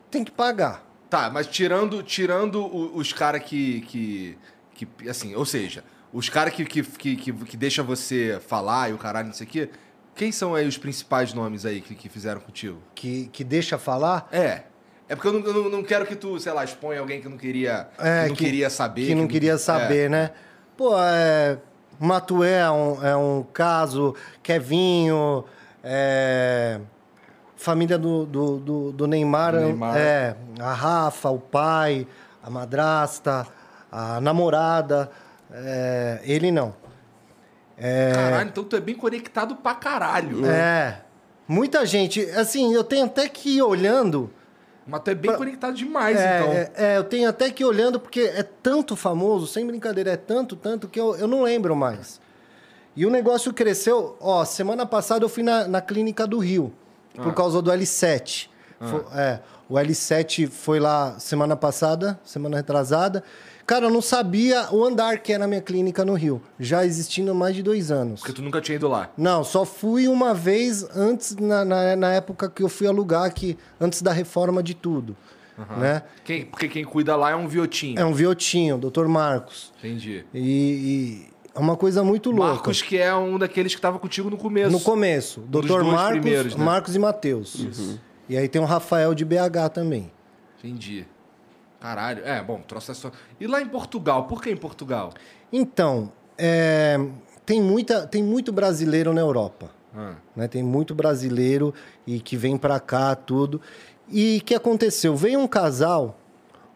tem 0.10 0.24
que 0.24 0.32
pagar. 0.32 0.84
Tá, 1.10 1.30
mas 1.30 1.46
tirando, 1.48 2.02
tirando 2.04 2.62
o- 2.62 2.96
os 2.96 3.12
caras 3.12 3.44
que, 3.44 3.82
que, 3.82 4.38
que. 4.86 5.10
Assim, 5.10 5.36
ou 5.36 5.46
seja, 5.46 5.84
os 6.14 6.30
caras 6.30 6.54
que, 6.54 6.66
que, 6.66 6.84
que, 6.84 7.16
que, 7.16 7.34
que 7.34 7.58
deixa 7.58 7.84
você 7.84 8.40
falar 8.48 8.90
e 8.90 8.94
o 8.94 8.98
caralho, 8.98 9.28
não 9.28 9.34
sei 9.34 9.48
o 9.48 9.50
quê. 9.50 9.70
Quem 10.14 10.32
são 10.32 10.54
aí 10.56 10.68
os 10.68 10.78
principais 10.78 11.34
nomes 11.34 11.66
aí 11.66 11.80
que, 11.82 11.96
que 11.96 12.10
fizeram 12.10 12.42
contigo? 12.42 12.82
Que, 12.94 13.30
que 13.32 13.44
deixa 13.44 13.78
falar. 13.78 14.28
É. 14.32 14.64
É 15.08 15.16
porque 15.16 15.28
eu 15.28 15.34
não, 15.34 15.46
eu 15.46 15.54
não, 15.54 15.70
não 15.70 15.84
quero 15.84 16.06
que 16.06 16.16
tu, 16.16 16.40
sei 16.40 16.54
lá, 16.54 16.64
exponha 16.64 17.00
alguém 17.00 17.22
que 17.22 17.28
não 17.28 17.38
queria, 17.38 17.90
É, 17.98 18.24
que 18.24 18.30
não 18.30 18.36
queria 18.36 18.70
saber. 18.70 19.08
Que 19.08 19.16
não 19.16 19.28
queria 19.28 19.58
saber, 19.58 20.06
é. 20.06 20.10
né? 20.10 20.32
Pô, 20.78 20.94
é. 20.98 21.58
Matué 22.00 22.62
é 22.62 22.72
um, 22.72 23.06
é 23.06 23.16
um 23.16 23.46
caso, 23.54 24.16
Kevinho, 24.42 25.46
é, 25.84 26.80
família 27.56 27.98
do, 27.98 28.26
do, 28.26 28.58
do, 28.58 28.92
do 28.92 29.08
Neymar, 29.08 29.54
Neymar. 29.54 29.96
é, 29.96 30.36
a 30.60 30.74
Rafa, 30.74 31.30
o 31.30 31.38
pai, 31.38 32.08
a 32.42 32.50
madrasta, 32.50 33.46
a 33.92 34.22
namorada, 34.22 35.12
é, 35.52 36.20
ele 36.24 36.52
não. 36.52 36.74
Caralho, 38.14 38.50
então 38.50 38.64
tu 38.64 38.76
é 38.76 38.80
bem 38.80 38.96
conectado 38.96 39.56
pra 39.56 39.74
caralho. 39.74 40.46
É, 40.46 41.02
muita 41.48 41.86
gente, 41.86 42.22
assim, 42.32 42.74
eu 42.74 42.84
tenho 42.84 43.06
até 43.06 43.28
que 43.28 43.58
ir 43.58 43.62
olhando, 43.64 44.32
Mas 44.86 45.02
tu 45.02 45.10
é 45.10 45.16
bem 45.16 45.36
conectado 45.36 45.74
demais, 45.76 46.18
é, 46.20 46.40
então. 46.40 46.52
é, 46.54 46.72
é, 46.76 46.98
eu 46.98 47.04
tenho 47.04 47.28
até 47.28 47.50
que 47.50 47.64
ir 47.64 47.66
olhando, 47.66 48.00
porque 48.00 48.22
é 48.22 48.44
tanto 48.44 48.96
famoso, 48.96 49.48
sem 49.48 49.66
brincadeira, 49.66 50.12
é 50.12 50.18
tanto, 50.18 50.56
tanto, 50.56 50.88
que 50.88 51.00
eu, 51.00 51.16
eu 51.16 51.28
não 51.28 51.42
lembro 51.44 51.76
mais. 51.76 52.20
E 52.96 53.06
o 53.06 53.10
negócio 53.10 53.54
cresceu. 53.54 54.18
Ó, 54.20 54.44
semana 54.46 54.86
passada 54.86 55.24
eu 55.24 55.30
fui 55.30 55.44
na, 55.44 55.66
na 55.68 55.82
clínica 55.82 56.28
do 56.28 56.38
Rio, 56.40 56.74
por 57.16 57.34
causa 57.34 57.62
do 57.62 57.72
L7. 57.72 58.48
Fo- 58.80 59.06
é, 59.16 59.40
o 59.70 59.76
L7 59.76 60.50
foi 60.50 60.80
lá 60.80 61.18
semana 61.18 61.56
passada, 61.56 62.20
semana 62.24 62.58
retrasada. 62.58 63.24
Cara, 63.66 63.86
eu 63.86 63.90
não 63.90 64.02
sabia 64.02 64.68
o 64.72 64.84
andar 64.84 65.20
que 65.20 65.32
era 65.32 65.46
a 65.46 65.48
minha 65.48 65.62
clínica 65.62 66.04
no 66.04 66.14
Rio, 66.14 66.42
já 66.60 66.86
existindo 66.86 67.32
há 67.32 67.34
mais 67.34 67.56
de 67.56 67.64
dois 67.64 67.92
anos. 67.92 68.20
Porque 68.20 68.34
tu 68.34 68.42
nunca 68.42 68.60
tinha 68.62 68.76
ido 68.76 68.88
lá. 68.88 69.10
Não, 69.18 69.44
só 69.44 69.66
fui 69.66 70.08
uma 70.08 70.34
vez 70.34 70.84
antes, 70.96 71.36
na, 71.36 71.64
na, 71.64 71.96
na 71.96 72.14
época 72.14 72.50
que 72.50 72.64
eu 72.64 72.70
fui 72.70 72.88
alugar 72.88 73.24
aqui, 73.24 73.58
antes 73.80 74.02
da 74.02 74.12
reforma 74.12 74.62
de 74.62 74.74
tudo. 74.74 75.16
Né? 75.78 76.02
Quem, 76.24 76.46
porque 76.46 76.68
quem 76.68 76.84
cuida 76.84 77.16
lá 77.16 77.32
é 77.32 77.36
um 77.36 77.48
viotinho. 77.48 78.00
É 78.00 78.04
um 78.06 78.14
Viotinho, 78.14 78.78
Dr. 78.78 79.06
Marcos. 79.06 79.72
Entendi. 79.78 80.26
E, 80.34 80.40
e 80.40 81.32
é 81.54 81.60
uma 81.60 81.78
coisa 81.78 82.04
muito 82.04 82.32
louca. 82.32 82.54
Marcos, 82.54 82.82
que 82.82 82.98
é 82.98 83.14
um 83.14 83.38
daqueles 83.38 83.76
que 83.76 83.82
tava 83.82 84.00
contigo 84.00 84.30
no 84.30 84.38
começo. 84.38 84.72
No 84.72 84.80
começo, 84.80 85.42
Dr. 85.42 85.68
dois 85.68 85.86
Marcos, 85.86 86.56
né? 86.56 86.66
Marcos 86.66 86.96
e 86.96 87.00
Matheus. 87.00 87.68
E 88.28 88.38
aí 88.38 88.48
tem 88.48 88.62
o 88.62 88.66
Rafael 88.66 89.14
de 89.14 89.24
BH 89.26 89.70
também. 89.74 90.12
Entendi. 90.58 91.06
Caralho. 91.82 92.24
É, 92.24 92.42
bom, 92.44 92.62
trouxe 92.66 92.92
essa. 92.92 93.12
E 93.40 93.48
lá 93.48 93.60
em 93.60 93.68
Portugal? 93.68 94.26
Por 94.26 94.42
que 94.42 94.52
em 94.52 94.56
Portugal? 94.56 95.12
Então, 95.52 96.12
é, 96.38 96.96
tem, 97.46 97.60
muita, 97.60 98.06
tem 98.06 98.24
muito 98.24 98.54
brasileiro 98.54 99.12
na 99.14 99.20
Europa. 99.20 99.72
Ah, 99.94 100.14
né? 100.36 100.48
Tem 100.48 100.62
muito 100.64 100.94
brasileiro 100.94 101.74
e 102.06 102.20
que 102.20 102.38
vem 102.38 102.56
pra 102.56 102.80
cá, 102.80 103.16
tudo. 103.16 103.60
E 104.08 104.38
o 104.42 104.46
que 104.46 104.54
aconteceu? 104.54 105.16
Veio 105.16 105.40
um 105.40 105.48
casal, 105.48 106.18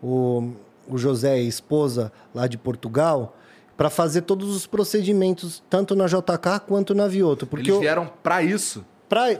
o, 0.01 0.51
o 0.87 0.97
José 0.97 1.37
e 1.37 1.45
a 1.45 1.47
esposa 1.47 2.11
lá 2.33 2.47
de 2.47 2.57
Portugal, 2.57 3.37
para 3.77 3.89
fazer 3.89 4.21
todos 4.21 4.55
os 4.55 4.65
procedimentos, 4.65 5.63
tanto 5.69 5.95
na 5.95 6.07
JK 6.07 6.61
quanto 6.67 6.95
na 6.95 7.07
Vioto. 7.07 7.45
Porque 7.45 7.69
Eles 7.69 7.79
vieram 7.79 8.11
pra 8.23 8.41
isso? 8.41 8.83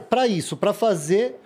para 0.08 0.26
isso, 0.26 0.56
para 0.56 0.72
fazer 0.72 1.40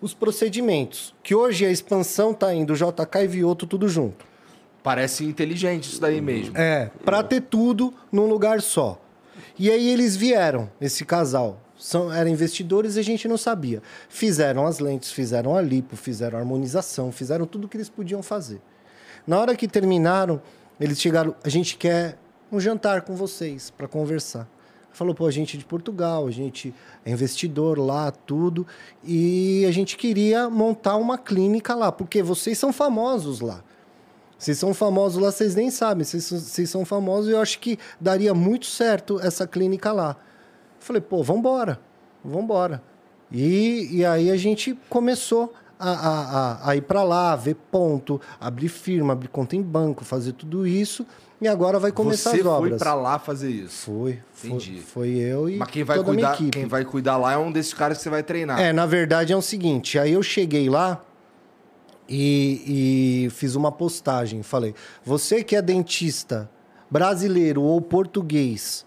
os 0.00 0.14
procedimentos. 0.14 1.14
Que 1.22 1.34
hoje 1.34 1.64
a 1.64 1.70
expansão 1.70 2.34
tá 2.34 2.54
indo 2.54 2.74
JK 2.74 3.22
e 3.22 3.26
Vioto 3.26 3.66
tudo 3.66 3.88
junto. 3.88 4.24
Parece 4.82 5.24
inteligente 5.24 5.88
isso 5.88 6.00
daí 6.00 6.20
mesmo. 6.20 6.56
É, 6.56 6.90
para 7.04 7.22
ter 7.22 7.40
tudo 7.40 7.92
num 8.12 8.26
lugar 8.26 8.62
só. 8.62 9.00
E 9.58 9.70
aí 9.70 9.88
eles 9.88 10.14
vieram, 10.16 10.70
esse 10.80 11.04
casal. 11.04 11.60
São, 11.78 12.12
eram 12.12 12.30
investidores 12.30 12.96
e 12.96 13.00
a 13.00 13.02
gente 13.02 13.28
não 13.28 13.36
sabia. 13.36 13.82
Fizeram 14.08 14.66
as 14.66 14.78
lentes, 14.78 15.12
fizeram 15.12 15.54
a 15.54 15.60
lipo, 15.60 15.96
fizeram 15.96 16.38
a 16.38 16.40
harmonização, 16.40 17.12
fizeram 17.12 17.46
tudo 17.46 17.64
o 17.64 17.68
que 17.68 17.76
eles 17.76 17.88
podiam 17.88 18.22
fazer. 18.22 18.60
Na 19.26 19.38
hora 19.38 19.56
que 19.56 19.66
terminaram, 19.66 20.40
eles 20.80 21.00
chegaram, 21.00 21.34
a 21.42 21.48
gente 21.48 21.76
quer 21.76 22.16
um 22.50 22.60
jantar 22.60 23.02
com 23.02 23.14
vocês 23.14 23.70
para 23.70 23.88
conversar. 23.88 24.48
Falou, 24.96 25.14
pô, 25.14 25.26
a 25.26 25.30
gente 25.30 25.56
é 25.56 25.58
de 25.58 25.64
Portugal, 25.66 26.26
a 26.26 26.30
gente 26.30 26.72
é 27.04 27.10
investidor 27.10 27.78
lá, 27.78 28.10
tudo, 28.10 28.66
e 29.04 29.62
a 29.68 29.70
gente 29.70 29.94
queria 29.94 30.48
montar 30.48 30.96
uma 30.96 31.18
clínica 31.18 31.74
lá, 31.74 31.92
porque 31.92 32.22
vocês 32.22 32.56
são 32.56 32.72
famosos 32.72 33.40
lá. 33.42 33.62
Vocês 34.38 34.56
são 34.58 34.72
famosos 34.72 35.22
lá, 35.22 35.30
vocês 35.30 35.54
nem 35.54 35.70
sabem. 35.70 36.02
Vocês, 36.02 36.24
são- 36.24 36.38
vocês 36.38 36.70
são 36.70 36.82
famosos 36.86 37.28
e 37.28 37.32
eu 37.32 37.40
acho 37.42 37.58
que 37.58 37.78
daria 38.00 38.32
muito 38.32 38.64
certo 38.64 39.20
essa 39.20 39.46
clínica 39.46 39.92
lá. 39.92 40.16
Falei, 40.78 41.02
pô, 41.02 41.22
vambora, 41.22 41.78
vambora. 42.24 42.82
E, 43.30 43.88
e 43.98 44.02
aí 44.02 44.30
a 44.30 44.36
gente 44.38 44.78
começou 44.88 45.52
a, 45.78 45.90
a, 45.90 46.70
a, 46.70 46.76
ir 46.76 46.82
para 46.82 47.02
lá, 47.02 47.36
ver 47.36 47.54
ponto, 47.70 48.20
abrir 48.40 48.68
firma, 48.68 49.12
abrir 49.12 49.28
conta 49.28 49.56
em 49.56 49.62
banco, 49.62 50.04
fazer 50.04 50.32
tudo 50.32 50.66
isso. 50.66 51.06
E 51.40 51.46
agora 51.46 51.78
vai 51.78 51.92
começar 51.92 52.30
Você 52.30 52.36
as 52.36 52.42
foi 52.42 52.50
obras. 52.50 52.78
pra 52.78 52.94
lá 52.94 53.18
fazer 53.18 53.50
isso. 53.50 53.84
Foi, 53.84 54.18
foi, 54.32 54.50
Entendi. 54.50 54.80
foi 54.80 55.08
eu 55.10 55.50
e 55.50 55.56
Mas 55.58 55.68
quem 55.70 55.84
vai, 55.84 55.96
toda 55.98 56.10
a 56.10 56.14
minha 56.14 56.28
cuidar, 56.28 56.40
equipe. 56.42 56.58
quem 56.58 56.66
vai 56.66 56.84
cuidar 56.84 57.16
lá 57.18 57.32
é 57.32 57.36
um 57.36 57.52
desses 57.52 57.74
caras 57.74 57.98
que 57.98 58.02
você 58.04 58.08
vai 58.08 58.22
treinar. 58.22 58.58
É, 58.58 58.72
na 58.72 58.86
verdade 58.86 59.34
é 59.34 59.36
o 59.36 59.42
seguinte, 59.42 59.98
aí 59.98 60.12
eu 60.12 60.22
cheguei 60.22 60.70
lá 60.70 61.02
e, 62.08 63.26
e 63.26 63.30
fiz 63.30 63.54
uma 63.54 63.70
postagem, 63.70 64.42
falei, 64.42 64.74
você 65.04 65.44
que 65.44 65.54
é 65.56 65.60
dentista 65.60 66.48
brasileiro 66.90 67.62
ou 67.62 67.80
português, 67.82 68.84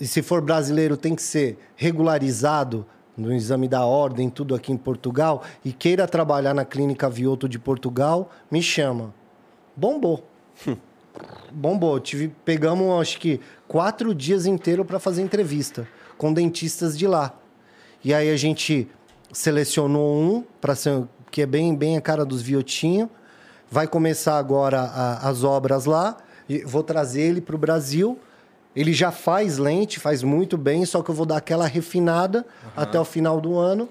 e 0.00 0.06
se 0.06 0.22
for 0.22 0.40
brasileiro 0.40 0.96
tem 0.96 1.14
que 1.14 1.22
ser 1.22 1.58
regularizado 1.76 2.84
no 3.16 3.32
exame 3.32 3.66
da 3.68 3.84
ordem, 3.84 4.28
tudo 4.28 4.54
aqui 4.54 4.72
em 4.72 4.76
Portugal, 4.76 5.42
e 5.64 5.72
queira 5.72 6.06
trabalhar 6.06 6.54
na 6.54 6.64
clínica 6.64 7.08
Vioto 7.08 7.48
de 7.48 7.58
Portugal, 7.58 8.30
me 8.50 8.62
chama. 8.62 9.14
Bombou. 9.74 10.24
Bombou. 11.52 11.98
Tive, 12.00 12.28
pegamos, 12.44 13.00
acho 13.00 13.18
que, 13.18 13.40
quatro 13.66 14.14
dias 14.14 14.46
inteiros 14.46 14.86
para 14.86 14.98
fazer 14.98 15.22
entrevista 15.22 15.88
com 16.18 16.32
dentistas 16.32 16.96
de 16.96 17.06
lá. 17.06 17.34
E 18.04 18.12
aí 18.12 18.30
a 18.30 18.36
gente 18.36 18.88
selecionou 19.32 20.16
um 20.16 20.44
para 20.60 20.74
ser 20.74 21.04
que 21.30 21.42
é 21.42 21.46
bem 21.46 21.74
bem 21.74 21.96
a 21.96 22.00
cara 22.00 22.24
dos 22.24 22.40
Viotinho. 22.42 23.10
Vai 23.70 23.86
começar 23.86 24.38
agora 24.38 24.80
a- 24.82 25.28
as 25.28 25.42
obras 25.42 25.84
lá. 25.84 26.16
E 26.48 26.58
vou 26.64 26.82
trazer 26.82 27.22
ele 27.22 27.40
para 27.40 27.56
o 27.56 27.58
Brasil. 27.58 28.18
Ele 28.76 28.92
já 28.92 29.10
faz 29.10 29.56
lente, 29.56 29.98
faz 29.98 30.22
muito 30.22 30.58
bem, 30.58 30.84
só 30.84 31.02
que 31.02 31.10
eu 31.10 31.14
vou 31.14 31.24
dar 31.24 31.38
aquela 31.38 31.66
refinada 31.66 32.44
até 32.76 33.00
o 33.00 33.04
final 33.04 33.40
do 33.40 33.58
ano. 33.58 33.88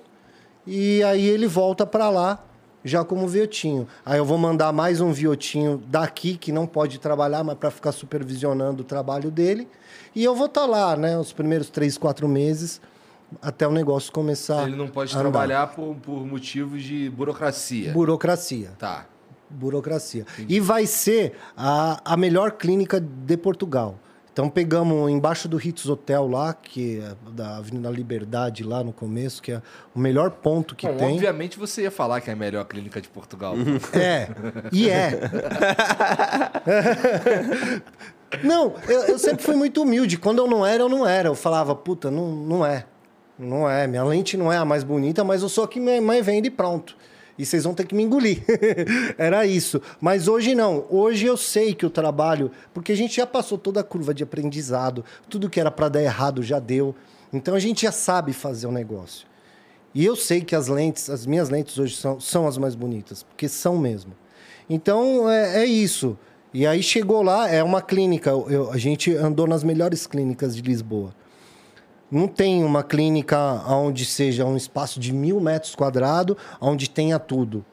E 0.68 1.04
aí 1.04 1.26
ele 1.26 1.48
volta 1.48 1.88
para 1.88 2.08
lá 2.10 2.46
já 2.84 3.04
como 3.04 3.28
Viotinho. 3.28 3.88
Aí 4.06 4.20
eu 4.20 4.26
vou 4.26 4.38
mandar 4.38 4.72
mais 4.72 5.02
um 5.02 5.12
Viotinho 5.12 5.82
daqui 5.88 6.38
que 6.38 6.52
não 6.52 6.68
pode 6.68 7.00
trabalhar, 7.00 7.44
mas 7.44 7.58
para 7.58 7.72
ficar 7.72 7.92
supervisionando 7.92 8.84
o 8.84 8.86
trabalho 8.86 9.32
dele. 9.32 9.68
E 10.16 10.24
eu 10.24 10.36
vou 10.36 10.46
estar 10.46 10.68
lá, 10.68 10.96
né, 10.96 11.18
os 11.18 11.34
primeiros 11.34 11.72
três, 11.72 11.98
quatro 11.98 12.28
meses 12.28 12.80
até 13.42 13.68
o 13.68 13.72
negócio 13.72 14.12
começar. 14.12 14.68
Ele 14.68 14.76
não 14.76 14.88
pode 14.88 15.12
trabalhar 15.18 15.68
por, 15.68 15.96
por 15.96 16.26
motivos 16.26 16.84
de 16.84 17.10
burocracia. 17.10 17.92
Burocracia. 17.92 18.74
Tá. 18.78 19.08
Burocracia. 19.50 20.26
E 20.48 20.60
vai 20.60 20.86
ser 20.86 21.34
a, 21.58 22.00
a 22.06 22.16
melhor 22.16 22.52
clínica 22.52 23.00
de 23.00 23.36
Portugal. 23.36 24.00
Então 24.36 24.50
pegamos 24.50 25.10
embaixo 25.10 25.48
do 25.48 25.56
Ritz 25.56 25.88
Hotel 25.88 26.28
lá, 26.28 26.54
que 26.54 27.00
é 27.00 27.16
da 27.32 27.56
Avenida 27.56 27.90
Liberdade 27.90 28.66
lá 28.66 28.84
no 28.84 28.92
começo, 28.92 29.42
que 29.42 29.54
é 29.54 29.62
o 29.96 30.00
melhor 30.00 30.30
ponto 30.30 30.76
que 30.76 30.86
Bom, 30.86 30.98
tem. 30.98 31.14
obviamente 31.14 31.58
você 31.58 31.84
ia 31.84 31.92
falar 31.92 32.20
que 32.20 32.30
é 32.30 32.34
a 32.34 32.36
melhor 32.36 32.66
clínica 32.66 33.00
de 33.00 33.08
Portugal. 33.08 33.56
É, 33.94 34.28
e 34.74 34.90
é. 34.90 35.22
não, 38.44 38.74
eu, 38.90 39.04
eu 39.04 39.18
sempre 39.18 39.42
fui 39.42 39.56
muito 39.56 39.82
humilde. 39.82 40.18
Quando 40.18 40.40
eu 40.40 40.48
não 40.48 40.66
era, 40.66 40.84
eu 40.84 40.90
não 40.90 41.08
era. 41.08 41.30
Eu 41.30 41.36
falava, 41.36 41.74
puta, 41.74 42.12
não, 42.12 42.28
não 42.36 42.66
é. 42.66 42.86
Não 43.40 43.70
é. 43.70 43.88
Minha 43.88 44.04
lente 44.04 44.36
não 44.36 44.52
é 44.52 44.58
a 44.58 44.66
mais 44.66 44.84
bonita, 44.84 45.24
mas 45.24 45.44
eu 45.44 45.48
sou 45.50 45.64
a 45.64 45.68
que 45.70 45.80
me- 45.80 46.02
mais 46.02 46.26
vende 46.26 46.50
e 46.50 46.52
pronto. 46.52 46.98
E 47.38 47.46
vocês 47.46 47.64
vão 47.66 47.74
ter 47.74 47.86
que 47.86 47.94
me 47.94 48.04
engolir. 48.04 48.44
Era 49.18 49.46
isso. 49.46 49.82
Mas 50.00 50.28
hoje 50.28 50.56
não. 50.56 50.86
Hoje 50.90 51.26
eu 51.26 51.36
sei 51.36 51.74
que 51.74 51.86
o 51.86 51.90
trabalho. 51.90 52.50
Porque 52.74 52.92
a 52.92 52.96
gente 52.96 53.18
já 53.18 53.28
passou 53.28 53.58
toda 53.58 53.82
a 53.82 53.84
curva 53.84 54.14
de 54.14 54.24
aprendizado. 54.24 55.04
Tudo 55.30 55.50
que 55.50 55.60
era 55.60 55.70
para 55.70 55.90
dar 55.90 56.02
errado 56.02 56.42
já 56.42 56.60
deu. 56.60 56.96
Então 57.34 57.54
a 57.54 57.60
gente 57.60 57.82
já 57.82 57.92
sabe 57.92 58.32
fazer 58.32 58.68
o 58.68 58.72
negócio. 58.72 59.28
E 59.94 60.06
eu 60.06 60.16
sei 60.16 60.42
que 60.42 60.56
as 60.56 60.68
lentes, 60.68 61.10
as 61.10 61.26
minhas 61.26 61.50
lentes 61.50 61.78
hoje 61.78 61.96
são, 61.96 62.20
são 62.20 62.48
as 62.48 62.58
mais 62.58 62.76
bonitas, 62.76 63.24
porque 63.24 63.48
são 63.50 63.78
mesmo. 63.78 64.14
Então 64.70 65.30
é, 65.30 65.64
é 65.64 65.66
isso. 65.66 66.18
E 66.54 66.66
aí 66.66 66.82
chegou 66.82 67.22
lá, 67.22 67.50
é 67.50 67.62
uma 67.62 67.82
clínica. 67.82 68.30
eu- 68.30 68.72
a 68.72 68.78
gente 68.78 69.14
andou 69.14 69.46
nas 69.48 69.64
melhores 69.64 70.08
clínicas 70.08 70.56
de 70.56 70.62
Lisboa. 70.62 71.14
Não 72.10 72.28
tem 72.28 72.64
uma 72.64 72.84
clínica 72.84 73.38
onde 73.68 74.06
seja 74.06 74.46
um 74.46 74.56
espaço 74.56 75.00
de 75.00 75.12
mil 75.12 75.40
metros 75.40 75.76
quadrados, 75.76 76.36
onde 76.62 76.90
tenha 76.90 77.18
tudo. 77.20 77.66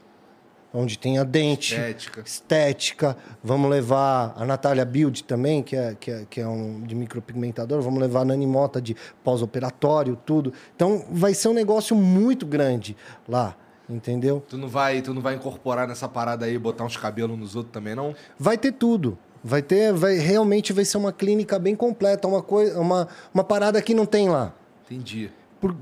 Onde 0.75 0.99
tenha 0.99 1.23
dente, 1.23 1.75
Estética. 1.75 2.23
estética. 2.25 3.17
Vamos 3.45 3.71
levar 3.71 4.33
a 4.35 4.45
Natália 4.47 4.87
Build 4.87 5.23
também, 5.25 5.63
que 5.63 5.77
é, 5.77 5.95
que 6.01 6.11
é, 6.11 6.27
que 6.31 6.41
é 6.41 6.49
um 6.49 6.81
de 6.81 6.95
micropigmentador. 6.95 7.83
Vamos 7.83 8.01
levar 8.01 8.21
a 8.21 8.25
Nani 8.25 8.47
Mota 8.47 8.81
de 8.81 8.97
pós-operatório, 9.23 10.17
tudo. 10.25 10.51
Então 10.75 11.05
vai 11.11 11.35
ser 11.35 11.49
um 11.49 11.53
negócio 11.53 11.95
muito 11.95 12.47
grande 12.47 12.97
lá, 13.29 13.55
entendeu? 13.87 14.43
Tu 14.49 14.57
não 14.57 14.67
vai, 14.67 15.03
tu 15.03 15.13
não 15.13 15.21
vai 15.21 15.35
incorporar 15.35 15.87
nessa 15.87 16.09
parada 16.09 16.47
aí, 16.47 16.57
botar 16.57 16.85
uns 16.85 16.97
cabelos 16.97 17.39
nos 17.39 17.55
outros 17.55 17.73
também, 17.75 17.95
não? 17.95 18.15
Vai 18.39 18.57
ter 18.57 18.73
tudo. 18.73 19.19
Vai 19.45 19.61
ter, 19.63 19.93
vai 19.93 20.15
realmente 20.19 20.73
vai 20.73 20.85
ser 20.85 20.97
uma 20.99 21.13
clínica 21.13 21.59
bem 21.59 21.75
completa, 21.75 22.29
uma 22.29 22.43
coisa, 22.43 22.79
uma, 22.81 23.09
uma 23.35 23.43
parada 23.43 23.81
que 23.83 23.93
não 23.95 24.07
tem 24.07 24.29
lá. 24.29 24.55
Entendi. 24.85 25.31
Por, 25.61 25.75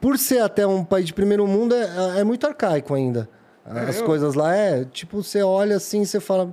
por 0.00 0.18
ser 0.18 0.40
até 0.40 0.66
um 0.66 0.84
país 0.84 1.06
de 1.06 1.14
primeiro 1.14 1.46
mundo, 1.46 1.74
é, 1.74 2.20
é 2.20 2.24
muito 2.24 2.46
arcaico 2.46 2.94
ainda. 2.94 3.28
As 3.64 3.98
eu- 3.98 4.04
coisas 4.06 4.34
lá 4.34 4.54
é, 4.54 4.84
tipo, 4.84 5.22
você 5.22 5.42
olha 5.42 5.76
assim, 5.76 6.04
você 6.04 6.20
fala. 6.20 6.52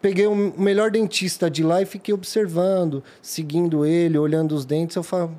Peguei 0.00 0.26
o 0.26 0.34
melhor 0.36 0.90
dentista 0.90 1.50
de 1.50 1.64
lá 1.64 1.82
e 1.82 1.86
fiquei 1.86 2.14
observando, 2.14 3.02
seguindo 3.20 3.84
ele, 3.84 4.16
olhando 4.18 4.52
os 4.54 4.64
dentes. 4.64 4.94
Eu 4.94 5.02
falo, 5.02 5.36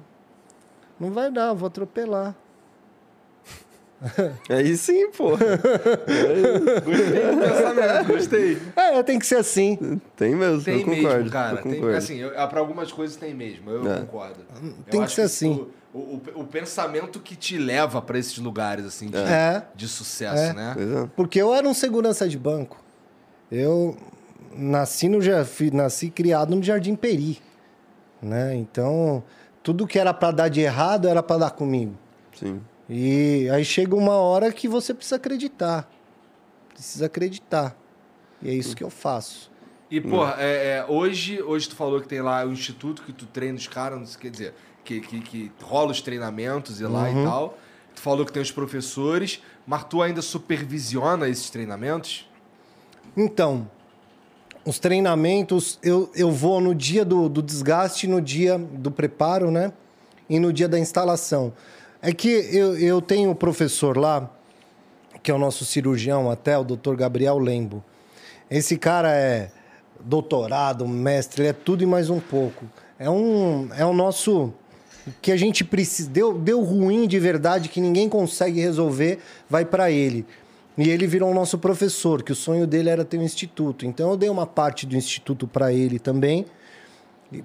não 1.00 1.12
vai 1.12 1.32
dar, 1.32 1.54
vou 1.54 1.68
atropelar. 1.68 2.36
Aí 4.50 4.78
sim, 4.78 5.10
pô. 5.12 5.32
Pensamento, 6.86 8.08
gostei. 8.08 8.58
É, 8.76 9.02
tem 9.04 9.18
que 9.20 9.26
ser 9.26 9.38
assim. 9.38 10.00
Tem 10.16 10.36
mesmo, 10.36 10.62
Tem 10.64 10.80
eu 10.80 10.86
concordo. 10.86 11.18
mesmo, 11.18 11.30
cara. 11.32 11.58
eu 11.60 11.64
Tem, 11.64 11.74
concordo. 11.76 11.98
assim, 11.98 12.18
eu, 12.18 12.30
pra 12.48 12.60
algumas 12.60 12.92
coisas 12.92 13.16
tem 13.18 13.34
mesmo, 13.34 13.70
eu 13.72 13.92
É. 13.92 14.00
concordo. 14.02 14.40
Eu 14.62 14.72
Tem 14.90 15.00
que 15.00 15.06
acho 15.06 15.16
ser 15.16 15.22
assim. 15.22 15.52
isso- 15.54 15.70
O, 15.94 16.00
o, 16.00 16.22
o 16.42 16.44
pensamento 16.44 17.20
que 17.20 17.36
te 17.36 17.58
leva 17.58 18.00
pra 18.02 18.20
esses 18.20 18.38
lugares, 18.38 18.86
assim, 18.86 19.08
de, 19.08 19.18
É. 19.18 19.64
de 19.74 19.88
sucesso, 19.88 20.36
É. 20.44 20.54
né? 20.54 20.72
Pois 20.76 20.92
é. 20.92 21.10
Porque 21.16 21.42
eu 21.42 21.54
era 21.56 21.68
um 21.68 21.74
segurança 21.74 22.28
de 22.30 22.38
banco. 22.38 22.78
Eu 23.52 23.98
nasci 24.56 25.08
no 25.10 25.18
nasci 25.74 26.10
criado 26.12 26.56
no 26.56 26.62
Jardim 26.62 26.94
Peri, 26.96 27.40
né? 28.22 28.54
Então, 28.56 29.24
tudo 29.64 29.88
que 29.88 29.98
era 29.98 30.14
para 30.14 30.32
dar 30.32 30.50
de 30.50 30.62
errado 30.62 31.08
era 31.08 31.24
para 31.24 31.38
dar 31.40 31.52
comigo. 31.52 31.96
Sim. 32.38 32.62
E 32.90 33.50
aí 33.50 33.66
chega 33.66 33.96
uma 33.96 34.14
hora 34.14 34.52
que 34.52 34.68
você 34.68 34.94
precisa 34.94 35.18
acreditar. 35.18 35.90
Precisa 36.74 37.08
acreditar. 37.08 37.76
E 38.42 38.50
é 38.50 38.54
isso 38.54 38.76
que 38.76 38.84
eu 38.84 38.90
faço. 38.90 39.52
E, 39.90 40.02
porra, 40.02 40.36
é, 40.38 40.80
é, 40.80 40.86
hoje, 40.88 41.42
hoje 41.42 41.70
tu 41.70 41.76
falou 41.76 42.02
que 42.02 42.08
tem 42.08 42.22
lá 42.22 42.46
o 42.46 42.52
instituto 42.52 43.02
que 43.04 43.14
tu 43.14 43.26
treina 43.26 43.58
os 43.58 43.68
caras, 43.68 43.98
não 43.98 44.06
sei, 44.06 44.20
quer 44.20 44.30
dizer, 44.30 44.54
que, 44.84 45.00
que, 45.00 45.22
que 45.22 45.52
rola 45.62 45.92
os 45.92 46.02
treinamentos 46.02 46.80
e 46.82 46.86
lá 46.86 47.04
Uhum. 47.04 47.22
e 47.22 47.26
tal. 47.26 47.58
Tu 47.96 48.02
falou 48.02 48.26
que 48.26 48.32
tem 48.32 48.42
os 48.42 48.52
professores, 48.52 49.42
mas 49.66 49.84
tu 49.86 50.02
ainda 50.02 50.22
supervisiona 50.22 51.28
esses 51.28 51.50
treinamentos? 51.50 52.30
Então, 53.16 53.70
os 54.64 54.78
treinamentos, 54.78 55.80
eu, 55.82 56.12
eu 56.14 56.30
vou 56.32 56.60
no 56.62 56.76
dia 56.76 57.04
do, 57.04 57.28
do 57.28 57.42
desgaste, 57.42 58.06
no 58.08 58.22
dia 58.22 58.58
do 58.58 58.92
preparo, 58.92 59.50
né? 59.50 59.72
E 60.30 60.40
no 60.40 60.52
dia 60.52 60.68
da 60.68 60.78
instalação. 60.78 61.54
É 62.08 62.14
que 62.14 62.30
eu, 62.30 62.78
eu 62.78 63.02
tenho 63.02 63.32
um 63.32 63.36
professor 63.36 63.98
lá, 63.98 64.32
que 65.22 65.30
é 65.30 65.34
o 65.34 65.38
nosso 65.38 65.66
cirurgião 65.66 66.32
até, 66.32 66.58
o 66.58 66.64
Dr. 66.64 66.96
Gabriel 66.96 67.38
Lembo. 67.38 67.84
Esse 68.50 68.78
cara 68.78 69.14
é 69.14 69.52
doutorado, 70.00 70.88
mestre, 70.88 71.42
ele 71.42 71.50
é 71.50 71.54
tudo 71.54 71.84
e 71.84 71.86
mais 71.86 72.10
um 72.10 72.22
pouco. 72.22 72.64
É 72.98 73.10
um 73.10 73.68
é 73.76 73.86
o 73.86 73.92
nosso 73.92 74.54
que 75.22 75.34
a 75.34 75.36
gente 75.36 75.66
precisa 75.66 76.10
deu, 76.10 76.40
deu 76.40 76.62
ruim 76.62 77.10
de 77.10 77.20
verdade 77.20 77.68
que 77.68 77.82
ninguém 77.82 78.08
consegue 78.08 78.62
resolver, 78.62 79.20
vai 79.50 79.66
para 79.66 79.92
ele. 79.92 80.26
E 80.78 80.90
ele 80.90 81.08
virou 81.08 81.30
o 81.30 81.34
nosso 81.34 81.58
professor, 81.58 82.24
que 82.24 82.32
o 82.32 82.36
sonho 82.36 82.66
dele 82.66 82.88
era 82.88 83.04
ter 83.04 83.18
um 83.18 83.24
instituto. 83.24 83.86
Então 83.86 84.12
eu 84.12 84.16
dei 84.16 84.30
uma 84.30 84.48
parte 84.48 84.86
do 84.86 84.96
instituto 84.96 85.46
para 85.46 85.74
ele 85.74 86.00
também, 86.00 86.46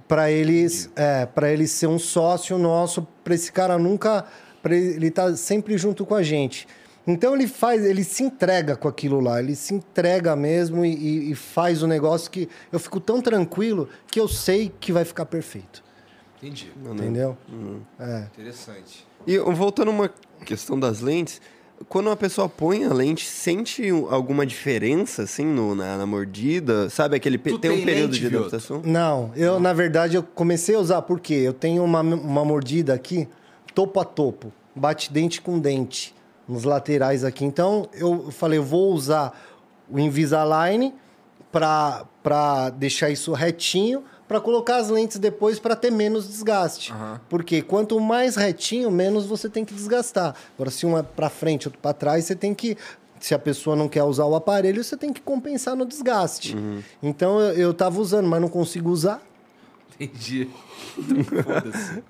para 0.06 0.30
eles, 0.30 0.88
é, 0.94 1.26
para 1.26 1.50
ele 1.50 1.66
ser 1.66 1.88
um 1.88 1.98
sócio 1.98 2.56
nosso, 2.56 3.04
para 3.24 3.34
esse 3.34 3.50
cara 3.50 3.76
nunca, 3.76 4.24
para 4.62 4.76
ele 4.76 5.08
estar 5.08 5.34
sempre 5.36 5.76
junto 5.76 6.04
com 6.06 6.14
a 6.14 6.22
gente. 6.22 6.66
Então 7.06 7.34
ele 7.34 7.48
faz, 7.48 7.84
ele 7.84 8.04
se 8.04 8.22
entrega 8.22 8.76
com 8.76 8.86
aquilo 8.86 9.18
lá, 9.20 9.40
ele 9.42 9.56
se 9.56 9.74
entrega 9.74 10.36
mesmo 10.36 10.84
e, 10.84 10.94
e- 10.94 11.30
e 11.32 11.34
faz 11.34 11.82
o 11.82 11.86
negócio 11.88 12.30
que 12.30 12.48
eu 12.70 12.78
fico 12.78 13.00
tão 13.00 13.20
tranquilo 13.20 13.88
que 14.06 14.20
eu 14.20 14.28
sei 14.28 14.72
que 14.78 14.92
vai 14.92 15.04
ficar 15.04 15.26
perfeito, 15.26 15.82
Entendi. 16.40 16.70
entendeu? 16.92 17.36
É. 17.98 18.26
Interessante. 18.32 19.04
E 19.26 19.36
voltando 19.38 19.88
a 19.88 19.94
uma 19.94 20.10
questão 20.44 20.78
das 20.78 21.00
lentes, 21.00 21.40
quando 21.88 22.06
uma 22.06 22.16
pessoa 22.16 22.48
põe 22.48 22.84
a 22.84 22.92
lente, 22.94 23.26
sente 23.26 23.90
um- 23.92 24.08
alguma 24.08 24.46
diferença, 24.46 25.24
assim, 25.24 25.44
no, 25.44 25.74
na, 25.74 25.98
na 25.98 26.06
mordida? 26.06 26.88
Sabe 26.88 27.16
aquele... 27.16 27.36
Tu 27.36 27.58
tem 27.58 27.70
um 27.72 27.74
tem 27.78 27.84
período 27.84 28.12
lente, 28.12 28.28
de 28.28 28.36
adaptação? 28.36 28.80
Não, 28.84 29.32
eu 29.34 29.58
na 29.58 29.72
verdade 29.72 30.16
eu 30.16 30.22
comecei 30.22 30.76
a 30.76 30.78
usar 30.78 31.02
porque 31.02 31.34
eu 31.34 31.52
tenho 31.52 31.82
uma, 31.82 32.00
uma 32.00 32.44
mordida 32.44 32.94
aqui 32.94 33.28
topo 33.74 34.00
a 34.00 34.04
topo, 34.04 34.52
bate 34.74 35.12
dente 35.12 35.40
com 35.40 35.58
dente 35.58 36.14
nos 36.48 36.64
laterais 36.64 37.24
aqui. 37.24 37.44
Então 37.44 37.88
eu 37.92 38.30
falei, 38.30 38.58
eu 38.58 38.64
vou 38.64 38.92
usar 38.92 39.32
o 39.90 39.98
Invisalign 39.98 40.94
para 41.50 42.70
deixar 42.76 43.10
isso 43.10 43.32
retinho, 43.32 44.04
para 44.26 44.40
colocar 44.40 44.76
as 44.76 44.88
lentes 44.88 45.18
depois 45.18 45.58
para 45.58 45.76
ter 45.76 45.90
menos 45.90 46.26
desgaste. 46.26 46.92
Porque 47.28 47.60
quanto 47.60 48.00
mais 48.00 48.36
retinho, 48.36 48.90
menos 48.90 49.26
você 49.26 49.48
tem 49.48 49.64
que 49.64 49.74
desgastar. 49.74 50.34
Agora 50.54 50.70
se 50.70 50.86
um 50.86 50.96
é 50.96 51.02
para 51.02 51.28
frente, 51.28 51.68
outro 51.68 51.78
para 51.80 51.92
trás, 51.92 52.24
você 52.24 52.34
tem 52.34 52.54
que 52.54 52.76
se 53.20 53.34
a 53.34 53.38
pessoa 53.38 53.76
não 53.76 53.88
quer 53.88 54.02
usar 54.02 54.24
o 54.24 54.34
aparelho, 54.34 54.82
você 54.82 54.96
tem 54.96 55.12
que 55.12 55.20
compensar 55.20 55.76
no 55.76 55.86
desgaste. 55.86 56.56
Então 57.02 57.40
eu, 57.40 57.52
eu 57.52 57.74
tava 57.74 58.00
usando, 58.00 58.26
mas 58.26 58.40
não 58.40 58.48
consigo 58.48 58.90
usar. 58.90 59.22
Entendi. 60.04 60.48
Foda-se. 61.42 62.02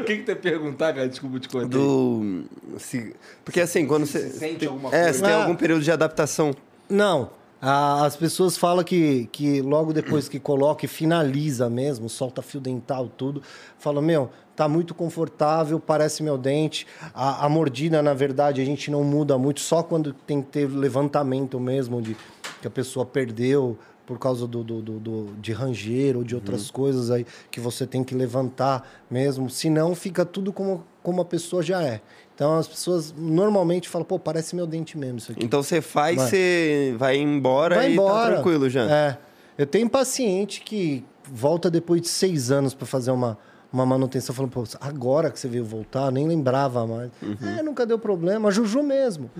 O 0.00 0.04
que 0.04 0.16
que 0.18 0.22
tu 0.24 0.28
ia 0.30 0.36
perguntar, 0.36 0.92
cara? 0.92 1.08
Desculpa 1.08 1.38
te 1.38 1.48
cortar. 1.48 1.68
Do... 1.68 2.44
se- 2.78 3.14
porque 3.44 3.60
assim, 3.60 3.86
quando 3.86 4.06
você... 4.06 4.28
se 4.30 4.38
sente 4.38 4.66
alguma 4.66 4.88
É, 4.94 5.04
coisa? 5.04 5.12
se 5.18 5.22
tem 5.24 5.32
Ah. 5.32 5.42
algum 5.42 5.54
período 5.54 5.82
de 5.82 5.90
adaptação. 5.90 6.54
Não. 6.88 7.30
A- 7.60 8.04
as 8.04 8.16
pessoas 8.16 8.56
falam 8.56 8.84
que, 8.84 9.28
que 9.32 9.60
logo 9.62 9.92
depois 9.92 10.28
que 10.28 10.38
coloca 10.38 10.84
e 10.84 10.88
finaliza 10.88 11.68
mesmo, 11.70 12.08
solta 12.08 12.42
fio 12.42 12.60
dental, 12.60 13.08
tudo, 13.16 13.42
falam, 13.78 14.02
meu, 14.02 14.30
tá 14.54 14.68
muito 14.68 14.94
confortável, 14.94 15.78
parece 15.80 16.22
meu 16.22 16.36
dente. 16.38 16.86
A, 17.14 17.46
a 17.46 17.48
mordida, 17.48 18.02
na 18.02 18.14
verdade, 18.14 18.60
a 18.60 18.64
gente 18.64 18.90
não 18.90 19.02
muda 19.04 19.36
muito, 19.38 19.60
só 19.60 19.82
quando 19.82 20.12
tem 20.12 20.40
que 20.42 20.48
ter 20.48 20.68
levantamento 20.68 21.58
mesmo 21.60 22.00
de 22.02 22.16
que 22.60 22.66
a 22.66 22.70
pessoa 22.70 23.04
perdeu 23.06 23.78
por 24.08 24.18
causa 24.18 24.46
do, 24.46 24.64
do, 24.64 24.80
do- 24.80 24.98
do- 24.98 25.26
de 25.38 25.52
ranger 25.52 26.16
ou 26.16 26.24
de 26.24 26.34
outras 26.34 26.70
coisas 26.70 27.10
aí 27.10 27.26
que 27.50 27.60
você 27.60 27.86
tem 27.86 28.02
que 28.02 28.14
levantar 28.14 28.88
mesmo. 29.10 29.50
Senão 29.50 29.94
fica 29.94 30.24
tudo 30.24 30.50
como, 30.50 30.82
como 31.02 31.20
a 31.20 31.26
pessoa 31.26 31.62
já 31.62 31.82
é. 31.82 32.00
Então 32.34 32.56
as 32.56 32.66
pessoas 32.66 33.12
normalmente 33.14 33.86
falam, 33.86 34.06
pô, 34.06 34.18
parece 34.18 34.56
meu 34.56 34.66
dente 34.66 34.96
mesmo 34.96 35.18
isso 35.18 35.32
aqui. 35.32 35.44
Então 35.44 35.62
você 35.62 35.82
faz, 35.82 36.16
você 36.22 36.94
vai 36.98 37.18
embora 37.18 37.76
Vai 37.76 37.90
e 37.90 37.92
embora. 37.92 38.28
tá 38.28 38.32
tranquilo 38.36 38.70
já. 38.70 38.90
É. 38.90 39.18
Eu 39.58 39.66
tenho 39.66 39.90
paciente 39.90 40.62
que 40.62 41.04
volta 41.30 41.70
depois 41.70 42.00
de 42.00 42.08
seis 42.08 42.50
anos 42.50 42.72
para 42.72 42.86
fazer 42.86 43.10
uma, 43.10 43.36
uma 43.70 43.84
manutenção, 43.84 44.34
falando, 44.34 44.52
pô, 44.52 44.64
agora 44.80 45.30
que 45.30 45.38
você 45.38 45.48
veio 45.48 45.66
voltar, 45.66 46.10
nem 46.10 46.26
lembrava 46.26 46.86
mais. 46.86 47.10
Uhum. 47.22 47.36
É, 47.58 47.62
nunca 47.62 47.84
deu 47.84 47.98
problema. 47.98 48.48
A 48.48 48.50
Juju 48.52 48.82
mesmo. 48.82 49.30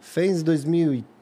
Fez 0.00 0.42
em 0.42 0.44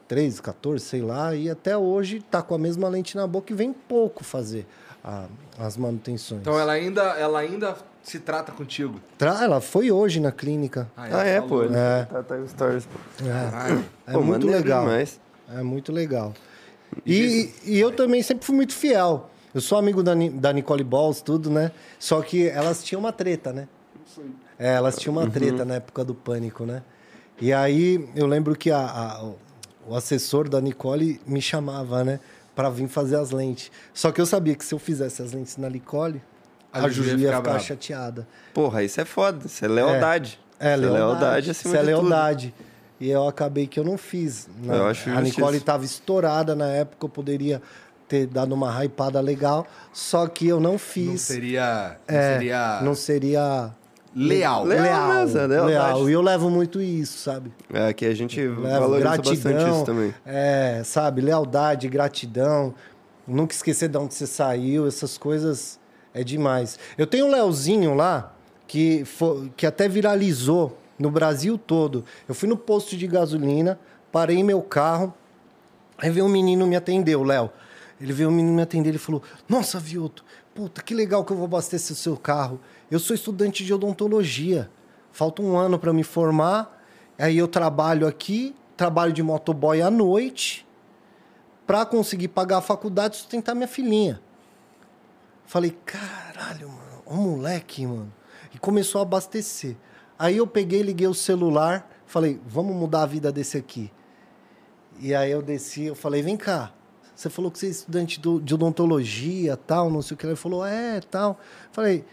13, 0.07 0.41
14, 0.41 0.83
sei 0.85 1.01
lá, 1.01 1.35
e 1.35 1.49
até 1.49 1.77
hoje 1.77 2.21
tá 2.31 2.41
com 2.41 2.55
a 2.55 2.57
mesma 2.57 2.87
lente 2.87 3.15
na 3.15 3.27
boca 3.27 3.51
e 3.51 3.55
vem 3.55 3.73
pouco 3.73 4.23
fazer 4.23 4.65
a- 5.03 5.25
as 5.59 5.75
manutenções. 5.77 6.41
Então 6.41 6.57
ela 6.59 6.71
ainda, 6.73 7.01
ela 7.17 7.39
ainda 7.39 7.75
se 8.03 8.19
trata 8.19 8.51
contigo. 8.53 8.99
Tra- 9.17 9.43
Ela 9.43 9.59
foi 9.59 9.91
hoje 9.91 10.19
na 10.21 10.31
clínica. 10.31 10.89
Ah, 10.95 11.25
é, 11.25 11.41
pô. 11.41 11.47
falou. 11.49 11.63
ele 11.65 11.73
Tá, 12.05 12.23
tá 12.23 12.37
no 12.37 12.47
stories, 12.47 12.85
pô. 12.85 13.25
Caralho. 13.25 13.83
É 14.07 14.13
Pô, 14.13 14.21
muito 14.21 14.47
legal. 14.47 14.83
demais. 14.85 15.19
É 15.53 15.61
muito 15.61 15.91
legal. 15.91 16.33
E, 17.05 17.51
e 17.65 17.77
eu 17.79 17.91
também 17.91 18.23
sempre 18.23 18.45
fui 18.45 18.55
muito 18.55 18.73
fiel. 18.73 19.29
Eu 19.53 19.59
sou 19.59 19.77
amigo 19.77 20.01
da, 20.03 20.13
da 20.15 20.53
Nicole 20.53 20.83
Balls, 20.85 21.21
tudo, 21.21 21.49
né? 21.49 21.71
Só 21.99 22.21
que 22.21 22.47
elas 22.47 22.81
tinham 22.83 22.99
uma 23.01 23.11
treta, 23.11 23.51
né? 23.51 23.67
É, 24.57 24.73
elas 24.73 24.95
tinham 24.97 25.13
uma 25.15 25.29
treta 25.29 25.65
na 25.65 25.75
época 25.75 26.03
do 26.05 26.15
pânico, 26.15 26.65
né? 26.65 26.81
E 27.41 27.51
aí 27.53 28.09
eu 28.15 28.25
lembro 28.25 28.55
que 28.55 28.71
a- 28.71 28.79
a- 28.79 29.31
o- 29.87 29.95
assessor 29.95 30.47
da 30.49 30.59
Nicole 30.61 31.19
me 31.25 31.41
chamava, 31.41 32.03
né? 32.03 32.19
Pra 32.55 32.69
vir 32.69 32.87
fazer 32.87 33.15
as 33.17 33.31
lentes. 33.31 33.71
Só 33.93 34.11
que 34.11 34.19
eu 34.19 34.25
sabia 34.25 34.55
que 34.55 34.65
se 34.65 34.73
eu 34.73 34.79
fizesse 34.79 35.21
as 35.21 35.31
lentes 35.31 35.57
na 35.57 35.69
Nicole, 35.69 36.21
A 36.73 36.79
a, 36.79 36.89
Juju 36.89 37.17
ia 37.17 37.27
ficar 37.29 37.41
brava. 37.41 37.59
chateada. 37.59 38.27
Porra, 38.53 38.83
isso 38.83 38.99
é 38.99 39.05
foda. 39.05 39.45
Isso 39.45 39.63
é 39.63 39.67
lealdade. 39.67 40.39
É, 40.59 40.73
Isso 40.75 40.81
lealdade. 40.91 41.51
acima 41.51 41.73
Isso 41.75 41.75
é 41.75 41.79
tudo. 41.93 42.07
lealdade. 42.07 42.53
E 42.99 43.09
eu 43.11 43.27
acabei 43.27 43.67
que 43.67 43.79
eu 43.79 43.83
não 43.83 43.95
fiz. 43.97 44.47
né? 44.63 44.75
Eu 44.75 44.87
acho 44.87 45.07
a. 45.09 45.21
Nicole 45.21 45.57
estava 45.57 45.85
estourada 45.85 46.55
na 46.55 46.67
época, 46.67 47.05
eu 47.05 47.09
poderia 47.09 47.61
ter 48.07 48.25
dado 48.25 48.53
uma 48.55 48.71
hypada 48.83 49.19
legal, 49.21 49.67
só 49.93 50.25
que 50.27 50.47
eu 50.47 50.59
não 50.59 50.79
fiz. 50.79 51.07
Não 51.09 51.17
seria, 51.17 51.97
não 52.09 52.15
É, 52.17 52.33
seria 52.33 52.81
não 52.81 52.95
seria 52.95 53.71
leal. 54.17 54.65
Le- 54.65 54.75
Leal 54.81 55.13
mesmo, 55.25 55.65
leal. 55.65 56.09
E 56.09 56.13
eu 56.13 56.21
levo 56.21 56.49
muito 56.49 56.81
isso, 56.81 57.17
sabe? 57.19 57.51
É, 57.73 57.93
que 57.93 58.05
a 58.05 58.13
gente 58.15 58.39
Levo 58.41 58.61
valoriza 58.61 59.09
bastante 59.09 59.37
gratidão, 59.37 59.75
isso 59.75 59.85
também. 59.85 60.13
é, 60.25 60.81
sabe? 60.83 61.21
Lealdade, 61.21 61.87
gratidão, 61.87 62.73
nunca 63.27 63.53
esquecer 63.53 63.89
de 63.89 63.97
onde 63.97 64.13
você 64.13 64.25
saiu, 64.27 64.87
essas 64.87 65.17
coisas 65.17 65.79
é 66.13 66.23
demais. 66.23 66.79
Eu 66.97 67.05
tenho 67.05 67.27
um 67.27 67.31
Leozinho 67.31 67.93
lá 67.93 68.33
que, 68.67 69.05
fo- 69.05 69.47
que 69.55 69.65
até 69.65 69.87
viralizou 69.87 70.77
no 70.97 71.11
Brasil 71.11 71.57
todo. 71.57 72.03
Eu 72.27 72.33
fui 72.33 72.49
no 72.49 72.57
posto 72.57 72.97
de 72.97 73.05
gasolina, 73.07 73.79
parei 74.11 74.43
meu 74.43 74.61
carro, 74.61 75.13
aí 75.97 76.09
veio 76.09 76.25
um 76.25 76.29
menino 76.29 76.65
me 76.65 76.75
atender, 76.75 77.15
o 77.15 77.23
Léo. 77.23 77.49
Ele 77.99 78.13
veio 78.13 78.29
um 78.29 78.31
menino 78.31 78.55
me 78.55 78.61
atender, 78.61 78.89
ele 78.89 78.97
falou: 78.97 79.21
Nossa, 79.49 79.79
Vilto, 79.79 80.23
puta, 80.53 80.81
que 80.83 80.93
legal 80.93 81.23
que 81.25 81.31
eu 81.31 81.35
vou 81.37 81.45
abastecer 81.45 81.93
o 81.93 81.99
seu 81.99 82.15
carro. 82.17 82.59
Eu 82.89 82.99
sou 82.99 83.13
estudante 83.15 83.65
de 83.65 83.73
odontologia. 83.73 84.69
Falta 85.11 85.41
um 85.41 85.57
ano 85.57 85.77
para 85.77 85.91
me 85.93 86.03
formar. 86.03 86.83
Aí 87.17 87.37
eu 87.37 87.47
trabalho 87.47 88.07
aqui, 88.07 88.55
trabalho 88.75 89.11
de 89.11 89.23
motoboy 89.23 89.81
à 89.81 89.89
noite, 89.89 90.65
para 91.65 91.85
conseguir 91.85 92.27
pagar 92.29 92.57
a 92.57 92.61
faculdade 92.61 93.15
e 93.15 93.17
sustentar 93.19 93.55
minha 93.55 93.67
filhinha. 93.67 94.21
Falei, 95.45 95.75
caralho, 95.85 96.69
mano, 96.69 97.01
o 97.05 97.15
moleque, 97.15 97.85
mano. 97.85 98.13
E 98.53 98.59
começou 98.59 98.99
a 98.99 99.01
abastecer. 99.01 99.75
Aí 100.19 100.37
eu 100.37 100.47
peguei, 100.47 100.81
liguei 100.81 101.07
o 101.07 101.13
celular, 101.13 101.89
falei, 102.05 102.39
vamos 102.47 102.75
mudar 102.75 103.03
a 103.03 103.05
vida 103.05 103.31
desse 103.31 103.57
aqui. 103.57 103.91
E 104.99 105.13
aí 105.13 105.31
eu 105.31 105.41
desci, 105.41 105.83
eu 105.83 105.95
falei, 105.95 106.21
vem 106.21 106.37
cá. 106.37 106.71
Você 107.15 107.29
falou 107.29 107.49
que 107.49 107.57
você 107.57 107.67
é 107.67 107.69
estudante 107.69 108.19
do- 108.19 108.39
de 108.39 108.53
odontologia, 108.53 109.57
tal, 109.57 109.89
não 109.89 110.01
sei 110.03 110.13
o 110.15 110.17
que. 110.17 110.25
Ele 110.27 110.35
falou, 110.35 110.63
é, 110.65 110.99
tal. 111.01 111.39
Falei, 111.71 112.05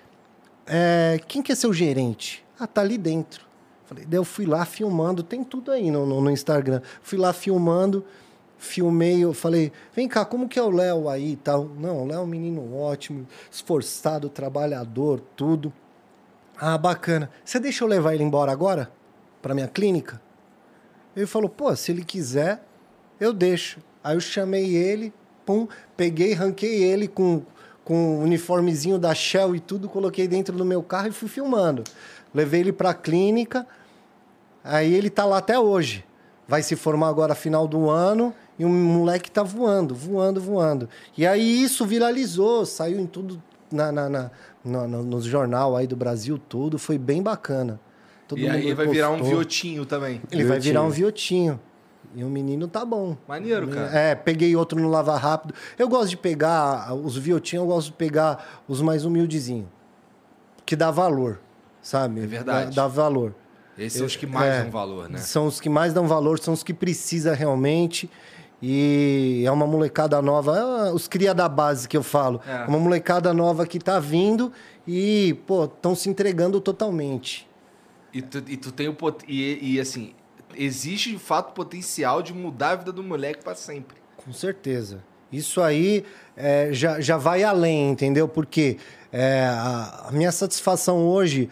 é, 0.66 1.20
quem 1.26 1.42
que 1.42 1.52
é 1.52 1.54
seu 1.54 1.72
gerente? 1.72 2.44
Ah, 2.58 2.66
tá 2.66 2.80
ali 2.80 2.96
dentro. 2.96 3.44
Falei, 3.84 4.04
daí 4.06 4.18
eu 4.18 4.24
fui 4.24 4.46
lá 4.46 4.64
filmando, 4.64 5.22
tem 5.22 5.44
tudo 5.44 5.70
aí 5.70 5.90
no, 5.90 6.06
no, 6.06 6.20
no 6.20 6.30
Instagram. 6.30 6.80
Fui 7.02 7.18
lá 7.18 7.32
filmando, 7.32 8.04
filmei, 8.56 9.22
eu 9.22 9.34
falei, 9.34 9.70
vem 9.94 10.08
cá, 10.08 10.24
como 10.24 10.48
que 10.48 10.58
é 10.58 10.62
o 10.62 10.70
Léo 10.70 11.08
aí 11.08 11.32
e 11.32 11.36
tal? 11.36 11.68
Não, 11.78 12.02
o 12.02 12.06
Léo 12.06 12.20
é 12.20 12.22
um 12.22 12.26
menino 12.26 12.76
ótimo, 12.76 13.26
esforçado, 13.50 14.28
trabalhador, 14.28 15.20
tudo. 15.36 15.72
Ah, 16.56 16.78
bacana. 16.78 17.30
Você 17.44 17.60
deixa 17.60 17.84
eu 17.84 17.88
levar 17.88 18.14
ele 18.14 18.24
embora 18.24 18.50
agora? 18.50 18.90
Pra 19.42 19.54
minha 19.54 19.68
clínica? 19.68 20.20
Ele 21.14 21.26
falou, 21.26 21.48
pô, 21.48 21.74
se 21.76 21.92
ele 21.92 22.04
quiser, 22.04 22.64
eu 23.20 23.32
deixo. 23.32 23.80
Aí 24.02 24.16
eu 24.16 24.20
chamei 24.20 24.74
ele, 24.74 25.12
pum, 25.44 25.68
peguei, 25.96 26.32
ranquei 26.32 26.82
ele 26.82 27.06
com, 27.06 27.42
com 27.84 28.18
o 28.18 28.22
uniformezinho 28.22 28.98
da 28.98 29.14
Shell 29.14 29.54
e 29.54 29.60
tudo, 29.60 29.88
coloquei 29.88 30.26
dentro 30.26 30.56
do 30.56 30.64
meu 30.64 30.82
carro 30.82 31.08
e 31.08 31.12
fui 31.12 31.28
filmando. 31.28 31.84
Levei 32.34 32.60
ele 32.60 32.72
pra 32.72 32.94
clínica, 32.94 33.66
aí 34.62 34.92
ele 34.94 35.10
tá 35.10 35.24
lá 35.24 35.38
até 35.38 35.58
hoje. 35.58 36.04
Vai 36.48 36.62
se 36.62 36.76
formar 36.76 37.08
agora 37.08 37.34
final 37.34 37.66
do 37.68 37.88
ano 37.88 38.34
e 38.58 38.64
o 38.64 38.68
moleque 38.68 39.30
tá 39.30 39.42
voando, 39.42 39.94
voando, 39.94 40.40
voando. 40.40 40.88
E 41.16 41.26
aí 41.26 41.62
isso 41.62 41.86
viralizou, 41.86 42.66
saiu 42.66 42.98
em 42.98 43.06
tudo, 43.06 43.42
na, 43.70 43.90
na, 43.92 44.08
na, 44.08 44.30
no, 44.64 44.88
no, 44.88 45.02
no 45.02 45.20
jornal 45.22 45.76
aí 45.76 45.86
do 45.86 45.96
Brasil 45.96 46.38
todo, 46.38 46.78
foi 46.78 46.98
bem 46.98 47.22
bacana. 47.22 47.80
Todo 48.28 48.38
E 48.40 48.48
aí 48.48 48.64
mundo 48.64 48.76
vai 48.76 48.86
virar 48.86 49.10
um 49.10 49.18
postou. 49.18 49.36
viotinho 49.36 49.84
também. 49.86 50.20
Ele 50.30 50.44
vai 50.44 50.58
virar 50.58 50.82
um 50.82 50.90
viotinho. 50.90 51.60
E 52.14 52.24
o 52.24 52.28
menino 52.28 52.68
tá 52.68 52.84
bom. 52.84 53.16
Maneiro, 53.26 53.68
cara. 53.68 53.96
É, 53.96 54.14
peguei 54.14 54.54
outro 54.56 54.80
no 54.80 54.88
Lava 54.88 55.16
Rápido. 55.16 55.54
Eu 55.78 55.88
gosto 55.88 56.10
de 56.10 56.16
pegar 56.16 56.94
os 56.94 57.16
viotinhos, 57.16 57.64
eu 57.64 57.68
gosto 57.68 57.86
de 57.88 57.94
pegar 57.94 58.62
os 58.68 58.80
mais 58.80 59.04
humildezinhos. 59.04 59.66
Que 60.64 60.76
dá 60.76 60.90
valor, 60.90 61.40
sabe? 61.82 62.22
É 62.22 62.26
verdade. 62.26 62.74
Dá, 62.74 62.82
dá 62.82 62.88
valor. 62.88 63.34
Esses 63.76 63.98
são 63.98 64.06
os 64.06 64.16
que 64.16 64.26
mais 64.26 64.54
É, 64.54 64.62
dão 64.62 64.70
valor, 64.70 65.08
né? 65.08 65.18
São 65.18 65.46
os 65.46 65.60
que 65.60 65.68
mais 65.68 65.92
dão 65.92 66.06
valor, 66.06 66.38
são 66.38 66.54
os 66.54 66.62
que 66.62 66.72
precisa 66.72 67.34
realmente. 67.34 68.08
E 68.62 69.42
é 69.44 69.50
uma 69.50 69.66
molecada 69.66 70.22
nova, 70.22 70.56
é 70.56 70.92
os 70.92 71.06
cria 71.06 71.34
da 71.34 71.48
base 71.48 71.86
que 71.88 71.96
eu 71.96 72.02
falo. 72.02 72.40
É. 72.46 72.64
Uma 72.66 72.78
molecada 72.78 73.34
nova 73.34 73.66
que 73.66 73.78
tá 73.78 73.98
vindo 73.98 74.52
e, 74.86 75.36
pô, 75.46 75.64
estão 75.64 75.94
se 75.94 76.08
entregando 76.08 76.60
totalmente. 76.60 77.46
E 78.12 78.22
tu, 78.22 78.42
e 78.46 78.56
tu 78.56 78.70
tem 78.72 78.88
o 78.88 78.94
pot... 78.94 79.24
e, 79.28 79.74
e 79.74 79.80
assim, 79.80 80.14
existe 80.56 81.10
de 81.12 81.18
fato 81.18 81.52
potencial 81.52 82.22
de 82.22 82.32
mudar 82.32 82.70
a 82.70 82.76
vida 82.76 82.92
do 82.92 83.02
moleque 83.02 83.42
pra 83.44 83.54
sempre. 83.54 83.96
Com 84.16 84.32
certeza. 84.32 85.02
Isso 85.32 85.60
aí 85.60 86.04
é, 86.36 86.68
já, 86.72 87.00
já 87.00 87.16
vai 87.16 87.42
além, 87.42 87.90
entendeu? 87.90 88.28
Porque 88.28 88.78
é, 89.12 89.44
a, 89.46 90.06
a 90.08 90.12
minha 90.12 90.30
satisfação 90.30 90.98
hoje 91.06 91.48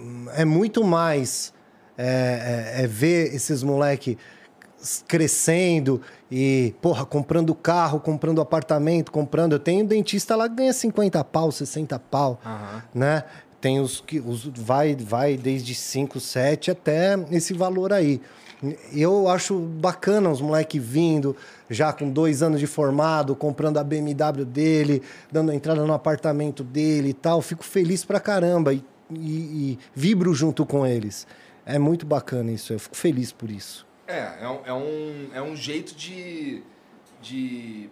hum, 0.00 0.26
é 0.34 0.44
muito 0.44 0.84
mais 0.84 1.52
é, 1.96 2.74
é- 2.78 2.84
é 2.84 2.86
ver 2.86 3.34
esses 3.34 3.62
moleque 3.62 4.16
crescendo 5.06 6.00
e, 6.30 6.74
porra, 6.80 7.04
comprando 7.04 7.54
carro, 7.54 7.98
comprando 8.00 8.40
apartamento, 8.40 9.10
comprando. 9.10 9.52
Eu 9.54 9.58
tenho 9.58 9.84
um 9.84 9.86
dentista 9.86 10.36
lá 10.36 10.48
que 10.48 10.54
ganha 10.54 10.72
50 10.72 11.22
pau, 11.24 11.50
60 11.50 11.98
pau, 11.98 12.40
né? 12.94 13.24
Tem 13.60 13.80
os 13.80 14.00
que 14.00 14.20
os, 14.20 14.44
vai, 14.44 14.94
vai 14.94 15.36
desde 15.36 15.74
5, 15.74 16.20
7 16.20 16.70
até 16.70 17.14
esse 17.30 17.52
valor 17.52 17.92
aí. 17.92 18.20
Eu 18.92 19.28
acho 19.28 19.58
bacana 19.58 20.30
os 20.30 20.40
moleques 20.40 20.82
vindo, 20.82 21.36
já 21.70 21.92
com 21.92 22.10
dois 22.10 22.42
anos 22.42 22.58
de 22.60 22.66
formado, 22.66 23.34
comprando 23.36 23.78
a 23.78 23.84
BMW 23.84 24.44
dele, 24.44 25.02
dando 25.30 25.52
entrada 25.52 25.84
no 25.84 25.92
apartamento 25.92 26.64
dele 26.64 27.10
e 27.10 27.14
tal. 27.14 27.40
Fico 27.40 27.64
feliz 27.64 28.04
pra 28.04 28.18
caramba 28.18 28.72
e, 28.74 28.82
e- 29.10 29.16
e 29.16 29.78
vibro 29.94 30.34
junto 30.34 30.66
com 30.66 30.84
eles. 30.86 31.26
É 31.64 31.78
muito 31.78 32.04
bacana 32.06 32.50
isso, 32.50 32.72
eu 32.72 32.78
fico 32.80 32.96
feliz 32.96 33.30
por 33.30 33.50
isso. 33.50 33.86
É, 34.06 34.38
é 34.42 34.48
um, 34.48 34.58
é 34.64 34.72
um, 34.72 35.28
é 35.34 35.42
um 35.42 35.54
jeito 35.54 35.94
de, 35.94 36.62
de 37.20 37.90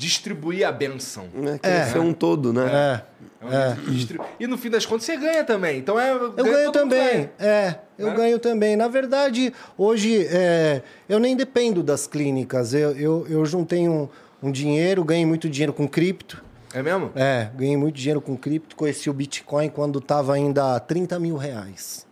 distribuir 0.00 0.66
a 0.66 0.72
benção. 0.72 1.26
É, 1.44 1.58
quer 1.58 1.92
ser 1.92 1.98
um 1.98 2.12
todo, 2.14 2.52
né? 2.54 3.02
É, 3.42 3.46
É 3.46 3.76
distribuir. 3.90 4.30
E 4.40 4.46
no 4.46 4.56
fim 4.56 4.70
das 4.70 4.86
contas 4.86 5.04
você 5.04 5.16
ganha 5.16 5.44
também. 5.44 5.78
Então 5.78 6.00
é. 6.00 6.10
eu 6.10 6.32
ganho 6.32 6.72
também. 6.72 7.28
É, 7.38 7.74
eu 7.98 8.08
Né? 8.08 8.14
ganho 8.16 8.38
também. 8.38 8.76
Na 8.76 8.88
verdade, 8.88 9.52
hoje 9.76 10.26
é, 10.26 10.82
eu 11.08 11.18
nem 11.18 11.36
dependo 11.36 11.82
das 11.82 12.06
clínicas. 12.06 12.72
Eu, 12.72 12.92
eu, 12.96 13.26
eu 13.28 13.44
juntei 13.44 13.86
um, 13.88 14.08
um 14.42 14.50
dinheiro, 14.50 15.04
ganhei 15.04 15.26
muito 15.26 15.48
dinheiro 15.50 15.72
com 15.74 15.86
cripto. 15.86 16.42
É 16.72 16.82
mesmo? 16.82 17.10
É, 17.14 17.50
ganhei 17.54 17.76
muito 17.76 17.96
dinheiro 17.96 18.20
com 18.20 18.36
cripto. 18.36 18.76
Conheci 18.76 19.10
o 19.10 19.12
Bitcoin 19.12 19.68
quando 19.68 19.98
estava 19.98 20.32
ainda 20.34 20.76
a 20.76 20.80
30 20.80 21.18
mil 21.18 21.36
reais. 21.36 22.06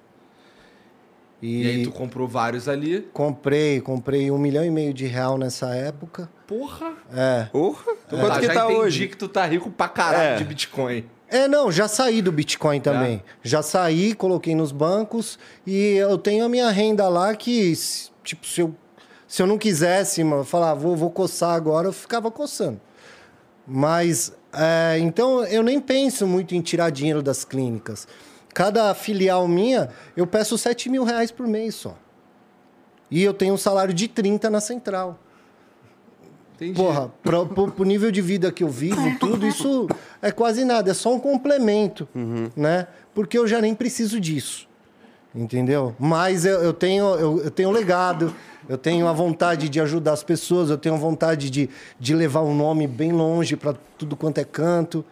E, 1.40 1.62
E 1.62 1.66
aí 1.68 1.82
tu 1.84 1.92
comprou 1.92 2.26
vários 2.28 2.68
ali. 2.68 3.08
comprei, 3.12 3.80
comprei 3.80 4.30
um 4.30 4.38
milhão 4.38 4.64
e 4.64 4.70
meio 4.70 4.92
de 4.92 5.06
real 5.06 5.38
nessa 5.38 5.74
época. 5.74 6.28
Porra! 6.48 6.94
É. 7.14 7.44
Porra! 7.52 7.92
Então 8.06 8.18
Ah, 8.18 8.22
quanto 8.22 8.40
que 8.40 8.46
já 8.46 8.54
tá 8.54 8.64
entendi 8.64 8.80
hoje? 8.80 9.06
que 9.08 9.16
tu 9.16 9.28
tá 9.28 9.44
rico 9.46 9.70
pra 9.70 9.86
caralho 9.86 10.30
É. 10.30 10.36
de 10.36 10.44
Bitcoin. 10.44 11.04
É, 11.28 11.46
não, 11.46 11.70
já 11.70 11.86
saí 11.86 12.22
do 12.22 12.32
Bitcoin 12.32 12.80
também. 12.80 13.22
Já 13.42 13.62
saí, 13.62 14.14
coloquei 14.14 14.54
nos 14.54 14.72
bancos 14.72 15.38
e 15.66 15.92
eu 15.96 16.16
tenho 16.16 16.44
a 16.44 16.48
minha 16.48 16.70
renda 16.70 17.06
lá 17.08 17.34
que, 17.36 17.76
se- 17.76 18.10
tipo, 18.24 18.46
se 18.46 18.62
eu, 18.62 18.74
se 19.26 19.42
eu 19.42 19.46
não 19.46 19.58
quisesse, 19.58 20.24
mano, 20.24 20.42
falar, 20.42 20.72
vou, 20.72 20.96
vou 20.96 21.10
coçar 21.10 21.54
agora, 21.54 21.86
eu 21.88 21.92
ficava 21.92 22.30
coçando. 22.30 22.80
Mas, 23.66 24.32
é, 24.54 24.96
então, 25.00 25.44
eu 25.44 25.62
nem 25.62 25.78
penso 25.78 26.26
muito 26.26 26.54
em 26.54 26.62
tirar 26.62 26.88
dinheiro 26.88 27.22
das 27.22 27.44
clínicas. 27.44 28.08
Cada 28.54 28.94
filial 28.94 29.46
minha, 29.46 29.90
eu 30.16 30.26
peço 30.26 30.56
7 30.56 30.88
mil 30.88 31.04
reais 31.04 31.30
por 31.30 31.46
mês 31.46 31.74
só. 31.74 31.94
E 33.10 33.22
eu 33.22 33.34
tenho 33.34 33.52
um 33.52 33.58
salário 33.58 33.92
de 33.92 34.08
30 34.08 34.48
na 34.48 34.60
central. 34.62 35.18
Entendi. 36.58 36.74
Porra, 36.74 37.12
pra, 37.22 37.46
pro, 37.46 37.70
pro 37.70 37.84
nível 37.84 38.10
de 38.10 38.20
vida 38.20 38.50
que 38.50 38.64
eu 38.64 38.68
vivo, 38.68 39.16
tudo, 39.20 39.46
isso 39.46 39.86
é 40.20 40.32
quase 40.32 40.64
nada, 40.64 40.90
é 40.90 40.94
só 40.94 41.14
um 41.14 41.20
complemento, 41.20 42.08
né? 42.56 42.88
Porque 43.14 43.38
eu 43.38 43.46
já 43.46 43.60
nem 43.60 43.76
preciso 43.76 44.18
disso, 44.18 44.66
entendeu? 45.32 45.94
Mas 46.00 46.44
eu, 46.44 46.60
eu 46.60 46.72
tenho 46.72 47.14
eu, 47.14 47.44
eu 47.44 47.50
tenho 47.52 47.70
legado, 47.70 48.34
eu 48.68 48.76
tenho 48.76 49.06
a 49.06 49.12
vontade 49.12 49.68
de 49.68 49.80
ajudar 49.80 50.14
as 50.14 50.24
pessoas, 50.24 50.68
eu 50.68 50.76
tenho 50.76 50.96
a 50.96 50.98
vontade 50.98 51.48
de, 51.48 51.70
de 51.98 52.12
levar 52.12 52.42
um 52.42 52.54
nome 52.56 52.88
bem 52.88 53.12
longe 53.12 53.54
para 53.54 53.76
tudo 53.96 54.16
quanto 54.16 54.38
é 54.38 54.44
canto. 54.44 55.04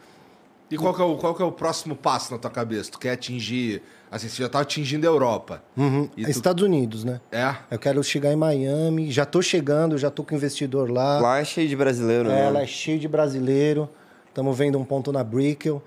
E 0.68 0.76
qual 0.76 0.92
que, 0.92 1.00
é 1.00 1.04
o, 1.04 1.16
qual 1.16 1.32
que 1.32 1.42
é 1.42 1.44
o 1.44 1.52
próximo 1.52 1.94
passo 1.94 2.32
na 2.32 2.38
tua 2.38 2.50
cabeça? 2.50 2.90
Tu 2.90 2.98
quer 2.98 3.12
atingir. 3.12 3.82
Assim, 4.10 4.28
você 4.28 4.42
já 4.42 4.48
tá 4.48 4.60
atingindo 4.60 5.06
a 5.06 5.10
Europa. 5.10 5.62
E 6.16 6.24
tu- 6.24 6.30
Estados 6.30 6.62
Unidos, 6.64 7.02
né? 7.04 7.20
É? 7.32 7.54
Eu 7.70 7.78
quero 7.78 8.02
chegar 8.04 8.32
em 8.32 8.36
Miami, 8.36 9.10
já 9.10 9.26
tô 9.26 9.42
chegando, 9.42 9.98
já 9.98 10.10
tô 10.10 10.22
com 10.22 10.34
investidor 10.34 10.90
lá. 10.90 11.20
Lá 11.20 11.38
é 11.40 11.44
cheio 11.44 11.68
de 11.68 11.74
brasileiro, 11.76 12.30
É, 12.30 12.34
né? 12.34 12.46
ela 12.46 12.62
é 12.62 12.66
cheia 12.66 12.98
de 12.98 13.08
brasileiro. 13.08 13.88
Estamos 14.28 14.56
vendo 14.56 14.78
um 14.78 14.84
ponto 14.84 15.10
na 15.12 15.24
Brickell. 15.24 15.82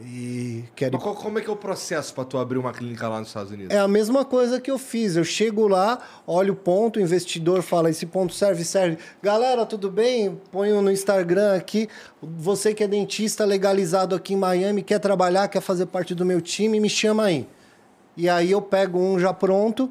E 0.00 0.64
quero 0.74 0.98
Mas 1.00 1.16
como 1.18 1.38
é 1.38 1.42
que 1.42 1.48
é 1.48 1.52
o 1.52 1.56
processo 1.56 2.12
pra 2.14 2.24
tu 2.24 2.36
abrir 2.36 2.58
uma 2.58 2.72
clínica 2.72 3.08
lá 3.08 3.20
nos 3.20 3.28
Estados 3.28 3.52
Unidos? 3.52 3.74
É 3.74 3.78
a 3.78 3.86
mesma 3.86 4.24
coisa 4.24 4.60
que 4.60 4.70
eu 4.70 4.78
fiz. 4.78 5.16
Eu 5.16 5.24
chego 5.24 5.68
lá, 5.68 5.98
olho 6.26 6.54
o 6.54 6.56
ponto, 6.56 6.98
o 6.98 7.02
investidor 7.02 7.62
fala: 7.62 7.90
esse 7.90 8.06
ponto 8.06 8.34
serve, 8.34 8.64
serve. 8.64 8.98
Galera, 9.22 9.64
tudo 9.64 9.90
bem? 9.90 10.40
Ponho 10.50 10.82
no 10.82 10.90
Instagram 10.90 11.54
aqui. 11.54 11.88
Você 12.20 12.74
que 12.74 12.82
é 12.82 12.88
dentista 12.88 13.44
legalizado 13.44 14.14
aqui 14.14 14.34
em 14.34 14.38
Miami, 14.38 14.82
quer 14.82 14.98
trabalhar, 14.98 15.48
quer 15.48 15.60
fazer 15.60 15.86
parte 15.86 16.14
do 16.14 16.24
meu 16.24 16.40
time, 16.40 16.80
me 16.80 16.90
chama 16.90 17.24
aí. 17.24 17.46
E 18.16 18.28
aí 18.28 18.50
eu 18.50 18.62
pego 18.62 18.98
um 18.98 19.18
já 19.18 19.32
pronto 19.32 19.90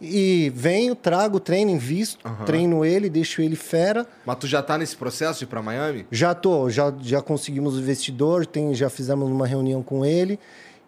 e 0.00 0.52
venho, 0.54 0.94
trago, 0.94 1.40
treino, 1.40 1.70
invisto, 1.70 2.24
treino 2.46 2.84
ele, 2.84 3.10
deixo 3.10 3.42
ele 3.42 3.56
fera. 3.56 4.06
Mas 4.24 4.36
tu 4.36 4.46
já 4.46 4.62
tá 4.62 4.78
nesse 4.78 4.96
processo 4.96 5.40
de 5.40 5.44
ir 5.44 5.48
pra 5.48 5.60
Miami? 5.60 6.06
Já 6.10 6.34
tô, 6.34 6.70
já, 6.70 6.92
já 7.00 7.20
conseguimos 7.20 7.76
o 7.76 7.80
investidor, 7.80 8.46
tem, 8.46 8.74
já 8.74 8.88
fizemos 8.88 9.28
uma 9.28 9.46
reunião 9.46 9.82
com 9.82 10.04
ele. 10.04 10.38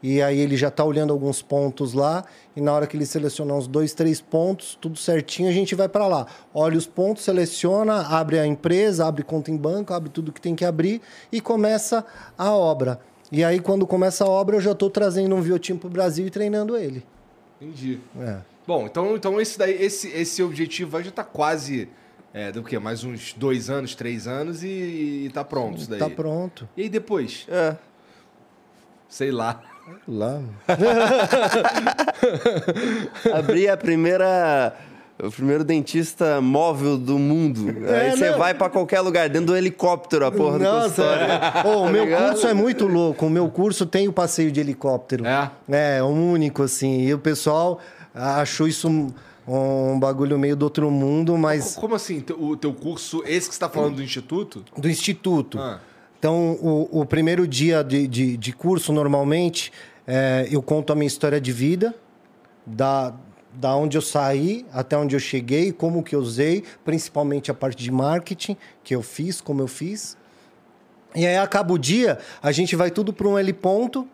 E 0.02 0.22
aí 0.22 0.38
ele 0.38 0.56
já 0.56 0.68
está 0.68 0.82
olhando 0.82 1.12
alguns 1.12 1.42
pontos 1.42 1.92
lá. 1.92 2.24
E 2.56 2.60
na 2.60 2.72
hora 2.72 2.86
que 2.86 2.96
ele 2.96 3.04
selecionar 3.04 3.56
uns 3.56 3.66
dois, 3.66 3.92
três 3.92 4.20
pontos, 4.20 4.78
tudo 4.80 4.96
certinho, 4.96 5.48
a 5.48 5.52
gente 5.52 5.74
vai 5.74 5.88
para 5.88 6.06
lá. 6.06 6.26
Olha 6.54 6.78
os 6.78 6.86
pontos, 6.86 7.24
seleciona, 7.24 8.06
abre 8.06 8.38
a 8.38 8.46
empresa, 8.46 9.06
abre 9.06 9.22
conta 9.22 9.50
em 9.50 9.56
banco, 9.56 9.92
abre 9.92 10.08
tudo 10.08 10.32
que 10.32 10.40
tem 10.40 10.54
que 10.54 10.64
abrir 10.64 11.02
e 11.30 11.40
começa 11.40 12.04
a 12.38 12.50
obra. 12.52 13.00
E 13.30 13.44
aí, 13.44 13.60
quando 13.60 13.86
começa 13.86 14.24
a 14.24 14.28
obra, 14.28 14.56
eu 14.56 14.60
já 14.60 14.72
estou 14.72 14.90
trazendo 14.90 15.36
um 15.36 15.42
biotipo 15.42 15.80
para 15.80 15.88
o 15.88 15.90
Brasil 15.90 16.26
e 16.26 16.30
treinando 16.30 16.76
ele. 16.76 17.04
Entendi. 17.60 18.00
É. 18.18 18.49
Bom, 18.66 18.86
então, 18.86 19.16
então 19.16 19.40
esse, 19.40 19.58
daí, 19.58 19.72
esse, 19.82 20.08
esse 20.08 20.42
objetivo 20.42 20.96
aí 20.96 21.04
já 21.04 21.10
tá 21.10 21.24
quase. 21.24 21.88
É, 22.32 22.52
do 22.52 22.62
quê? 22.62 22.78
Mais 22.78 23.02
uns 23.02 23.32
dois 23.32 23.68
anos, 23.68 23.96
três 23.96 24.28
anos 24.28 24.62
e, 24.62 25.24
e 25.26 25.30
tá 25.34 25.42
pronto 25.44 25.78
isso 25.78 25.90
daí. 25.90 25.98
Tá 25.98 26.08
pronto. 26.08 26.68
E 26.76 26.82
aí 26.82 26.88
depois? 26.88 27.44
É. 27.50 27.74
Sei 29.08 29.32
lá. 29.32 29.60
Lá. 30.06 30.40
Abrir 33.34 33.68
a 33.68 33.76
primeira. 33.76 34.74
O 35.22 35.30
primeiro 35.30 35.62
dentista 35.64 36.40
móvel 36.40 36.96
do 36.96 37.18
mundo. 37.18 37.84
É, 37.86 38.00
Aí 38.02 38.10
você 38.12 38.30
vai 38.32 38.54
pra 38.54 38.70
qualquer 38.70 39.00
lugar, 39.02 39.28
dentro 39.28 39.48
do 39.48 39.56
helicóptero, 39.56 40.24
a 40.24 40.32
porra 40.32 40.56
do 40.58 40.64
Nossa, 40.64 41.02
consultório. 41.02 41.24
é. 41.24 41.52
Ô, 41.68 41.82
o 41.82 41.86
Tá 41.86 41.92
meu 41.92 42.04
ligado? 42.04 42.30
curso 42.30 42.46
é 42.46 42.54
muito 42.54 42.86
louco. 42.86 43.26
O 43.26 43.30
meu 43.30 43.50
curso 43.50 43.84
tem 43.84 44.08
o 44.08 44.12
passeio 44.14 44.50
de 44.50 44.60
helicóptero. 44.60 45.26
É? 45.26 45.50
É, 45.68 45.98
é 45.98 46.02
um 46.02 46.32
único, 46.32 46.62
assim. 46.62 47.02
E 47.02 47.12
o 47.12 47.18
pessoal 47.18 47.80
achou 48.14 48.66
isso 48.66 48.88
um, 48.88 49.12
um 49.46 49.98
bagulho 49.98 50.38
meio 50.38 50.56
do 50.56 50.62
outro 50.62 50.90
mundo, 50.90 51.36
mas 51.36 51.76
Como 51.76 51.94
assim? 51.94 52.24
O 52.38 52.56
teu 52.56 52.72
curso, 52.72 53.22
esse 53.26 53.48
que 53.48 53.54
você 53.54 53.60
tá 53.60 53.68
falando 53.68 53.96
do 53.96 54.02
instituto? 54.02 54.64
do 54.76 54.88
instituto. 54.88 55.58
Ah. 55.58 55.80
Então, 56.18 56.58
o, 56.60 57.00
o 57.00 57.06
primeiro 57.06 57.48
dia 57.48 57.82
de, 57.82 58.06
de, 58.06 58.36
de 58.36 58.52
curso, 58.52 58.92
normalmente, 58.92 59.72
é, 60.06 60.46
eu 60.50 60.60
conto 60.60 60.92
a 60.92 60.96
minha 60.96 61.06
história 61.06 61.40
de 61.40 61.50
vida, 61.50 61.94
da, 62.66 63.14
da 63.54 63.74
onde 63.74 63.96
eu 63.96 64.02
saí 64.02 64.66
até 64.72 64.96
onde 64.96 65.16
eu 65.16 65.20
cheguei, 65.20 65.72
como 65.72 66.02
que 66.02 66.14
eu 66.14 66.20
usei, 66.20 66.62
principalmente 66.84 67.50
a 67.50 67.54
parte 67.54 67.82
de 67.82 67.90
marketing 67.90 68.56
que 68.84 68.94
eu 68.94 69.02
fiz, 69.02 69.40
como 69.40 69.62
eu 69.62 69.66
fiz. 69.66 70.16
E 71.14 71.26
aí 71.26 71.38
acaba 71.38 71.72
o 71.72 71.78
dia, 71.78 72.18
a 72.42 72.52
gente 72.52 72.76
vai 72.76 72.90
tudo 72.90 73.12
para 73.12 73.26
um 73.26 73.38
heliponto, 73.38 74.06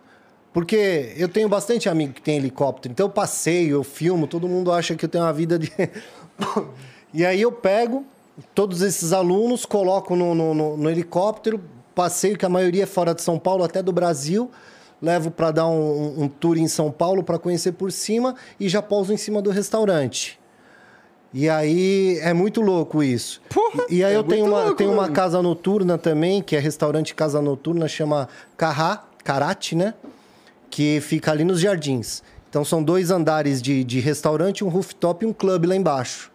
porque 0.57 1.13
eu 1.19 1.29
tenho 1.29 1.51
bastante 1.51 1.87
amigo 1.87 2.15
que 2.15 2.23
tem 2.23 2.39
helicóptero, 2.39 2.91
então 2.91 3.05
eu 3.05 3.11
passeio, 3.11 3.73
eu 3.77 3.85
filmo, 3.85 4.27
todo 4.27 4.49
mundo 4.49 4.73
acha 4.73 4.95
que 4.97 5.05
eu 5.05 5.09
tenho 5.09 5.23
uma 5.23 5.33
vida 5.35 5.59
de. 5.59 5.71
e 7.13 7.27
aí 7.27 7.43
eu 7.43 7.53
pego 7.53 8.07
todos 8.55 8.81
esses 8.81 9.13
alunos, 9.13 9.67
coloco 9.67 10.17
no, 10.17 10.35
no, 10.35 10.55
no- 10.55 10.77
no 10.79 10.89
helicóptero, 10.91 11.61
passeio, 11.95 12.39
que 12.39 12.47
a 12.47 12.49
maioria 12.49 12.85
é 12.85 12.87
fora 12.87 13.15
de 13.15 13.21
São 13.21 13.39
Paulo, 13.39 13.65
até 13.65 13.83
do 13.83 13.93
Brasil, 13.93 14.51
levo 15.03 15.31
para 15.31 15.51
dar 15.51 15.67
um, 15.67 15.75
um- 15.75 16.23
um 16.23 16.29
tour 16.29 16.57
em 16.57 16.69
São 16.69 16.91
Paulo 16.91 17.23
para 17.23 17.39
conhecer 17.39 17.73
por 17.73 17.93
cima 17.93 18.35
e 18.59 18.67
já 18.67 18.81
pouso 18.81 19.13
em 19.13 19.19
cima 19.19 19.43
do 19.43 19.51
restaurante. 19.51 20.41
E 21.35 21.51
aí 21.51 22.19
é 22.23 22.33
muito 22.33 22.63
louco 22.63 23.03
isso. 23.03 23.43
Porra, 23.51 23.85
e 23.91 24.03
aí 24.03 24.15
é 24.15 24.17
eu 24.17 24.25
tenho 24.25 24.47
uma, 24.47 24.61
louco, 24.63 24.77
tenho 24.77 24.91
uma 24.91 25.11
casa 25.11 25.43
noturna 25.43 25.99
também, 25.99 26.41
que 26.41 26.57
é 26.57 26.59
restaurante 26.59 27.15
Casa 27.15 27.43
Noturna, 27.43 27.87
chama 27.89 28.27
Carrá, 28.57 29.05
Karate, 29.23 29.75
né? 29.77 29.93
Que 30.71 31.01
fica 31.01 31.31
ali 31.31 31.45
nos 31.45 31.61
jardins. 31.61 32.23
Então 32.49 32.65
são 32.65 32.83
dois 32.83 33.11
andares 33.11 33.61
de, 33.61 33.85
de 33.85 34.01
restaurante, 34.01 34.65
um 34.65 34.69
rooftop 34.69 35.25
e 35.25 35.29
um 35.29 35.33
clube 35.33 35.67
lá 35.67 35.77
embaixo. 35.77 36.31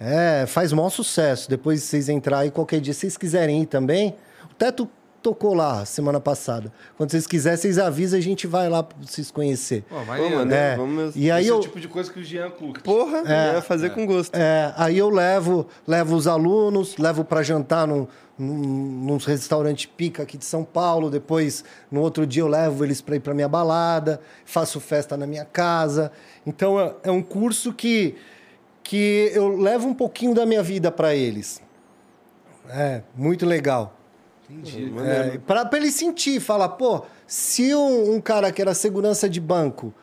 É, 0.00 0.44
faz 0.46 0.72
maior 0.72 0.90
sucesso. 0.90 1.48
Depois 1.48 1.80
de 1.80 1.86
vocês 1.86 2.08
entrarem 2.08 2.50
qualquer 2.50 2.80
dia, 2.80 2.92
se 2.92 3.00
vocês 3.00 3.16
quiserem 3.16 3.62
ir 3.62 3.66
também. 3.66 4.14
O 4.50 4.54
Teto 4.54 4.88
tocou 5.22 5.54
lá 5.54 5.84
semana 5.84 6.18
passada. 6.18 6.72
Quando 6.96 7.10
vocês 7.12 7.28
quiserem, 7.28 7.56
vocês 7.56 7.78
avisam, 7.78 8.18
a 8.18 8.22
gente 8.22 8.44
vai 8.48 8.68
lá 8.68 8.82
pra 8.82 8.96
vocês 9.00 9.30
conhecer. 9.30 9.84
Pô, 9.88 9.94
Pô, 10.00 10.04
maneiro. 10.04 10.34
mano, 10.36 10.52
É. 10.52 10.76
vamos 10.76 10.96
mesmo. 10.96 11.12
E 11.22 11.30
aí 11.30 11.42
Esse 11.42 11.50
é 11.50 11.52
eu, 11.52 11.58
o 11.58 11.60
tipo 11.60 11.78
de 11.78 11.86
coisa 11.86 12.12
que 12.12 12.18
o 12.18 12.24
Jean 12.24 12.50
curte. 12.50 12.80
Porra, 12.82 13.18
eu 13.18 13.54
ia 13.54 13.62
fazer 13.62 13.90
com 13.90 14.04
gosto. 14.04 14.34
é, 14.34 14.74
aí 14.76 14.98
eu 14.98 15.08
levo, 15.08 15.68
levo 15.86 16.16
os 16.16 16.26
alunos, 16.26 16.96
levo 16.96 17.24
para 17.24 17.40
jantar 17.44 17.86
num, 17.86 18.08
num, 18.42 19.06
num 19.06 19.16
restaurante 19.18 19.86
pica 19.86 20.22
aqui 20.24 20.36
de 20.36 20.44
São 20.44 20.64
Paulo. 20.64 21.08
Depois, 21.08 21.64
no 21.90 22.00
outro 22.00 22.26
dia, 22.26 22.42
eu 22.42 22.48
levo 22.48 22.84
eles 22.84 23.00
para 23.00 23.16
ir 23.16 23.20
para 23.20 23.32
minha 23.32 23.48
balada, 23.48 24.20
faço 24.44 24.80
festa 24.80 25.16
na 25.16 25.26
minha 25.26 25.44
casa. 25.44 26.10
Então, 26.44 26.78
é, 26.78 26.94
é 27.04 27.10
um 27.10 27.22
curso 27.22 27.72
que, 27.72 28.16
que 28.82 29.30
eu 29.32 29.56
levo 29.56 29.88
um 29.88 29.94
pouquinho 29.94 30.34
da 30.34 30.44
minha 30.44 30.62
vida 30.62 30.90
para 30.90 31.14
eles. 31.14 31.62
É, 32.68 33.02
muito 33.16 33.46
legal. 33.46 33.96
Entendi. 34.50 34.92
É, 34.98 35.38
para 35.38 35.68
ele 35.74 35.90
sentir, 35.90 36.40
falar, 36.40 36.70
pô, 36.70 37.02
se 37.26 37.74
um, 37.74 38.16
um 38.16 38.20
cara 38.20 38.52
que 38.52 38.60
era 38.60 38.74
segurança 38.74 39.28
de 39.28 39.40
banco 39.40 39.94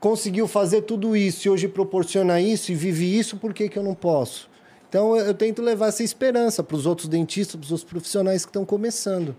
conseguiu 0.00 0.46
fazer 0.46 0.82
tudo 0.82 1.16
isso 1.16 1.48
e 1.48 1.50
hoje 1.50 1.66
proporciona 1.66 2.40
isso 2.40 2.70
e 2.70 2.74
vive 2.74 3.18
isso, 3.18 3.36
por 3.36 3.52
que, 3.52 3.68
que 3.68 3.76
eu 3.76 3.82
não 3.82 3.94
posso? 3.94 4.48
Então 4.88 5.16
eu, 5.16 5.26
eu 5.26 5.34
tento 5.34 5.62
levar 5.62 5.88
essa 5.88 6.02
esperança 6.02 6.62
para 6.62 6.76
os 6.76 6.86
outros 6.86 7.08
dentistas, 7.08 7.56
para 7.56 7.64
os 7.64 7.72
outros 7.72 7.88
profissionais 7.88 8.44
que 8.44 8.50
estão 8.50 8.64
começando. 8.64 9.36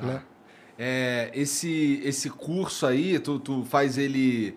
Né? 0.00 0.22
É, 0.78 1.30
esse, 1.34 2.00
esse 2.04 2.30
curso 2.30 2.86
aí, 2.86 3.18
tu, 3.18 3.38
tu 3.38 3.64
faz 3.64 3.98
ele 3.98 4.56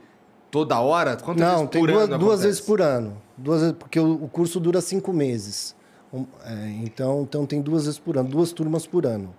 toda 0.49 0.79
hora? 0.79 1.17
Quantas 1.17 1.45
não, 1.45 1.57
vezes 1.57 1.69
tem 1.71 1.85
duas, 1.85 2.03
ano 2.09 2.17
duas 2.17 2.43
vezes 2.43 2.61
por 2.61 2.81
ano. 2.81 3.21
Duas 3.37 3.61
vezes, 3.61 3.75
porque 3.77 3.99
o, 3.99 4.23
o 4.23 4.29
curso 4.29 4.59
dura 4.59 4.79
cinco 4.81 5.11
meses. 5.11 5.75
Um, 6.13 6.25
é, 6.45 6.69
então, 6.83 7.23
então 7.23 7.45
tem 7.45 7.61
duas 7.61 7.85
vezes 7.85 7.99
por 7.99 8.17
ano, 8.17 8.29
duas 8.29 8.51
turmas 8.51 8.85
por 8.85 9.05
ano. 9.05 9.35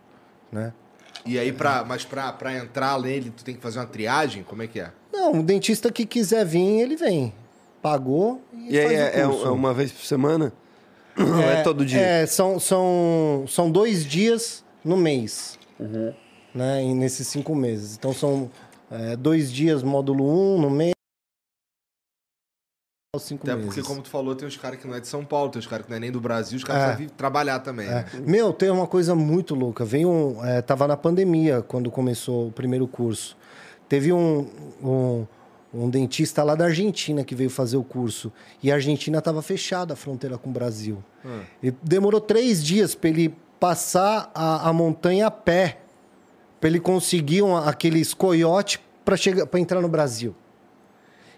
Né? 0.51 0.73
E 1.25 1.39
aí, 1.39 1.53
pra, 1.53 1.85
mas 1.85 2.05
pra, 2.05 2.33
pra 2.33 2.55
entrar 2.55 3.01
nele, 3.01 3.31
tu 3.31 3.45
tem 3.45 3.55
que 3.55 3.63
fazer 3.63 3.79
uma 3.79 3.87
triagem? 3.87 4.43
Como 4.43 4.63
é 4.63 4.67
que 4.67 4.81
é? 4.81 4.91
Não, 5.13 5.41
o 5.41 5.43
dentista 5.43 5.91
que 5.91 6.05
quiser 6.05 6.45
vir, 6.45 6.81
ele 6.81 6.97
vem. 6.97 7.33
Pagou 7.81 8.43
e, 8.53 8.75
E 8.75 8.79
aí 8.79 8.87
faz 8.87 8.99
é, 8.99 9.21
é 9.21 9.27
o 9.27 9.31
curso. 9.31 9.47
é 9.47 9.51
uma 9.51 9.73
vez 9.73 9.93
por 9.93 10.05
semana? 10.05 10.53
Ou 11.19 11.41
é, 11.41 11.63
todo 11.63 11.85
dia? 11.85 12.01
É, 12.01 12.27
são, 12.27 12.59
são, 12.59 13.45
são 13.49 13.71
dois 13.71 14.05
dias 14.05 14.65
no 14.85 14.97
mês. 14.97 15.59
Uhum. 15.79 16.13
Né, 16.55 16.85
e 16.85 16.95
nesses 16.95 17.27
cinco 17.27 17.55
meses. 17.55 17.97
Então 17.97 18.13
são 18.13 18.51
é, 18.91 19.17
dois 19.17 19.53
dias 19.53 19.83
módulo 19.83 20.25
1 20.25 20.57
um, 20.57 20.61
no 20.61 20.71
mês. 20.71 20.95
Cinco 23.19 23.45
Até 23.45 23.55
meses. 23.55 23.73
porque, 23.73 23.83
como 23.87 24.03
tu 24.03 24.09
falou, 24.09 24.35
tem 24.35 24.47
uns 24.47 24.57
caras 24.57 24.81
que 24.81 24.87
não 24.89 24.95
é 24.95 25.01
de 25.01 25.07
São 25.07 25.25
Paulo, 25.25 25.51
tem 25.51 25.61
uns 25.61 25.67
caras 25.69 25.87
que 25.87 25.91
não 25.91 25.97
é 25.97 26.01
nem 26.01 26.11
do 26.11 26.21
Brasil, 26.21 26.57
os 26.57 26.65
caras 26.65 26.95
É. 26.95 26.97
vir 26.97 27.11
trabalhar 27.11 27.61
também, 27.61 27.87
né? 27.89 28.05
Meu, 28.27 28.53
tem 28.53 28.71
uma 28.71 28.89
coisa 28.89 29.15
muito 29.15 29.55
louca. 29.55 29.85
Veio 29.85 30.11
um, 30.11 30.45
é, 30.45 30.61
tava 30.61 30.89
na 30.89 30.97
pandemia 30.97 31.63
quando 31.63 31.91
começou 31.93 32.49
o 32.49 32.53
primeiro 32.53 32.89
curso. 32.89 33.37
Teve 33.89 34.13
um, 34.13 34.49
um, 34.83 35.27
um 35.75 35.91
dentista 35.91 36.43
lá 36.45 36.55
da 36.55 36.67
Argentina 36.67 37.25
que 37.25 37.35
veio 37.35 37.51
fazer 37.51 37.77
o 37.77 37.83
curso. 37.83 38.33
E 38.63 38.71
a 38.71 38.77
Argentina 38.77 39.19
estava 39.19 39.43
fechada 39.43 39.95
a 39.95 39.97
fronteira 39.97 40.39
com 40.39 40.51
o 40.51 40.53
Brasil. 40.53 41.03
E 41.63 41.73
demorou 41.83 42.21
três 42.21 42.63
dias 42.65 42.95
para 42.95 43.11
ele 43.11 43.35
passar 43.59 44.31
a, 44.35 44.69
a 44.69 44.73
montanha 44.73 45.27
a 45.27 45.31
pé. 45.31 45.79
Para 46.61 46.69
ele 46.71 46.81
conseguir 46.81 47.43
um, 47.43 47.57
aqueles 47.57 48.15
coiote 48.15 48.81
para 49.05 49.61
entrar 49.61 49.81
no 49.81 49.89
Brasil. 49.89 50.35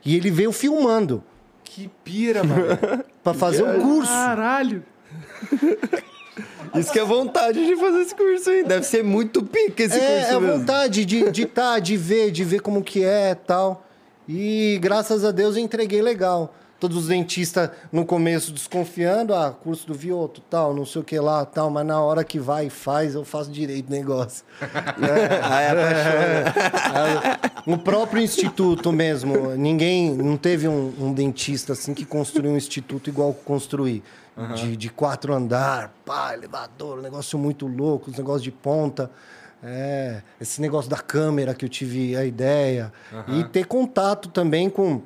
E 0.04 0.14
ele 0.16 0.30
veio 0.30 0.52
filmando. 0.52 1.24
Que 1.64 1.90
pira, 2.04 2.44
mano. 2.44 2.62
Pra 3.24 3.34
fazer 3.34 3.64
o 3.64 3.80
curso. 3.80 4.12
Caralho. 4.12 4.84
Isso 6.74 6.92
que 6.92 6.98
é 6.98 7.04
vontade 7.04 7.64
de 7.64 7.74
fazer 7.76 8.00
esse 8.02 8.14
curso 8.14 8.50
aí. 8.50 8.62
Deve 8.62 8.84
ser 8.84 9.02
muito 9.02 9.42
pica 9.42 9.82
esse 9.84 9.98
É, 9.98 9.98
curso 10.20 10.32
é 10.32 10.34
a 10.34 10.40
mesmo. 10.40 10.58
vontade 10.58 11.04
de 11.04 11.30
de 11.30 11.46
tá, 11.46 11.78
de 11.78 11.96
ver, 11.96 12.30
de 12.30 12.44
ver 12.44 12.60
como 12.60 12.82
que 12.82 13.02
é 13.02 13.34
tal. 13.34 13.85
E 14.28 14.78
graças 14.80 15.24
a 15.24 15.30
Deus 15.30 15.56
eu 15.56 15.62
entreguei 15.62 16.02
legal. 16.02 16.54
Todos 16.78 16.98
os 16.98 17.06
dentistas 17.08 17.70
no 17.90 18.04
começo 18.04 18.52
desconfiando, 18.52 19.32
ah, 19.32 19.50
curso 19.50 19.86
do 19.86 19.94
Vioto, 19.94 20.42
tal, 20.42 20.74
não 20.74 20.84
sei 20.84 21.00
o 21.00 21.04
que 21.04 21.18
lá, 21.18 21.42
tal, 21.46 21.70
mas 21.70 21.86
na 21.86 21.98
hora 22.02 22.22
que 22.22 22.38
vai 22.38 22.66
e 22.66 22.70
faz, 22.70 23.14
eu 23.14 23.24
faço 23.24 23.50
direito 23.50 23.88
o 23.88 23.92
negócio. 23.92 24.44
Apaixona. 25.72 27.38
No 27.66 27.78
próprio 27.78 28.22
instituto 28.22 28.92
mesmo, 28.92 29.54
ninguém, 29.56 30.14
não 30.14 30.36
teve 30.36 30.68
um, 30.68 30.92
um 31.00 31.14
dentista 31.14 31.72
assim 31.72 31.94
que 31.94 32.04
construiu 32.04 32.52
um 32.52 32.56
instituto 32.58 33.08
igual 33.08 33.32
que 33.32 33.42
construí. 33.42 34.02
De, 34.54 34.76
de 34.76 34.90
quatro 34.90 35.32
andar, 35.32 35.90
pá, 36.04 36.34
elevador, 36.34 36.98
um 36.98 37.02
negócio 37.02 37.38
muito 37.38 37.66
louco, 37.66 38.10
os 38.10 38.18
negócios 38.18 38.42
de 38.42 38.50
ponta. 38.50 39.10
É, 39.62 40.22
esse 40.40 40.60
negócio 40.60 40.90
da 40.90 40.98
câmera 40.98 41.54
que 41.54 41.64
eu 41.64 41.68
tive 41.68 42.16
a 42.16 42.24
ideia. 42.24 42.92
E 43.28 43.44
ter 43.44 43.66
contato 43.66 44.28
também 44.28 44.68
com. 44.68 45.02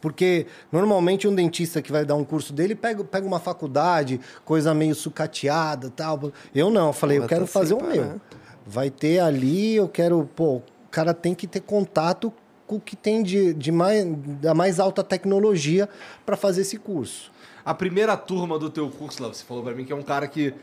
Porque 0.00 0.46
normalmente 0.70 1.28
um 1.28 1.34
dentista 1.34 1.80
que 1.80 1.92
vai 1.92 2.04
dar 2.04 2.16
um 2.16 2.24
curso 2.24 2.52
dele 2.52 2.74
pega, 2.74 3.04
pega 3.04 3.24
uma 3.24 3.38
faculdade, 3.38 4.20
coisa 4.44 4.74
meio 4.74 4.94
sucateada 4.94 5.90
tal. 5.90 6.32
Eu 6.54 6.70
não, 6.70 6.88
eu 6.88 6.92
falei, 6.92 7.18
eu 7.18 7.26
quero 7.26 7.42
tá 7.42 7.46
fazer 7.46 7.74
o 7.74 7.82
meu. 7.82 8.20
Vai 8.66 8.90
ter 8.90 9.20
ali, 9.20 9.76
eu 9.76 9.88
quero. 9.88 10.28
Pô, 10.34 10.56
o 10.56 10.62
cara 10.90 11.14
tem 11.14 11.34
que 11.34 11.46
ter 11.46 11.60
contato 11.60 12.32
com 12.66 12.76
o 12.76 12.80
que 12.80 12.96
tem 12.96 13.22
de, 13.22 13.52
de 13.54 13.70
mais, 13.70 14.04
da 14.40 14.54
mais 14.54 14.80
alta 14.80 15.04
tecnologia 15.04 15.88
para 16.24 16.36
fazer 16.36 16.62
esse 16.62 16.78
curso. 16.78 17.30
A 17.64 17.74
primeira 17.74 18.16
turma 18.16 18.58
do 18.58 18.70
teu 18.70 18.90
curso, 18.90 19.22
lá, 19.22 19.28
você 19.28 19.44
falou 19.44 19.62
pra 19.62 19.74
mim 19.74 19.84
que 19.84 19.92
é 19.92 19.96
um 19.96 20.02
cara 20.02 20.26
que, 20.26 20.54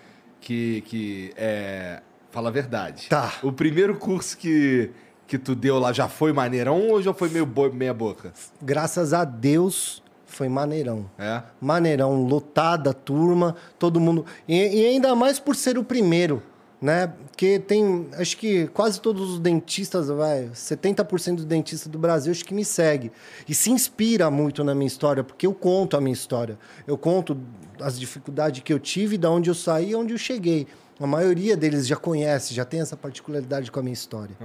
que, 0.42 0.82
que 0.82 1.34
é, 1.38 2.02
fala 2.32 2.50
a 2.50 2.52
verdade. 2.52 3.08
Tá. 3.10 3.34
O 3.44 3.52
primeiro 3.52 3.96
curso 3.98 4.38
que, 4.38 4.92
que 5.28 5.38
tu 5.38 5.56
deu 5.56 5.80
lá 5.80 5.92
já 5.94 6.08
foi 6.08 6.32
maneirão 6.34 6.88
ou 6.90 7.02
já 7.02 7.14
foi 7.14 7.30
meio 7.30 7.46
bo- 7.46 7.72
meia 7.72 7.94
boca? 7.94 8.32
Graças 8.62 9.14
a 9.14 9.24
Deus 9.26 10.02
foi 10.26 10.48
maneirão. 10.48 11.10
É? 11.18 11.42
Maneirão, 11.60 12.24
lotada 12.24 12.92
a 12.92 12.94
turma, 12.94 13.56
todo 13.80 14.00
mundo. 14.00 14.26
E, 14.48 14.56
e 14.82 14.86
ainda 14.86 15.16
mais 15.16 15.40
por 15.40 15.56
ser 15.56 15.78
o 15.78 15.84
primeiro, 15.84 16.42
né? 16.80 17.12
Porque 17.32 17.58
tem, 17.58 18.08
acho 18.14 18.38
que 18.38 18.68
quase 18.68 19.02
todos 19.02 19.32
os 19.32 19.40
dentistas, 19.40 20.08
vai, 20.10 20.50
70% 20.54 21.36
dos 21.36 21.46
dentistas 21.46 21.88
do 21.88 21.98
Brasil, 21.98 22.32
acho 22.32 22.46
que 22.46 22.54
me 22.54 22.64
segue. 22.64 23.12
E 23.48 23.56
se 23.56 23.72
inspira 23.72 24.30
muito 24.30 24.64
na 24.64 24.76
minha 24.76 24.88
história, 24.88 25.24
porque 25.24 25.48
eu 25.48 25.54
conto 25.54 25.98
a 25.98 26.02
minha 26.02 26.14
história. 26.14 26.60
Eu 26.86 26.98
conto 26.98 27.36
as 27.82 28.00
dificuldades 28.00 28.62
que 28.62 28.72
eu 28.72 28.78
tive, 28.80 29.18
da 29.18 29.32
onde 29.32 29.50
eu 29.50 29.56
saí 29.56 29.92
e 29.92 29.96
onde 29.96 30.14
eu 30.14 30.18
cheguei. 30.18 30.68
A 31.00 31.08
maioria 31.08 31.56
deles 31.56 31.88
já 31.88 31.96
conhece, 31.96 32.54
já 32.54 32.66
tem 32.66 32.82
essa 32.82 32.98
particularidade 32.98 33.72
com 33.72 33.80
a 33.80 33.84
minha 33.84 33.94
história. 33.94 34.36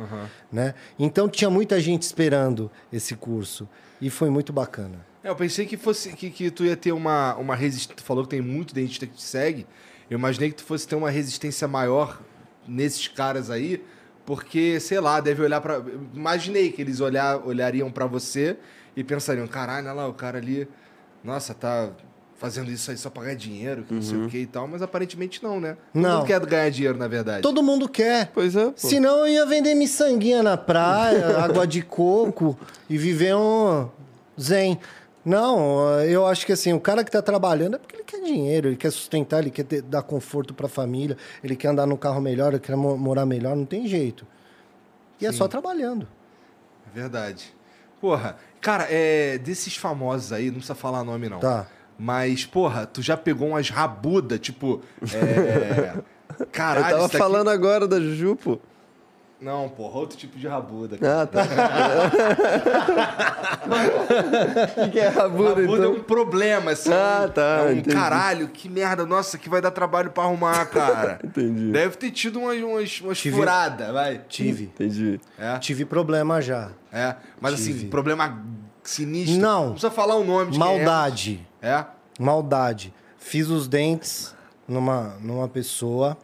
Né? 0.53 0.75
Então 0.99 1.29
tinha 1.29 1.51
muita 1.51 1.81
gente 1.81 2.03
esperando 2.03 2.71
esse 2.93 3.17
curso. 3.17 3.69
E 4.01 4.09
foi 4.11 4.31
muito 4.31 4.53
bacana. 4.53 5.05
É, 5.23 5.31
eu 5.31 5.37
pensei 5.37 5.67
que 5.67 5.77
fosse 5.77 6.13
que, 6.13 6.31
que 6.31 6.51
tu 6.51 6.65
ia 6.65 6.77
ter 6.77 6.93
uma, 6.93 7.35
uma 7.37 7.57
resistência. 7.57 7.97
Tu 7.97 8.03
falou 8.05 8.25
que 8.25 8.31
tem 8.31 8.41
muito 8.41 8.75
dentista 8.75 9.07
que 9.07 9.15
te 9.15 9.23
segue. 9.23 9.67
Eu 10.09 10.19
imaginei 10.19 10.51
que 10.51 10.57
tu 10.57 10.65
fosse 10.65 10.87
ter 10.87 10.95
uma 10.95 11.11
resistência 11.11 11.67
maior 11.67 12.21
nesses 12.69 13.09
caras 13.09 13.51
aí, 13.51 13.83
porque, 14.27 14.79
sei 14.81 15.01
lá, 15.01 15.21
deve 15.21 15.43
olhar 15.43 15.65
eu 15.65 16.09
Imaginei 16.15 16.71
que 16.71 16.83
eles 16.83 17.01
olhar, 17.01 17.45
olhariam 17.47 17.91
pra 17.91 18.07
você 18.07 18.57
e 18.97 19.03
pensariam: 19.03 19.47
caralho, 19.47 19.87
olha 19.87 19.95
lá, 19.95 20.09
o 20.09 20.15
cara 20.15 20.39
ali, 20.39 20.69
nossa, 21.23 21.55
tá 21.55 21.91
fazendo 22.37 22.71
isso 22.71 22.91
aí 22.91 22.97
só 22.97 23.09
pra 23.11 23.23
ganhar 23.25 23.37
dinheiro, 23.37 23.85
que 23.85 23.95
não 23.95 24.03
sei 24.03 24.19
o 24.19 24.29
que 24.29 24.39
e 24.39 24.47
tal, 24.47 24.67
mas 24.69 24.83
aparentemente 24.83 25.43
não, 25.43 25.61
né? 25.61 25.77
Todo 25.93 26.03
Não. 26.03 26.17
mundo 26.19 26.27
quer 26.27 26.41
ganhar 26.47 26.71
dinheiro, 26.71 26.99
na 26.99 27.09
verdade. 27.09 27.43
Todo 27.43 27.63
mundo 27.63 27.89
quer. 27.89 28.31
Pois 28.35 28.55
é, 28.57 28.67
pô. 28.67 28.73
Senão 28.77 29.19
eu 29.21 29.29
ia 29.29 29.47
vender 29.47 29.75
miçanguinha 29.75 30.43
na 30.43 30.57
praia, 30.57 31.39
água 31.43 31.67
de 31.67 31.81
coco 31.83 32.59
e 32.91 32.99
viver 32.99 33.35
um 33.35 33.89
zen. 34.39 34.79
Não, 35.25 36.01
eu 36.03 36.27
acho 36.27 36.45
que 36.45 36.53
assim, 36.53 36.75
o 36.75 36.81
cara 36.81 37.03
que 37.03 37.11
tá 37.11 37.23
trabalhando 37.23 37.77
é 37.77 37.79
porque 37.79 37.97
ele 37.97 38.05
quer 38.05 38.21
dinheiro, 38.21 38.69
ele 38.69 38.77
quer 38.77 38.91
sustentar, 38.91 39.39
ele 39.41 39.51
quer 39.51 39.65
ter- 39.65 39.81
dar 39.81 40.03
conforto 40.03 40.53
pra 40.53 40.69
família, 40.69 41.17
ele 41.43 41.57
quer 41.57 41.69
andar 41.69 41.87
num 41.87 41.97
carro 41.97 42.21
melhor, 42.21 42.53
ele 42.53 42.61
quer 42.61 42.77
mo- 42.77 42.97
morar 42.99 43.25
melhor, 43.25 43.57
não 43.57 43.65
tem 43.65 43.87
jeito. 43.89 44.27
E 45.19 45.25
é 45.27 45.33
só 45.33 45.49
trabalhando. 45.49 46.07
É 46.95 47.01
verdade. 47.01 47.55
Porra, 48.03 48.37
cara, 48.61 48.87
é, 48.91 49.39
desses 49.39 49.77
famosos 49.77 50.31
aí, 50.31 50.47
não 50.47 50.55
precisa 50.57 50.75
falar 50.75 51.03
nome 51.03 51.27
não. 51.31 51.39
Tá. 51.41 51.67
Mas, 51.99 52.45
porra, 52.45 52.87
tu 52.87 53.01
já 53.03 53.17
pegou 53.17 53.49
umas 53.49 53.69
rabuda, 53.71 54.39
tipo. 54.39 54.81
É. 55.15 55.95
Caralho, 56.51 56.97
Eu 56.97 57.09
tava 57.09 57.09
falando 57.11 57.49
agora 57.51 57.87
da 57.87 58.01
Juju, 58.01 58.37
pô. 58.37 58.59
Não, 59.41 59.69
porra, 59.69 59.99
outro 59.99 60.17
tipo 60.17 60.39
de 60.39 60.49
rabuda. 60.49 60.97
cara. 60.97 61.23
Ah, 61.23 61.27
tá. 61.27 61.43
O 63.65 64.75
que, 64.87 64.91
que 64.93 64.99
é 65.01 65.09
rabuda, 65.09 65.49
Rabuda 65.51 65.63
é 65.63 65.65
então? 65.89 65.93
um 65.93 66.03
problema, 66.03 66.71
assim. 66.71 66.91
Ah, 66.93 67.29
tá, 67.33 67.43
É 67.61 67.63
um 67.69 67.73
entendi. 67.73 67.95
caralho, 67.95 68.49
que 68.49 68.69
merda, 68.69 69.05
nossa, 69.05 69.37
que 69.39 69.49
vai 69.49 69.61
dar 69.61 69.71
trabalho 69.71 70.11
pra 70.11 70.25
arrumar, 70.25 70.65
cara. 70.67 71.19
Entendi. 71.25 71.71
Deve 71.73 71.97
ter 71.97 72.11
tido 72.11 72.41
umas, 72.41 72.59
umas, 72.63 73.01
umas 73.01 73.19
Tive- 73.19 73.37
furadas, 73.37 73.93
vai. 73.93 74.21
Tive. 74.29 74.65
Entendi. 74.65 75.21
É, 75.39 75.59
Tive 75.59 75.85
problema 75.85 76.41
já. 76.41 76.71
é. 76.93 77.15
Mas 77.41 77.55
assim, 77.55 77.73
Tive. 77.73 77.87
problema 77.87 78.39
sinistro. 78.83 79.41
Não. 79.41 79.65
Não 79.67 79.73
precisa 79.73 79.91
falar 79.91 80.15
o 80.17 80.25
nome 80.25 80.53
de 80.53 80.59
quem 80.59 80.67
é. 80.67 80.77
Maldade. 80.85 81.47
É? 81.65 81.87
Maldade. 82.21 82.93
Fiz 83.17 83.49
os 83.49 83.67
dentes 83.67 84.35
numa, 84.69 85.17
numa 85.19 85.49
pessoa. 85.49 86.15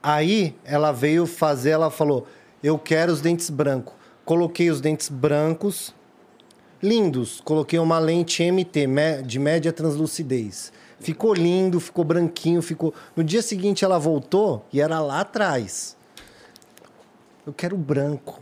Aí 0.00 0.56
ela 0.64 0.92
veio 0.92 1.26
fazer, 1.26 1.70
ela 1.70 1.90
falou: 1.90 2.24
Eu 2.62 2.78
quero 2.78 3.12
os 3.12 3.20
dentes 3.20 3.50
brancos. 3.50 3.92
Coloquei 4.24 4.70
os 4.70 4.80
dentes 4.80 5.08
brancos, 5.08 5.92
lindos. 6.80 7.40
Coloquei 7.40 7.80
uma 7.80 7.98
lente 7.98 8.44
MT, 8.44 8.86
de 9.26 9.40
média 9.40 9.72
translucidez. 9.72 10.72
Ficou 11.00 11.34
lindo, 11.34 11.80
ficou 11.80 12.04
branquinho, 12.04 12.62
ficou. 12.62 12.94
No 13.16 13.24
dia 13.24 13.42
seguinte 13.42 13.84
ela 13.84 13.98
voltou 13.98 14.64
e 14.72 14.80
era 14.80 15.00
lá 15.00 15.22
atrás. 15.22 15.96
Eu 17.44 17.52
quero 17.52 17.76
branco. 17.76 18.40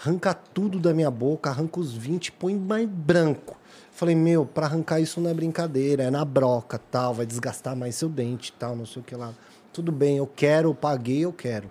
Arranca 0.00 0.32
tudo 0.32 0.78
da 0.78 0.94
minha 0.94 1.10
boca, 1.10 1.50
arranca 1.50 1.80
os 1.80 1.92
20, 1.92 2.32
põe 2.32 2.54
mais 2.54 2.88
branco. 2.88 3.58
Falei, 3.96 4.14
meu, 4.14 4.44
pra 4.44 4.66
arrancar 4.66 5.00
isso 5.00 5.22
não 5.22 5.30
é 5.30 5.32
brincadeira, 5.32 6.02
é 6.02 6.10
na 6.10 6.22
broca, 6.22 6.78
tal, 6.78 7.14
vai 7.14 7.24
desgastar 7.24 7.74
mais 7.74 7.94
seu 7.94 8.10
dente, 8.10 8.52
tal, 8.52 8.76
não 8.76 8.84
sei 8.84 9.00
o 9.00 9.02
que 9.02 9.16
lá. 9.16 9.32
Tudo 9.72 9.90
bem, 9.90 10.18
eu 10.18 10.26
quero, 10.26 10.68
eu 10.68 10.74
paguei, 10.74 11.24
eu 11.24 11.32
quero. 11.32 11.70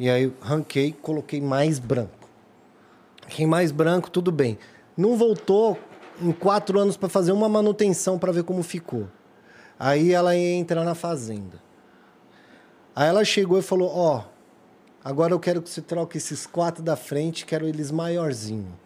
E 0.00 0.08
aí 0.08 0.32
arranquei, 0.40 0.92
coloquei 0.92 1.38
mais 1.38 1.78
branco. 1.78 2.30
Arranquei 3.20 3.46
mais 3.46 3.70
branco, 3.70 4.10
tudo 4.10 4.32
bem. 4.32 4.58
Não 4.96 5.18
voltou 5.18 5.78
em 6.18 6.32
quatro 6.32 6.80
anos 6.80 6.96
para 6.96 7.10
fazer 7.10 7.32
uma 7.32 7.46
manutenção 7.46 8.18
para 8.18 8.32
ver 8.32 8.44
como 8.44 8.62
ficou. 8.62 9.06
Aí 9.78 10.14
ela 10.14 10.34
ia 10.34 10.54
entrar 10.54 10.82
na 10.82 10.94
fazenda. 10.94 11.62
Aí 12.94 13.06
ela 13.06 13.22
chegou 13.22 13.58
e 13.58 13.62
falou: 13.62 13.90
Ó, 13.94 14.24
agora 15.04 15.34
eu 15.34 15.38
quero 15.38 15.60
que 15.60 15.68
você 15.68 15.82
troque 15.82 16.16
esses 16.16 16.46
quatro 16.46 16.82
da 16.82 16.96
frente, 16.96 17.44
quero 17.44 17.68
eles 17.68 17.90
maiorzinho. 17.90 18.85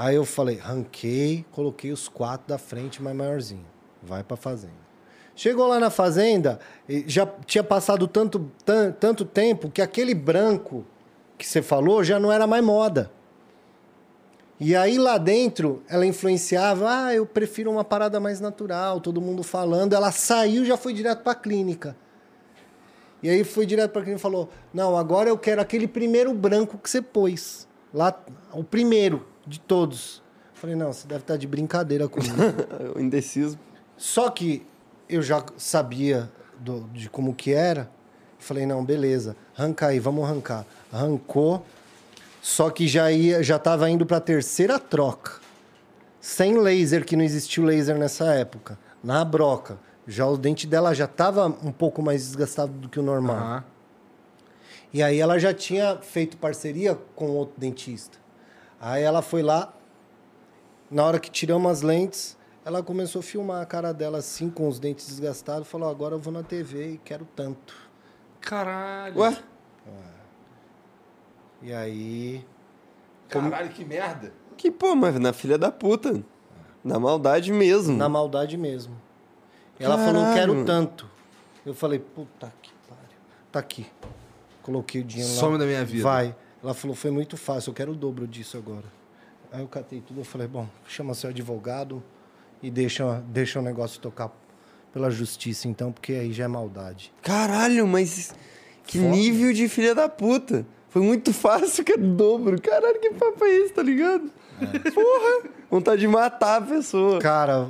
Aí 0.00 0.14
eu 0.14 0.24
falei: 0.24 0.56
ranquei, 0.58 1.44
coloquei 1.50 1.90
os 1.90 2.08
quatro 2.08 2.46
da 2.46 2.56
frente, 2.56 3.02
mais 3.02 3.16
maiorzinho. 3.16 3.66
Vai 4.00 4.22
pra 4.22 4.36
fazenda. 4.36 4.86
Chegou 5.34 5.66
lá 5.66 5.80
na 5.80 5.90
fazenda, 5.90 6.60
já 7.06 7.26
tinha 7.46 7.64
passado 7.64 8.06
tanto, 8.06 8.48
tan- 8.64 8.92
tanto 8.92 9.24
tempo 9.24 9.68
que 9.70 9.82
aquele 9.82 10.14
branco 10.14 10.84
que 11.36 11.44
você 11.44 11.60
falou 11.62 12.04
já 12.04 12.18
não 12.20 12.30
era 12.30 12.46
mais 12.46 12.64
moda. 12.64 13.10
E 14.60 14.74
aí 14.76 14.98
lá 14.98 15.18
dentro, 15.18 15.82
ela 15.88 16.06
influenciava, 16.06 16.86
ah, 16.88 17.14
eu 17.14 17.24
prefiro 17.26 17.70
uma 17.70 17.84
parada 17.84 18.20
mais 18.20 18.40
natural, 18.40 19.00
todo 19.00 19.20
mundo 19.20 19.42
falando. 19.42 19.94
Ela 19.94 20.12
saiu 20.12 20.64
já 20.64 20.76
foi 20.76 20.92
direto 20.92 21.22
pra 21.24 21.34
clínica. 21.34 21.96
E 23.20 23.28
aí 23.28 23.42
foi 23.42 23.66
direto 23.66 23.90
pra 23.92 24.02
clínica 24.02 24.20
e 24.20 24.22
falou: 24.22 24.48
Não, 24.72 24.96
agora 24.96 25.28
eu 25.28 25.36
quero 25.38 25.60
aquele 25.60 25.88
primeiro 25.88 26.32
branco 26.34 26.78
que 26.78 26.88
você 26.88 27.02
pôs. 27.02 27.66
Lá, 27.92 28.16
o 28.52 28.62
primeiro 28.62 29.26
de 29.48 29.58
todos. 29.60 30.22
Falei, 30.54 30.74
não, 30.76 30.92
você 30.92 31.06
deve 31.06 31.20
estar 31.22 31.36
de 31.36 31.46
brincadeira 31.46 32.08
comigo. 32.08 32.34
O 32.96 33.00
indeciso. 33.00 33.58
Só 33.96 34.28
que 34.30 34.64
eu 35.08 35.22
já 35.22 35.44
sabia 35.56 36.30
do- 36.58 36.88
de 36.92 37.08
como 37.08 37.34
que 37.34 37.52
era. 37.52 37.88
Falei, 38.38 38.66
não, 38.66 38.84
beleza, 38.84 39.34
arranca 39.56 39.86
aí, 39.88 39.98
vamos 39.98 40.24
arrancar. 40.24 40.64
Arrancou, 40.92 41.64
só 42.40 42.70
que 42.70 42.86
já 42.86 43.10
ia, 43.10 43.42
já 43.42 43.56
estava 43.56 43.90
indo 43.90 44.06
para 44.06 44.18
a 44.18 44.20
terceira 44.20 44.78
troca. 44.78 45.32
Sem 46.20 46.56
laser, 46.58 47.04
que 47.04 47.16
não 47.16 47.24
existiu 47.24 47.64
laser 47.64 47.96
nessa 47.98 48.32
época. 48.34 48.78
Na 49.02 49.24
broca. 49.24 49.78
Já 50.06 50.26
o 50.26 50.36
dente 50.36 50.66
dela 50.66 50.94
já 50.94 51.04
estava 51.04 51.46
um 51.46 51.70
pouco 51.72 52.00
mais 52.02 52.22
desgastado 52.22 52.72
do 52.72 52.88
que 52.88 52.98
o 52.98 53.02
normal. 53.02 53.36
Aham. 53.36 53.64
E 54.92 55.02
aí 55.02 55.18
ela 55.20 55.38
já 55.38 55.52
tinha 55.52 55.96
feito 55.96 56.36
parceria 56.38 56.96
com 57.14 57.26
outro 57.30 57.54
dentista. 57.58 58.16
Aí 58.80 59.02
ela 59.02 59.22
foi 59.22 59.42
lá, 59.42 59.72
na 60.90 61.04
hora 61.04 61.18
que 61.18 61.30
tiramos 61.30 61.70
as 61.70 61.82
lentes, 61.82 62.36
ela 62.64 62.82
começou 62.82 63.20
a 63.20 63.22
filmar 63.22 63.62
a 63.62 63.66
cara 63.66 63.92
dela 63.92 64.18
assim, 64.18 64.48
com 64.48 64.68
os 64.68 64.78
dentes 64.78 65.06
desgastados, 65.06 65.66
falou, 65.66 65.88
agora 65.88 66.14
eu 66.14 66.18
vou 66.18 66.32
na 66.32 66.42
TV 66.42 66.92
e 66.92 66.98
quero 66.98 67.26
tanto. 67.34 67.74
Caralho. 68.40 69.18
Ué? 69.18 69.36
E 71.60 71.72
aí... 71.72 72.46
Caralho, 73.28 73.68
que 73.70 73.84
merda. 73.84 74.32
Que, 74.56 74.70
pô, 74.70 74.94
mas 74.94 75.18
na 75.18 75.32
filha 75.32 75.58
da 75.58 75.70
puta. 75.70 76.22
Na 76.82 76.98
maldade 76.98 77.52
mesmo. 77.52 77.96
Na 77.96 78.08
maldade 78.08 78.56
mesmo. 78.56 78.96
E 79.78 79.84
ela 79.84 79.98
falou, 79.98 80.22
Caralho. 80.22 80.34
quero 80.34 80.64
tanto. 80.64 81.10
Eu 81.66 81.74
falei, 81.74 81.98
puta 81.98 82.52
que 82.62 82.72
pariu. 82.88 83.18
Tá 83.52 83.58
aqui. 83.58 83.86
Coloquei 84.62 85.00
o 85.00 85.04
dinheiro 85.04 85.32
lá. 85.34 85.40
Some 85.40 85.58
da 85.58 85.66
minha 85.66 85.84
vida. 85.84 86.02
Vai. 86.02 86.34
Ela 86.68 86.74
falou, 86.74 86.94
foi 86.94 87.10
muito 87.10 87.34
fácil, 87.38 87.70
eu 87.70 87.74
quero 87.74 87.92
o 87.92 87.94
dobro 87.94 88.26
disso 88.26 88.58
agora. 88.58 88.84
Aí 89.50 89.62
eu 89.62 89.66
catei 89.66 90.02
tudo, 90.02 90.20
eu 90.20 90.24
falei, 90.24 90.46
bom, 90.46 90.68
chama 90.86 91.14
seu 91.14 91.30
advogado 91.30 92.02
e 92.62 92.70
deixa, 92.70 93.22
deixa 93.26 93.58
o 93.58 93.62
negócio 93.62 93.98
tocar 94.02 94.30
pela 94.92 95.10
justiça, 95.10 95.66
então, 95.66 95.90
porque 95.90 96.12
aí 96.12 96.30
já 96.30 96.44
é 96.44 96.46
maldade. 96.46 97.10
Caralho, 97.22 97.86
mas 97.86 98.34
que 98.84 98.98
Foda. 98.98 99.10
nível 99.10 99.50
de 99.54 99.66
filha 99.66 99.94
da 99.94 100.10
puta. 100.10 100.66
Foi 100.90 101.00
muito 101.00 101.32
fácil, 101.32 101.82
que 101.82 101.92
é 101.92 101.96
dobro. 101.96 102.60
Caralho, 102.60 103.00
que 103.00 103.14
papo 103.14 103.46
é 103.46 103.48
esse, 103.48 103.72
tá 103.72 103.82
ligado? 103.82 104.30
Porra! 104.92 105.50
Vontade 105.70 106.02
de 106.02 106.06
matar 106.06 106.56
a 106.56 106.66
pessoa. 106.66 107.18
Cara, 107.18 107.66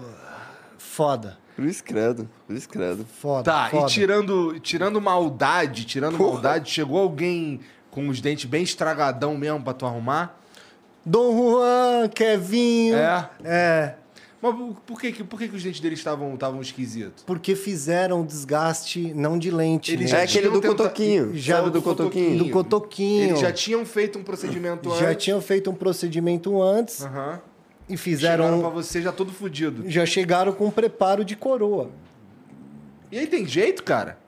foda. 0.76 1.38
Cruz 1.54 1.80
credo, 1.80 2.28
cruz 2.48 2.66
credo. 2.66 3.04
Foda. 3.04 3.44
Tá, 3.44 3.68
foda. 3.70 3.86
e 3.86 3.90
tirando, 3.90 4.58
tirando 4.58 5.00
maldade, 5.00 5.84
tirando 5.84 6.16
Porra. 6.16 6.32
maldade, 6.32 6.68
chegou 6.68 6.98
alguém 6.98 7.60
com 7.90 8.08
os 8.08 8.20
dentes 8.20 8.44
bem 8.44 8.62
estragadão 8.62 9.36
mesmo 9.36 9.62
pra 9.62 9.72
tu 9.72 9.86
arrumar? 9.86 10.38
Dom 11.04 11.36
Juan, 11.36 12.08
Kevinho. 12.08 12.96
É? 12.96 13.30
É. 13.44 13.94
Mas 14.40 14.54
por, 14.86 15.00
que, 15.00 15.12
por 15.24 15.36
que, 15.38 15.48
que 15.48 15.56
os 15.56 15.62
dentes 15.64 15.80
dele 15.80 15.94
estavam, 15.96 16.32
estavam 16.34 16.60
esquisitos? 16.60 17.24
Porque 17.24 17.56
fizeram 17.56 18.24
desgaste 18.24 19.12
não 19.12 19.36
de 19.36 19.50
lente, 19.50 19.92
Eles 19.92 20.12
né? 20.12 20.20
É 20.20 20.22
aquele 20.22 20.48
do 20.48 20.60
tenta- 20.60 20.74
cotoquinho. 20.76 21.32
Já 21.34 21.56
Sabe 21.56 21.70
do 21.70 21.72
do 21.72 21.82
cotoquinho? 21.82 22.38
do 22.44 22.50
cotoquinho. 22.50 23.30
Eles 23.30 23.40
já 23.40 23.50
tinham 23.52 23.84
feito 23.84 24.16
um 24.18 24.22
procedimento 24.22 24.90
Já 24.96 25.08
antes. 25.08 25.24
tinham 25.24 25.40
feito 25.40 25.68
um 25.70 25.74
procedimento 25.74 26.62
antes 26.62 27.02
Aham. 27.04 27.40
e 27.88 27.96
Chegaram 27.96 27.98
fizeram. 27.98 28.60
pra 28.60 28.68
você 28.68 29.02
já 29.02 29.10
todo 29.10 29.32
fudido. 29.32 29.90
Já 29.90 30.06
chegaram 30.06 30.52
com 30.52 30.70
preparo 30.70 31.24
de 31.24 31.34
coroa. 31.34 31.90
E 33.10 33.18
aí 33.18 33.26
tem 33.26 33.44
jeito, 33.44 33.82
cara? 33.82 34.18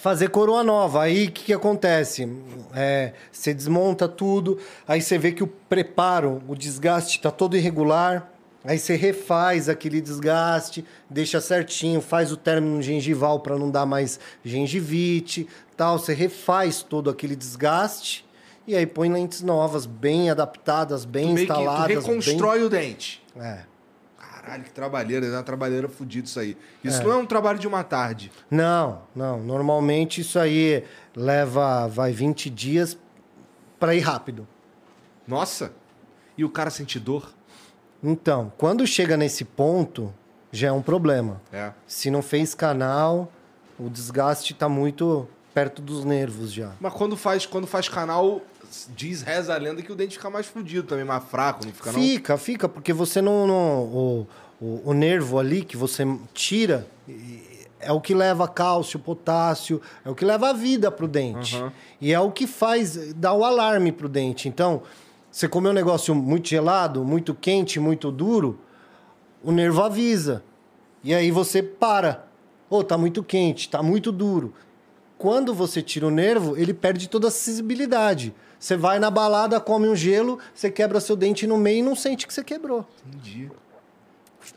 Fazer 0.00 0.28
coroa 0.28 0.62
nova. 0.62 1.02
Aí 1.02 1.26
o 1.26 1.32
que, 1.32 1.46
que 1.46 1.52
acontece? 1.52 2.28
É, 2.74 3.12
você 3.32 3.52
desmonta 3.52 4.08
tudo, 4.08 4.58
aí 4.86 5.02
você 5.02 5.18
vê 5.18 5.32
que 5.32 5.42
o 5.42 5.46
preparo, 5.46 6.40
o 6.46 6.54
desgaste 6.54 7.18
está 7.18 7.30
todo 7.30 7.56
irregular. 7.56 8.30
Aí 8.64 8.78
você 8.78 8.96
refaz 8.96 9.68
aquele 9.68 10.00
desgaste, 10.00 10.84
deixa 11.08 11.40
certinho, 11.40 12.00
faz 12.00 12.30
o 12.30 12.36
término 12.36 12.82
gengival 12.82 13.40
para 13.40 13.56
não 13.56 13.70
dar 13.70 13.86
mais 13.86 14.20
gengivite, 14.44 15.48
tal. 15.76 15.98
Você 15.98 16.12
refaz 16.12 16.82
todo 16.82 17.08
aquele 17.08 17.34
desgaste 17.34 18.26
e 18.66 18.76
aí 18.76 18.86
põe 18.86 19.10
lentes 19.10 19.42
novas, 19.42 19.86
bem 19.86 20.28
adaptadas, 20.28 21.04
bem 21.04 21.32
meio 21.32 21.46
que 21.46 21.52
tu 21.52 21.58
instaladas. 21.58 21.96
reconstrói 21.96 22.62
o 22.62 22.68
dente. 22.68 23.22
bem... 23.34 23.46
É. 23.46 23.77
Caralho, 24.48 24.64
que 24.64 24.70
trabalheira, 24.70 25.26
é 25.26 25.30
uma 25.30 25.42
trabalheira 25.42 25.88
fudida 25.90 26.26
isso 26.26 26.40
aí. 26.40 26.56
Isso 26.82 27.02
não 27.02 27.12
é 27.12 27.16
um 27.16 27.26
trabalho 27.26 27.58
de 27.58 27.68
uma 27.68 27.84
tarde. 27.84 28.32
Não, 28.50 29.02
não. 29.14 29.40
Normalmente 29.40 30.22
isso 30.22 30.38
aí 30.38 30.84
leva, 31.14 31.86
vai 31.86 32.12
20 32.12 32.48
dias 32.48 32.96
para 33.78 33.94
ir 33.94 34.00
rápido. 34.00 34.48
Nossa! 35.26 35.70
E 36.36 36.46
o 36.46 36.48
cara 36.48 36.70
sente 36.70 36.98
dor? 36.98 37.30
Então, 38.02 38.50
quando 38.56 38.86
chega 38.86 39.18
nesse 39.18 39.44
ponto, 39.44 40.14
já 40.50 40.68
é 40.68 40.72
um 40.72 40.80
problema. 40.80 41.42
É. 41.52 41.72
Se 41.86 42.10
não 42.10 42.22
fez 42.22 42.54
canal, 42.54 43.30
o 43.78 43.90
desgaste 43.90 44.54
está 44.54 44.66
muito 44.66 45.28
perto 45.52 45.82
dos 45.82 46.06
nervos 46.06 46.54
já. 46.54 46.72
Mas 46.80 46.94
quando 46.94 47.18
faz, 47.18 47.44
quando 47.44 47.66
faz 47.66 47.86
canal, 47.86 48.40
diz, 48.94 49.22
reza 49.22 49.54
a 49.54 49.58
lenda 49.58 49.82
que 49.82 49.90
o 49.92 49.94
dente 49.94 50.16
fica 50.16 50.30
mais 50.30 50.46
fudido 50.46 50.86
também, 50.86 51.04
mais 51.04 51.24
fraco, 51.24 51.64
não 51.64 51.72
fica 51.72 51.92
não? 51.92 52.00
Fica, 52.00 52.36
fica, 52.38 52.68
porque 52.68 52.92
você 52.92 53.20
não. 53.22 53.46
não- 53.46 53.82
o, 53.84 54.26
o, 54.60 54.90
o 54.90 54.92
nervo 54.94 55.38
ali 55.38 55.64
que 55.64 55.76
você 55.76 56.04
tira 56.34 56.86
é 57.80 57.92
o 57.92 58.00
que 58.00 58.12
leva 58.14 58.48
cálcio, 58.48 58.98
potássio, 58.98 59.80
é 60.04 60.10
o 60.10 60.14
que 60.14 60.24
leva 60.24 60.50
a 60.50 60.52
vida 60.52 60.90
pro 60.90 61.06
dente. 61.06 61.56
Aham. 61.56 61.72
E 62.00 62.12
é 62.12 62.20
o 62.20 62.30
que 62.30 62.46
faz, 62.46 63.14
dá 63.14 63.32
o 63.32 63.44
alarme 63.44 63.92
pro 63.92 64.08
dente. 64.08 64.48
Então, 64.48 64.82
você 65.30 65.46
comeu 65.48 65.70
um 65.70 65.74
negócio 65.74 66.14
muito 66.14 66.48
gelado, 66.48 67.04
muito 67.04 67.34
quente, 67.34 67.78
muito 67.78 68.10
duro, 68.10 68.58
o 69.44 69.52
nervo 69.52 69.82
avisa. 69.82 70.42
E 71.04 71.14
aí 71.14 71.30
você 71.30 71.62
para. 71.62 72.26
Ô, 72.68 72.82
tá 72.82 72.98
muito 72.98 73.22
quente, 73.22 73.68
tá 73.70 73.82
muito 73.82 74.10
duro. 74.10 74.52
Quando 75.18 75.52
você 75.52 75.82
tira 75.82 76.06
o 76.06 76.10
nervo, 76.10 76.56
ele 76.56 76.72
perde 76.72 77.08
toda 77.08 77.28
a 77.28 77.30
sensibilidade. 77.30 78.32
Você 78.58 78.76
vai 78.76 78.98
na 78.98 79.10
balada, 79.10 79.60
come 79.60 79.88
um 79.88 79.94
gelo, 79.96 80.38
você 80.54 80.70
quebra 80.70 81.00
seu 81.00 81.16
dente 81.16 81.46
no 81.46 81.58
meio 81.58 81.78
e 81.80 81.82
não 81.82 81.94
sente 81.96 82.26
que 82.26 82.32
você 82.32 82.42
quebrou. 82.44 82.86
Entendi. 83.06 83.50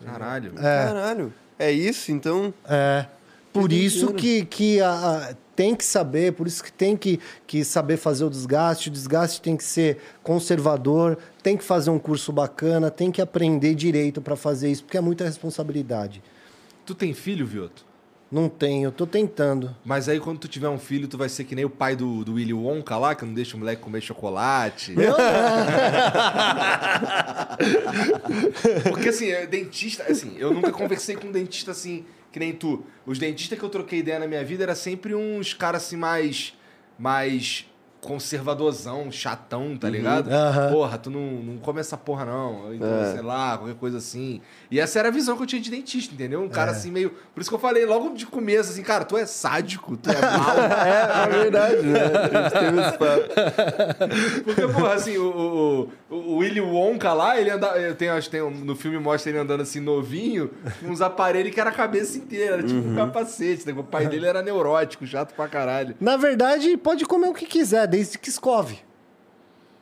Caralho. 0.05 0.53
Caralho. 0.53 1.33
É 1.59 1.71
isso, 1.71 2.11
então? 2.11 2.53
É. 2.67 3.05
Por 3.53 3.67
Que 3.69 3.75
isso 3.75 4.13
que, 4.13 4.45
que 4.45 4.79
a- 4.79 4.91
a- 5.31 5.35
tem 5.55 5.75
que 5.75 5.83
saber, 5.83 6.31
por 6.33 6.47
isso 6.47 6.63
que 6.63 6.71
tem 6.71 6.95
que, 6.95 7.19
que 7.45 7.63
saber 7.65 7.97
fazer 7.97 8.23
o 8.23 8.29
desgaste. 8.29 8.87
O 8.87 8.91
desgaste 8.91 9.41
tem 9.41 9.57
que 9.57 9.63
ser 9.63 9.97
conservador, 10.23 11.17
tem 11.43 11.57
que 11.57 11.63
fazer 11.63 11.89
um 11.89 11.99
curso 11.99 12.31
bacana, 12.31 12.89
tem 12.89 13.11
que 13.11 13.21
aprender 13.21 13.75
direito 13.75 14.21
para 14.21 14.35
fazer 14.37 14.71
isso, 14.71 14.83
porque 14.85 14.97
é 14.97 15.01
muita 15.01 15.25
responsabilidade. 15.25 16.23
Tu 16.85 16.95
tem 16.95 17.13
filho, 17.13 17.45
Vioto? 17.45 17.85
Não 18.31 18.47
tenho, 18.47 18.87
eu 18.87 18.91
tô 18.93 19.05
tentando. 19.05 19.75
Mas 19.83 20.07
aí 20.07 20.17
quando 20.19 20.39
tu 20.39 20.47
tiver 20.47 20.69
um 20.69 20.79
filho, 20.79 21.05
tu 21.07 21.17
vai 21.17 21.27
ser 21.27 21.43
que 21.43 21.53
nem 21.53 21.65
o 21.65 21.69
pai 21.69 21.97
do, 21.97 22.23
do 22.23 22.35
Willy 22.35 22.53
Wonka 22.53 22.97
lá, 22.97 23.13
que 23.13 23.25
não 23.25 23.33
deixa 23.33 23.57
o 23.57 23.59
moleque 23.59 23.81
comer 23.81 23.99
chocolate. 23.99 24.95
Porque 28.89 29.09
assim, 29.09 29.29
é, 29.31 29.45
dentista, 29.45 30.03
assim, 30.03 30.35
eu 30.37 30.53
nunca 30.53 30.71
conversei 30.71 31.17
com 31.17 31.27
um 31.27 31.31
dentista 31.31 31.71
assim, 31.71 32.05
que 32.31 32.39
nem 32.39 32.53
tu. 32.53 32.85
Os 33.05 33.19
dentistas 33.19 33.59
que 33.59 33.65
eu 33.65 33.69
troquei 33.69 33.99
ideia 33.99 34.17
na 34.17 34.27
minha 34.27 34.45
vida 34.45 34.63
era 34.63 34.75
sempre 34.75 35.13
uns 35.13 35.53
caras 35.53 35.83
assim 35.83 35.97
mais. 35.97 36.53
mais 36.97 37.65
conservadorzão, 38.01 39.11
chatão, 39.11 39.77
tá 39.77 39.87
ligado? 39.89 40.29
aham. 40.29 40.71
Porra, 40.71 40.97
tu 40.97 41.09
não, 41.09 41.21
não 41.21 41.57
come 41.57 41.79
essa 41.79 41.95
porra, 41.95 42.25
não. 42.25 42.73
Então, 42.73 42.87
sei 43.13 43.21
lá, 43.21 43.57
qualquer 43.57 43.75
coisa 43.75 43.97
assim. 43.99 44.41
E 44.69 44.79
essa 44.79 44.99
era 44.99 45.07
a 45.09 45.11
visão 45.11 45.37
que 45.37 45.43
eu 45.43 45.47
tinha 45.47 45.61
de 45.61 45.69
dentista, 45.69 46.13
entendeu? 46.13 46.41
Um 46.41 46.49
cara 46.49 46.71
assim 46.71 46.91
meio. 46.91 47.11
Por 47.33 47.41
isso 47.41 47.49
que 47.49 47.55
eu 47.55 47.59
falei 47.59 47.85
logo 47.85 48.09
de 48.15 48.25
começo, 48.25 48.71
assim, 48.71 48.81
cara, 48.83 49.05
tu 49.05 49.15
é 49.17 49.25
sádico, 49.25 49.95
tu 49.95 50.09
é 50.09 50.13
mal. 50.19 50.57
É, 50.57 51.23
é 51.23 51.41
verdade, 51.43 51.81
né? 51.83 51.99
A 52.03 52.43
gente 52.43 52.53
teve 52.59 52.81
esse 52.81 52.97
papo. 52.97 54.43
Porque, 54.43 54.67
porra, 54.67 54.93
assim, 54.93 55.17
o, 55.17 55.89
o, 56.09 56.15
o 56.15 56.37
Willy 56.37 56.61
Wonka 56.61 57.13
lá, 57.13 57.39
ele 57.39 57.49
anda. 57.49 57.67
Eu 57.77 57.95
tenho, 57.95 58.13
acho 58.13 58.29
que 58.29 58.37
tem 58.37 58.51
no 58.51 58.75
filme 58.75 58.97
mostra 58.99 59.29
ele 59.31 59.39
andando 59.39 59.61
assim 59.61 59.79
novinho, 59.79 60.49
com 60.79 60.87
uns 60.87 61.01
aparelhos 61.01 61.53
que 61.53 61.59
era 61.59 61.69
a 61.69 61.73
cabeça 61.73 62.17
inteira, 62.17 62.55
era 62.55 62.63
tipo 62.63 62.79
um 62.79 62.95
capacete. 62.95 63.65
né? 63.67 63.73
O 63.77 63.83
pai 63.83 64.07
dele 64.07 64.25
era 64.25 64.41
neurótico, 64.41 65.05
chato 65.05 65.33
pra 65.35 65.47
caralho. 65.47 65.95
Na 65.99 66.17
verdade, 66.17 66.75
pode 66.77 67.05
comer 67.05 67.27
o 67.27 67.33
que 67.33 67.45
quiser, 67.45 67.87
desde 67.91 68.17
que 68.17 68.29
escove. 68.29 68.79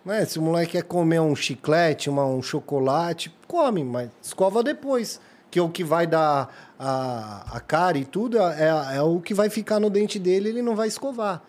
Né? 0.03 0.25
Se 0.25 0.39
o 0.39 0.41
moleque 0.41 0.73
quer 0.73 0.83
comer 0.83 1.21
um 1.21 1.35
chiclete, 1.35 2.09
uma, 2.09 2.25
um 2.25 2.41
chocolate, 2.41 3.33
come, 3.47 3.83
mas 3.83 4.09
escova 4.21 4.63
depois. 4.63 5.21
Que 5.51 5.57
é 5.57 5.61
o 5.61 5.69
que 5.69 5.83
vai 5.83 6.05
dar 6.05 6.73
a, 6.77 7.57
a 7.57 7.59
cara 7.59 7.97
e 7.97 8.05
tudo 8.05 8.37
é, 8.37 8.97
é 8.97 9.01
o 9.01 9.19
que 9.19 9.33
vai 9.33 9.49
ficar 9.49 9.79
no 9.79 9.89
dente 9.89 10.19
dele, 10.19 10.49
ele 10.49 10.61
não 10.61 10.75
vai 10.75 10.87
escovar. 10.87 11.41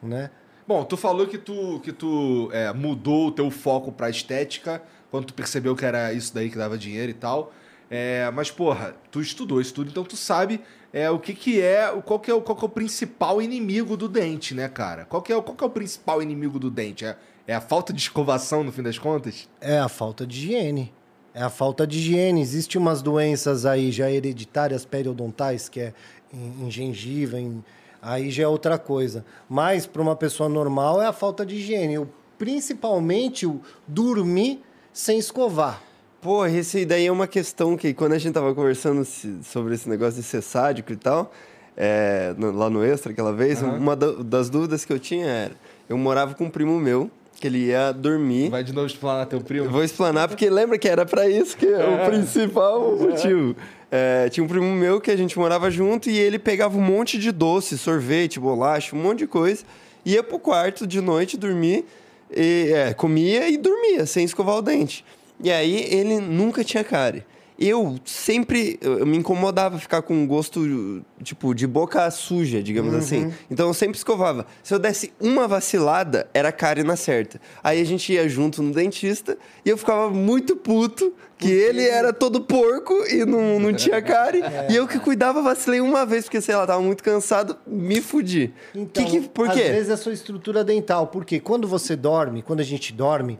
Né? 0.00 0.30
Bom, 0.68 0.84
tu 0.84 0.96
falou 0.96 1.26
que 1.26 1.36
tu, 1.36 1.80
que 1.82 1.92
tu 1.92 2.48
é, 2.52 2.72
mudou 2.72 3.26
o 3.26 3.32
teu 3.32 3.50
foco 3.50 3.90
pra 3.90 4.08
estética 4.08 4.80
quando 5.10 5.26
tu 5.26 5.34
percebeu 5.34 5.74
que 5.74 5.84
era 5.84 6.12
isso 6.12 6.32
daí 6.32 6.48
que 6.48 6.56
dava 6.56 6.78
dinheiro 6.78 7.10
e 7.10 7.14
tal. 7.14 7.52
É, 7.90 8.30
mas, 8.30 8.52
porra, 8.52 8.94
tu 9.10 9.20
estudou 9.20 9.60
isso 9.60 9.74
tudo, 9.74 9.90
então 9.90 10.04
tu 10.04 10.16
sabe 10.16 10.60
é, 10.92 11.10
o 11.10 11.18
que 11.18 11.32
que 11.34 11.60
é, 11.60 11.88
qual 12.04 12.18
que 12.18 12.30
é, 12.30 12.34
o- 12.34 12.40
qual 12.42 12.56
que 12.56 12.64
é 12.64 12.66
o 12.66 12.70
principal 12.70 13.40
inimigo 13.40 13.96
do 13.96 14.08
dente, 14.08 14.54
né, 14.54 14.68
cara? 14.68 15.04
Qual 15.04 15.22
que 15.22 15.32
é, 15.32 15.36
o- 15.36 15.42
qual 15.42 15.56
que 15.56 15.64
é 15.64 15.66
o 15.66 15.70
principal 15.70 16.22
inimigo 16.22 16.58
do 16.58 16.70
dente? 16.70 17.04
É, 17.04 17.16
é 17.46 17.54
a 17.54 17.60
falta 17.60 17.92
de 17.92 18.00
escovação, 18.00 18.62
no 18.64 18.72
fim 18.72 18.82
das 18.82 18.98
contas? 18.98 19.48
É 19.60 19.78
a 19.78 19.88
falta 19.88 20.26
de 20.26 20.36
higiene. 20.38 20.92
É 21.32 21.42
a 21.42 21.50
falta 21.50 21.86
de 21.86 21.98
higiene. 21.98 22.40
Existem 22.40 22.80
umas 22.80 23.02
doenças 23.02 23.64
aí 23.64 23.92
já 23.92 24.10
hereditárias 24.10 24.84
periodontais, 24.84 25.68
que 25.68 25.80
é 25.80 25.94
em, 26.32 26.66
em 26.66 26.70
gengiva, 26.70 27.38
em- 27.40 27.62
aí 28.02 28.30
já 28.30 28.42
é 28.44 28.48
outra 28.48 28.76
coisa. 28.78 29.24
Mas 29.48 29.86
para 29.86 30.02
uma 30.02 30.16
pessoa 30.16 30.48
normal 30.48 31.00
é 31.00 31.06
a 31.06 31.12
falta 31.12 31.46
de 31.46 31.54
higiene. 31.56 31.98
O- 31.98 32.08
principalmente 32.36 33.46
o 33.46 33.60
dormir 33.86 34.60
sem 34.92 35.18
escovar. 35.18 35.82
Pô, 36.20 36.44
esse 36.46 36.84
daí 36.84 37.06
é 37.06 37.12
uma 37.12 37.26
questão 37.26 37.76
que 37.76 37.94
quando 37.94 38.12
a 38.12 38.18
gente 38.18 38.34
tava 38.34 38.54
conversando 38.54 39.06
sobre 39.42 39.74
esse 39.74 39.88
negócio 39.88 40.20
de 40.20 40.22
ser 40.26 40.42
sádico 40.42 40.92
e 40.92 40.96
tal, 40.96 41.32
é, 41.76 42.34
lá 42.38 42.68
no 42.68 42.84
Extra 42.84 43.12
aquela 43.12 43.32
vez, 43.32 43.62
uma 43.62 43.96
da- 43.96 44.12
das 44.22 44.50
dúvidas 44.50 44.84
que 44.84 44.92
eu 44.92 44.98
tinha 44.98 45.26
era, 45.26 45.52
eu 45.88 45.96
morava 45.96 46.34
com 46.34 46.44
um 46.44 46.50
primo 46.50 46.78
meu, 46.78 47.10
que 47.40 47.46
ele 47.46 47.68
ia 47.68 47.90
dormir. 47.92 48.50
Vai 48.50 48.62
de 48.62 48.70
novo 48.74 48.86
explanar 48.86 49.24
teu 49.26 49.40
primo. 49.40 49.64
Eu 49.64 49.70
vou 49.70 49.82
explanar 49.82 50.28
porque 50.28 50.50
lembra 50.50 50.76
que 50.76 50.86
era 50.86 51.06
pra 51.06 51.26
isso 51.26 51.56
que 51.56 51.66
é 51.66 51.78
o 51.88 52.04
principal 52.10 52.98
motivo. 52.98 53.56
É, 53.90 54.28
tinha 54.28 54.44
um 54.44 54.48
primo 54.48 54.70
meu 54.74 55.00
que 55.00 55.10
a 55.10 55.16
gente 55.16 55.38
morava 55.38 55.70
junto 55.70 56.10
e 56.10 56.18
ele 56.18 56.38
pegava 56.38 56.76
um 56.76 56.82
monte 56.82 57.16
de 57.18 57.32
doce, 57.32 57.78
sorvete, 57.78 58.38
bolacha, 58.38 58.94
um 58.94 59.00
monte 59.00 59.20
de 59.20 59.26
coisa, 59.26 59.64
ia 60.04 60.22
pro 60.22 60.38
quarto 60.38 60.86
de 60.86 61.00
noite 61.00 61.38
dormir, 61.38 61.86
e, 62.30 62.70
é, 62.74 62.92
comia 62.92 63.48
e 63.48 63.56
dormia 63.56 64.04
sem 64.04 64.22
escovar 64.26 64.56
o 64.56 64.62
dente. 64.62 65.02
E 65.42 65.50
aí 65.50 65.86
ele 65.92 66.20
nunca 66.20 66.62
tinha 66.64 66.84
cárie. 66.84 67.24
Eu 67.58 67.96
sempre 68.06 68.78
eu 68.80 69.04
me 69.04 69.18
incomodava 69.18 69.78
ficar 69.78 70.00
com 70.00 70.14
um 70.14 70.26
gosto, 70.26 71.02
tipo, 71.22 71.54
de 71.54 71.66
boca 71.66 72.10
suja, 72.10 72.62
digamos 72.62 72.94
assim. 72.94 73.30
Então 73.50 73.68
eu 73.68 73.74
sempre 73.74 73.98
escovava. 73.98 74.46
Se 74.62 74.72
eu 74.72 74.78
desse 74.78 75.12
uma 75.20 75.46
vacilada, 75.46 76.26
era 76.32 76.50
cárie 76.50 76.82
na 76.82 76.96
certa. 76.96 77.38
Aí 77.62 77.78
a 77.78 77.84
gente 77.84 78.14
ia 78.14 78.26
junto 78.26 78.62
no 78.62 78.72
dentista 78.72 79.36
e 79.62 79.68
eu 79.68 79.76
ficava 79.76 80.08
muito 80.08 80.56
puto 80.56 81.12
que 81.36 81.50
ele 81.50 81.86
era 81.86 82.14
todo 82.14 82.40
porco 82.40 82.94
e 83.06 83.26
não, 83.26 83.60
não 83.60 83.74
tinha 83.74 84.00
cárie. 84.02 84.42
E 84.70 84.76
eu 84.76 84.88
que 84.88 84.98
cuidava, 84.98 85.42
vacilei 85.42 85.82
uma 85.82 86.06
vez, 86.06 86.24
porque, 86.24 86.40
sei 86.40 86.56
lá, 86.56 86.66
tava 86.66 86.80
muito 86.80 87.04
cansado, 87.04 87.58
me 87.66 88.00
fudi. 88.00 88.54
Então, 88.74 89.04
que 89.04 89.20
que, 89.20 89.28
por 89.28 89.48
às 89.48 89.54
quê? 89.54 89.64
vezes 89.64 89.90
é 89.90 89.92
a 89.92 89.96
sua 89.98 90.14
estrutura 90.14 90.64
dental. 90.64 91.08
Porque 91.08 91.38
quando 91.38 91.68
você 91.68 91.94
dorme, 91.94 92.40
quando 92.40 92.60
a 92.60 92.64
gente 92.64 92.90
dorme, 92.90 93.38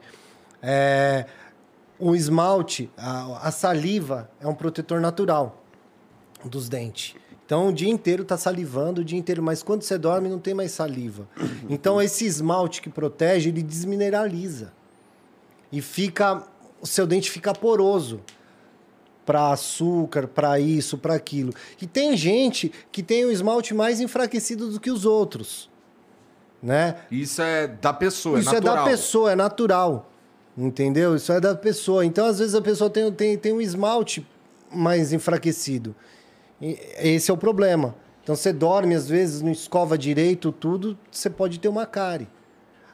é, 0.63 1.25
o 2.01 2.15
esmalte, 2.15 2.91
a, 2.97 3.49
a 3.49 3.51
saliva 3.51 4.31
é 4.41 4.47
um 4.47 4.55
protetor 4.55 5.01
natural 5.01 5.63
dos 6.45 6.69
dentes. 6.69 7.15
Então, 7.45 7.69
o 7.69 7.73
dia 7.73 7.91
inteiro 7.91 8.25
tá 8.25 8.37
salivando, 8.39 9.01
o 9.01 9.05
dia 9.05 9.19
inteiro. 9.19 9.43
Mas 9.43 9.63
quando 9.63 9.83
você 9.83 9.99
dorme, 9.99 10.29
não 10.29 10.39
tem 10.39 10.55
mais 10.55 10.73
saliva. 10.73 11.29
Então, 11.69 12.01
esse 12.01 12.25
esmalte 12.25 12.81
que 12.81 12.89
protege, 12.89 13.49
ele 13.49 13.63
desmineraliza. 13.63 14.73
E 15.71 15.81
fica... 15.81 16.43
O 16.81 16.87
seu 16.87 17.07
dente 17.07 17.31
fica 17.31 17.53
poroso 17.53 18.21
para 19.27 19.53
açúcar, 19.53 20.27
para 20.27 20.59
isso, 20.59 20.97
para 20.97 21.15
aquilo. 21.15 21.53
E 21.81 21.87
tem 21.87 22.17
gente 22.17 22.73
que 22.91 23.03
tem 23.03 23.25
o 23.25 23.31
esmalte 23.31 23.75
mais 23.75 24.01
enfraquecido 24.01 24.71
do 24.71 24.81
que 24.81 24.91
os 24.91 25.05
outros, 25.05 25.71
né? 26.63 26.97
Isso 27.11 27.41
é 27.41 27.69
da 27.69 27.93
pessoa, 27.93 28.39
Isso 28.39 28.49
é 28.49 28.55
natural. 28.55 28.77
é 28.77 28.79
da 28.79 28.85
pessoa, 28.85 29.33
é 29.33 29.37
natural. 29.37 30.10
Entendeu? 30.61 31.17
Isso 31.17 31.33
é 31.33 31.41
da 31.41 31.55
pessoa. 31.55 32.05
Então, 32.05 32.27
às 32.27 32.39
vezes, 32.39 32.55
a 32.55 32.61
pessoa 32.61 32.91
tem, 32.91 33.11
tem, 33.11 33.39
tem 33.39 33.53
um 33.53 33.61
esmalte 33.61 34.27
mais 34.71 35.13
enfraquecido. 35.13 35.95
E 36.61 36.79
esse 36.99 37.31
é 37.31 37.35
o 37.35 37.37
problema. 37.37 37.95
Então, 38.23 38.37
você 38.37 38.53
dorme, 38.53 38.95
às 38.95 39.09
vezes, 39.09 39.41
não 39.41 39.51
escova 39.51 39.97
direito, 39.97 40.53
tudo, 40.53 40.99
você 41.11 41.31
pode 41.31 41.59
ter 41.59 41.69
uma 41.69 41.87
cárie. 41.87 42.29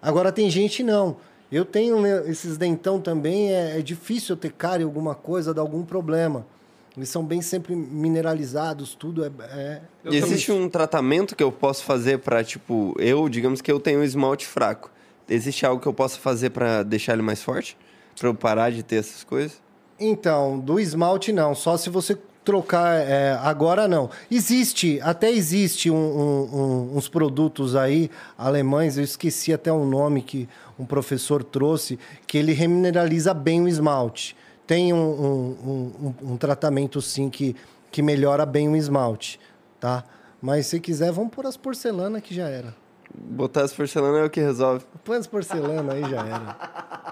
Agora, 0.00 0.30
tem 0.30 0.48
gente 0.48 0.84
não. 0.84 1.16
Eu 1.50 1.64
tenho 1.64 2.00
né, 2.00 2.22
esses 2.28 2.56
dentão 2.56 3.00
também, 3.00 3.52
é, 3.52 3.78
é 3.78 3.82
difícil 3.82 4.36
ter 4.36 4.52
cárie, 4.52 4.84
alguma 4.84 5.14
coisa, 5.14 5.52
dar 5.52 5.62
algum 5.62 5.84
problema. 5.84 6.46
Eles 6.96 7.08
são 7.08 7.24
bem 7.24 7.42
sempre 7.42 7.74
mineralizados, 7.76 8.94
tudo 8.94 9.24
é... 9.24 9.30
é- 9.50 9.82
existe 10.04 10.50
um 10.50 10.68
tratamento 10.68 11.36
que 11.36 11.42
eu 11.42 11.52
posso 11.52 11.84
fazer 11.84 12.20
pra, 12.20 12.42
tipo, 12.42 12.94
eu, 12.98 13.28
digamos 13.28 13.60
que 13.60 13.70
eu 13.70 13.78
tenho 13.78 14.02
esmalte 14.02 14.46
fraco. 14.46 14.90
Existe 15.28 15.66
algo 15.66 15.80
que 15.80 15.88
eu 15.88 15.94
possa 15.94 16.18
fazer 16.18 16.50
pra 16.50 16.82
deixar 16.82 17.12
ele 17.14 17.22
mais 17.22 17.42
forte? 17.42 17.76
Pra 18.18 18.28
eu 18.28 18.34
parar 18.34 18.70
de 18.70 18.82
ter 18.82 18.96
essas 18.96 19.24
coisas? 19.24 19.60
Então, 19.98 20.58
do 20.58 20.78
esmalte 20.78 21.32
não, 21.32 21.54
só 21.54 21.76
se 21.76 21.90
você 21.90 22.16
trocar 22.44 22.94
é, 23.00 23.32
agora 23.42 23.88
não. 23.88 24.08
Existe, 24.30 25.00
até 25.02 25.30
existe 25.30 25.90
um- 25.90 25.96
um- 25.96 26.56
um- 26.92 26.96
uns 26.96 27.08
produtos 27.08 27.74
aí 27.74 28.08
alemães, 28.38 28.96
eu 28.96 29.02
esqueci 29.02 29.52
até 29.52 29.72
o 29.72 29.84
nome 29.84 30.22
que 30.22 30.48
um 30.78 30.84
professor 30.86 31.42
trouxe, 31.42 31.98
que 32.26 32.38
ele 32.38 32.52
remineraliza 32.52 33.34
bem 33.34 33.62
o 33.62 33.68
esmalte. 33.68 34.36
Tem 34.66 34.92
um, 34.92 36.36
tratamento 36.38 37.00
sim 37.02 37.28
que, 37.30 37.56
que 37.90 38.00
melhora 38.02 38.46
bem 38.46 38.68
o 38.68 38.76
esmalte, 38.76 39.40
tá? 39.80 40.04
Mas 40.40 40.66
se 40.66 40.78
quiser, 40.78 41.10
vamos 41.10 41.32
pôr 41.32 41.46
as 41.46 41.56
porcelanas 41.56 42.22
que 42.22 42.34
já 42.34 42.48
era. 42.48 42.74
Botar 43.18 43.62
as 43.62 43.72
porcelanas 43.72 44.20
é 44.20 44.24
o 44.24 44.30
que 44.30 44.40
resolve. 44.40 44.84
Põe 45.04 45.16
as 45.16 45.26
porcelanas 45.26 45.94
aí 45.94 46.02
já 46.10 46.20
era. 46.26 46.56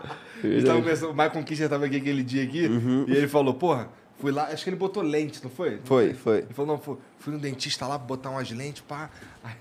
Ele 0.45 0.63
tava 0.63 0.79
conversando, 0.79 1.11
o 1.11 1.15
Michael 1.15 1.45
Kischer 1.45 1.69
tava 1.71 1.87
aqui 1.87 1.97
aquele 1.97 2.23
dia 2.23 2.45
aqui, 2.45 2.67
Uhum. 2.67 3.07
e 3.09 3.17
ele 3.17 3.27
falou, 3.27 3.55
porra, 3.55 3.89
fui 4.19 4.31
lá, 4.31 4.45
acho 4.45 4.63
que 4.63 4.69
ele 4.69 4.77
botou 4.77 5.03
lente, 5.03 5.43
não 5.43 5.51
foi? 5.51 5.81
Foi, 5.85 6.13
foi. 6.13 6.39
Ele 6.41 6.53
falou, 6.53 6.73
não, 6.77 6.79
fui, 6.79 6.99
fui 7.19 7.33
no 7.33 7.39
dentista 7.39 7.87
lá 7.87 7.97
botar 7.97 8.29
umas 8.29 8.51
lentes, 8.51 8.83
pá. 8.87 9.09
Aí, 9.43 9.55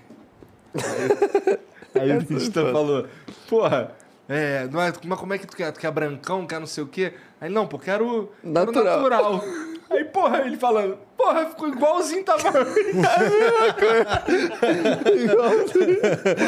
aí, 0.74 2.02
aí 2.02 2.12
o 2.18 2.20
dentista 2.20 2.70
falou, 2.70 3.06
porra, 3.48 3.92
é, 4.28 4.68
não 4.70 4.82
é, 4.82 4.92
mas 5.06 5.18
como 5.18 5.32
é 5.32 5.38
que 5.38 5.46
tu 5.46 5.56
quer? 5.56 5.72
Tu 5.72 5.80
quer 5.80 5.90
brancão, 5.90 6.46
quer 6.46 6.60
não 6.60 6.66
sei 6.66 6.84
o 6.84 6.86
quê? 6.86 7.14
Aí, 7.40 7.48
não, 7.48 7.66
pô, 7.66 7.78
quero 7.78 8.30
quero 8.42 8.72
Natural. 8.72 9.42
Aí, 9.90 10.02
porra, 10.04 10.38
ele 10.46 10.56
falando, 10.56 10.98
porra, 11.16 11.46
ficou 11.46 11.68
igualzinho 11.68 12.24
tava. 12.24 12.50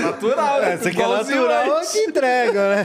Natural, 0.02 0.60
né? 0.60 0.76
Você 0.76 0.90
quer 0.90 1.00
Igualzinho 1.02 1.42
natural, 1.42 1.76
antes. 1.78 1.92
te 1.92 1.98
entrega, 1.98 2.76
né? 2.76 2.84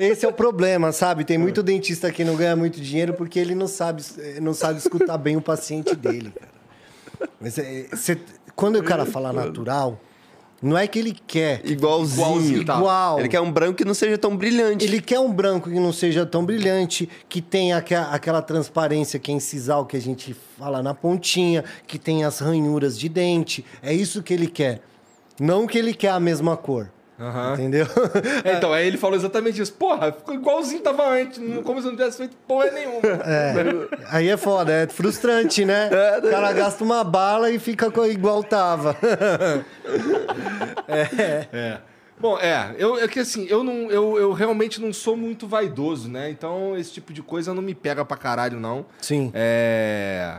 Esse 0.00 0.24
é 0.24 0.28
o 0.28 0.32
problema, 0.32 0.92
sabe? 0.92 1.24
Tem 1.24 1.38
muito 1.38 1.62
dentista 1.62 2.10
que 2.10 2.24
não 2.24 2.36
ganha 2.36 2.56
muito 2.56 2.80
dinheiro 2.80 3.14
porque 3.14 3.38
ele 3.38 3.54
não 3.54 3.66
sabe, 3.68 4.02
não 4.40 4.54
sabe 4.54 4.78
escutar 4.78 5.18
bem 5.18 5.36
o 5.36 5.42
paciente 5.42 5.94
dele, 5.94 6.32
cara. 6.38 7.28
Mas 7.40 7.58
é- 7.58 7.86
você- 7.92 8.18
quando 8.54 8.76
o 8.78 8.82
cara 8.84 9.04
fala 9.06 9.32
natural, 9.32 9.98
não 10.62 10.78
é 10.78 10.86
que 10.86 10.98
ele 10.98 11.16
quer. 11.26 11.60
Igualzinho. 11.64 12.26
Igualzinho, 12.26 12.64
tá. 12.64 12.76
Igual. 12.78 13.18
Ele 13.18 13.28
quer 13.28 13.40
um 13.40 13.50
branco 13.50 13.74
que 13.78 13.84
não 13.84 13.94
seja 13.94 14.16
tão 14.16 14.36
brilhante. 14.36 14.84
Ele 14.84 15.00
quer 15.00 15.18
um 15.18 15.32
branco 15.32 15.68
que 15.68 15.78
não 15.80 15.92
seja 15.92 16.24
tão 16.24 16.44
brilhante, 16.44 17.08
que 17.28 17.40
tenha 17.42 17.76
aque- 17.78 17.94
aquela 17.94 18.40
transparência 18.40 19.18
que 19.18 19.30
é 19.30 19.34
incisal 19.34 19.84
que 19.84 19.96
a 19.96 20.00
gente 20.00 20.34
fala 20.58 20.82
na 20.82 20.94
pontinha, 20.94 21.64
que 21.86 21.98
tem 21.98 22.24
as 22.24 22.38
ranhuras 22.38 22.98
de 22.98 23.08
dente. 23.08 23.64
É 23.82 23.92
isso 23.92 24.22
que 24.22 24.32
ele 24.32 24.46
quer. 24.46 24.80
Não 25.40 25.66
que 25.66 25.76
ele 25.78 25.92
quer 25.94 26.10
a 26.10 26.20
mesma 26.20 26.56
cor. 26.56 26.88
Aham. 27.22 27.54
Entendeu? 27.54 27.86
É, 28.44 28.52
Então, 28.58 28.72
aí 28.72 28.86
ele 28.86 28.98
falou 28.98 29.16
exatamente 29.16 29.60
isso. 29.62 29.72
Porra, 29.74 30.10
ficou 30.12 30.34
igualzinho 30.34 30.80
tava 30.82 31.08
antes, 31.08 31.38
não- 31.38 31.62
como 31.62 31.80
se 31.80 31.86
não 31.86 31.94
tivesse 31.96 32.18
feito 32.18 32.36
porra 32.48 32.70
nenhuma. 32.70 33.00
É. 33.24 33.54
Aí 34.10 34.28
é 34.28 34.36
foda, 34.36 34.72
é 34.72 34.86
frustrante, 34.88 35.64
né? 35.64 35.88
O 36.18 36.30
cara 36.30 36.52
gasta 36.52 36.82
uma 36.82 37.04
bala 37.04 37.50
e 37.50 37.58
fica 37.58 37.86
igual 38.08 38.42
tava. 38.42 38.96
É. 40.88 41.78
Bom, 42.18 42.38
é, 42.38 42.74
eu, 42.78 42.98
é 42.98 43.08
que 43.08 43.18
assim, 43.18 43.46
eu, 43.48 43.64
não, 43.64 43.90
eu, 43.90 44.16
eu 44.16 44.32
realmente 44.32 44.80
não 44.80 44.92
sou 44.92 45.16
muito 45.16 45.46
vaidoso, 45.48 46.08
né? 46.08 46.30
Então 46.30 46.76
esse 46.76 46.92
tipo 46.92 47.12
de 47.12 47.20
coisa 47.22 47.52
não 47.52 47.62
me 47.62 47.74
pega 47.74 48.04
pra 48.04 48.16
caralho, 48.16 48.60
não. 48.60 48.86
Sim. 49.00 49.32
É. 49.34 50.38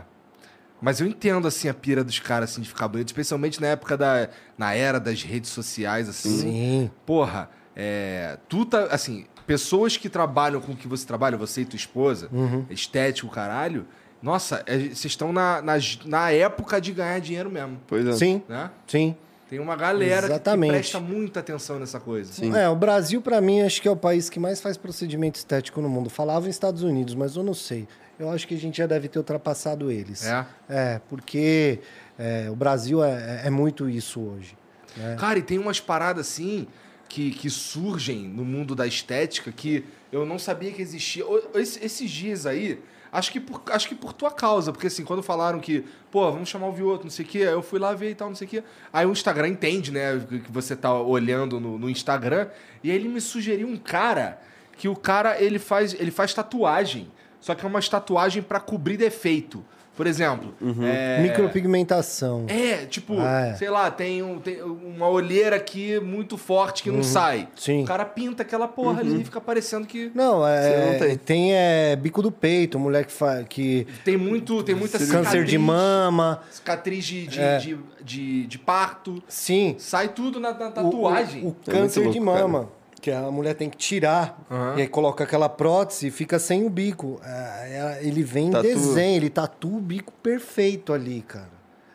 Mas 0.84 1.00
eu 1.00 1.06
entendo, 1.06 1.48
assim, 1.48 1.66
a 1.66 1.72
pira 1.72 2.04
dos 2.04 2.18
caras, 2.18 2.50
assim, 2.50 2.60
de 2.60 2.68
ficar 2.68 2.86
bonito, 2.88 3.08
especialmente 3.08 3.58
na 3.58 3.68
época 3.68 3.96
da. 3.96 4.28
Na 4.58 4.74
era 4.74 5.00
das 5.00 5.22
redes 5.22 5.48
sociais, 5.50 6.08
assim. 6.10 6.38
Sim. 6.40 6.90
Porra, 7.06 7.48
é. 7.74 8.36
Tu 8.50 8.66
tá. 8.66 8.84
Assim, 8.90 9.24
pessoas 9.46 9.96
que 9.96 10.10
trabalham 10.10 10.60
com 10.60 10.72
o 10.72 10.76
que 10.76 10.86
você 10.86 11.06
trabalha, 11.06 11.38
você 11.38 11.62
e 11.62 11.64
tua 11.64 11.76
esposa, 11.78 12.28
Uhum. 12.30 12.66
estético, 12.68 13.30
caralho. 13.30 13.86
Nossa, 14.22 14.62
é, 14.66 14.76
vocês 14.78 15.04
estão 15.06 15.32
na, 15.32 15.62
na, 15.62 15.74
na 16.04 16.30
época 16.30 16.78
de 16.80 16.92
ganhar 16.92 17.18
dinheiro 17.18 17.50
mesmo, 17.50 17.78
Pois 17.86 18.06
é. 18.06 18.12
Sim, 18.12 18.42
né? 18.48 18.70
sim. 18.86 19.16
Tem 19.50 19.58
uma 19.60 19.76
galera 19.76 20.22
que- 20.22 20.26
que 20.28 20.32
Exatamente. 20.32 20.70
presta 20.70 20.98
muita 21.00 21.40
atenção 21.40 21.78
nessa 21.78 22.00
coisa. 22.00 22.44
É, 22.58 22.68
o 22.68 22.74
Brasil, 22.74 23.20
pra 23.22 23.40
mim, 23.40 23.60
acho 23.62 23.80
que 23.80 23.86
é 23.86 23.90
o 23.90 23.96
país 23.96 24.28
que 24.30 24.40
mais 24.40 24.60
faz 24.60 24.76
procedimento 24.78 25.36
estético 25.38 25.80
no 25.82 25.88
mundo. 25.88 26.08
Falava 26.10 26.46
em 26.46 26.50
Estados 26.50 26.82
Unidos, 26.82 27.14
mas 27.14 27.36
eu 27.36 27.42
não 27.42 27.54
sei. 27.54 27.86
Eu 28.18 28.30
acho 28.30 28.46
que 28.46 28.54
a 28.54 28.58
gente 28.58 28.78
já 28.78 28.86
deve 28.86 29.08
ter 29.08 29.18
ultrapassado 29.18 29.90
eles. 29.90 30.24
É? 30.24 30.46
É, 30.68 31.00
porque 31.08 31.80
é, 32.18 32.48
o 32.50 32.54
Brasil 32.54 33.02
é, 33.02 33.42
é 33.44 33.50
muito 33.50 33.88
isso 33.88 34.20
hoje. 34.20 34.56
né? 34.96 35.16
Cara, 35.18 35.38
e 35.38 35.42
tem 35.42 35.58
umas 35.58 35.80
paradas 35.80 36.28
assim 36.28 36.66
que, 37.08 37.30
que 37.32 37.50
surgem 37.50 38.28
no 38.28 38.44
mundo 38.44 38.74
da 38.74 38.86
estética 38.86 39.52
que 39.52 39.84
eu 40.12 40.24
não 40.24 40.38
sabia 40.38 40.70
que 40.72 40.80
existia. 40.80 41.24
Esses 41.54 42.10
dias 42.10 42.46
aí, 42.46 42.80
acho 43.12 43.32
que, 43.32 43.40
por, 43.40 43.62
acho 43.70 43.88
que 43.88 43.94
por 43.94 44.12
tua 44.12 44.30
causa, 44.30 44.72
porque 44.72 44.86
assim, 44.86 45.04
quando 45.04 45.22
falaram 45.22 45.58
que, 45.58 45.84
pô, 46.10 46.30
vamos 46.30 46.48
chamar 46.48 46.68
o 46.68 46.72
Vioto, 46.72 47.04
não 47.04 47.10
sei 47.10 47.24
o 47.24 47.28
quê, 47.28 47.38
eu 47.38 47.62
fui 47.62 47.78
lá 47.78 47.92
ver 47.94 48.10
e 48.10 48.14
tal, 48.14 48.28
não 48.28 48.36
sei 48.36 48.46
o 48.46 48.50
quê. 48.50 48.62
Aí 48.92 49.04
o 49.06 49.12
Instagram 49.12 49.48
entende, 49.48 49.90
né, 49.90 50.24
que 50.28 50.38
que 50.40 50.52
você 50.52 50.76
tá 50.76 50.92
olhando 50.92 51.58
no, 51.60 51.78
no 51.78 51.90
Instagram, 51.90 52.48
e 52.82 52.90
aí 52.90 52.96
ele 52.96 53.08
me 53.08 53.20
sugeriu 53.20 53.66
um 53.66 53.76
cara 53.76 54.40
que 54.76 54.88
o 54.88 54.96
cara, 54.96 55.40
ele 55.40 55.58
faz, 55.58 55.94
ele 55.94 56.10
faz 56.10 56.34
tatuagem, 56.34 57.10
só 57.44 57.54
que 57.54 57.62
é 57.62 57.68
uma 57.68 57.80
tatuagem 57.82 58.42
pra 58.42 58.58
cobrir 58.58 58.96
defeito. 58.96 59.62
Por 59.94 60.08
exemplo, 60.08 60.52
é... 60.82 61.20
Micropigmentação. 61.22 62.46
É, 62.48 62.84
tipo, 62.86 63.14
Ah, 63.20 63.48
é. 63.48 63.54
sei 63.54 63.70
lá, 63.70 63.90
tem, 63.92 64.22
um, 64.24 64.38
tem 64.40 64.60
uma 64.62 65.06
olheira 65.08 65.54
aqui 65.56 66.00
muito 66.00 66.36
forte 66.36 66.82
que 66.82 66.90
não 66.90 67.02
sai. 67.04 67.40
Uhum. 67.40 67.46
Sim. 67.54 67.76
Uhum. 67.78 67.82
O 67.82 67.86
cara 67.86 68.04
pinta 68.04 68.42
aquela 68.42 68.66
porra 68.66 69.00
ali 69.00 69.20
e 69.20 69.24
fica 69.24 69.40
parecendo 69.40 69.86
que 69.86 70.10
Não, 70.12 70.44
é, 70.46 70.90
não 70.92 70.98
tem. 70.98 71.16
tem 71.18 71.54
é, 71.54 71.94
bico 71.94 72.20
do 72.22 72.32
peito, 72.32 72.76
mulher 72.76 73.04
que, 73.04 73.12
fa, 73.12 73.44
que 73.44 73.86
tem 74.04 74.16
muito, 74.16 74.64
tem 74.64 74.74
muita 74.74 74.98
cicatriz, 74.98 75.26
câncer 75.30 75.44
de 75.44 75.58
mama. 75.58 76.40
cicatriz 76.50 77.04
de, 77.04 77.26
de, 77.28 77.40
É. 77.40 77.58
de, 77.58 77.78
de, 78.02 78.46
de 78.46 78.58
parto. 78.58 79.22
Sim. 79.28 79.76
Sai 79.78 80.08
tudo 80.08 80.40
na, 80.40 80.52
na 80.52 80.68
O- 80.68 80.72
tatuagem. 80.72 81.42
O, 81.42 81.44
o 81.44 81.48
É 81.48 81.52
muito 81.52 81.70
câncer 81.70 82.00
de 82.10 82.18
louco, 82.18 82.32
cara. 82.32 82.68
Que 83.04 83.10
a 83.12 83.30
mulher 83.30 83.52
tem 83.54 83.68
que 83.68 83.76
tirar. 83.76 84.42
E 84.78 84.80
aí 84.80 84.88
coloca 84.88 85.24
aquela 85.24 85.46
prótese 85.46 86.06
e 86.06 86.10
fica 86.10 86.38
sem 86.38 86.64
o 86.64 86.70
bico. 86.70 87.20
É, 87.22 87.98
é, 88.00 88.06
ele 88.08 88.22
vem 88.22 88.46
em 88.46 88.50
Tatu. 88.50 88.62
desenho, 88.66 89.16
ele 89.16 89.28
tatua 89.28 89.76
o 89.76 89.80
bico 89.80 90.10
perfeito 90.22 90.90
ali, 90.90 91.20
cara. 91.20 91.50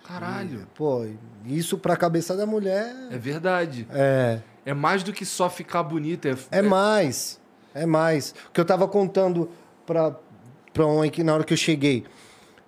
Caralho. 0.07 0.68
Pô, 0.76 1.07
isso 1.48 1.80
pra 1.80 1.98
cabeça 1.98 2.38
da 2.38 2.45
mulher 2.45 2.94
É 3.10 3.18
verdade. 3.18 3.88
é. 3.91 4.40
É 4.64 4.73
mais 4.76 5.02
do 5.02 5.11
que 5.11 5.26
só 5.26 5.49
ficar 5.49 5.81
bonita. 5.81 6.30
É, 6.52 6.60
É 6.60 6.61
mais. 6.61 7.40
É 7.73 7.88
mais. 7.88 8.36
O 8.48 8.52
que 8.53 8.61
eu 8.61 8.65
tava 8.65 8.88
contando 8.88 9.49
pra, 9.88 10.15
pra 10.72 10.86
um 10.86 11.02
aqui 11.02 11.23
na 11.23 11.34
hora 11.34 11.44
que 11.44 11.53
eu 11.53 11.57
cheguei. 11.57 12.06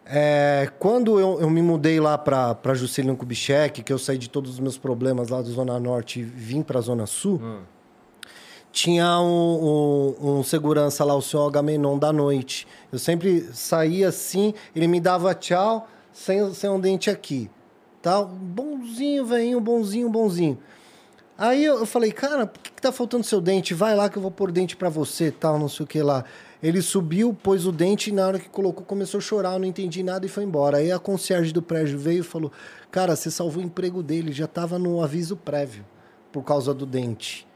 É, 0.03 0.67
quando 0.79 1.19
eu, 1.19 1.39
eu 1.41 1.47
me 1.49 1.61
mudei 1.61 1.99
lá 1.99 2.17
pra 2.17 2.73
Juscelino 2.73 3.15
Kubitschek, 3.15 3.83
que 3.83 3.93
eu 3.93 3.99
saí 3.99 4.17
de 4.17 4.29
todos 4.31 4.49
os 4.53 4.59
meus 4.59 4.79
problemas 4.79 5.29
lá 5.29 5.37
da 5.43 5.49
Zona 5.49 5.79
Norte 5.79 6.21
e 6.21 6.23
vim 6.23 6.63
pra 6.63 6.81
Zona 6.81 7.05
Sul, 7.05 7.39
tinha 8.71 9.19
um, 9.19 10.15
um- 10.21 10.39
um 10.39 10.43
segurança 10.43 11.03
lá, 11.03 11.13
o 11.15 11.21
senhor 11.21 11.47
Agamenon, 11.47 11.97
da 11.97 12.11
noite. 12.13 12.67
Eu 12.91 12.99
sempre 12.99 13.49
saía 13.53 14.07
assim, 14.09 14.53
ele 14.75 14.87
me 14.87 14.99
dava 14.99 15.33
tchau, 15.33 15.87
sem, 16.13 16.53
sem 16.53 16.69
um 16.69 16.79
dente 16.79 17.09
aqui. 17.09 17.49
Tá? 18.01 18.21
Bonzinho, 18.23 19.25
velhinho, 19.25 19.59
bonzinho, 19.59 20.09
bonzinho. 20.09 20.57
Aí 21.37 21.63
eu, 21.65 21.79
eu 21.79 21.85
falei, 21.85 22.11
cara, 22.11 22.45
por 22.45 22.59
que, 22.61 22.71
que 22.71 22.81
tá 22.81 22.91
faltando 22.91 23.23
seu 23.23 23.41
dente? 23.41 23.73
Vai 23.73 23.95
lá 23.95 24.09
que 24.09 24.17
eu 24.17 24.21
vou 24.21 24.31
pôr 24.31 24.51
dente 24.51 24.75
pra 24.75 24.89
você, 24.89 25.31
tal, 25.31 25.57
não 25.57 25.67
sei 25.67 25.83
o 25.83 25.87
que 25.87 26.01
lá. 26.01 26.23
Ele 26.61 26.81
subiu, 26.81 27.33
pôs 27.33 27.65
o 27.65 27.71
dente 27.71 28.11
e 28.11 28.13
na 28.13 28.27
hora 28.27 28.39
que 28.39 28.47
colocou 28.47 28.85
começou 28.85 29.17
a 29.17 29.21
chorar, 29.21 29.53
eu 29.53 29.59
não 29.59 29.65
entendi 29.67 30.03
nada 30.03 30.25
e 30.25 30.29
foi 30.29 30.43
embora. 30.43 30.77
Aí 30.77 30.91
a 30.91 30.99
concierge 30.99 31.51
do 31.51 31.61
prédio 31.61 31.97
veio 31.97 32.19
e 32.19 32.23
falou, 32.23 32.51
cara, 32.91 33.15
você 33.15 33.31
salvou 33.31 33.63
o 33.63 33.65
emprego 33.65 34.03
dele, 34.03 34.31
já 34.31 34.45
tava 34.45 34.77
no 34.77 35.03
aviso 35.03 35.35
prévio 35.35 35.83
por 36.31 36.43
causa 36.43 36.73
do 36.73 36.85
dente. 36.85 37.47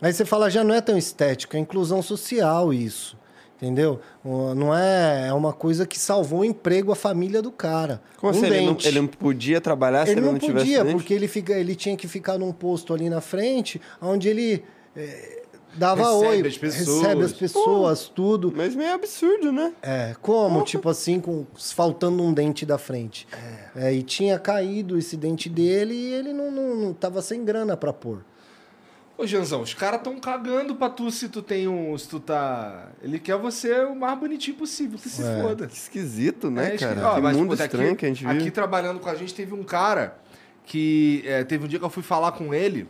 Aí 0.00 0.12
você 0.12 0.24
fala, 0.24 0.48
já 0.50 0.62
não 0.62 0.74
é 0.74 0.80
tão 0.80 0.96
estético, 0.96 1.56
é 1.56 1.58
inclusão 1.58 2.00
social 2.02 2.72
isso. 2.72 3.16
Entendeu? 3.60 4.00
Não 4.24 4.72
é, 4.72 5.26
é 5.28 5.32
uma 5.32 5.52
coisa 5.52 5.84
que 5.84 5.98
salvou 5.98 6.40
o 6.40 6.44
emprego, 6.44 6.92
a 6.92 6.96
família 6.96 7.42
do 7.42 7.50
cara. 7.50 8.00
Como 8.16 8.32
um 8.32 8.36
assim? 8.36 8.46
Ele 8.46 8.60
não, 8.60 8.72
dente. 8.74 8.86
ele 8.86 9.00
não 9.00 9.08
podia 9.08 9.60
trabalhar 9.60 10.06
se 10.06 10.12
Ele 10.12 10.20
ele 10.20 10.26
não, 10.26 10.32
não, 10.34 10.38
tivesse 10.38 10.64
podia, 10.64 10.84
dente? 10.84 10.94
porque 10.94 11.12
ele, 11.12 11.26
fica, 11.26 11.52
ele 11.54 11.74
tinha 11.74 11.96
que 11.96 12.06
ficar 12.06 12.38
num 12.38 12.52
posto 12.52 12.94
ali 12.94 13.10
na 13.10 13.20
frente, 13.20 13.80
onde 14.00 14.28
ele 14.28 14.62
eh, 14.94 15.42
dava 15.74 16.04
Recebe 16.04 16.26
oi, 16.42 16.48
as 16.48 16.56
pessoas. 16.56 17.00
recebe 17.02 17.24
as 17.24 17.32
pessoas, 17.32 18.08
tudo. 18.08 18.52
Mas 18.54 18.76
meio 18.76 18.94
absurdo, 18.94 19.50
né? 19.50 19.72
É, 19.82 20.14
como? 20.22 20.62
Tipo 20.62 20.88
assim, 20.88 21.18
com, 21.18 21.44
faltando 21.56 22.22
um 22.22 22.32
dente 22.32 22.64
da 22.64 22.78
frente. 22.78 23.26
É, 23.74 23.92
e 23.92 24.04
tinha 24.04 24.38
caído 24.38 24.96
esse 24.96 25.16
dente 25.16 25.48
dele 25.48 25.94
e 25.94 26.12
ele 26.12 26.32
não, 26.32 26.52
não, 26.52 26.76
não 26.76 26.92
tava 26.92 27.20
sem 27.20 27.44
grana 27.44 27.76
pra 27.76 27.92
pôr. 27.92 28.24
Ô, 29.18 29.26
Janzão, 29.26 29.62
os 29.62 29.74
caras 29.74 30.00
tão 30.00 30.20
cagando 30.20 30.76
pra 30.76 30.88
tu 30.88 31.10
se 31.10 31.28
tu 31.28 31.42
tem 31.42 31.66
um. 31.66 31.98
Se 31.98 32.08
tu 32.08 32.20
tá. 32.20 32.86
Ele 33.02 33.18
quer 33.18 33.36
você 33.36 33.80
o 33.84 33.96
mais 33.96 34.16
bonitinho 34.18 34.56
possível, 34.56 34.96
que 34.96 35.08
se 35.08 35.22
foda. 35.42 35.66
Que 35.66 35.74
esquisito, 35.74 36.48
né, 36.50 36.74
É, 36.74 36.78
cara? 36.78 37.08
ó, 37.08 37.14
que 37.16 37.20
mas, 37.20 37.36
mundo 37.36 37.48
pô, 37.56 37.62
estranho 37.62 37.96
que 37.96 38.06
a 38.06 38.08
gente 38.08 38.24
vive. 38.24 38.38
Aqui 38.38 38.50
trabalhando 38.52 39.00
com 39.00 39.08
a 39.08 39.14
gente 39.16 39.34
teve 39.34 39.52
um 39.52 39.64
cara 39.64 40.16
que. 40.64 41.22
é, 41.26 41.42
teve 41.42 41.64
um 41.64 41.68
dia 41.68 41.80
que 41.80 41.84
eu 41.84 41.90
fui 41.90 42.02
falar 42.04 42.30
com 42.32 42.54
ele, 42.54 42.88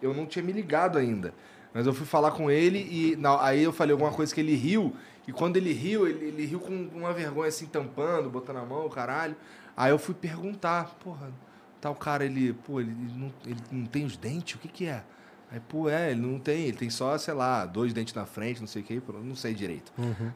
eu 0.00 0.14
não 0.14 0.24
tinha 0.24 0.42
me 0.42 0.50
ligado 0.52 0.96
ainda. 0.96 1.34
Mas 1.74 1.86
eu 1.86 1.92
fui 1.92 2.06
falar 2.06 2.30
com 2.32 2.50
ele 2.50 2.78
e 2.90 3.16
na- 3.16 3.44
aí 3.44 3.62
eu 3.62 3.72
falei 3.72 3.92
alguma 3.92 4.10
coisa 4.10 4.34
que 4.34 4.40
ele 4.40 4.54
riu. 4.54 4.96
E 5.28 5.32
quando 5.32 5.56
ele 5.58 5.72
riu, 5.74 6.08
ele, 6.08 6.24
ele 6.24 6.46
riu 6.46 6.58
com 6.58 6.72
uma 6.94 7.12
vergonha 7.12 7.48
assim, 7.48 7.66
tampando, 7.66 8.28
botando 8.30 8.56
a 8.56 8.64
mão, 8.64 8.88
caralho. 8.88 9.36
Aí 9.76 9.90
eu 9.92 9.98
fui 9.98 10.14
perguntar, 10.14 10.96
porra, 11.04 11.30
tal 11.80 11.94
cara, 11.94 12.24
ele, 12.24 12.54
pô, 12.66 12.80
ele 12.80 12.92
não, 13.14 13.30
ele 13.46 13.60
não 13.70 13.84
tem 13.86 14.04
os 14.06 14.16
dentes? 14.16 14.54
O 14.54 14.58
que 14.58 14.66
que 14.68 14.86
é? 14.86 15.04
Aí, 15.52 15.58
pô, 15.60 15.88
é, 15.88 16.12
ele 16.12 16.20
não 16.20 16.38
tem, 16.38 16.62
ele 16.66 16.76
tem 16.76 16.88
só, 16.90 17.16
sei 17.18 17.34
lá, 17.34 17.66
dois 17.66 17.92
dentes 17.92 18.14
na 18.14 18.24
frente, 18.24 18.60
não 18.60 18.68
sei 18.68 18.82
o 18.82 18.84
que, 18.84 19.02
não 19.24 19.34
sei 19.34 19.52
direito. 19.52 19.92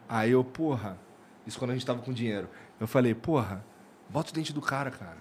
Aí 0.09 0.33
eu, 0.33 0.43
porra, 0.43 0.99
isso 1.47 1.59
quando 1.59 1.71
a 1.71 1.75
gente 1.75 1.87
tava 1.87 2.01
com 2.03 2.13
dinheiro. 2.13 2.49
Eu 2.81 2.89
falei, 2.89 3.15
porra, 3.15 3.65
bota 4.09 4.31
o 4.31 4.35
dente 4.35 4.53
do 4.53 4.61
cara, 4.61 4.91
cara. 4.91 5.19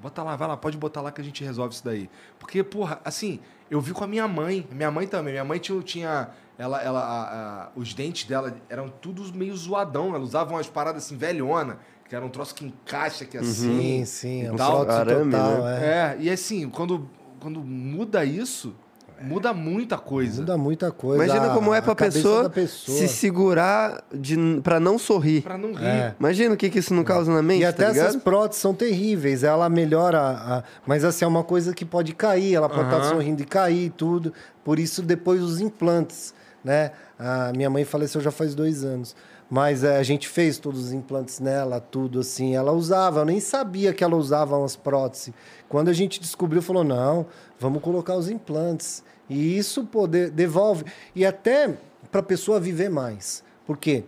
Bota 0.00 0.22
lá, 0.22 0.34
vai 0.36 0.48
lá, 0.48 0.56
pode 0.56 0.76
botar 0.76 1.00
lá 1.00 1.10
que 1.12 1.20
a 1.20 1.24
gente 1.24 1.42
resolve 1.44 1.74
isso 1.74 1.84
daí. 1.84 2.08
Porque, 2.38 2.62
porra, 2.62 3.00
assim, 3.04 3.40
eu 3.70 3.80
vi 3.80 3.92
com 3.92 4.02
a 4.04 4.06
minha 4.06 4.26
mãe, 4.28 4.66
minha 4.70 4.90
mãe 4.90 5.06
também. 5.06 5.32
Minha 5.32 5.44
mãe 5.44 5.58
tinha, 5.58 5.80
tinha 5.82 6.30
ela, 6.58 6.80
ela, 6.82 7.00
a- 7.00 7.64
a- 7.64 7.68
os 7.76 7.94
dentes 7.94 8.24
dela 8.28 8.56
eram 8.68 8.88
todos 8.88 9.30
meio 9.32 9.56
zoadão. 9.56 10.08
Ela 10.14 10.18
usava 10.24 10.52
umas 10.52 10.66
paradas 10.68 11.04
assim, 11.04 11.16
velhona, 11.16 11.78
que 12.08 12.14
era 12.16 12.24
um 12.24 12.28
troço 12.28 12.52
que 12.54 12.64
encaixa 12.64 13.22
aqui 13.24 13.38
assim. 13.38 13.78
Sim, 14.00 14.04
sim, 14.04 14.42
é 14.44 14.52
um 14.52 14.56
tal. 14.56 14.88
Arame, 14.90 15.30
total, 15.32 15.62
né? 15.62 15.80
é. 15.80 16.16
É, 16.16 16.16
e 16.20 16.30
assim, 16.30 16.68
quando, 16.68 17.08
quando 17.40 17.60
muda 17.60 18.24
isso, 18.24 18.74
muda 19.22 19.52
muita 19.52 19.96
coisa. 19.98 20.40
Muda 20.40 20.56
muita 20.58 20.90
coisa. 20.90 21.24
Imagina 21.24 21.50
a- 21.52 21.54
como 21.54 21.72
é 21.74 21.78
a 21.78 21.82
pra 21.82 21.94
cabeça 21.94 22.18
pessoa, 22.18 22.50
pessoa. 22.50 22.98
se 22.98 23.08
segurar 23.08 24.02
de, 24.12 24.36
pra 24.62 24.78
não 24.80 24.98
sorrir. 24.98 25.42
Pra 25.42 25.56
não 25.56 25.72
rir. 25.72 25.84
É. 25.86 26.14
Imagina 26.18 26.54
o 26.54 26.56
que, 26.56 26.68
que 26.70 26.78
isso 26.78 26.92
não 26.94 27.04
causa 27.04 27.32
na 27.32 27.42
mente, 27.42 27.62
E 27.62 27.64
até 27.64 27.84
tá 27.84 27.90
essas 27.90 28.16
próteses 28.16 28.60
são 28.60 28.74
terríveis. 28.74 29.42
Ela 29.44 29.68
melhora, 29.68 30.20
a- 30.20 30.62
mas 30.86 31.04
assim, 31.04 31.24
é 31.24 31.28
uma 31.28 31.44
coisa 31.44 31.72
que 31.74 31.84
pode 31.84 32.14
cair. 32.14 32.54
Ela 32.54 32.68
pode 32.68 32.84
estar 32.84 32.96
Aham. 32.98 33.08
sorrindo 33.10 33.42
e 33.42 33.44
cair 33.46 33.86
e 33.86 33.90
tudo. 33.90 34.32
Por 34.64 34.78
isso, 34.78 35.02
depois 35.02 35.42
os 35.42 35.60
implantes, 35.60 36.34
né? 36.64 36.92
A 37.18 37.52
minha 37.54 37.70
mãe 37.70 37.84
faleceu 37.84 38.20
já 38.20 38.30
faz 38.30 38.54
dois 38.54 38.84
anos. 38.84 39.14
Mas 39.50 39.84
é, 39.84 39.98
a 39.98 40.02
gente 40.02 40.28
fez 40.28 40.56
todos 40.56 40.82
os 40.86 40.92
implantes 40.94 41.38
nela, 41.38 41.78
tudo 41.78 42.20
assim. 42.20 42.56
Ela 42.56 42.72
usava, 42.72 43.20
eu 43.20 43.24
nem 43.26 43.38
sabia 43.38 43.92
que 43.92 44.02
ela 44.02 44.16
usava 44.16 44.56
umas 44.56 44.76
próteses. 44.76 45.34
Quando 45.68 45.88
a 45.88 45.92
gente 45.92 46.18
descobriu, 46.18 46.62
falou: 46.62 46.82
não, 46.82 47.26
vamos 47.60 47.82
colocar 47.82 48.16
os 48.16 48.30
implantes. 48.30 49.04
E 49.32 49.56
isso 49.58 49.84
pô, 49.84 50.06
de- 50.06 50.30
devolve. 50.30 50.84
E 51.14 51.24
até 51.26 51.76
para 52.10 52.20
a 52.20 52.22
pessoa 52.24 52.60
viver 52.60 52.88
mais. 52.90 53.42
Por 53.66 53.76
quê? 53.76 54.04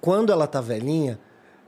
quando 0.00 0.32
ela 0.32 0.46
tá 0.46 0.62
velhinha, 0.62 1.18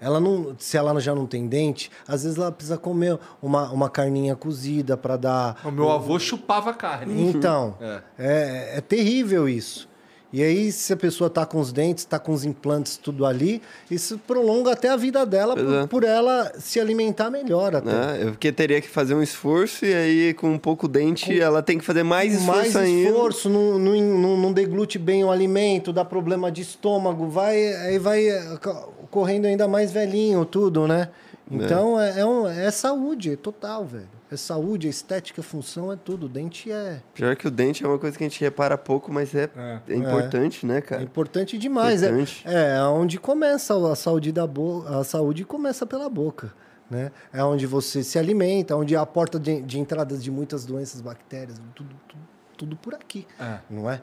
ela 0.00 0.18
não, 0.18 0.56
se 0.58 0.76
ela 0.78 0.98
já 1.00 1.14
não 1.14 1.26
tem 1.26 1.46
dente, 1.46 1.90
às 2.08 2.22
vezes 2.22 2.38
ela 2.38 2.50
precisa 2.50 2.78
comer 2.78 3.18
uma, 3.42 3.70
uma 3.70 3.90
carninha 3.90 4.34
cozida 4.34 4.96
para 4.96 5.16
dar. 5.18 5.60
O 5.64 5.70
meu 5.70 5.90
avô 5.90 6.18
chupava 6.18 6.72
carne. 6.72 7.22
Então, 7.28 7.76
É. 7.80 8.00
é. 8.18 8.78
É, 8.78 8.80
terrível 8.80 9.46
isso. 9.46 9.86
E 10.32 10.42
aí, 10.42 10.72
se 10.72 10.92
a 10.92 10.96
pessoa 10.96 11.28
tá 11.28 11.44
com 11.44 11.60
os 11.60 11.72
dentes, 11.72 12.06
tá 12.06 12.18
com 12.18 12.32
os 12.32 12.42
implantes, 12.44 12.96
tudo 12.96 13.26
ali, 13.26 13.60
isso 13.90 14.18
prolonga 14.26 14.72
até 14.72 14.88
a 14.88 14.96
vida 14.96 15.26
dela 15.26 15.54
por, 15.54 15.74
é. 15.74 15.86
por 15.86 16.04
ela 16.04 16.50
se 16.58 16.80
alimentar 16.80 17.28
melhor 17.28 17.76
até. 17.76 17.90
Né? 17.92 18.24
Porque 18.30 18.50
teria 18.50 18.80
que 18.80 18.88
fazer 18.88 19.14
um 19.14 19.22
esforço 19.22 19.84
e 19.84 19.92
aí 19.92 20.32
com 20.34 20.50
um 20.50 20.58
pouco 20.58 20.88
dente 20.88 21.38
ela 21.38 21.62
tem 21.62 21.76
que 21.78 21.84
fazer 21.84 22.02
mais 22.02 22.32
esforço 22.32 22.50
mais 22.58 22.76
ainda. 22.76 23.10
esforço, 23.10 23.50
não, 23.50 23.78
não, 23.78 24.36
não, 24.38 24.52
deglute 24.52 24.98
bem 24.98 25.22
o 25.22 25.30
alimento, 25.30 25.92
dá 25.92 26.02
problema 26.04 26.50
de 26.50 26.62
estômago, 26.62 27.28
vai, 27.28 27.74
aí 27.74 27.98
vai 27.98 28.26
eh, 28.26 28.58
co- 28.62 28.92
correndo 29.10 29.44
ainda 29.44 29.68
mais 29.68 29.92
velhinho, 29.92 30.46
tudo, 30.46 30.86
né? 30.88 31.10
Então 31.50 32.00
é, 32.00 32.20
é, 32.20 32.24
um- 32.24 32.48
é 32.48 32.70
saúde, 32.70 33.32
é 33.32 33.36
total, 33.36 33.84
velho. 33.84 34.08
É 34.32 34.36
saúde, 34.36 34.86
é 34.86 34.90
estética, 34.90 35.42
função, 35.42 35.92
é 35.92 35.96
tudo. 35.96 36.24
O 36.24 36.28
dente 36.28 36.72
é, 36.72 37.02
Pior 37.12 37.36
que 37.36 37.46
o 37.46 37.50
dente 37.50 37.84
é 37.84 37.86
uma 37.86 37.98
coisa 37.98 38.16
que 38.16 38.24
a 38.24 38.28
gente 38.28 38.40
repara 38.40 38.78
pouco, 38.78 39.12
mas 39.12 39.34
é, 39.34 39.50
é. 39.86 39.94
importante, 39.94 40.64
né, 40.64 40.78
é 40.78 40.80
cara? 40.80 41.02
importante 41.02 41.58
demais. 41.58 42.02
Importante. 42.02 42.42
É, 42.46 42.76
é 42.78 42.82
onde 42.84 43.20
começa 43.20 43.74
a 43.92 43.94
saúde 43.94 44.32
da 44.32 44.46
boca. 44.46 44.98
A 44.98 45.04
saúde 45.04 45.44
começa 45.44 45.84
pela 45.84 46.08
boca. 46.08 46.54
Né? 46.90 47.12
É 47.30 47.44
onde 47.44 47.66
você 47.66 48.02
se 48.02 48.18
alimenta, 48.18 48.74
onde 48.74 48.94
é 48.94 48.98
a 48.98 49.04
porta 49.04 49.38
de, 49.38 49.60
de 49.60 49.78
entrada 49.78 50.16
de 50.16 50.30
muitas 50.30 50.64
doenças, 50.64 51.02
bactérias, 51.02 51.60
tudo, 51.74 51.94
tudo, 52.08 52.22
tudo 52.56 52.76
por 52.76 52.94
aqui. 52.94 53.26
É. 53.38 53.58
Não 53.68 53.90
é? 53.90 54.00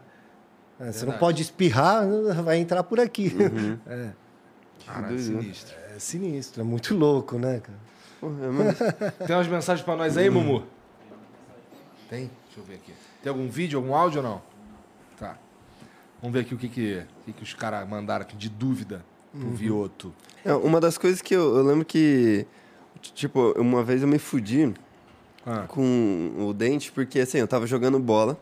É, 0.80 0.91
você 0.91 1.07
não 1.07 1.14
pode 1.14 1.41
espirrar, 1.41 2.07
vai 2.43 2.57
entrar 2.57 2.84
por 2.84 2.99
aqui. 2.99 3.35
É, 3.88 4.11
Caralho, 4.85 5.19
sinistro. 5.19 5.76
é 5.95 5.99
sinistro, 5.99 6.61
é 6.61 6.64
muito 6.64 6.95
louco, 6.95 7.38
né, 7.38 7.60
cara? 7.60 7.77
É. 8.22 9.12
Tem 9.26 9.36
umas 9.36 9.48
mensagens 9.48 9.84
pra 9.86 9.96
nós 9.96 10.18
aí, 10.18 10.30
Mumu? 10.30 10.64
Tem? 12.10 12.30
Deixa 12.46 12.60
eu 12.60 12.64
ver 12.64 12.76
aqui. 12.76 12.94
Tem 13.22 13.30
algum 13.30 13.48
vídeo, 13.48 13.78
algum 13.80 13.94
áudio 13.96 14.22
ou 14.22 14.28
não? 14.28 14.41
Tá. 15.18 15.38
Vamos 16.22 16.34
ver 16.34 16.41
aqui 16.41 16.54
o 16.54 16.58
que, 16.58 16.68
que, 16.68 17.04
que, 17.26 17.34
que 17.34 17.44
os 17.44 17.54
caras 17.54 17.88
mandaram 17.88 18.24
aqui 18.24 18.36
de 18.36 18.50
dúvida 18.50 19.04
pro 19.32 19.50
Vioto. 19.52 20.14
É, 20.44 20.54
uma 20.54 20.80
das 20.80 20.98
coisas 20.98 21.22
que 21.22 21.36
eu, 21.36 21.56
eu 21.58 21.64
lembro 21.64 21.86
que, 21.86 22.46
tipo, 23.02 23.52
uma 23.60 23.84
vez 23.84 24.02
eu 24.02 24.08
me 24.08 24.18
fudi 24.20 24.74
Ah. 25.46 25.66
com 25.68 26.32
o 26.40 26.54
dente, 26.54 26.91
porque 26.91 27.20
assim, 27.20 27.38
eu 27.38 27.48
tava 27.48 27.66
jogando 27.68 28.00
bola, 28.00 28.38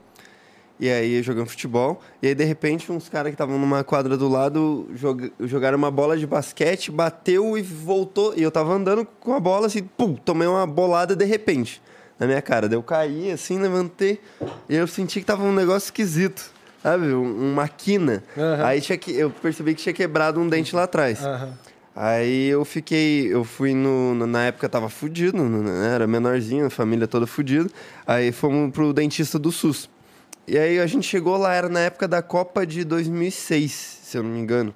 e 0.80 0.90
aí 0.90 1.22
jogando 1.24 1.48
futebol, 1.50 2.00
e 2.22 2.28
aí 2.28 2.36
de 2.36 2.44
repente 2.44 2.92
uns 2.92 3.10
caras 3.10 3.30
que 3.32 3.34
estavam 3.36 3.58
numa 3.58 3.84
quadra 3.84 4.16
do 4.18 4.28
lado 4.28 4.88
joga- 4.96 5.32
jogaram 5.40 5.78
uma 5.78 5.90
bola 5.92 6.18
de 6.18 6.28
basquete, 6.28 6.92
bateu 6.92 7.58
e 7.58 7.62
voltou, 7.62 8.34
e 8.36 8.44
eu 8.44 8.52
tava 8.52 8.74
andando 8.74 9.06
com 9.20 9.34
a 9.34 9.40
bola 9.40 9.68
assim, 9.68 9.84
pum, 9.84 10.14
tomei 10.16 10.48
uma 10.48 10.68
bolada 10.68 11.16
de 11.16 11.26
repente 11.26 11.82
na 12.20 12.26
minha 12.28 12.42
cara. 12.42 12.68
Daí 12.68 12.78
eu 12.78 12.84
caí 12.84 13.32
assim, 13.32 13.60
levantei, 13.60 14.20
e 14.70 14.76
eu 14.76 14.88
senti 14.88 15.20
que 15.20 15.26
tava 15.26 15.44
um 15.44 15.54
negócio 15.54 15.88
esquisito. 15.88 16.52
Sabe, 16.84 17.08
um- 17.14 17.52
uma 17.54 17.68
quina. 17.68 18.24
Aham. 18.38 18.64
Aí 18.66 18.80
tinha 18.80 18.98
que, 18.98 19.12
eu 19.12 19.30
percebi 19.32 19.74
que 19.76 19.82
tinha 19.82 19.94
quebrado 19.94 20.40
um 20.40 20.48
dente 20.48 20.76
lá 20.76 20.84
atrás. 20.84 21.20
Aí 21.96 22.46
eu 22.50 22.64
fiquei, 22.64 23.34
eu 23.34 23.44
fui 23.44 23.74
no, 23.74 24.14
na 24.28 24.44
época 24.46 24.70
tava 24.70 24.88
fudido, 24.88 25.42
né? 25.44 25.94
era 25.96 26.06
menorzinho, 26.06 26.68
a 26.68 26.70
família 26.70 27.08
toda 27.08 27.26
fudida. 27.26 27.68
Aí 28.06 28.32
fomos 28.32 28.72
pro 28.72 28.94
dentista 28.94 29.40
do 29.40 29.52
SUS. 29.52 29.90
E 30.48 30.58
aí 30.58 30.80
a 30.80 30.88
gente 30.88 31.06
chegou 31.06 31.36
lá, 31.38 31.54
era 31.54 31.68
na 31.68 31.82
época 31.82 32.08
da 32.08 32.22
Copa 32.22 32.66
de 32.66 32.84
2006, 32.84 34.00
se 34.04 34.18
eu 34.18 34.24
não 34.24 34.30
me 34.32 34.40
engano. 34.40 34.74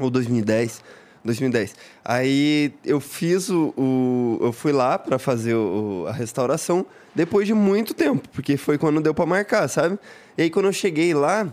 Ou 0.00 0.10
2010. 0.10 0.82
2010. 1.24 1.74
Aí 2.04 2.72
eu 2.84 3.00
fiz 3.00 3.50
o. 3.50 3.74
o- 3.76 4.38
eu 4.40 4.52
fui 4.52 4.72
lá 4.72 4.98
pra 4.98 5.18
fazer 5.18 5.54
o- 5.54 6.06
a 6.08 6.12
restauração 6.12 6.86
depois 7.14 7.46
de 7.46 7.52
muito 7.52 7.92
tempo, 7.92 8.26
porque 8.30 8.56
foi 8.56 8.78
quando 8.78 9.00
deu 9.00 9.12
pra 9.12 9.26
marcar, 9.26 9.68
sabe? 9.68 9.98
E 10.38 10.42
aí 10.42 10.50
quando 10.50 10.66
eu 10.66 10.72
cheguei 10.72 11.12
lá, 11.12 11.46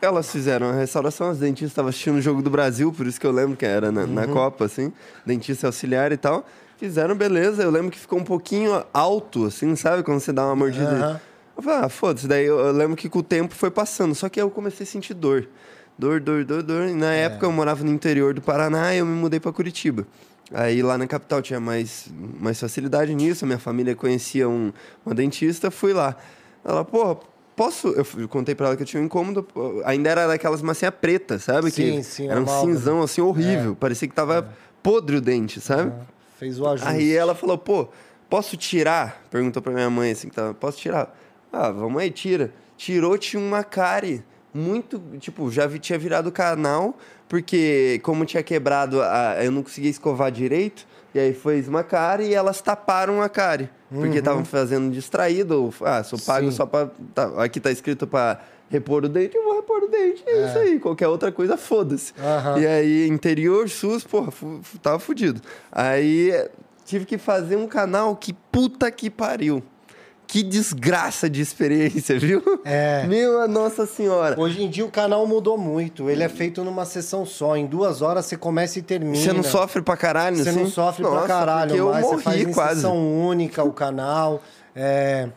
elas 0.00 0.30
fizeram 0.30 0.68
a 0.68 0.72
restauração, 0.74 1.28
as 1.30 1.38
dentistas 1.38 1.70
estavam 1.72 1.88
assistindo 1.88 2.16
o 2.16 2.20
jogo 2.22 2.40
do 2.42 2.50
Brasil, 2.50 2.92
por 2.92 3.06
isso 3.06 3.18
que 3.20 3.26
eu 3.26 3.32
lembro 3.32 3.56
que 3.56 3.66
era 3.66 3.90
na, 3.90 4.06
na 4.06 4.26
Copa, 4.28 4.66
assim, 4.66 4.92
dentista 5.26 5.66
auxiliar 5.66 6.12
e 6.12 6.16
tal. 6.16 6.46
Fizeram, 6.78 7.14
beleza. 7.16 7.62
Eu 7.62 7.70
lembro 7.70 7.90
que 7.90 7.98
ficou 7.98 8.18
um 8.18 8.24
pouquinho 8.24 8.84
alto, 8.94 9.46
assim, 9.46 9.74
sabe? 9.76 10.02
Quando 10.02 10.20
você 10.20 10.32
dá 10.32 10.44
uma 10.46 10.54
mordida. 10.56 10.84
Aham. 11.04 11.20
Eu 11.60 11.62
falei, 11.62 11.84
ah, 11.84 11.88
foda-se. 11.90 12.26
Daí 12.26 12.46
eu, 12.46 12.58
eu 12.58 12.72
lembro 12.72 12.96
que 12.96 13.08
com 13.08 13.18
o 13.18 13.22
tempo 13.22 13.54
foi 13.54 13.70
passando. 13.70 14.14
Só 14.14 14.28
que 14.30 14.40
aí 14.40 14.46
eu 14.46 14.50
comecei 14.50 14.84
a 14.84 14.86
sentir 14.86 15.12
dor. 15.12 15.46
Dor, 15.98 16.18
dor, 16.18 16.42
dor, 16.42 16.62
dor. 16.62 16.88
E 16.88 16.94
na 16.94 17.12
época 17.12 17.44
eu 17.44 17.52
morava 17.52 17.84
no 17.84 17.90
interior 17.90 18.32
do 18.32 18.40
Paraná 18.40 18.94
e 18.94 18.98
eu 18.98 19.06
me 19.06 19.14
mudei 19.14 19.38
para 19.38 19.52
Curitiba. 19.52 20.06
Aí 20.52 20.82
lá 20.82 20.96
na 20.96 21.06
capital 21.06 21.42
tinha 21.42 21.60
mais, 21.60 22.06
mais 22.40 22.58
facilidade 22.58 23.14
nisso. 23.14 23.44
Minha 23.44 23.58
família 23.58 23.94
conhecia 23.94 24.48
um, 24.48 24.72
uma 25.04 25.14
dentista, 25.14 25.70
fui 25.70 25.92
lá. 25.92 26.16
Ela, 26.64 26.82
porra, 26.82 27.18
posso. 27.54 27.88
Eu, 27.88 28.26
contei 28.26 28.54
pra 28.54 28.68
ela 28.68 28.76
que 28.76 28.82
eu 28.82 28.86
tinha 28.86 29.02
um 29.02 29.04
incômodo. 29.04 29.42
pô, 29.42 29.82
Ainda 29.84 30.08
era 30.08 30.26
daquelas 30.26 30.62
massinhas 30.62 30.94
pretas, 30.98 31.44
sabe? 31.44 31.70
Sim, 31.70 31.98
que 31.98 32.02
sim, 32.02 32.28
Era 32.28 32.40
um 32.40 32.44
amálgama. 32.44 32.74
cinzão 32.74 33.02
assim 33.02 33.20
horrível. 33.20 33.76
Parecia 33.76 34.08
que 34.08 34.14
tava 34.14 34.48
podre 34.82 35.16
o 35.16 35.20
dente, 35.20 35.60
sabe? 35.60 35.92
Fez 36.38 36.58
o 36.58 36.66
ajuste. 36.66 36.88
Aí 36.88 37.14
ela 37.14 37.34
falou, 37.34 37.58
pô, 37.58 37.88
posso 38.30 38.56
tirar? 38.56 39.22
Perguntou 39.30 39.60
pra 39.60 39.72
minha 39.72 39.90
mãe 39.90 40.12
assim, 40.12 40.30
que 40.30 40.34
tava, 40.34 40.54
posso 40.54 40.78
tirar? 40.78 41.14
Ah, 41.52 41.70
vamos 41.70 42.00
aí, 42.00 42.10
tira. 42.10 42.52
Tirou, 42.76 43.16
tinha 43.18 43.42
uma 43.42 43.62
cárie 43.64 44.22
muito, 44.54 45.00
tipo, 45.18 45.50
já 45.50 45.66
vi- 45.66 45.78
tinha 45.78 45.98
virado 45.98 46.30
canal, 46.32 46.96
porque 47.28 48.00
como 48.02 48.24
tinha 48.24 48.42
quebrado, 48.42 49.00
a, 49.02 49.36
eu 49.44 49.50
não 49.52 49.62
conseguia 49.62 49.90
escovar 49.90 50.30
direito, 50.32 50.86
e 51.14 51.18
aí 51.18 51.32
fez 51.34 51.68
uma 51.68 51.82
cárie 51.84 52.28
e 52.28 52.34
elas 52.34 52.60
taparam 52.60 53.20
a 53.22 53.28
cárie. 53.28 53.68
Porque 53.92 54.18
estavam 54.18 54.44
fazendo 54.44 54.90
distraído, 54.92 55.64
ou, 55.64 55.74
ah, 55.84 56.02
sou 56.04 56.18
pago 56.18 56.50
Sim. 56.50 56.56
só 56.56 56.64
pra, 56.66 56.88
tá, 57.14 57.42
aqui 57.42 57.58
tá 57.58 57.70
escrito 57.72 58.06
pra 58.06 58.40
repor 58.68 59.04
o 59.04 59.08
dente, 59.08 59.36
eu 59.36 59.42
vou 59.42 59.56
repor 59.56 59.82
o 59.82 59.88
dente, 59.88 60.22
é, 60.26 60.46
isso 60.48 60.58
aí, 60.58 60.78
qualquer 60.78 61.08
outra 61.08 61.32
coisa, 61.32 61.56
foda-se. 61.56 62.12
Aham. 62.16 62.58
E 62.60 62.66
aí, 62.66 63.08
interior, 63.08 63.68
SUS, 63.68 64.04
porra, 64.04 64.32
tava 64.80 65.00
fudido. 65.00 65.40
Aí 65.72 66.32
tive 66.84 67.04
que 67.04 67.18
fazer 67.18 67.56
um 67.56 67.66
canal 67.66 68.14
que 68.14 68.32
puta 68.32 68.88
que 68.92 69.10
pariu. 69.10 69.60
Que 70.30 70.44
desgraça 70.44 71.28
de 71.28 71.40
experiência, 71.40 72.16
viu? 72.16 72.40
É. 72.64 73.04
Meu 73.08 73.48
nossa 73.48 73.84
senhora. 73.84 74.38
Hoje 74.40 74.62
em 74.62 74.70
dia 74.70 74.84
o 74.84 74.90
canal 74.90 75.26
mudou 75.26 75.58
muito. 75.58 76.08
Ele 76.08 76.22
é 76.22 76.28
feito 76.28 76.62
numa 76.62 76.84
sessão 76.84 77.26
só. 77.26 77.56
Em 77.56 77.66
duas 77.66 78.00
horas 78.00 78.26
você 78.26 78.36
começa 78.36 78.78
e 78.78 78.82
termina. 78.82 79.16
Você 79.16 79.32
não 79.32 79.42
sofre 79.42 79.82
pra 79.82 79.96
caralho, 79.96 80.36
Você 80.36 80.50
assim? 80.50 80.60
não 80.62 80.70
sofre 80.70 81.02
Nossa, 81.02 81.18
pra 81.18 81.26
caralho, 81.26 81.68
porque 81.70 81.80
eu 81.80 81.90
mas 81.90 82.04
você 82.04 82.10
morri 82.12 82.22
faz 82.22 82.40
em 82.42 82.52
quase. 82.52 82.74
sessão 82.76 83.26
única 83.26 83.64
o 83.64 83.72
canal. 83.72 84.40
É, 84.74 85.28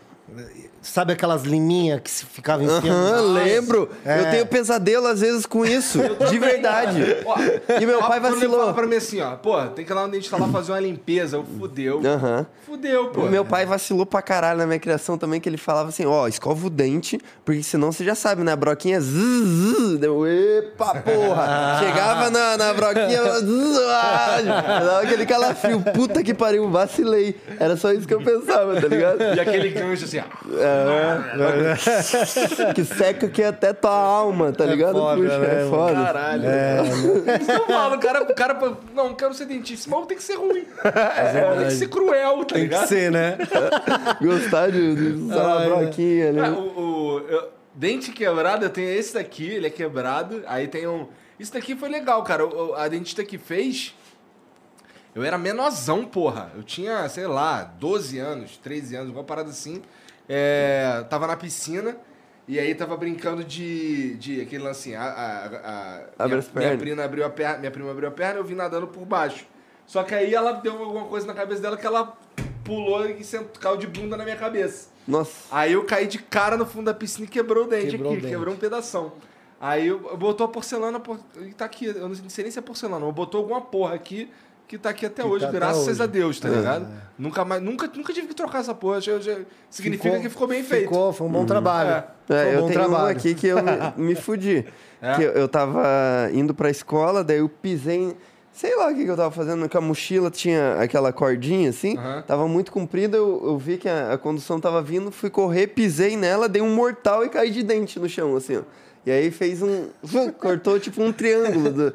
Sabe 0.83 1.13
aquelas 1.13 1.43
liminhas 1.43 2.01
que 2.01 2.11
se 2.11 2.25
ficava 2.25 2.61
enfiando? 2.63 2.89
Aham, 3.15 3.21
lembro. 3.33 3.89
É. 4.05 4.19
Eu 4.19 4.31
tenho 4.31 4.45
pesadelo 4.45 5.07
às 5.07 5.21
vezes 5.21 5.45
com 5.45 5.65
isso. 5.65 5.97
de 6.29 6.37
verdade. 6.37 7.01
Ó, 7.25 7.35
E 7.79 7.85
meu 7.85 7.99
ó, 7.99 8.07
pai 8.07 8.19
ele 8.19 8.29
vacilou. 8.29 8.59
fala 8.59 8.73
pra 8.73 8.85
mim 8.85 8.95
assim, 8.97 9.21
ó, 9.21 9.31
pô, 9.35 9.61
tem 9.67 9.85
que 9.85 9.91
ir 9.91 9.95
lá 9.95 10.05
no 10.05 10.11
dentista 10.11 10.37
lá 10.37 10.47
fazer 10.49 10.73
uma 10.73 10.79
limpeza. 10.81 11.37
Eu 11.37 11.45
fudeu. 11.57 12.01
Aham. 12.05 12.45
Fudeu, 12.65 13.07
pô. 13.07 13.21
O 13.21 13.29
meu 13.29 13.45
pai 13.45 13.65
vacilou 13.65 14.05
pra 14.05 14.21
caralho 14.21 14.57
na 14.59 14.65
minha 14.67 14.79
criação 14.79 15.17
também, 15.17 15.39
que 15.39 15.47
ele 15.47 15.57
falava 15.57 15.89
assim, 15.89 16.05
ó, 16.05 16.27
escova 16.27 16.67
o 16.67 16.69
dente, 16.69 17.19
porque 17.45 17.63
senão 17.63 17.91
você 17.91 18.03
já 18.03 18.15
sabe, 18.15 18.43
né? 18.43 18.51
A 18.51 18.55
broquinha 18.55 18.99
zzz, 18.99 19.13
zzz, 19.13 19.99
deu, 19.99 20.25
epa, 20.27 20.95
porra! 20.95 21.79
Chegava 21.83 22.29
na, 22.29 22.57
na 22.57 22.73
broquinha, 22.73 23.21
zzz, 23.41 23.77
ah, 23.89 24.37
dava 24.83 25.01
aquele 25.01 25.25
calafrio, 25.25 25.79
puta 25.93 26.23
que 26.23 26.33
pariu, 26.33 26.69
vacilei. 26.69 27.35
Era 27.59 27.77
só 27.77 27.91
isso 27.91 28.07
que 28.07 28.13
eu 28.13 28.21
pensava, 28.21 28.79
tá 28.81 28.87
ligado? 28.87 29.21
E 29.35 29.39
aquele 29.39 29.69
gancho 29.69 30.05
assim, 30.05 30.19
ó. 30.19 30.72
Que 32.73 32.83
seca 32.85 33.29
que 33.29 33.43
até 33.43 33.73
tua 33.73 33.91
alma, 33.91 34.51
tá 34.51 34.65
ligado? 34.65 34.97
foda, 34.99 35.21
Puxa, 35.21 35.39
né, 35.39 35.65
é 35.65 35.69
foda. 35.69 35.93
Caralho. 35.93 36.43
Isso 37.41 37.45
que 37.45 37.51
eu 37.51 37.65
falo, 37.67 37.95
o 37.95 37.99
cara, 37.99 38.23
o 38.23 38.35
cara, 38.35 38.53
não, 38.53 38.77
não 38.93 39.13
quero 39.15 39.33
ser 39.33 39.45
dentista, 39.45 39.89
mas 39.89 40.05
tem 40.07 40.17
que 40.17 40.23
ser 40.23 40.35
ruim. 40.35 40.65
tem 41.57 41.67
que 41.67 41.71
ser 41.73 41.87
cruel, 41.89 42.39
tá 42.45 42.55
Tem 42.55 42.63
que 42.63 42.69
ligado? 42.69 42.87
ser, 42.87 43.11
né? 43.11 43.37
Gostar 44.21 44.71
de, 44.71 44.95
de 44.95 45.23
usar 45.23 45.57
uma 45.57 45.65
broquinha 45.77 46.29
ali. 46.29 46.39
É, 46.39 46.49
o, 46.49 46.79
o- 46.79 47.19
eu- 47.29 47.49
dente 47.75 48.11
quebrado, 48.11 48.65
eu 48.65 48.69
tenho 48.69 48.89
esse 48.89 49.13
daqui, 49.13 49.47
ele 49.49 49.67
é 49.67 49.69
quebrado. 49.69 50.43
Aí 50.47 50.67
tem 50.67 50.87
um. 50.87 51.07
Isso 51.39 51.53
daqui 51.53 51.75
foi 51.75 51.89
legal, 51.89 52.23
cara. 52.23 52.43
A 52.77 52.87
dentista 52.87 53.23
que 53.23 53.37
fez. 53.37 53.95
Eu 55.15 55.23
era 55.23 55.37
menorzão, 55.37 56.05
porra. 56.05 56.51
Eu 56.55 56.63
tinha, 56.63 57.07
sei 57.07 57.27
lá, 57.27 57.63
12 57.79 58.17
anos, 58.17 58.57
13 58.57 58.95
anos, 58.95 59.07
alguma 59.09 59.23
parada 59.23 59.49
assim. 59.51 59.79
É, 60.27 61.05
tava 61.09 61.27
na 61.27 61.35
piscina. 61.35 61.97
E 62.47 62.59
aí 62.59 62.75
tava 62.75 62.97
brincando 62.97 63.43
de. 63.43 64.15
de 64.15 64.41
aquele 64.41 64.63
lance 64.63 64.93
assim. 64.93 64.95
A, 64.95 65.03
a, 65.03 65.45
a- 65.45 65.99
Abre 66.19 66.35
minha, 66.35 66.39
as 66.39 66.51
minha 66.53 66.77
prima 66.77 67.03
abriu 67.03 67.25
a 67.25 67.29
perna, 67.29 67.57
minha 67.59 67.71
prima 67.71 67.91
abriu 67.91 68.07
a 68.09 68.11
perna, 68.11 68.39
eu 68.39 68.43
vim 68.43 68.55
nadando 68.55 68.87
por 68.87 69.05
baixo. 69.05 69.45
Só 69.85 70.03
que 70.03 70.13
aí 70.13 70.33
ela 70.33 70.51
deu 70.53 70.77
alguma 70.77 71.05
coisa 71.05 71.25
na 71.25 71.33
cabeça 71.33 71.61
dela 71.61 71.77
que 71.77 71.85
ela 71.85 72.17
pulou 72.63 73.05
e 73.09 73.23
sent- 73.23 73.57
caiu 73.59 73.77
de 73.77 73.87
bunda 73.87 74.17
na 74.17 74.23
minha 74.25 74.35
cabeça. 74.35 74.89
Nossa. 75.07 75.47
Aí 75.51 75.73
eu 75.73 75.83
caí 75.85 76.07
de 76.07 76.17
cara 76.19 76.55
no 76.57 76.65
fundo 76.65 76.85
da 76.85 76.93
piscina 76.93 77.25
e 77.25 77.29
quebrou 77.29 77.65
o 77.65 77.67
dente 77.67 77.91
Quebrou 77.91 78.11
aqui, 78.11 78.19
o 78.19 78.21
dente. 78.21 78.33
quebrou 78.33 78.53
um 78.53 78.57
pedação. 78.57 79.13
Aí 79.59 79.87
eu, 79.87 80.09
eu 80.09 80.17
botou 80.17 80.45
a 80.45 80.49
porcelana, 80.49 80.99
por- 80.99 81.19
e 81.41 81.53
tá 81.53 81.63
aqui, 81.65 81.85
eu 81.85 82.09
não 82.09 82.15
sei 82.29 82.43
nem 82.43 82.51
se 82.51 82.59
é 82.59 82.61
porcelana, 82.61 83.05
mas 83.05 83.15
botou 83.15 83.39
alguma 83.39 83.61
porra 83.61 83.95
aqui 83.95 84.29
que 84.67 84.77
tá 84.77 84.89
aqui 84.89 85.05
até 85.05 85.21
Que 85.21 85.27
hoje, 85.27 85.41
tá 85.41 85.49
até 85.49 85.57
graças 85.59 85.87
hoje. 85.87 86.03
a 86.03 86.05
Deus, 86.05 86.39
tá 86.39 86.49
ligado? 86.49 86.87
Nunca 87.17 87.45
mais, 87.45 87.61
nunca, 87.61 87.89
nunca 87.95 88.11
tive 88.13 88.27
que 88.27 88.33
trocar 88.33 88.59
essa 88.59 88.73
porra, 88.73 88.99
já- 89.01 89.19
já- 89.19 89.37
significa 89.69 90.19
que 90.19 90.29
ficou 90.29 90.47
bem 90.47 90.63
feito. 90.63 90.83
Ficou, 90.89 91.13
foi 91.13 91.27
um 91.27 91.31
bom 91.31 91.45
trabalho. 91.45 91.89
É. 91.89 92.03
Foi 92.27 92.35
É, 92.37 92.45
um 92.45 92.51
eu 92.53 92.61
bom 92.61 92.67
tenho 92.67 92.79
um 92.79 92.83
trabalho. 92.89 93.17
aqui 93.17 93.35
que 93.35 93.47
eu 93.47 93.57
me, 93.61 93.71
me 94.13 94.15
fudi. 94.15 94.65
É? 95.01 95.15
Que 95.15 95.23
eu, 95.23 95.31
eu 95.31 95.47
tava 95.47 95.83
indo 96.33 96.53
pra 96.55 96.69
escola, 96.69 97.23
daí 97.23 97.37
eu 97.39 97.49
pisei. 97.49 97.97
em- 97.97 98.15
Sei 98.55 98.75
lá 98.75 98.89
o 98.91 98.95
que, 98.95 99.03
que 99.03 99.09
eu 99.09 99.17
tava 99.17 99.31
fazendo, 99.31 99.67
que 99.67 99.75
a 99.75 99.81
mochila 99.81 100.29
tinha 100.29 100.75
aquela 100.79 101.11
cordinha 101.11 101.71
assim, 101.71 101.97
Aham. 101.97 102.21
tava 102.21 102.47
muito 102.47 102.71
comprida, 102.71 103.17
eu, 103.17 103.41
eu 103.43 103.57
vi 103.57 103.77
que 103.77 103.89
a, 103.89 104.13
a 104.13 104.17
condução 104.17 104.59
tava 104.59 104.79
vindo, 104.79 105.11
fui 105.11 105.31
correr, 105.31 105.65
pisei 105.67 106.15
nela, 106.15 106.47
dei 106.47 106.61
um 106.61 106.69
mortal 106.75 107.25
e 107.25 107.29
caí 107.29 107.49
de 107.49 107.63
dente 107.63 107.99
no 107.99 108.07
chão, 108.07 108.35
assim, 108.35 108.57
ó. 108.57 108.61
E 109.05 109.11
aí 109.11 109.31
fez 109.31 109.61
um. 109.61 109.87
cortou 110.39 110.79
tipo 110.79 111.01
um 111.03 111.11
triângulo. 111.11 111.69
do- 111.71 111.93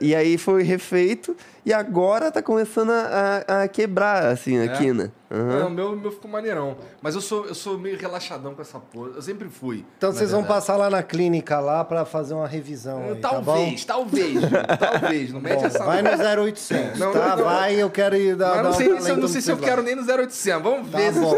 e 0.00 0.14
aí 0.14 0.38
foi 0.38 0.62
refeito, 0.62 1.36
e 1.64 1.72
agora 1.72 2.30
tá 2.30 2.40
começando 2.42 2.90
a, 2.90 3.44
a- 3.46 3.62
a 3.64 3.68
quebrar, 3.68 4.26
assim, 4.26 4.58
a 4.58 4.64
É? 4.64 4.68
quina. 4.68 5.12
Aham. 5.28 5.58
Não, 5.58 5.66
o 5.66 5.70
meu, 5.70 5.96
meu 5.96 6.12
ficou 6.12 6.30
maneirão. 6.30 6.76
Mas 7.02 7.16
eu 7.16 7.20
sou, 7.20 7.46
eu 7.46 7.54
sou 7.54 7.76
meio 7.76 7.98
relaxadão 7.98 8.54
com 8.54 8.62
essa 8.62 8.78
porra. 8.78 9.10
Eu 9.16 9.20
sempre 9.22 9.48
fui. 9.48 9.84
Então 9.98 10.12
vocês 10.12 10.30
vão 10.30 10.42
verdade. 10.42 10.60
passar 10.60 10.76
lá 10.76 10.88
na 10.88 11.02
clínica 11.02 11.58
lá 11.58 11.84
pra 11.84 12.04
fazer 12.04 12.32
uma 12.34 12.46
revisão. 12.46 13.02
Aí, 13.08 13.16
tá 13.16 13.32
bom? 13.40 13.44
Talvez, 13.56 13.84
talvez, 13.84 14.32
Ju, 14.40 14.48
talvez. 14.78 15.32
Não 15.32 15.40
mete 15.40 15.56
Bom, 15.58 15.66
essa 15.66 15.84
vai 15.84 16.00
no 16.00 16.10
0800, 16.44 17.00
Não, 17.00 17.12
tá? 17.12 17.30
não, 17.30 17.36
não. 17.38 17.44
Vai, 17.44 17.74
eu 17.74 17.90
quero 17.90 18.14
ir 18.16 18.36
dar, 18.36 18.54
Mas 18.54 18.62
não 18.62 18.70
um 18.70 18.74
sei, 18.74 19.00
se 19.00 19.10
eu, 19.10 19.16
não 19.16 19.26
sei 19.28 19.40
se 19.40 19.50
eu 19.50 19.58
quero 19.58 19.82
nem 19.82 19.96
no 19.96 20.02
0800. 20.06 20.62
Vamos 20.62 20.90
Tá 20.92 20.98
ver 20.98 21.12
bom. 21.12 21.34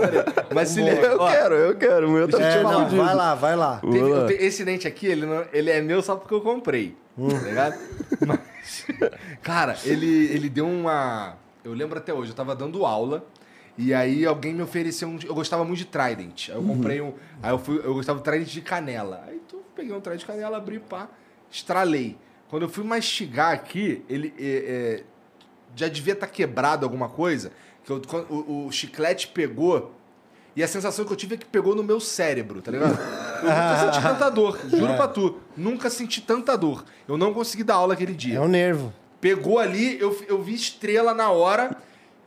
Mas 0.54 0.68
se. 0.68 0.80
Eu 0.86 1.18
quero, 1.26 1.54
eu 1.54 1.74
quero. 1.74 2.08
O 2.08 2.10
meu 2.12 2.28
tá. 2.28 2.42
É, 2.42 2.58
tipo 2.58 2.70
não, 2.70 2.80
fudido. 2.84 3.02
vai 3.04 3.14
lá, 3.14 3.34
vai 3.34 3.56
lá. 3.56 3.80
Teve- 3.80 3.98
eu 3.98 4.28
esse 4.32 4.64
dente 4.66 4.86
aqui, 4.86 5.07
ele, 5.10 5.26
não- 5.26 5.46
ele 5.52 5.70
é 5.70 5.80
meu 5.80 6.02
só 6.02 6.16
porque 6.16 6.32
eu 6.34 6.40
comprei. 6.40 6.96
Hum. 7.16 7.28
Tá 7.28 7.38
ligado? 7.40 7.78
Mas, 8.26 8.86
cara, 9.42 9.76
ele, 9.84 10.26
ele 10.26 10.48
deu 10.48 10.66
uma. 10.66 11.36
Eu 11.64 11.72
lembro 11.72 11.98
até 11.98 12.12
hoje, 12.14 12.30
eu 12.30 12.36
tava 12.36 12.54
dando 12.54 12.84
aula. 12.86 13.26
E 13.76 13.94
aí 13.94 14.24
alguém 14.26 14.52
me 14.54 14.62
ofereceu 14.62 15.08
um. 15.08 15.18
Eu 15.24 15.34
gostava 15.34 15.64
muito 15.64 15.78
de 15.78 15.84
Trident. 15.84 16.48
Aí 16.50 16.54
eu 16.56 16.62
comprei 16.62 17.00
um. 17.00 17.12
Aí 17.42 17.50
eu 17.52 17.58
fui. 17.58 17.78
Eu 17.78 17.94
gostava 17.94 18.18
do 18.18 18.22
Trident 18.22 18.48
de 18.48 18.60
canela. 18.60 19.24
Aí 19.26 19.40
tu 19.48 19.62
peguei 19.74 19.94
um 19.94 20.00
Trident 20.00 20.20
de 20.20 20.26
canela, 20.26 20.56
abri 20.56 20.78
pá, 20.80 21.08
estralei. 21.50 22.16
Quando 22.48 22.62
eu 22.62 22.68
fui 22.68 22.82
mastigar 22.84 23.52
aqui, 23.52 24.02
ele. 24.08 24.34
é, 24.38 24.44
é, 24.46 25.04
já 25.76 25.86
devia 25.86 26.14
estar 26.14 26.26
quebrado 26.26 26.84
alguma 26.84 27.08
coisa. 27.08 27.52
Que 27.84 27.92
eu- 27.92 28.02
o, 28.30 28.66
o 28.66 28.72
chiclete 28.72 29.28
pegou. 29.28 29.94
E 30.58 30.62
a 30.64 30.66
sensação 30.66 31.04
que 31.04 31.12
eu 31.12 31.16
tive 31.16 31.36
é 31.36 31.38
que 31.38 31.46
pegou 31.46 31.72
no 31.72 31.84
meu 31.84 32.00
cérebro, 32.00 32.60
tá 32.60 32.72
ligado? 32.72 32.98
Eu 33.38 33.48
nunca 33.48 33.76
senti 33.78 34.02
tanta 34.02 34.28
dor, 34.28 34.58
juro 34.68 34.96
pra 34.96 35.06
tu. 35.06 35.40
Nunca 35.56 35.88
senti 35.88 36.20
tanta 36.20 36.58
dor. 36.58 36.84
Eu 37.06 37.16
não 37.16 37.32
consegui 37.32 37.62
dar 37.62 37.76
aula 37.76 37.94
aquele 37.94 38.12
dia. 38.12 38.38
É 38.38 38.40
o 38.40 38.48
nervo. 38.48 38.92
Pegou 39.20 39.60
ali, 39.60 40.00
eu, 40.00 40.20
eu 40.26 40.42
vi 40.42 40.54
estrela 40.54 41.14
na 41.14 41.30
hora, 41.30 41.76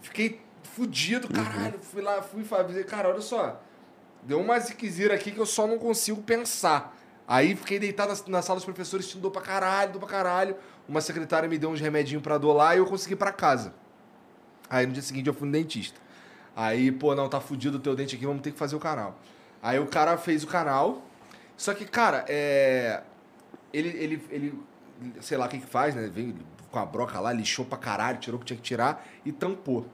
fiquei 0.02 0.40
fudido, 0.64 1.28
caralho. 1.28 1.78
Fui 1.82 2.02
lá, 2.02 2.22
fui 2.22 2.46
fazer. 2.46 2.86
Cara, 2.86 3.10
olha 3.10 3.20
só. 3.20 3.62
Deu 4.24 4.40
uma 4.40 4.58
ziquezira 4.62 5.14
aqui 5.14 5.32
que 5.32 5.38
eu 5.38 5.46
só 5.46 5.68
não 5.68 5.78
consigo 5.78 6.22
pensar. 6.22 6.98
Aí 7.28 7.54
fiquei 7.54 7.80
deitado 7.80 8.14
na, 8.28 8.38
na 8.38 8.42
sala 8.42 8.56
dos 8.56 8.66
professores, 8.66 9.08
sentindo 9.08 9.24
dor 9.24 9.32
pra 9.32 9.42
caralho, 9.42 9.92
dor 9.92 10.00
pra 10.00 10.08
caralho. 10.08 10.56
Uma 10.88 11.02
secretária 11.02 11.50
me 11.50 11.58
deu 11.58 11.70
uns 11.70 11.82
remedinhos 11.82 12.24
pra 12.24 12.38
dor 12.38 12.54
lá 12.54 12.74
e 12.76 12.78
eu 12.78 12.86
consegui 12.86 13.16
ir 13.16 13.18
pra 13.18 13.34
casa. 13.34 13.74
Aí 14.70 14.88
no 14.88 14.94
dia 14.94 15.02
seguinte 15.02 15.28
eu 15.28 15.34
fui 15.34 15.48
no 15.48 15.52
dentista. 15.52 16.00
Aí, 16.56 16.92
pô, 16.92 17.16
não, 17.16 17.30
tá 17.30 17.40
fudido 17.40 17.78
o 17.78 17.80
teu 17.80 17.96
dente 17.96 18.16
aqui, 18.16 18.26
vamos 18.26 18.42
ter 18.42 18.52
que 18.52 18.58
fazer 18.58 18.76
o 18.76 18.80
canal. 18.80 19.18
Aí 19.62 19.80
o 19.80 19.88
cara 19.88 20.18
fez 20.18 20.44
o 20.44 20.48
canal, 20.48 21.04
Só 21.56 21.74
que, 21.74 21.86
cara, 21.86 22.26
é. 22.28 23.04
Ele, 23.74 23.90
ele, 23.90 24.24
ele 24.30 24.60
sei 25.22 25.38
lá 25.38 25.46
o 25.46 25.50
que 25.50 25.60
que 25.60 25.66
faz, 25.68 25.96
né? 25.96 26.10
Veio 26.12 26.36
com 26.72 26.80
a 26.80 26.86
broca 26.86 27.20
lá, 27.20 27.32
lixou 27.32 27.66
pra 27.66 27.78
caralho, 27.78 28.18
tirou 28.18 28.38
o 28.38 28.40
que 28.40 28.48
tinha 28.48 28.58
que 28.58 28.64
tirar 28.64 29.06
e 29.26 29.32
tampou. 29.32 29.86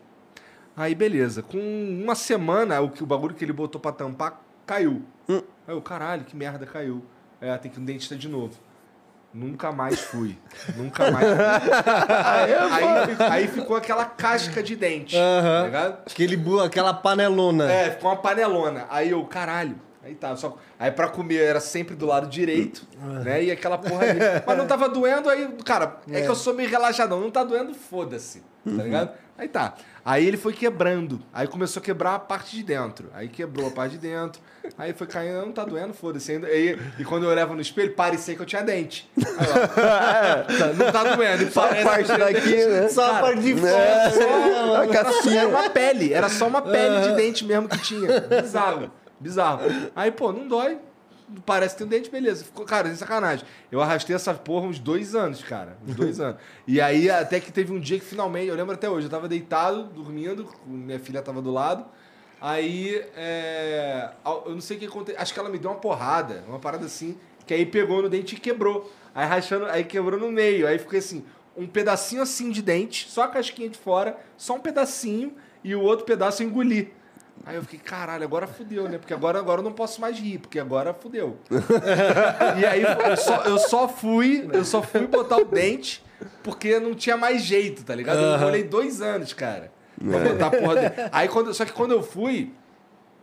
Aí, 0.75 0.95
beleza. 0.95 1.41
Com 1.41 1.57
uma 1.59 2.15
semana, 2.15 2.79
o, 2.81 2.89
que, 2.89 3.03
o 3.03 3.05
bagulho 3.05 3.35
que 3.35 3.43
ele 3.43 3.53
botou 3.53 3.81
pra 3.81 3.91
tampar 3.91 4.41
caiu. 4.65 5.03
Aí 5.67 5.73
eu, 5.73 5.81
caralho, 5.81 6.23
que 6.23 6.35
merda, 6.35 6.65
caiu. 6.65 7.03
É, 7.41 7.55
tem 7.57 7.69
que 7.69 7.77
ir 7.77 7.81
no 7.81 7.85
dentista 7.85 8.15
de 8.15 8.29
novo. 8.29 8.57
Nunca 9.37 9.71
mais 9.71 9.99
fui. 9.99 10.35
Nunca 10.75 11.11
mais 11.11 11.27
fui. 11.27 11.37
aí, 12.25 12.53
aí, 12.53 13.31
aí 13.31 13.47
ficou 13.47 13.75
aquela 13.77 14.03
casca 14.03 14.63
de 14.63 14.75
dente. 14.75 15.15
Tá 15.15 15.61
ligado? 15.65 15.97
Aquele, 16.11 16.35
bu- 16.35 16.59
aquela 16.59 16.91
panelona. 16.91 17.71
É, 17.71 17.91
ficou 17.91 18.09
uma 18.09 18.17
panelona. 18.17 18.85
Aí 18.89 19.11
eu, 19.11 19.23
caralho. 19.25 19.75
Aí 20.07 20.15
tá, 20.15 20.33
só. 20.37 20.57
Aí 20.79 20.89
pra 20.89 21.09
comer 21.09 21.41
era 21.41 21.59
sempre 21.59 21.93
do 21.93 22.05
lado 22.05 22.27
direito, 22.27 22.87
né? 23.25 23.43
E 23.43 23.51
aquela 23.51 23.77
porra 23.77 24.05
ali. 24.05 24.19
Mas 24.47 24.57
não 24.57 24.65
tava 24.65 24.87
doendo, 24.87 25.29
aí, 25.29 25.49
cara, 25.65 25.97
é, 26.09 26.21
que 26.21 26.29
eu 26.29 26.35
sou 26.35 26.53
meio 26.53 26.69
relaxadão. 26.69 27.19
Não 27.19 27.29
tá 27.29 27.43
doendo, 27.43 27.73
foda-se. 27.73 28.41
Tá 28.63 28.83
ligado? 28.83 29.11
Aí 29.37 29.47
tá. 29.47 29.75
Aí 30.03 30.25
ele 30.25 30.37
foi 30.37 30.53
quebrando. 30.53 31.21
Aí 31.33 31.45
começou 31.45 31.81
a 31.81 31.83
quebrar 31.83 32.15
a 32.15 32.19
parte 32.19 32.55
de 32.55 32.63
dentro. 32.63 33.09
Aí 33.13 33.27
quebrou 33.27 33.67
a 33.67 33.71
parte 33.71 33.91
de 33.91 33.97
dentro. 33.97 34.41
Aí 34.77 34.93
foi 34.93 35.05
caindo, 35.05 35.45
não 35.45 35.51
tá 35.51 35.65
doendo, 35.65 35.93
foda-se. 35.93 36.31
ainda. 36.31 36.47
Aí, 36.47 36.79
e 36.97 37.03
quando 37.03 37.23
eu 37.23 37.29
olhava 37.29 37.53
no 37.53 37.61
espelho, 37.61 37.93
parecia 37.93 38.33
que 38.33 38.41
eu 38.41 38.45
tinha 38.45 38.63
dente. 38.63 39.09
Aí, 39.17 39.25
ó, 39.25 40.57
tá, 40.57 40.73
não 40.73 40.91
tá 40.91 41.15
doendo. 41.15 41.43
E 41.43 41.51
Só 41.51 41.69
a 41.69 41.75
parte 41.83 42.17
daqui, 42.17 42.65
né? 42.65 42.87
Só 42.87 43.03
a 43.03 43.09
Cara, 43.09 43.21
parte 43.21 43.41
de 43.41 43.55
fora. 43.55 43.71
É, 43.73 44.09
só, 44.11 45.29
a 45.29 45.35
era 45.35 45.47
uma 45.49 45.69
pele, 45.69 46.13
era 46.13 46.29
só 46.29 46.47
uma 46.47 46.61
pele 46.61 47.01
de 47.01 47.15
dente 47.15 47.45
mesmo 47.45 47.67
que 47.67 47.77
tinha. 47.79 48.21
Bizarro, 48.41 48.89
bizarro. 49.19 49.61
Aí, 49.95 50.11
pô, 50.11 50.31
não 50.31 50.47
dói. 50.47 50.79
Parece 51.45 51.75
que 51.75 51.79
tem 51.79 51.87
um 51.87 51.89
dente, 51.89 52.09
beleza. 52.09 52.45
Ficou, 52.45 52.65
cara, 52.65 52.87
sem 52.87 52.95
sacanagem. 52.95 53.45
Eu 53.69 53.81
arrastei 53.81 54.15
essa 54.15 54.33
porra 54.33 54.65
uns 54.65 54.79
dois 54.79 55.13
anos, 55.13 55.43
cara. 55.43 55.77
Uns 55.85 55.93
dois 55.93 56.19
anos. 56.21 56.39
E 56.65 56.79
aí, 56.79 57.09
até 57.09 57.39
que 57.39 57.51
teve 57.51 57.73
um 57.73 57.79
dia 57.79 57.99
que 57.99 58.05
finalmente, 58.05 58.47
eu 58.47 58.55
lembro 58.55 58.73
até 58.73 58.89
hoje, 58.89 59.07
eu 59.07 59.11
tava 59.11 59.27
deitado, 59.27 59.83
dormindo, 59.83 60.49
minha 60.65 60.99
filha 60.99 61.21
tava 61.21 61.41
do 61.41 61.51
lado. 61.51 61.85
Aí, 62.39 63.03
é, 63.15 64.09
eu 64.45 64.53
não 64.53 64.61
sei 64.61 64.77
o 64.77 64.79
que 64.79 64.85
aconteceu. 64.85 65.19
Acho 65.19 65.33
que 65.33 65.39
ela 65.39 65.49
me 65.49 65.57
deu 65.57 65.71
uma 65.71 65.79
porrada, 65.79 66.43
uma 66.47 66.59
parada 66.59 66.85
assim, 66.85 67.17
que 67.45 67.53
aí 67.53 67.65
pegou 67.65 68.01
no 68.01 68.09
dente 68.09 68.35
e 68.35 68.39
quebrou. 68.39 68.89
Aí 69.13 69.25
rachando, 69.25 69.65
aí 69.65 69.83
quebrou 69.83 70.19
no 70.19 70.31
meio. 70.31 70.67
Aí 70.67 70.77
fiquei 70.77 70.99
assim, 70.99 71.25
um 71.57 71.67
pedacinho 71.67 72.21
assim 72.21 72.51
de 72.51 72.61
dente, 72.61 73.09
só 73.09 73.23
a 73.23 73.27
casquinha 73.27 73.67
de 73.67 73.77
fora, 73.77 74.15
só 74.37 74.55
um 74.55 74.59
pedacinho, 74.59 75.33
e 75.63 75.75
o 75.75 75.81
outro 75.81 76.05
pedaço 76.05 76.43
eu 76.43 76.47
engoli. 76.47 76.93
Aí 77.45 77.55
eu 77.55 77.61
fiquei, 77.61 77.79
caralho, 77.79 78.23
agora 78.23 78.45
fudeu, 78.47 78.89
né? 78.89 78.97
Porque 78.97 79.13
agora, 79.13 79.39
agora 79.39 79.61
eu 79.61 79.63
não 79.63 79.71
posso 79.71 80.01
mais 80.01 80.19
rir, 80.19 80.37
porque 80.39 80.59
agora 80.59 80.93
fudeu. 80.93 81.37
e 82.59 82.65
aí 82.65 82.81
eu 82.81 83.17
só, 83.17 83.43
eu 83.43 83.57
só 83.57 83.87
fui, 83.87 84.49
eu 84.51 84.65
só 84.65 84.81
fui 84.81 85.07
botar 85.07 85.37
o 85.37 85.45
dente 85.45 86.03
porque 86.43 86.79
não 86.79 86.93
tinha 86.93 87.17
mais 87.17 87.43
jeito, 87.43 87.83
tá 87.83 87.93
ligado? 87.95 88.19
Eu 88.19 88.37
demorei 88.37 88.63
dois 88.63 89.01
anos, 89.01 89.33
cara. 89.33 89.71
Pra 89.99 90.19
botar 90.19 90.47
a 90.47 90.51
porra 90.51 90.75
dele. 90.75 91.09
Aí 91.11 91.27
quando, 91.27 91.53
só 91.53 91.65
que 91.65 91.73
quando 91.73 91.91
eu 91.91 92.03
fui, 92.03 92.53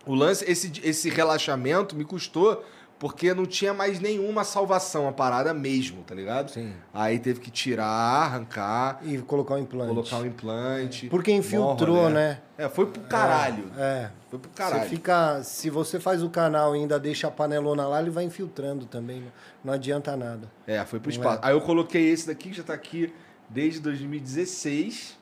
o 0.06 0.14
lance, 0.14 0.44
esse, 0.50 0.72
esse 0.82 1.08
relaxamento 1.08 1.96
me 1.96 2.04
custou 2.04 2.64
porque 2.98 3.34
não 3.34 3.44
tinha 3.44 3.74
mais 3.74 4.00
nenhuma 4.00 4.44
salvação, 4.44 5.06
a 5.08 5.12
parada 5.12 5.52
mesmo, 5.52 6.02
tá 6.04 6.14
ligado? 6.14 6.50
Sim. 6.50 6.72
Aí 6.92 7.18
teve 7.18 7.40
que 7.40 7.50
tirar, 7.50 7.84
arrancar, 7.86 9.00
E 9.02 9.18
colocar 9.18 9.54
o 9.54 9.58
implante. 9.58 9.88
colocar 9.88 10.16
um 10.18 10.26
implante. 10.26 11.08
Porque 11.08 11.30
infiltrou, 11.32 11.96
Mó 11.96 12.02
rolê. 12.04 12.14
né? 12.14 12.38
É, 12.56 12.68
foi 12.68 12.86
pro 12.86 13.02
caralho. 13.02 13.64
É. 13.76 14.10
Foi 14.30 14.38
pro 14.38 14.48
Você 14.50 14.56
caralho. 14.56 14.88
fica, 14.88 15.42
se 15.42 15.68
você 15.70 15.98
faz 16.00 16.22
o 16.22 16.30
canal 16.30 16.74
e 16.74 16.78
ainda 16.80 16.98
deixa 16.98 17.26
a 17.26 17.30
panelona 17.30 17.86
lá, 17.86 18.00
ele 18.00 18.10
vai 18.10 18.24
infiltrando 18.24 18.86
também. 18.86 19.20
né? 19.20 19.28
Não 19.62 19.72
adianta 19.74 20.16
nada. 20.16 20.50
É, 20.66 20.82
foi 20.84 20.98
pro 21.00 21.10
espaço. 21.10 21.40
Aí 21.42 21.52
eu 21.52 21.60
coloquei 21.60 22.08
esse 22.10 22.26
daqui, 22.26 22.50
que 22.50 22.56
já 22.56 22.62
tá 22.62 22.72
aqui 22.74 23.12
desde 23.50 23.80
2016. 23.80 25.16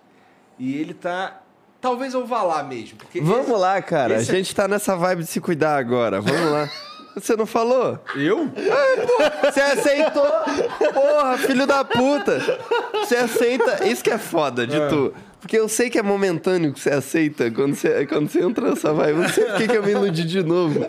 E 0.58 0.76
ele 0.76 0.94
tá. 0.94 1.40
Talvez 1.80 2.14
eu 2.14 2.24
vá 2.26 2.42
lá 2.42 2.62
mesmo. 2.62 2.96
Porque 2.98 3.20
Vamos 3.20 3.58
lá, 3.58 3.80
cara. 3.82 4.14
esse 4.20 4.30
A 4.30 4.34
gente 4.34 4.54
tá 4.54 4.68
nessa 4.68 4.94
vibe 4.94 5.24
de 5.24 5.30
se 5.30 5.40
cuidar 5.40 5.76
agora. 5.78 6.20
Vamos 6.20 6.50
lá. 6.52 6.68
Você 7.14 7.36
não 7.36 7.46
falou? 7.46 7.98
Eu? 8.16 8.50
Você 9.44 9.60
aceitou? 9.60 10.30
Porra, 10.92 11.38
filho 11.38 11.66
da 11.66 11.84
puta. 11.84 12.40
Você 12.94 13.16
aceita. 13.16 13.86
Isso 13.86 14.02
que 14.02 14.10
é 14.10 14.18
foda 14.18 14.66
de 14.66 14.78
tu. 14.88 15.14
Porque 15.42 15.58
eu 15.58 15.68
sei 15.68 15.90
que 15.90 15.98
é 15.98 16.02
momentâneo 16.02 16.72
que 16.72 16.78
você 16.78 16.90
aceita 16.90 17.50
quando 17.50 17.74
você, 17.74 18.06
quando 18.06 18.30
você 18.30 18.40
entra 18.42 18.70
nessa 18.70 18.92
vibe. 18.94 19.10
Eu 19.10 19.22
não 19.22 19.28
sei 19.28 19.44
por 19.44 19.56
que 19.56 19.66
que 19.68 19.76
eu 19.76 19.82
me 19.82 19.90
iludi 19.90 20.22
de 20.22 20.40
novo. 20.40 20.86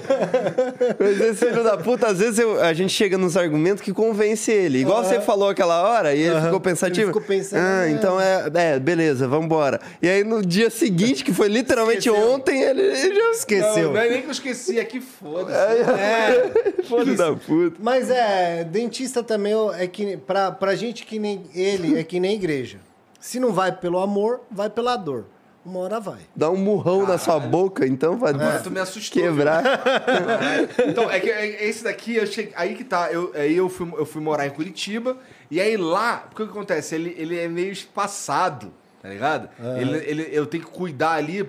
Mas 1.00 1.20
esse 1.20 1.46
filho 1.48 1.64
da 1.64 1.76
puta, 1.76 2.06
às 2.08 2.20
vezes 2.20 2.38
eu- 2.38 2.62
a 2.62 2.72
gente 2.72 2.94
chega 2.94 3.18
nos 3.18 3.36
argumentos 3.36 3.82
que 3.82 3.92
convence 3.92 4.52
ele. 4.52 4.78
Igual 4.82 5.04
você 5.04 5.20
falou 5.20 5.50
aquela 5.50 5.82
hora 5.82 6.14
e 6.14 6.22
ele 6.22 6.40
ficou 6.40 6.60
pensativo. 6.62 7.02
Ele 7.02 7.08
ficou 7.08 7.22
pensando, 7.24 7.60
Ah, 7.62 7.88
é. 7.88 7.92
então 7.92 8.22
é, 8.22 8.50
é, 8.54 8.80
beleza, 8.80 9.28
vambora. 9.28 9.82
E 10.00 10.08
aí 10.08 10.24
no 10.24 10.46
dia 10.46 10.70
seguinte, 10.70 11.24
que 11.24 11.34
foi 11.34 11.48
literalmente 11.48 12.08
ontem, 12.12 12.62
ele, 12.62 12.82
ele 12.82 13.16
já 13.16 13.32
Esqueceu. 13.32 13.86
Não, 13.88 13.94
não 13.94 14.00
é 14.02 14.10
nem 14.10 14.22
que 14.22 14.28
eu 14.28 14.32
esqueci, 14.32 14.78
é 14.80 14.86
que 14.86 15.02
foda-se. 15.02 15.58
É. 15.58 16.52
Filho 16.86 17.18
da 17.18 17.34
puta. 17.34 17.78
Mas 17.82 18.08
é, 18.12 18.64
dentista 18.64 19.24
também 19.24 19.54
é 19.80 19.88
que 19.88 20.16
pra, 20.16 20.52
pra 20.52 20.76
gente 20.76 21.06
que 21.06 21.18
nem 21.18 21.42
ele, 21.56 21.98
é 22.00 22.04
que 22.04 22.20
nem 22.20 22.36
igreja. 22.36 22.78
Se 23.24 23.40
não 23.40 23.54
vai 23.54 23.72
pelo 23.72 24.00
amor, 24.00 24.42
vai 24.52 24.70
pela 24.70 24.98
dor. 24.98 25.24
Uma 25.66 25.80
hora 25.80 25.98
vai. 25.98 26.20
Dá 26.36 26.50
um 26.52 26.58
murrão 26.58 27.08
na 27.08 27.18
sua 27.18 27.40
boca, 27.40 27.88
então, 27.88 28.20
pra 28.20 28.32
Agora 28.32 28.60
tu 28.60 28.70
me 28.70 28.82
assustou. 28.82 29.24
quebrar. 29.24 29.64
Então, 30.90 31.10
é 31.10 31.22
que 31.22 31.30
é- 31.32 31.70
esse 31.70 31.86
daqui, 31.86 32.18
eu 32.18 32.28
cheguei, 32.28 32.52
aí 32.54 32.76
que 32.76 32.84
tá, 32.84 33.10
eu, 33.14 33.32
aí 33.34 33.56
eu 33.56 33.70
fui, 33.70 33.90
eu 33.98 34.06
fui 34.06 34.22
morar 34.22 34.46
em 34.46 34.50
Curitiba, 34.50 35.16
e 35.50 35.62
aí 35.62 35.78
lá, 35.78 36.26
porque 36.30 36.44
o 36.44 36.48
que 36.48 36.52
acontece? 36.52 36.96
Ele, 36.96 37.16
ele 37.18 37.40
é 37.40 37.48
meio 37.48 37.72
espaçado, 37.72 38.74
tá 39.04 39.10
ligado? 39.10 39.50
Ele, 39.78 39.98
ele, 39.98 40.30
eu 40.32 40.46
tenho 40.48 40.64
que 40.64 40.72
cuidar 40.72 41.12
ali, 41.16 41.44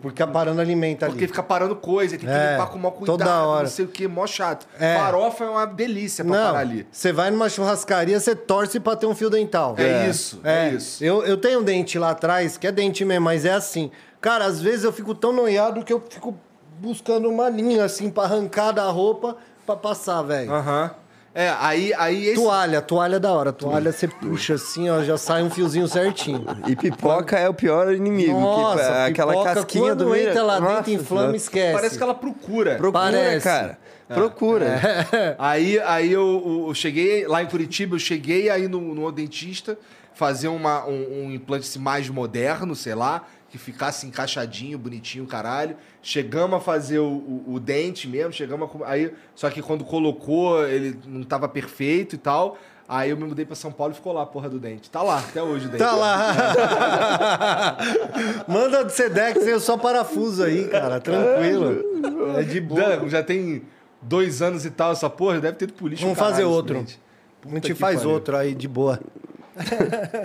Porque 0.00 0.22
a 0.22 0.26
parando 0.26 0.58
alimenta 0.60 1.04
porque 1.04 1.24
ali. 1.24 1.28
fica 1.28 1.42
parando 1.42 1.76
coisa, 1.76 2.16
tem 2.16 2.26
que 2.26 2.34
É, 2.34 2.52
limpar 2.52 2.66
com 2.70 2.78
maior 2.78 2.92
cuidado, 2.92 3.18
toda 3.18 3.44
hora. 3.44 3.62
não 3.64 3.70
sei 3.70 3.84
o 3.84 3.88
que, 3.88 4.08
mó 4.08 4.26
chato. 4.26 4.66
É. 4.80 4.96
Farofa 4.96 5.44
é 5.44 5.48
uma 5.50 5.66
delícia 5.66 6.24
pra 6.24 6.34
Não, 6.34 6.46
parar 6.46 6.60
ali. 6.60 6.86
você 6.90 7.12
vai 7.12 7.30
numa 7.30 7.50
churrascaria, 7.50 8.18
você 8.18 8.34
torce 8.34 8.80
pra 8.80 8.96
ter 8.96 9.04
um 9.04 9.14
fio 9.14 9.28
dental. 9.28 9.74
É, 9.76 10.08
isso, 10.08 10.40
é, 10.42 10.70
isso. 10.70 11.04
Eu, 11.04 11.22
eu 11.24 11.36
tenho 11.36 11.60
um 11.60 11.62
dente 11.62 11.98
lá 11.98 12.10
atrás, 12.10 12.56
que 12.56 12.66
é 12.66 12.72
dente 12.72 13.04
mesmo, 13.04 13.26
mas 13.26 13.44
é 13.44 13.52
assim. 13.52 13.90
Cara, 14.18 14.46
às 14.46 14.58
vezes 14.62 14.82
eu 14.84 14.92
fico 14.92 15.14
tão 15.14 15.30
noiado 15.30 15.84
que 15.84 15.92
eu 15.92 16.02
fico 16.08 16.34
buscando 16.78 17.28
uma 17.28 17.50
linha 17.50 17.84
assim 17.84 18.08
pra 18.08 18.22
arrancar 18.22 18.72
da 18.72 18.84
roupa 18.86 19.36
pra 19.66 19.76
passar, 19.76 20.22
velho. 20.22 20.50
Aham. 20.50 20.90
É, 21.34 21.52
aí, 21.58 21.92
aí 21.94 22.26
esse... 22.28 22.36
Toalha, 22.36 22.80
toalha 22.80 23.16
é 23.16 23.18
da 23.18 23.32
hora. 23.32 23.52
Toalha 23.52 23.90
você 23.90 24.06
puxa 24.06 24.54
assim, 24.54 24.88
ó, 24.88 25.02
já 25.02 25.18
sai 25.18 25.42
um 25.42 25.50
fiozinho 25.50 25.88
certinho. 25.88 26.44
E 26.68 26.76
pipoca 26.76 27.36
é 27.36 27.48
o 27.48 27.54
pior 27.54 27.92
inimigo. 27.92 28.38
Nossa, 28.38 28.84
que, 28.84 28.90
é 28.92 29.04
aquela 29.06 29.32
pipoca, 29.32 29.54
casquinha 29.54 29.84
quando 29.86 30.04
do 30.04 30.14
entra 30.16 30.42
lá 30.44 30.60
Nossa 30.60 30.74
dentro, 30.76 30.92
inflama, 30.92 31.20
Senhora. 31.22 31.36
esquece. 31.36 31.72
Parece 31.72 31.96
que 31.96 32.02
ela 32.04 32.14
procura. 32.14 32.76
Procura, 32.76 32.92
Parece. 32.92 33.44
cara. 33.44 33.78
Procura. 34.06 34.80
Aí, 35.38 35.80
aí 35.80 36.12
eu, 36.12 36.66
eu 36.68 36.74
cheguei 36.74 37.26
lá 37.26 37.42
em 37.42 37.46
Curitiba, 37.46 37.96
eu 37.96 37.98
cheguei 37.98 38.50
aí 38.50 38.68
no, 38.68 38.94
no 38.94 39.10
dentista 39.10 39.78
fazer 40.12 40.48
uma, 40.48 40.86
um, 40.86 41.24
um 41.24 41.30
implante 41.32 41.66
assim, 41.66 41.78
mais 41.78 42.08
moderno, 42.08 42.76
sei 42.76 42.94
lá, 42.94 43.24
que 43.54 43.58
ficasse 43.58 44.04
encaixadinho, 44.04 44.76
bonitinho, 44.76 45.24
caralho. 45.28 45.76
Chegamos 46.02 46.56
a 46.56 46.60
fazer 46.60 46.98
o, 46.98 47.04
o- 47.06 47.44
o 47.54 47.60
dente 47.60 48.08
mesmo, 48.08 48.32
chegamos 48.32 48.68
a, 48.82 48.88
aí 48.90 49.14
Só 49.32 49.48
que 49.48 49.62
quando 49.62 49.84
colocou, 49.84 50.66
ele 50.66 50.98
não 51.06 51.22
tava 51.22 51.48
perfeito 51.48 52.16
e 52.16 52.18
tal. 52.18 52.58
Aí 52.88 53.10
eu 53.10 53.16
me 53.16 53.22
mudei 53.24 53.44
pra 53.46 53.54
São 53.54 53.70
Paulo 53.70 53.92
e 53.92 53.94
ficou 53.96 54.12
lá 54.12 54.22
a 54.22 54.26
porra 54.26 54.48
do 54.50 54.58
dente. 54.58 54.90
Tá 54.90 55.02
lá, 55.02 55.20
até 55.20 55.40
hoje 55.40 55.66
o 55.66 55.68
dente. 55.68 55.78
Tá 55.84 55.94
lá. 55.94 57.76
Manda 58.48 58.84
de 58.84 58.92
Sedex 58.92 59.46
eu 59.46 59.60
só 59.60 59.76
parafuso 59.78 60.42
aí, 60.42 60.66
cara. 60.68 61.00
Tranquilo. 61.00 62.36
É 62.36 62.42
de 62.42 62.60
boa. 62.60 63.08
Já 63.08 63.22
tem 63.22 63.62
dois 64.02 64.42
anos 64.42 64.64
e 64.66 64.70
tal 64.70 64.90
essa 64.92 65.08
porra, 65.08 65.40
deve 65.40 65.56
ter 65.56 65.64
ido 65.66 65.74
pro 65.74 65.86
lixo. 65.86 66.02
Vamos 66.02 66.18
caralho 66.18 66.34
fazer 66.34 66.44
outro. 66.44 66.76
A 66.76 67.54
gente 67.54 67.74
faz 67.74 67.98
pariu. 67.98 68.10
outro 68.10 68.36
aí 68.36 68.54
de 68.54 68.66
boa. 68.66 68.98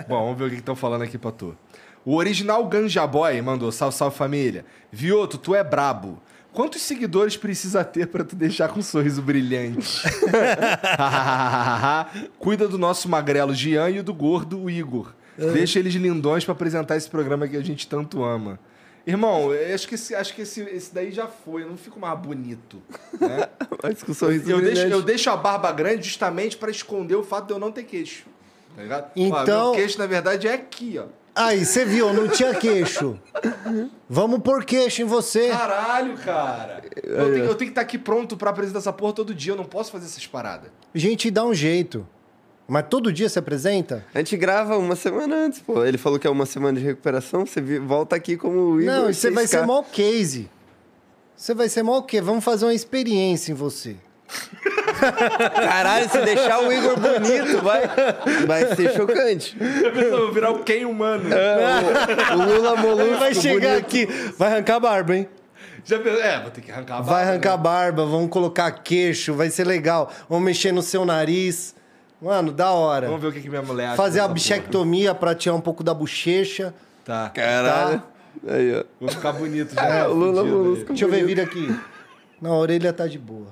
Bom, 0.08 0.24
vamos 0.24 0.38
ver 0.38 0.44
o 0.46 0.50
que 0.50 0.56
estão 0.56 0.74
falando 0.74 1.02
aqui 1.02 1.16
pra 1.16 1.30
tu. 1.30 1.56
O 2.04 2.16
original 2.16 2.64
Ganja 2.66 3.06
Boy 3.06 3.40
mandou, 3.42 3.70
salve, 3.70 3.96
salve 3.96 4.16
família. 4.16 4.64
Vioto, 4.90 5.38
tu 5.38 5.54
é 5.54 5.62
brabo. 5.62 6.18
Quantos 6.52 6.82
seguidores 6.82 7.36
precisa 7.36 7.84
ter 7.84 8.06
pra 8.08 8.24
tu 8.24 8.34
deixar 8.34 8.68
com 8.68 8.80
um 8.80 8.82
sorriso 8.82 9.22
brilhante? 9.22 10.02
Cuida 12.38 12.66
do 12.66 12.78
nosso 12.78 13.08
magrelo 13.08 13.54
Gian 13.54 13.90
e 13.90 14.02
do 14.02 14.12
gordo 14.12 14.62
o 14.62 14.70
Igor. 14.70 15.12
Deixa 15.36 15.78
eles 15.78 15.94
lindões 15.94 16.44
pra 16.44 16.52
apresentar 16.52 16.96
esse 16.96 17.08
programa 17.08 17.46
que 17.46 17.56
a 17.56 17.62
gente 17.62 17.86
tanto 17.86 18.24
ama. 18.24 18.58
Irmão, 19.06 19.48
acho 19.74 19.88
que, 19.88 19.94
esse, 19.94 20.14
acho 20.14 20.34
que 20.34 20.42
esse, 20.42 20.60
esse 20.62 20.94
daí 20.94 21.10
já 21.10 21.26
foi, 21.26 21.62
eu 21.62 21.68
não 21.70 21.76
fico 21.76 21.98
mais 21.98 22.18
bonito. 22.18 22.82
Né? 23.18 23.48
Mas 23.82 24.02
com 24.02 24.12
sorriso 24.12 24.50
Eu 24.50 24.60
deixo, 24.60 24.82
eu 24.82 25.02
deixo 25.02 25.30
a 25.30 25.36
barba 25.36 25.72
grande 25.72 26.06
justamente 26.06 26.56
pra 26.56 26.70
esconder 26.70 27.14
o 27.14 27.22
fato 27.22 27.46
de 27.46 27.52
eu 27.54 27.58
não 27.58 27.72
ter 27.72 27.84
queixo. 27.84 28.24
Tá 28.76 28.82
ligado? 28.82 29.04
Ó, 29.06 29.10
Então- 29.42 29.72
meu 29.72 29.80
queixo, 29.80 29.98
na 29.98 30.06
verdade, 30.06 30.46
é 30.46 30.52
aqui, 30.52 31.00
ó. 31.02 31.06
Aí, 31.40 31.64
você 31.64 31.84
viu, 31.84 32.12
não 32.12 32.28
tinha 32.28 32.54
queixo. 32.54 33.18
Vamos 34.08 34.40
pôr 34.40 34.64
queixo 34.64 35.02
em 35.02 35.04
você. 35.06 35.48
Caralho, 35.48 36.16
cara. 36.18 36.82
Eu 37.02 37.32
tenho, 37.32 37.44
eu 37.44 37.54
tenho 37.54 37.56
que 37.56 37.64
estar 37.64 37.80
aqui 37.80 37.96
pronto 37.98 38.36
pra 38.36 38.50
apresentar 38.50 38.78
essa 38.78 38.92
porra 38.92 39.14
todo 39.14 39.34
dia. 39.34 39.52
Eu 39.52 39.56
não 39.56 39.64
posso 39.64 39.90
fazer 39.90 40.06
essas 40.06 40.26
paradas. 40.26 40.70
Gente 40.94 41.30
dá 41.30 41.44
um 41.44 41.54
jeito. 41.54 42.06
Mas 42.68 42.86
todo 42.88 43.12
dia 43.12 43.28
se 43.28 43.38
apresenta? 43.38 44.06
A 44.14 44.18
gente 44.18 44.36
grava 44.36 44.76
uma 44.76 44.94
semana 44.94 45.34
antes, 45.34 45.58
pô. 45.60 45.84
Ele 45.84 45.98
falou 45.98 46.18
que 46.18 46.26
é 46.26 46.30
uma 46.30 46.46
semana 46.46 46.78
de 46.78 46.84
recuperação, 46.84 47.44
você 47.44 47.60
volta 47.80 48.14
aqui 48.14 48.36
como 48.36 48.74
o 48.74 48.80
Igor. 48.80 48.94
Não, 48.94 49.10
e 49.10 49.14
você 49.14 49.28
vai 49.30 49.44
6K. 49.44 49.48
ser 49.48 49.66
mó 49.66 49.82
case. 49.82 50.50
Você 51.34 51.54
vai 51.54 51.68
ser 51.68 51.82
mó 51.82 51.98
o 51.98 52.02
quê? 52.02 52.20
Vamos 52.20 52.44
fazer 52.44 52.66
uma 52.66 52.74
experiência 52.74 53.50
em 53.50 53.54
você. 53.54 53.96
Caralho, 55.00 56.08
se 56.10 56.20
deixar 56.22 56.60
o 56.62 56.72
Igor 56.72 56.98
bonito, 56.98 57.62
vai, 57.62 57.82
vai 58.46 58.74
ser 58.74 58.92
chocante. 58.94 59.56
Eu 59.60 60.18
vou 60.18 60.32
virar 60.32 60.50
o 60.50 60.60
Ken 60.64 60.84
humano. 60.84 61.24
O 62.32 62.36
Lula 62.36 62.72
Ele 62.72 62.82
Molusco 62.82 63.18
vai 63.18 63.34
chegar 63.34 63.70
bonito. 63.70 63.86
aqui, 63.86 64.06
vai 64.36 64.48
arrancar 64.52 64.76
a 64.76 64.80
barba, 64.80 65.16
hein? 65.16 65.28
Já 65.84 65.98
pensou? 65.98 66.20
É, 66.22 66.40
vou 66.40 66.50
ter 66.50 66.60
que 66.60 66.70
arrancar 66.70 66.98
a 66.98 67.00
Vai 67.00 67.14
barba, 67.14 67.30
arrancar 67.30 67.52
a 67.52 67.56
né? 67.56 67.62
barba, 67.62 68.04
vamos 68.06 68.30
colocar 68.30 68.70
queixo, 68.70 69.34
vai 69.34 69.48
ser 69.50 69.66
legal. 69.66 70.12
Vamos 70.28 70.44
mexer 70.44 70.72
no 70.72 70.82
seu 70.82 71.04
nariz. 71.06 71.74
Mano, 72.20 72.52
da 72.52 72.70
hora. 72.70 73.06
Vamos 73.06 73.22
ver 73.22 73.28
o 73.28 73.32
que, 73.32 73.40
que 73.40 73.48
minha 73.48 73.62
mulher 73.62 73.86
acha. 73.86 73.96
Fazer 73.96 74.20
a 74.20 74.28
bichectomia 74.28 75.14
pra 75.14 75.34
tirar 75.34 75.54
um 75.54 75.60
pouco 75.60 75.82
da 75.82 75.94
bochecha. 75.94 76.74
Tá. 77.02 77.30
Caralho. 77.30 78.02
Aí, 78.46 78.74
ó. 78.78 78.84
Vou 79.00 79.08
ficar 79.08 79.32
bonito 79.32 79.74
já. 79.74 79.82
É, 79.82 80.06
o 80.06 80.12
Lula 80.12 80.44
Molusco. 80.44 80.88
Deixa 80.88 81.06
eu 81.06 81.10
ver, 81.10 81.24
vira 81.24 81.44
aqui. 81.44 81.74
Não, 82.42 82.52
a 82.52 82.58
orelha 82.58 82.92
tá 82.92 83.06
de 83.06 83.18
boa. 83.18 83.48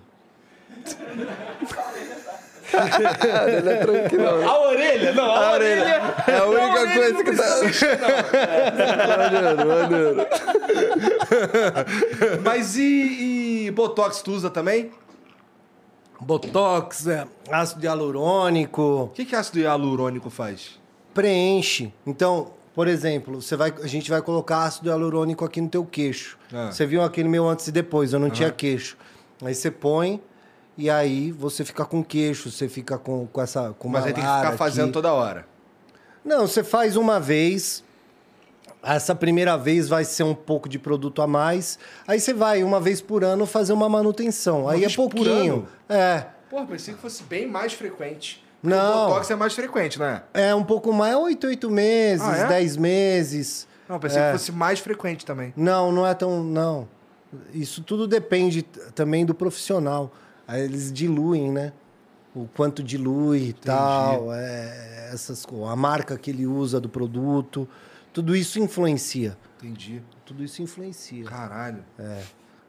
Ele 3.56 3.70
é 3.70 3.76
tranquilo. 3.76 4.26
A 4.48 4.60
orelha? 4.68 5.12
Não, 5.14 5.24
a, 5.24 5.46
A 5.48 5.52
orelha. 5.52 5.82
orelha. 5.82 6.14
É 6.26 6.36
a 6.38 6.44
única 6.46 6.80
orelha 6.80 6.94
coisa 7.14 7.24
que 7.24 7.32
tá. 7.36 7.44
Maneiro, 9.18 9.66
maneiro. 9.66 10.26
Mas 12.44 12.76
e, 12.76 13.66
e 13.66 13.70
Botox 13.70 14.20
tu 14.22 14.32
usa 14.32 14.50
também? 14.50 14.90
Botox, 16.20 17.06
é, 17.06 17.26
ácido 17.50 17.84
hialurônico, 17.84 18.82
O 19.04 19.08
que, 19.14 19.24
que 19.24 19.36
ácido 19.36 19.60
hialurônico 19.60 20.28
faz? 20.30 20.78
preenche. 21.14 21.92
Então, 22.06 22.52
por 22.74 22.86
exemplo, 22.86 23.40
você 23.42 23.56
vai, 23.56 23.72
a 23.82 23.86
gente 23.88 24.08
vai 24.10 24.20
colocar 24.22 24.64
ácido 24.64 24.88
hialurônico 24.88 25.44
aqui 25.44 25.60
no 25.60 25.68
teu 25.68 25.84
queixo. 25.84 26.38
Ah. 26.52 26.70
Você 26.70 26.86
viu 26.86 27.02
aquele 27.02 27.28
meu 27.28 27.48
antes 27.48 27.66
e 27.66 27.72
depois, 27.72 28.12
eu 28.12 28.20
não 28.20 28.30
tinha 28.30 28.50
queixo. 28.52 28.96
Aí 29.42 29.52
você 29.54 29.68
põe 29.70 30.20
e 30.78 30.88
aí 30.88 31.32
você 31.32 31.64
fica 31.64 31.84
com 31.84 32.02
queixo, 32.04 32.50
você 32.50 32.68
fica 32.68 32.96
com, 32.96 33.26
com 33.26 33.42
essa 33.42 33.74
com 33.78 33.88
Mas 33.88 34.06
aí 34.06 34.14
tem 34.14 34.22
que 34.24 34.30
ficar 34.30 34.56
fazendo 34.56 34.84
aqui. 34.84 34.92
toda 34.92 35.12
hora. 35.12 35.44
Não, 36.24 36.46
você 36.46 36.62
faz 36.62 36.96
uma 36.96 37.18
vez. 37.18 37.82
Essa 38.82 39.12
primeira 39.14 39.58
vez 39.58 39.88
vai 39.88 40.04
ser 40.04 40.22
um 40.22 40.34
pouco 40.34 40.68
de 40.68 40.78
produto 40.78 41.20
a 41.20 41.26
mais. 41.26 41.78
Aí 42.06 42.20
você 42.20 42.32
vai 42.32 42.62
uma 42.62 42.80
vez 42.80 43.00
por 43.00 43.24
ano 43.24 43.44
fazer 43.44 43.72
uma 43.72 43.88
manutenção. 43.88 44.68
aí 44.68 44.84
é 44.84 44.88
pouquinho. 44.88 45.66
É. 45.88 46.24
Pô, 46.48 46.64
pensei 46.64 46.94
que 46.94 47.00
fosse 47.00 47.24
bem 47.24 47.46
mais 47.46 47.72
frequente. 47.72 48.42
Porque 48.62 48.74
Não. 48.76 49.04
O 49.04 49.08
Botox 49.08 49.30
é 49.30 49.36
mais 49.36 49.52
frequente, 49.54 49.98
né? 49.98 50.22
É 50.32 50.54
um 50.54 50.62
pouco 50.64 50.92
mais, 50.92 51.14
8, 51.16 51.46
8 51.48 51.70
meses, 51.70 52.26
Ah, 52.26 52.36
é? 52.36 52.46
10 52.46 52.76
meses. 52.76 53.66
Não, 53.88 53.98
pensei 53.98 54.20
É. 54.20 54.26
que 54.32 54.38
fosse 54.38 54.52
mais 54.52 54.78
frequente 54.78 55.26
também. 55.26 55.52
Não, 55.56 55.90
não 55.90 56.06
é 56.06 56.14
tão. 56.14 56.42
Não. 56.44 56.88
Isso 57.52 57.82
tudo 57.82 58.06
depende 58.06 58.62
também 58.62 59.26
do 59.26 59.34
profissional. 59.34 60.12
Aí 60.48 60.62
eles 60.62 60.90
diluem, 60.90 61.52
né? 61.52 61.72
O 62.34 62.48
quanto 62.56 62.82
dilui 62.82 63.48
e 63.48 63.52
tal. 63.52 64.32
É, 64.32 65.10
essas, 65.12 65.46
a 65.70 65.76
marca 65.76 66.16
que 66.16 66.30
ele 66.30 66.46
usa 66.46 66.80
do 66.80 66.88
produto. 66.88 67.68
Tudo 68.14 68.34
isso 68.34 68.58
influencia. 68.58 69.36
Entendi. 69.58 70.02
Tudo 70.24 70.42
isso 70.42 70.62
influencia. 70.62 71.24
Caralho. 71.24 71.84
É. 71.98 72.22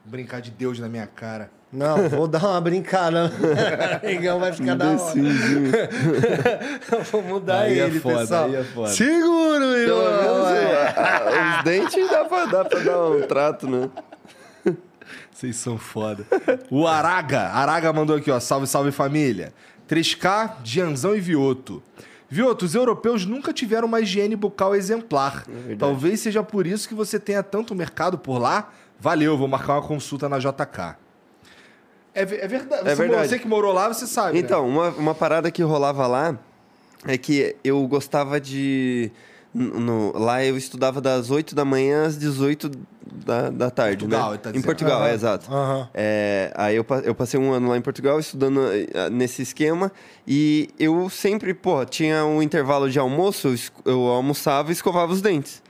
Brincar 0.03 0.41
de 0.41 0.51
Deus 0.51 0.77
na 0.79 0.89
minha 0.89 1.07
cara. 1.07 1.49
Não, 1.71 2.09
vou 2.09 2.27
dar 2.27 2.43
uma 2.43 2.59
brincada. 2.59 3.31
Negão 4.03 4.39
vai 4.39 4.51
ficar 4.51 4.75
da 4.75 4.89
hora. 4.89 5.13
Vou 7.11 7.21
mudar 7.21 7.59
Aí 7.61 7.79
é 7.79 7.83
ele, 7.85 7.99
foda, 7.99 8.19
pessoal. 8.21 8.45
aí 8.45 8.55
é 8.55 8.63
foda. 8.63 8.89
Seguro, 8.89 9.59
Pelo 9.59 10.03
menos 10.03 10.49
é. 10.49 11.57
os 11.57 11.63
dentes 11.63 12.09
dá 12.09 12.25
pra, 12.25 12.45
dá 12.45 12.65
pra 12.65 12.79
dar 12.79 13.05
um 13.11 13.21
trato, 13.21 13.69
né? 13.69 13.87
Vocês 15.31 15.55
são 15.55 15.77
foda. 15.77 16.25
O 16.69 16.87
Araga. 16.87 17.49
Araga 17.49 17.91
mandou 17.93 18.15
aqui, 18.15 18.29
ó. 18.31 18.39
Salve, 18.39 18.67
salve 18.67 18.91
família. 18.91 19.53
3K, 19.89 20.57
Gianzão 20.63 21.15
e 21.15 21.19
Vioto. 21.19 21.81
Vioto, 22.29 22.65
os 22.65 22.75
europeus 22.75 23.25
nunca 23.25 23.51
tiveram 23.51 23.87
uma 23.87 24.01
higiene 24.01 24.35
bucal 24.35 24.75
exemplar. 24.75 25.45
Talvez 25.79 26.19
seja 26.19 26.43
por 26.43 26.67
isso 26.67 26.87
que 26.87 26.93
você 26.93 27.19
tenha 27.19 27.41
tanto 27.41 27.73
mercado 27.73 28.17
por 28.17 28.37
lá. 28.37 28.71
Valeu, 28.99 29.35
vou 29.37 29.47
marcar 29.47 29.73
uma 29.73 29.81
consulta 29.81 30.29
na 30.29 30.37
JK. 30.37 30.95
É, 32.13 32.21
é 32.21 32.47
verdade. 32.47 32.87
É 32.87 32.95
você, 32.95 33.01
verdade. 33.01 33.29
você 33.29 33.39
que 33.39 33.47
morou 33.47 33.73
lá, 33.73 33.87
você 33.87 34.05
sabe. 34.05 34.33
né? 34.33 34.39
Então, 34.39 34.67
uma, 34.67 34.89
uma 34.89 35.15
parada 35.15 35.49
que 35.49 35.63
rolava 35.63 36.05
lá 36.05 36.37
é 37.07 37.17
que 37.17 37.55
eu 37.63 37.85
gostava 37.87 38.39
de. 38.39 39.11
No- 39.53 40.17
lá 40.17 40.43
eu 40.43 40.57
estudava 40.57 41.01
das 41.01 41.29
8 41.31 41.55
da 41.55 41.65
manhã 41.65 42.05
às 42.05 42.17
18 42.17 42.69
da, 43.25 43.49
da 43.49 43.69
tarde, 43.71 43.97
Portugal, 43.97 44.31
né? 44.31 44.37
tá 44.37 44.51
em. 44.51 44.61
Portugal, 44.61 44.99
Aham, 45.01 45.09
é, 45.09 45.13
exato. 45.13 45.51
aham. 45.51 45.89
É, 45.93 46.53
aí 46.55 46.75
eu, 46.75 46.85
eu 47.03 47.15
passei 47.15 47.39
um 47.39 47.51
ano 47.51 47.69
lá 47.69 47.77
em 47.77 47.81
Portugal 47.81 48.19
estudando 48.19 48.61
eh, 48.71 49.09
nesse 49.09 49.41
esquema 49.41 49.91
e 50.27 50.69
eu 50.79 51.09
sempre, 51.09 51.53
pô, 51.53 51.83
tinha 51.85 52.23
um 52.25 52.41
intervalo 52.41 52.89
de 52.89 52.99
almoço, 52.99 53.53
eu 53.85 54.07
almoçava 54.07 54.69
e 54.69 54.73
escovava 54.73 55.11
os 55.11 55.21
dentes. 55.21 55.61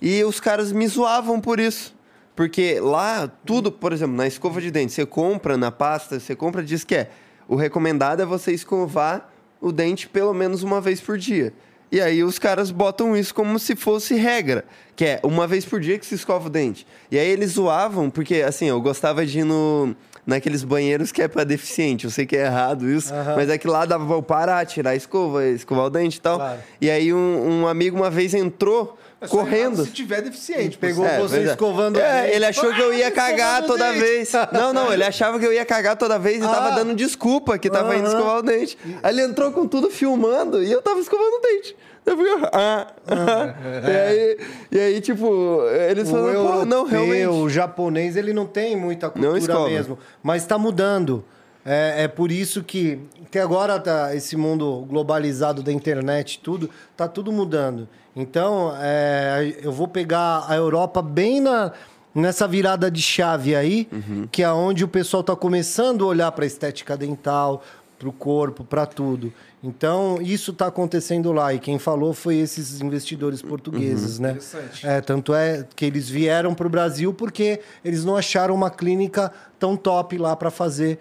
E 0.00 0.22
os 0.24 0.38
caras 0.40 0.72
me 0.72 0.86
zoavam 0.86 1.40
por 1.40 1.58
isso. 1.60 1.94
Porque 2.34 2.80
lá, 2.80 3.28
tudo, 3.44 3.70
por 3.70 3.92
exemplo, 3.92 4.16
na 4.16 4.26
escova 4.26 4.60
de 4.60 4.70
dente, 4.70 4.92
você 4.92 5.04
compra 5.06 5.56
na 5.56 5.70
pasta, 5.70 6.18
você 6.18 6.34
compra, 6.34 6.62
diz 6.62 6.82
que 6.82 6.94
é. 6.94 7.10
O 7.46 7.56
recomendado 7.56 8.20
é 8.22 8.24
você 8.24 8.52
escovar 8.52 9.30
o 9.60 9.70
dente 9.70 10.08
pelo 10.08 10.32
menos 10.32 10.62
uma 10.62 10.80
vez 10.80 11.00
por 11.00 11.18
dia. 11.18 11.52
E 11.92 12.00
aí 12.00 12.24
os 12.24 12.38
caras 12.38 12.70
botam 12.70 13.14
isso 13.14 13.34
como 13.34 13.58
se 13.58 13.76
fosse 13.76 14.14
regra, 14.14 14.64
que 14.96 15.04
é 15.04 15.20
uma 15.22 15.46
vez 15.46 15.66
por 15.66 15.78
dia 15.78 15.98
que 15.98 16.06
se 16.06 16.14
escova 16.14 16.46
o 16.46 16.50
dente. 16.50 16.86
E 17.10 17.18
aí 17.18 17.28
eles 17.28 17.50
zoavam, 17.50 18.08
porque 18.08 18.36
assim, 18.36 18.64
eu 18.64 18.80
gostava 18.80 19.26
de 19.26 19.40
ir 19.40 19.44
no, 19.44 19.94
naqueles 20.26 20.64
banheiros 20.64 21.12
que 21.12 21.20
é 21.20 21.28
pra 21.28 21.44
deficiente. 21.44 22.06
Eu 22.06 22.10
sei 22.10 22.24
que 22.24 22.34
é 22.34 22.46
errado 22.46 22.90
isso, 22.90 23.12
mas 23.36 23.50
é 23.50 23.58
que 23.58 23.68
lá 23.68 23.84
dava 23.84 24.06
pra 24.06 24.14
eu 24.14 24.22
parar, 24.22 24.64
tirar 24.64 24.90
a 24.90 24.96
escova, 24.96 25.44
escovar 25.44 25.84
o 25.84 25.90
dente 25.90 26.16
e 26.16 26.20
tal. 26.22 26.38
Claro. 26.38 26.60
E 26.80 26.90
aí 26.90 27.12
um, 27.12 27.60
um 27.60 27.68
amigo 27.68 27.94
uma 27.94 28.10
vez 28.10 28.32
entrou 28.32 28.98
É 29.22 29.28
correndo. 29.28 29.84
Se 29.84 29.90
tiver 29.92 30.20
deficiente. 30.22 30.76
Pegou 30.76 31.06
É, 31.06 31.18
você 31.18 31.38
é. 31.38 31.42
escovando 31.44 31.96
o 31.96 32.00
É, 32.00 32.22
dente. 32.22 32.34
ele 32.36 32.44
achou 32.44 32.72
que 32.74 32.80
eu 32.80 32.92
ia 32.92 33.08
Ah, 33.08 33.10
cagar 33.12 33.62
o 33.62 33.66
toda 33.66 33.86
dente. 33.92 34.00
vez. 34.00 34.32
Não, 34.52 34.72
não, 34.72 34.92
ele 34.92 35.04
achava 35.04 35.38
que 35.38 35.46
eu 35.46 35.52
ia 35.52 35.64
cagar 35.64 35.96
toda 35.96 36.18
vez 36.18 36.38
e 36.38 36.40
tava 36.40 36.68
Ah. 36.68 36.70
dando 36.70 36.94
desculpa 36.94 37.56
que 37.58 37.70
tava 37.70 37.94
indo 37.96 38.06
Aham. 38.06 38.16
escovar 38.16 38.38
o 38.38 38.42
dente. 38.42 38.76
Aí 39.02 39.12
ele 39.14 39.22
entrou 39.22 39.52
com 39.52 39.66
tudo 39.66 39.90
filmando 39.90 40.62
e 40.62 40.70
eu 40.72 40.82
tava 40.82 40.98
escovando 41.00 41.34
o 41.34 41.40
dente. 41.40 41.76
Eu 42.04 42.16
fiquei, 42.16 42.32
ah, 42.52 42.86
ah. 43.06 43.54
E, 43.88 43.96
aí, 43.96 44.38
e 44.72 44.78
aí, 44.80 45.00
tipo, 45.00 45.62
eles 45.88 46.08
O 46.08 46.10
falaram, 46.10 46.34
pô, 46.34 46.40
europeu, 46.48 46.66
não, 46.66 46.84
realmente. 46.84 47.26
o 47.28 47.48
japonês, 47.48 48.16
ele 48.16 48.32
não 48.32 48.44
tem 48.44 48.74
muita 48.76 49.08
cultura 49.08 49.60
mesmo. 49.68 49.96
Mas 50.20 50.42
está 50.42 50.58
mudando. 50.58 51.24
É, 51.64 52.02
é 52.02 52.08
por 52.08 52.32
isso 52.32 52.64
que, 52.64 52.98
que 53.30 53.38
agora 53.38 53.78
tá 53.78 54.12
esse 54.16 54.36
mundo 54.36 54.84
globalizado 54.88 55.62
da 55.62 55.70
internet 55.70 56.34
e 56.34 56.38
tudo, 56.40 56.68
tá 56.96 57.06
tudo 57.06 57.30
mudando. 57.30 57.88
Então, 58.14 58.72
é, 58.78 59.56
eu 59.62 59.72
vou 59.72 59.88
pegar 59.88 60.44
a 60.48 60.54
Europa 60.54 61.00
bem 61.00 61.40
na, 61.40 61.72
nessa 62.14 62.46
virada 62.46 62.90
de 62.90 63.00
chave 63.00 63.54
aí, 63.56 63.88
Uhum. 63.90 64.28
que 64.30 64.42
é 64.42 64.52
onde 64.52 64.84
o 64.84 64.88
pessoal 64.88 65.22
tá 65.22 65.34
começando 65.34 66.04
a 66.04 66.08
olhar 66.08 66.30
para 66.32 66.44
estética 66.44 66.96
dental, 66.96 67.62
para 67.98 68.08
o 68.08 68.12
corpo, 68.12 68.64
para 68.64 68.84
tudo. 68.84 69.32
Então, 69.64 70.18
isso 70.20 70.50
está 70.50 70.66
acontecendo 70.66 71.32
lá. 71.32 71.54
E 71.54 71.58
quem 71.60 71.78
falou 71.78 72.12
foi 72.12 72.36
esses 72.36 72.80
investidores 72.80 73.40
portugueses, 73.40 74.16
Uhum. 74.16 74.22
né? 74.24 74.30
Interessante. 74.32 74.86
É, 74.86 75.00
tanto 75.00 75.32
é 75.32 75.64
que 75.76 75.84
eles 75.84 76.08
vieram 76.08 76.52
para 76.52 76.66
o 76.66 76.70
Brasil 76.70 77.14
porque 77.14 77.60
eles 77.84 78.04
não 78.04 78.16
acharam 78.16 78.54
uma 78.56 78.70
clínica 78.70 79.32
tão 79.58 79.76
top 79.76 80.18
lá 80.18 80.34
para 80.34 80.50
fazer 80.50 80.98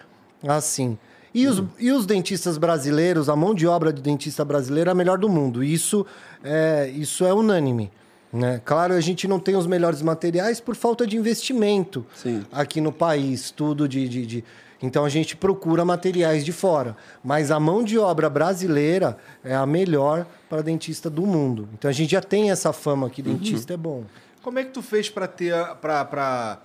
assim. 0.48 0.96
E 1.34 1.48
os, 1.48 1.64
e 1.80 1.92
os 1.92 2.06
dentistas 2.06 2.58
brasileiros, 2.58 3.30
a 3.30 3.36
mão 3.36 3.56
de 3.56 3.66
obra 3.66 3.92
de 3.92 4.02
dentista 4.02 4.46
brasileiro 4.46 4.90
é 4.90 4.92
a 4.92 4.96
melhor 4.96 5.18
do 5.18 5.28
mundo. 5.30 5.64
Isso 5.64 6.06
é, 6.44 6.88
isso 6.94 7.26
é 7.26 7.34
unânime. 7.34 7.92
Né? 8.34 8.62
Claro, 8.64 8.94
a 8.94 9.02
gente 9.02 9.28
não 9.28 9.40
tem 9.40 9.56
os 9.56 9.68
melhores 9.68 10.02
materiais 10.02 10.60
por 10.62 10.76
falta 10.76 11.06
de 11.06 11.18
investimento 11.18 12.06
Sim. 12.16 12.46
aqui 12.52 12.80
no 12.80 12.92
país, 12.92 13.52
tudo 13.52 13.90
de, 13.90 14.08
de, 14.08 14.26
de- 14.26 14.44
Então 14.82 15.04
a 15.04 15.10
gente 15.10 15.36
procura 15.36 15.84
materiais 15.84 16.46
de 16.46 16.54
fora. 16.54 16.96
Mas 17.22 17.52
a 17.52 17.60
mão 17.60 17.84
de 17.84 18.00
obra 18.00 18.30
brasileira 18.30 19.18
é 19.44 19.54
a 19.54 19.66
melhor 19.66 20.26
para 20.50 20.62
dentista 20.62 21.10
do 21.10 21.24
mundo. 21.26 21.68
Então 21.74 21.90
a 21.90 21.94
gente 21.94 22.12
já 22.12 22.22
tem 22.22 22.52
essa 22.52 22.72
fama 22.72 23.10
que 23.10 23.22
dentista 23.22 23.74
é 23.74 23.78
bom. 23.78 24.06
Como 24.42 24.58
é 24.60 24.64
que 24.64 24.72
tu 24.72 24.82
fez 24.82 25.10
pra 25.10 25.28
ter 25.28 25.54
para 25.82 26.06
para 26.06 26.62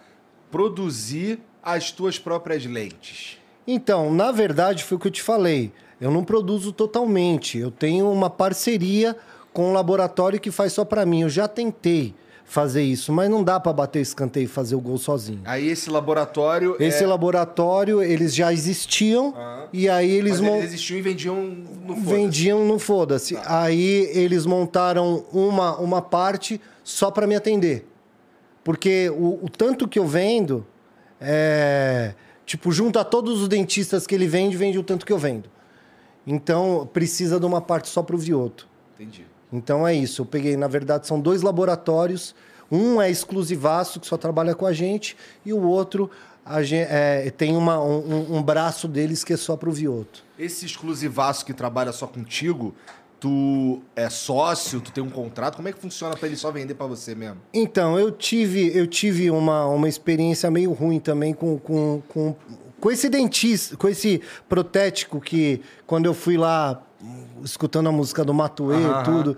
produzir 0.51 1.39
as 1.63 1.91
tuas 1.91 2.19
próprias 2.19 2.65
lentes? 2.65 3.39
Então, 3.67 4.13
na 4.15 4.31
verdade, 4.31 4.85
foi 4.85 4.97
o 4.97 5.01
que 5.01 5.09
eu 5.09 5.13
te 5.13 5.23
falei. 5.23 5.73
Eu 6.01 6.11
não 6.11 6.23
produzo 6.25 6.73
totalmente. 6.73 7.59
Eu 7.59 7.71
tenho 7.71 8.11
uma 8.11 8.31
parceria 8.31 9.17
com 9.57 9.71
um 9.71 9.73
laboratório 9.73 10.39
que 10.39 10.51
faz 10.51 10.75
só 10.75 10.85
pra 10.85 11.07
mim. 11.07 11.23
Eu 11.23 11.31
já 11.31 11.49
tentei 11.49 12.15
fazer 12.45 12.83
isso, 12.83 13.11
mas 13.11 13.31
não 13.31 13.43
dá 13.43 13.59
pra 13.59 13.73
bater 13.73 14.01
escanteio 14.03 14.45
e 14.45 14.47
fazer 14.47 14.75
o 14.75 14.81
gol 14.81 14.99
sozinho. 14.99 15.41
Aí 15.47 15.67
esse 15.67 15.89
laboratório. 15.89 16.77
Esse 16.79 17.05
é... 17.05 17.07
laboratório, 17.07 18.03
eles 18.03 18.35
já 18.35 18.53
existiam 18.53 19.35
Aham. 19.35 19.69
e 19.73 19.89
aí 19.89 20.11
eles, 20.11 20.33
Mas 20.33 20.41
mon- 20.43 20.57
eles 20.57 20.67
existiam 20.67 20.99
e 20.99 21.01
vendiam 21.03 21.37
no 21.43 21.95
foda-se. 21.95 22.05
vendiam 22.15 22.65
no 22.67 22.79
foda-se. 22.79 23.35
Tá. 23.37 23.63
Aí 23.63 24.11
eles 24.13 24.45
montaram 24.45 25.25
uma, 25.33 25.79
uma 25.79 26.03
parte 26.03 26.61
só 26.85 27.11
para 27.11 27.27
me 27.27 27.35
atender. 27.35 27.89
Porque 28.63 29.09
o, 29.09 29.39
o 29.43 29.49
tanto 29.49 29.89
que 29.89 29.99
eu 29.99 30.07
vendo, 30.07 30.67
é, 31.19 32.13
tipo, 32.45 32.71
junta 32.71 33.03
todos 33.03 33.41
os 33.41 33.49
dentistas 33.49 34.07
que 34.07 34.15
ele 34.15 34.27
vende, 34.27 34.55
vende 34.55 34.79
o 34.79 34.83
tanto 34.83 35.07
que 35.07 35.13
eu 35.15 35.19
vendo. 35.19 35.49
Então, 36.27 36.87
precisa 36.93 37.41
de 37.41 37.47
uma 37.47 37.63
parte 37.63 37.89
só 37.89 38.03
para 38.03 38.15
o 38.17 38.19
Vioto. 38.19 38.69
Entendi. 38.95 39.25
Então 39.53 39.87
é 39.87 39.95
isso. 39.95 40.23
Eu 40.23 40.27
peguei, 40.27 40.57
na 40.57 40.69
verdade, 40.69 41.07
são 41.07 41.21
dois 41.21 41.43
laboratórios. 41.43 42.35
Um 42.71 43.01
é 43.01 43.11
exclusivaço, 43.11 44.01
que 44.01 44.07
só 44.07 44.17
trabalha 44.17 44.55
com 44.55 44.67
a 44.67 44.73
gente, 44.73 45.17
e 45.45 45.53
o 45.53 45.63
outro 45.63 46.11
a 46.45 46.63
gen- 46.63 46.87
é, 46.89 47.31
tem 47.37 47.57
uma, 47.57 47.81
um, 47.83 48.37
um- 48.37 48.43
braço 48.43 48.87
deles 48.89 49.23
que 49.25 49.33
é 49.33 49.37
só 49.37 49.57
para 49.57 49.69
o 49.69 49.73
Vioto. 49.73 50.25
Esse 50.39 50.65
exclusivaço 50.67 51.45
que 51.45 51.53
trabalha 51.53 51.93
só 51.93 52.07
contigo, 52.07 52.75
tu 53.19 53.81
é 53.97 54.09
sócio, 54.11 54.81
tu 54.81 54.93
tem 54.93 55.03
um 55.03 55.11
contrato, 55.11 55.57
como 55.57 55.69
é 55.69 55.73
que 55.73 55.79
funciona 55.81 56.17
pra 56.17 56.29
ele 56.29 56.37
só 56.37 56.51
vender 56.51 56.75
pra 56.75 56.87
você 56.87 57.15
mesmo? 57.15 57.39
Então, 57.53 57.99
eu 57.99 58.11
tive, 58.13 58.71
eu 58.77 58.87
tive 58.87 59.31
uma, 59.31 59.67
uma 59.67 59.89
experiência 59.89 60.51
meio 60.51 60.73
ruim 60.73 61.01
também 61.01 61.33
com, 61.35 61.59
com, 61.59 62.03
com, 62.09 62.37
com 62.81 62.91
esse 62.91 63.09
dentista, 63.09 63.77
com 63.77 63.89
esse 63.89 64.21
protético 64.49 65.21
que, 65.21 65.61
quando 65.87 66.07
eu 66.07 66.15
fui 66.15 66.37
lá 66.37 66.81
escutando 67.45 67.89
a 67.89 67.93
música 67.93 68.25
do 68.25 68.33
Matuê 68.35 68.77
e 68.77 69.05
tudo, 69.05 69.37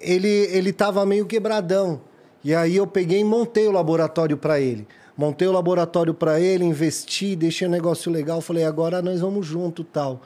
ele, 0.00 0.28
ele 0.28 0.72
tava 0.72 1.04
meio 1.06 1.26
quebradão. 1.26 2.00
E 2.44 2.54
aí 2.54 2.76
eu 2.76 2.86
peguei 2.86 3.20
e 3.20 3.24
montei 3.24 3.66
o 3.66 3.72
laboratório 3.72 4.36
para 4.36 4.60
ele. 4.60 4.86
Montei 5.16 5.48
o 5.48 5.52
laboratório 5.52 6.12
para 6.12 6.38
ele, 6.38 6.64
investi, 6.64 7.34
deixei 7.34 7.66
o 7.66 7.70
negócio 7.70 8.12
legal. 8.12 8.40
Falei, 8.40 8.64
agora 8.64 9.00
nós 9.00 9.20
vamos 9.20 9.46
junto 9.46 9.82
tal. 9.82 10.20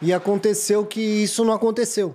E 0.00 0.12
aconteceu 0.12 0.86
que 0.86 1.00
isso 1.00 1.44
não 1.44 1.52
aconteceu. 1.52 2.14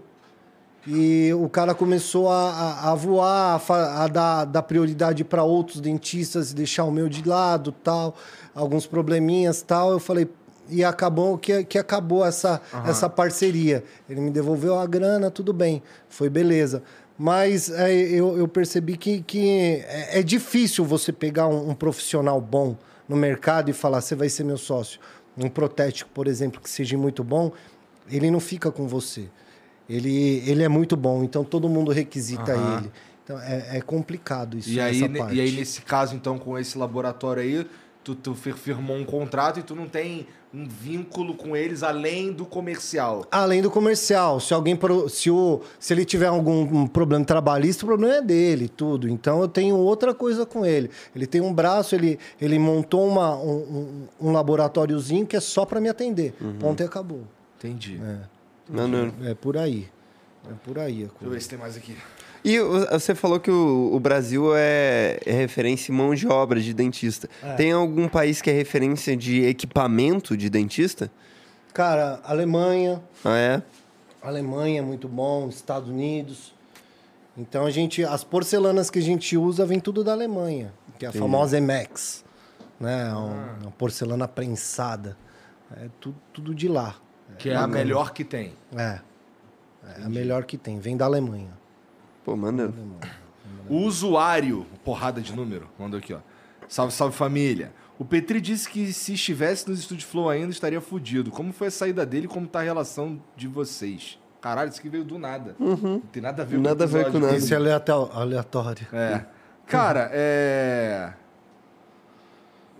E 0.88 1.32
o 1.34 1.50
cara 1.50 1.74
começou 1.74 2.30
a, 2.30 2.92
a- 2.92 2.96
voar, 2.96 3.60
a, 3.70 4.04
a 4.04 4.08
dar, 4.08 4.46
dar 4.46 4.62
prioridade 4.64 5.24
para 5.24 5.44
outros 5.44 5.82
dentistas 5.82 6.52
e 6.52 6.56
deixar 6.56 6.84
o 6.86 6.92
meu 6.92 7.10
de 7.10 7.28
lado, 7.28 7.72
tal, 7.72 8.16
alguns 8.54 8.86
probleminhas, 8.86 9.62
tal. 9.64 9.92
Eu 9.92 10.00
falei 10.00 10.28
e 10.70 10.84
acabou 10.84 11.38
que, 11.38 11.64
que 11.64 11.78
acabou 11.78 12.26
essa, 12.26 12.62
essa 12.86 13.10
parceria. 13.10 13.84
Ele 14.10 14.22
me 14.22 14.32
devolveu 14.32 14.78
a 14.80 14.86
grana, 14.86 15.30
tudo 15.32 15.54
bem, 15.54 15.82
foi 16.10 16.30
beleza. 16.30 16.82
Mas 17.18 17.70
é, 17.70 17.94
eu, 17.94 18.38
eu 18.38 18.48
percebi 18.48 18.98
que, 18.98 19.22
que 19.24 19.50
é, 19.88 20.20
é 20.20 20.24
difícil 20.24 20.84
você 20.84 21.12
pegar 21.14 21.48
um, 21.48 21.70
um 21.70 21.74
profissional 21.74 22.42
bom 22.42 22.76
no 23.08 23.16
mercado 23.16 23.70
e 23.70 23.74
falar, 23.74 24.02
você 24.02 24.16
vai 24.16 24.28
ser 24.28 24.44
meu 24.44 24.58
sócio. 24.58 25.00
Um 25.38 25.50
protético, 25.50 26.10
por 26.14 26.28
exemplo, 26.28 26.60
que 26.62 26.70
seja 26.70 26.98
muito 26.98 27.24
bom, 27.24 27.52
ele 28.10 28.30
não 28.32 28.40
fica 28.40 28.72
com 28.72 28.88
você. 28.88 29.30
Ele, 29.90 30.44
ele 30.50 30.64
é 30.64 30.68
muito 30.68 30.98
bom, 30.98 31.24
então 31.24 31.44
todo 31.44 31.70
mundo 31.70 31.92
requisita 31.92 32.54
Aham. 32.54 32.78
ele. 32.80 32.92
Então 33.24 33.40
é, 33.40 33.78
é 33.78 33.82
complicado 33.82 34.58
isso 34.58 34.70
E 34.70 34.80
aí, 34.80 35.00
e 35.00 35.40
aí, 35.42 35.52
nesse 35.52 35.82
caso, 35.82 36.16
então, 36.16 36.38
com 36.38 36.58
esse 36.58 36.78
laboratório 36.78 37.42
aí, 37.42 37.66
tu, 38.04 38.14
tu 38.16 38.36
fir- 38.36 38.56
firmou 38.56 38.96
um 38.98 39.06
contrato 39.06 39.60
e 39.60 39.64
tu 39.64 39.76
não 39.76 39.88
tem 39.88 40.28
um 40.56 40.66
vínculo 40.66 41.36
com 41.36 41.56
eles 41.56 41.84
além 41.84 42.32
do 42.32 42.46
comercial. 42.46 43.28
Além 43.30 43.62
do 43.62 43.70
comercial, 43.70 44.40
se 44.40 44.54
alguém 44.54 44.80
se, 45.10 45.30
o, 45.30 45.62
se 45.78 45.94
ele 45.94 46.06
tiver 46.06 46.28
algum 46.28 46.62
um 46.62 46.88
problema 46.88 47.26
trabalhista, 47.26 47.84
o 47.84 47.88
problema 47.88 48.16
é 48.16 48.22
dele, 48.22 48.70
tudo. 48.70 49.10
Então 49.10 49.42
eu 49.42 49.50
tenho 49.50 49.76
outra 49.76 50.14
coisa 50.14 50.46
com 50.46 50.66
ele. 50.66 50.90
Ele 51.14 51.28
tem 51.28 51.42
um 51.42 51.54
braço, 51.54 51.94
ele, 51.94 52.18
ele 52.40 52.58
montou 52.58 53.06
uma, 53.06 53.36
um, 53.36 54.08
um, 54.22 54.30
um 54.30 54.32
laboratóriozinho 54.32 55.26
que 55.26 55.36
é 55.36 55.42
só 55.42 55.66
para 55.66 55.82
me 55.82 55.90
atender. 55.90 56.34
Ponto 56.58 56.82
e 56.82 56.86
acabou. 56.86 57.24
Entendi. 57.58 58.00
Maneiro. 58.70 59.14
É 59.24 59.34
por 59.34 59.58
aí. 59.58 59.90
É 60.50 60.54
por 60.64 60.80
aí 60.80 60.86
a 60.86 60.96
Deixa 60.96 61.04
eu 61.06 61.10
coisa. 61.20 61.34
ver 61.34 61.42
se 61.42 61.50
tem 61.50 61.60
mais 61.60 61.76
aqui. 61.76 61.98
E 62.48 62.60
você 62.60 63.16
falou 63.16 63.40
que 63.40 63.50
o, 63.50 63.90
o 63.92 64.00
Brasil 64.00 64.56
é, 64.56 65.20
é 65.26 65.32
referência 65.32 65.92
em 65.92 65.96
mão 65.96 66.14
de 66.14 66.28
obra 66.28 66.62
de 66.62 66.76
dentista. 66.76 67.28
Tem 67.58 67.72
algum 67.72 68.08
país 68.08 68.40
que 68.40 68.52
é 68.52 68.54
referência 68.54 69.18
de 69.18 69.44
equipamento 69.44 70.38
de 70.38 70.48
dentista? 70.48 71.10
Cara, 71.74 72.22
Alemanha, 72.24 73.02
Ah, 73.24 73.36
é? 73.36 73.62
Alemanha 74.22 74.80
é 74.80 74.82
muito 74.84 75.08
bom, 75.08 75.50
Estados 75.50 75.90
Unidos. 75.90 76.54
Então 77.36 77.66
a 77.66 77.72
gente, 77.72 78.04
as 78.04 78.24
porcelanas 78.24 78.90
que 78.92 79.00
a 79.00 79.02
gente 79.02 79.36
usa 79.36 79.66
vem 79.66 79.80
tudo 79.80 80.04
da 80.04 80.12
Alemanha, 80.14 80.72
que 81.00 81.06
é 81.06 81.10
a 81.10 81.12
famosa 81.12 81.58
Emax, 81.58 82.24
né? 82.80 83.12
Um- 83.14 83.64
Uma 83.64 83.72
porcelana 83.72 84.28
prensada. 84.28 85.18
É 85.76 85.88
tudo, 86.00 86.16
tudo 86.32 86.54
de 86.56 86.68
lá. 86.68 86.96
Que 87.40 87.50
é 87.50 87.56
a 87.56 87.66
melhor 87.68 88.14
que 88.14 88.24
tem. 88.24 88.54
É. 88.78 89.00
É 90.00 90.04
a 90.06 90.10
melhor 90.10 90.46
que 90.46 90.58
tem, 90.58 90.80
vem 90.80 90.96
da 90.96 91.06
Alemanha. 91.06 91.50
Pô, 92.26 92.36
maneiro. 92.36 92.74
O 93.70 93.78
usuário, 93.78 94.66
porrada 94.84 95.22
de 95.22 95.34
número, 95.34 95.70
mandou 95.80 95.98
aqui, 96.00 96.14
ó. 96.14 96.20
Salve, 96.68 96.92
salve 96.94 97.16
família. 97.16 97.72
O 97.98 98.04
Petri 98.04 98.42
disse 98.42 98.68
que 98.68 98.92
se 98.92 99.14
estivesse 99.14 99.70
nos 99.70 99.80
estúdios 99.80 100.10
Flow 100.10 100.30
ainda 100.30 100.52
estaria 100.52 100.82
fudido. 100.82 101.32
Como 101.32 101.54
foi 101.54 101.68
a 101.68 101.72
saída 101.72 102.06
dele 102.06 102.26
e 102.26 102.28
como 102.28 102.48
tá 102.48 102.60
a 102.60 102.64
relação 102.64 103.22
de 103.38 103.48
vocês? 103.48 104.20
Caralho, 104.42 104.70
isso 104.70 104.80
aqui 104.80 104.90
veio 104.90 105.04
do 105.06 105.18
nada. 105.18 105.56
Não 105.60 106.00
tem 106.12 106.22
nada 106.22 106.42
a 106.42 106.46
ver 106.46 106.60
Nada 106.60 106.84
a 106.84 106.88
ver 106.88 107.12
com 107.12 107.20
nada. 107.20 107.38
Esse 107.38 107.54
é 107.54 107.58
aleató- 107.58 108.12
aleatório. 108.14 108.86
É. 108.92 109.24
Cara, 109.68 110.10
é. 110.12 111.14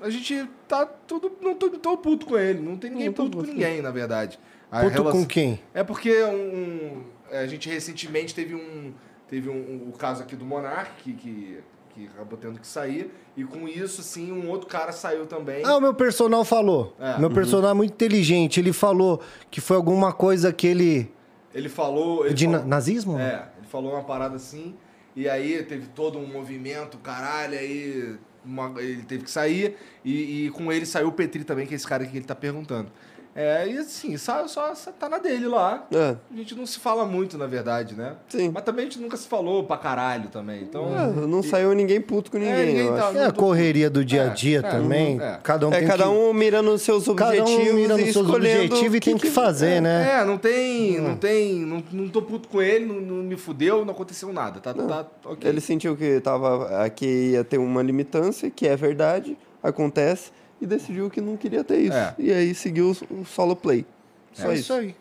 A 0.02 0.10
gente 0.10 0.48
tá 0.68 0.86
tudo. 0.86 1.32
Não 1.42 1.56
tô, 1.56 1.70
tô 1.72 1.98
puto 1.98 2.26
com 2.26 2.38
ele. 2.38 2.60
Não 2.60 2.76
tem 2.78 2.92
ninguém 2.92 3.12
puto 3.12 3.38
com 3.38 3.44
ninguém, 3.44 3.82
na 3.82 3.92
verdade. 3.92 4.38
A 4.72 4.82
Puto 4.82 4.94
relação- 4.94 5.22
com 5.22 5.26
quem? 5.26 5.60
É 5.74 5.84
porque 5.84 6.24
um, 6.24 7.04
a 7.32 7.48
gente 7.48 7.70
recentemente 7.70 8.36
teve 8.36 8.54
um. 8.54 8.94
Teve 9.28 9.50
um, 9.50 9.54
um- 9.54 9.90
o 9.90 9.98
caso 9.98 10.22
aqui 10.22 10.36
do 10.36 10.46
Monark, 10.46 10.92
que, 11.04 11.14
que, 11.14 11.60
que 11.94 12.06
acabou 12.08 12.38
tendo 12.38 12.60
que 12.60 12.68
sair. 12.68 13.12
E 13.36 13.44
com 13.44 13.68
isso, 13.68 14.02
assim, 14.02 14.32
um 14.32 14.50
outro 14.50 14.68
cara 14.68 14.92
saiu 14.92 15.26
também. 15.26 15.64
Ah, 15.66 15.78
o 15.78 15.82
meu 15.82 15.94
personal 15.94 16.46
falou. 16.46 16.96
É. 17.00 17.18
Meu 17.20 17.30
personal 17.32 17.72
é 17.72 17.74
muito 17.74 17.92
inteligente. 17.94 18.60
Ele 18.60 18.72
falou 18.72 19.22
que 19.50 19.60
foi 19.60 19.76
alguma 19.78 20.14
coisa 20.14 20.54
que 20.54 20.68
ele. 20.68 21.12
Ele 21.54 21.70
falou. 21.70 22.26
Ele 22.26 22.34
De 22.34 22.46
falou- 22.46 22.66
nazismo? 22.66 23.20
É, 23.20 23.48
ele 23.58 23.68
falou 23.68 23.94
uma 23.94 24.04
parada 24.04 24.36
assim, 24.36 24.76
e 25.16 25.28
aí 25.28 25.64
teve 25.64 25.88
todo 25.88 26.18
um 26.20 26.28
movimento, 26.28 26.98
caralho, 27.00 27.58
aí 27.58 28.16
uma- 28.46 28.74
ele 28.80 29.02
teve 29.04 29.24
que 29.24 29.32
sair, 29.32 29.76
e, 30.04 30.46
e 30.46 30.50
com 30.52 30.72
ele 30.72 30.86
saiu 30.86 31.08
o 31.08 31.12
Petri 31.12 31.44
também, 31.44 31.66
que 31.66 31.74
é 31.74 31.78
esse 31.78 31.88
cara 31.88 32.06
que 32.06 32.16
ele 32.16 32.26
tá 32.26 32.36
perguntando. 32.36 32.92
É, 33.36 33.68
e 33.68 33.78
assim, 33.78 34.16
só, 34.16 34.48
só, 34.48 34.74
só 34.74 34.92
tá 34.94 35.10
na 35.10 35.18
dele 35.18 35.46
lá. 35.46 35.86
É. 35.92 36.16
A 36.34 36.38
gente 36.38 36.56
não 36.56 36.66
se 36.66 36.80
fala 36.80 37.06
muito, 37.06 37.38
na 37.38 37.46
verdade, 37.46 37.94
né? 37.94 38.14
Sim. 38.30 38.50
Mas 38.54 38.64
também 38.64 38.84
a 38.86 38.90
gente 38.90 39.00
nunca 39.02 39.18
se 39.18 39.28
falou 39.28 39.66
pra 39.66 39.76
caralho 39.78 40.30
também. 40.30 40.62
Então. 40.64 40.88
É, 40.98 41.28
não 41.28 41.44
saiu 41.44 41.74
ninguém 41.74 42.00
puto 42.00 42.32
com 42.32 42.38
ninguém, 42.38 42.68
ninguém 42.68 42.86
eu 42.86 42.96
tá-. 42.96 43.12
É 43.14 43.26
a 43.26 43.32
correria 43.34 43.90
do 43.90 44.06
dia 44.06 44.24
a 44.24 44.26
É, 44.28 44.30
dia 44.30 44.60
é, 44.60 44.62
também. 44.62 45.20
é. 45.20 45.38
Cada 45.44 45.68
um 45.68 45.74
É 45.74 45.80
tem 45.80 45.88
cada 45.88 46.06
que... 46.06 46.10
um 46.10 46.34
mirando 46.34 46.72
nos 46.72 46.82
seus 46.82 47.06
Cada 47.08 47.32
objetivos 47.32 47.72
um 47.72 47.74
mira 47.74 47.94
e 48.00 48.06
nos 48.06 48.14
seus 48.14 48.30
objetivos 48.30 48.94
o 48.94 48.96
e 48.96 49.00
tem 49.02 49.18
que, 49.18 49.30
fazer, 49.30 49.82
né? 49.82 50.22
É, 50.22 50.24
não 50.26 50.38
tem. 50.38 51.02
Não 51.02 51.18
tem. 51.18 51.56
Não, 51.66 51.84
não 51.92 52.08
tô 52.08 52.22
puto 52.22 52.48
com 52.48 52.62
ele, 52.62 52.86
não, 52.86 53.02
não 53.02 53.24
me 53.24 53.36
fudeu, 53.36 53.84
não 53.84 53.94
aconteceu 53.94 54.32
nada. 54.32 54.62
Tá, 54.62 54.74
tá 54.74 55.06
ok. 55.26 55.50
Ele 55.50 55.60
sentiu 55.60 55.98
que 55.98 56.22
tava 56.22 56.86
aqui 56.86 57.32
ia 57.34 57.44
ter 57.44 57.58
uma 57.58 57.84
limitância, 57.84 58.50
que 58.50 58.66
é 58.66 58.78
verdade, 58.78 59.38
acontece, 59.62 60.32
e 60.62 60.66
decidiu 60.66 61.10
que 61.10 61.20
não 61.22 61.36
queria 61.38 61.64
ter 61.64 61.78
isso. 61.80 61.98
É. 61.98 62.16
E 62.18 62.32
aí 62.32 62.54
seguiu 62.56 62.92
o- 63.10 63.26
solo 63.26 63.56
play. 63.56 63.86
Só 64.34 64.50
é 64.50 64.54
isso. 64.54 64.62
isso 64.62 64.74
aí. 64.74 64.96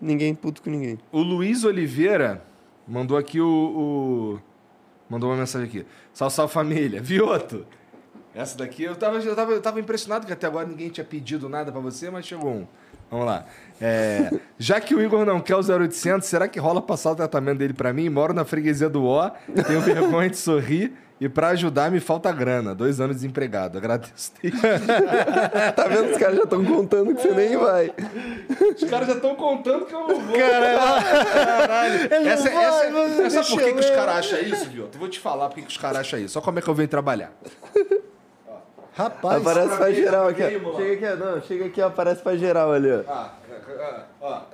Ninguém 0.00 0.34
puto 0.34 0.62
com 0.62 0.70
ninguém. 0.70 0.98
O 1.10 1.20
Luiz 1.20 1.64
Oliveira 1.64 2.42
mandou 2.86 3.16
aqui 3.16 3.40
o, 3.40 3.46
o- 3.46 4.40
Mandou 5.10 5.30
uma 5.30 5.36
mensagem 5.36 5.66
aqui. 5.66 5.86
Salve, 6.12 6.34
salve 6.34 6.52
família. 6.52 7.00
Vioto. 7.02 7.64
Essa 8.34 8.58
daqui 8.58 8.82
eu 8.84 8.94
tava, 8.94 9.16
eu, 9.18 9.34
tava, 9.34 9.52
eu 9.52 9.60
tava 9.62 9.80
impressionado 9.80 10.26
que 10.26 10.32
até 10.32 10.46
agora 10.46 10.68
ninguém 10.68 10.90
tinha 10.90 11.04
pedido 11.04 11.48
nada 11.48 11.72
pra 11.72 11.80
você, 11.80 12.10
mas 12.10 12.26
chegou 12.26 12.50
um. 12.50 12.66
Vamos 13.10 13.24
lá. 13.24 13.46
É, 13.80 14.30
já 14.58 14.78
que 14.80 14.94
o 14.94 15.00
Igor 15.02 15.24
não 15.24 15.40
quer 15.40 15.56
o 15.56 15.60
0800, 15.62 16.28
será 16.28 16.46
que 16.46 16.60
rola 16.60 16.82
passar 16.82 17.12
o 17.12 17.16
tratamento 17.16 17.58
dele 17.58 17.72
pra 17.72 17.90
mim? 17.92 18.08
Moro 18.10 18.34
na 18.34 18.44
freguesia 18.44 18.88
do 18.88 19.02
O, 19.04 19.30
tenho 19.66 19.80
vergonha 19.80 20.28
de 20.28 20.36
sorrir 20.36 20.92
e 21.20 21.28
pra 21.28 21.48
ajudar 21.48 21.90
me 21.90 22.00
falta 22.00 22.30
grana. 22.32 22.74
Dois 22.74 23.00
anos 23.00 23.16
desempregado. 23.16 23.78
Agradeço. 23.78 24.32
Tá 25.74 25.88
vendo? 25.88 26.12
Os 26.12 26.18
caras 26.18 26.36
já 26.36 26.44
estão 26.44 26.64
contando 26.64 27.14
que 27.14 27.22
você 27.22 27.30
nem 27.32 27.56
vai. 27.56 27.92
Os 28.76 28.84
caras 28.88 29.08
já 29.08 29.14
estão 29.14 29.34
contando 29.34 29.86
que 29.86 29.94
eu 29.94 30.00
não 30.06 30.20
vou. 30.20 30.36
Caralho. 30.36 32.08
Ele 32.14 32.28
Essa, 32.28 32.50
vai, 32.50 32.64
essa, 32.64 33.22
essa 33.38 33.44
por 33.50 33.62
que, 33.62 33.72
que 33.72 33.80
os 33.80 33.90
caras 33.90 34.16
acham 34.16 34.40
isso, 34.40 34.68
viu? 34.70 34.88
Eu 34.92 34.98
vou 34.98 35.08
te 35.08 35.18
falar 35.20 35.48
por 35.48 35.56
que, 35.56 35.62
que 35.62 35.68
os 35.68 35.76
caras 35.76 35.98
acham 35.98 36.18
isso. 36.20 36.34
Só 36.34 36.40
como 36.40 36.58
é 36.58 36.62
que 36.62 36.68
eu 36.68 36.74
venho 36.74 36.88
trabalhar. 36.88 37.32
Rapaz, 38.94 39.40
Aparece 39.46 39.76
pra 39.76 39.88
mim, 39.88 39.94
geral 39.94 40.32
pra 40.34 40.46
aqui. 40.46 40.60
ó. 40.64 40.76
Chega 40.76 41.08
aqui, 41.12 41.20
não, 41.20 41.42
chega 41.42 41.64
aqui, 41.66 41.80
ó, 41.82 41.86
aparece 41.86 42.20
pra 42.22 42.36
geral 42.36 42.72
ali, 42.72 42.90
ó. 42.90 43.02
Ah, 43.08 43.34
ó. 44.20 44.40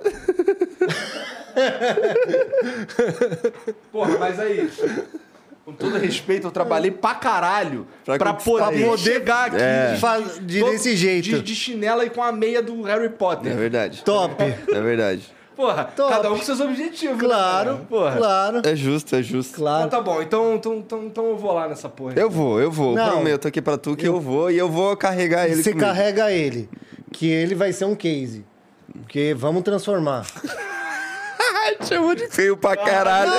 Porra, 3.91 4.17
mas 4.19 4.39
aí. 4.39 4.69
Com 5.65 5.73
todo 5.73 5.97
respeito, 5.97 6.45
eu 6.45 6.51
trabalhei 6.51 6.91
pra 6.91 7.15
caralho 7.15 7.87
pra, 8.05 8.17
Pra 8.19 8.33
poder, 8.35 8.97
chegar 8.99 9.47
aqui 9.47 9.57
É. 9.59 9.95
de, 9.95 10.39
de 10.45 10.59
todo- 10.59 10.71
desse 10.71 10.95
jeito. 10.95 11.23
De, 11.23 11.41
de 11.41 11.55
chinela 11.55 12.05
e 12.05 12.09
com 12.11 12.21
a 12.21 12.31
meia 12.31 12.61
do 12.61 12.83
Harry 12.83 13.09
Potter. 13.09 13.51
É 13.51 13.55
verdade. 13.55 14.03
Top. 14.03 14.35
É 14.43 14.79
verdade. 14.81 15.33
Porra, 15.55 15.85
Top. 15.85 16.11
cada 16.13 16.31
um 16.31 16.37
com 16.37 16.43
seus 16.43 16.59
objetivos. 16.59 17.17
né, 17.17 17.23
Claro, 17.23 17.69
cara? 17.71 17.85
Porra. 17.89 18.17
claro, 18.17 18.61
É 18.63 18.75
justo, 18.75 19.15
é 19.15 19.23
justo. 19.23 19.53
Então 19.53 19.63
claro. 19.65 19.89
tá 19.89 20.01
bom, 20.01 20.21
então, 20.21 20.53
então, 20.55 20.75
então, 20.75 21.03
então 21.05 21.25
eu 21.29 21.37
vou 21.37 21.53
lá 21.53 21.67
nessa 21.67 21.87
porra. 21.89 22.13
Eu 22.15 22.29
vou, 22.29 22.59
eu 22.61 22.69
vou. 22.69 22.93
Não. 22.93 23.09
Prometo 23.09 23.47
aqui 23.47 23.61
pra 23.61 23.77
tu 23.77 23.95
que 23.95 24.05
eu 24.07 24.19
vou 24.19 24.51
e 24.51 24.57
eu 24.57 24.69
vou 24.69 24.95
carregar 24.97 25.45
ele 25.47 25.63
Você 25.63 25.71
comigo. 25.71 25.87
carrega 25.87 26.29
ele, 26.31 26.69
que 27.11 27.27
ele 27.27 27.55
vai 27.55 27.71
ser 27.73 27.85
um 27.85 27.95
case. 27.95 28.45
Porque 29.01 29.33
vamos 29.35 29.63
transformar. 29.63 30.25
Ai, 31.57 31.77
chamou 31.81 32.13
de 32.13 32.27
feio 32.27 32.57
pra 32.57 32.75
caralho. 32.75 33.31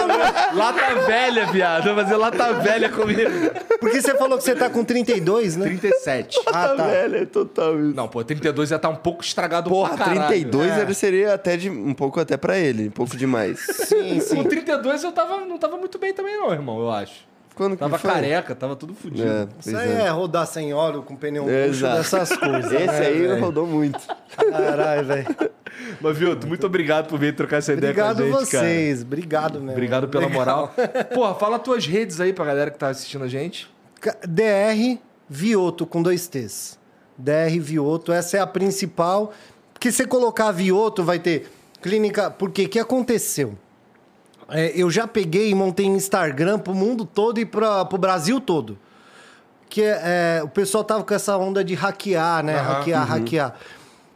Lata 0.55 0.95
velha, 1.07 1.47
viado. 1.47 1.85
Vai 1.95 2.05
fazer 2.05 2.17
lata 2.17 2.53
velha 2.55 2.89
comigo. 2.89 3.21
Porque 3.79 4.01
você 4.01 4.15
falou 4.17 4.39
que 4.39 4.45
você 4.45 4.55
tá 4.55 4.71
com 4.71 4.83
32, 4.85 5.57
né? 5.57 5.67
37. 5.67 6.41
Ah, 6.47 6.69
tá. 6.77 6.85
velho, 6.87 7.17
é 7.17 7.27
total 7.27 7.79
isso. 7.79 7.95
Não, 7.95 8.09
pô, 8.09 8.25
32 8.25 8.71
já 8.71 8.79
tá 8.79 8.89
um 8.89 8.97
pouco 8.97 9.23
estragado 9.23 9.69
Porra, 9.69 9.97
pra 9.97 10.07
caralho. 10.07 10.27
32 10.29 10.73
É. 10.73 10.81
ele 10.81 10.95
seria 10.95 11.35
até 11.35 11.57
de, 11.57 11.69
um 11.69 11.93
pouco 11.95 12.19
até 12.19 12.37
pra 12.37 12.57
ele, 12.59 12.89
um 12.89 12.93
pouco 12.93 13.17
demais. 13.17 13.59
Sim, 13.61 14.19
sim. 14.21 14.37
Com 14.37 14.45
32 14.45 15.05
eu 15.05 15.13
tava, 15.13 15.41
não 15.45 15.59
tava 15.59 15.77
muito 15.77 15.99
bem 15.99 16.15
também 16.15 16.37
não, 16.37 16.53
irmão, 16.53 16.81
eu 16.81 16.91
acho. 16.91 17.26
Quando 17.57 17.75
Tava 17.75 17.99
careca, 17.99 18.55
tava 18.55 18.77
tudo 18.77 18.95
fudido. 18.95 19.27
É, 19.27 19.49
Isso 19.59 19.75
aí 19.75 19.93
é. 19.93 20.03
é 20.03 20.09
rodar 20.11 20.47
sem 20.47 20.75
óleo 20.75 21.03
com 21.03 21.17
pneu 21.17 21.45
murcho, 21.45 21.57
Exato. 21.59 21.97
dessas 21.97 22.29
coisas. 22.37 22.71
Esse 22.71 22.87
né, 22.87 23.07
aí 23.07 23.27
velho? 23.27 23.41
rodou 23.41 23.67
muito. 23.67 23.99
Caralho, 24.37 25.07
velho. 25.07 25.27
Mas, 25.99 26.19
viu, 26.19 26.39
muito 26.47 26.67
obrigado 26.67 27.09
por 27.09 27.19
vir 27.19 27.35
trocar 27.35 27.57
essa 27.57 27.73
ideia 27.73 27.93
Obrigado 27.93 28.17
com 28.19 28.37
a 28.37 28.41
gente, 28.41 28.51
cara. 28.51 28.67
vocês. 28.67 29.03
Obrigado 29.03 29.55
mesmo. 29.59 29.73
Obrigado 29.73 30.09
pela 30.09 30.27
Legal. 30.27 30.39
moral. 30.39 30.75
Porra, 31.15 31.35
fala 31.35 31.59
tuas 31.59 31.87
redes 31.87 32.21
aí 32.21 32.31
pra 32.35 32.45
galera 32.45 32.71
que 32.71 32.79
tá 32.79 32.89
assistindo 32.89 33.25
a 33.25 33.29
gente. 33.29 33.71
DR 34.29 34.99
Vioto 35.27 35.87
com 35.87 36.03
dois 36.03 36.29
T's. 36.29 36.79
DR 37.17 37.59
Vioto, 37.59 38.13
essa 38.13 38.37
é 38.37 38.41
a 38.41 38.47
principal. 38.47 39.33
Porque 39.73 39.91
se 39.91 39.99
você 39.99 40.07
colocar 40.07 40.53
Vioto, 40.53 41.03
vai 41.03 41.19
ter 41.19 41.51
clínica. 41.81 42.31
Porque 42.31 42.69
que 42.69 42.79
aconteceu? 42.79 43.57
É, 44.49 44.73
eu 44.75 44.91
já 44.91 45.07
peguei 45.07 45.51
e 45.51 45.55
montei 45.55 45.87
Instagram 45.87 46.59
pro 46.59 46.75
mundo 46.75 47.05
todo 47.05 47.41
e 47.41 47.45
pra, 47.45 47.85
pro 47.85 47.99
Brasil 47.99 48.41
todo. 48.41 48.79
Que 49.69 49.83
é, 49.83 50.41
o 50.45 50.49
pessoal 50.49 50.85
tava 50.85 51.03
com 51.03 51.13
essa 51.13 51.37
onda 51.37 51.65
de 51.65 51.75
hackear, 51.75 52.45
né? 52.45 52.59
Aham, 52.59 52.73
hackear, 52.75 53.07
hackear. 53.07 53.55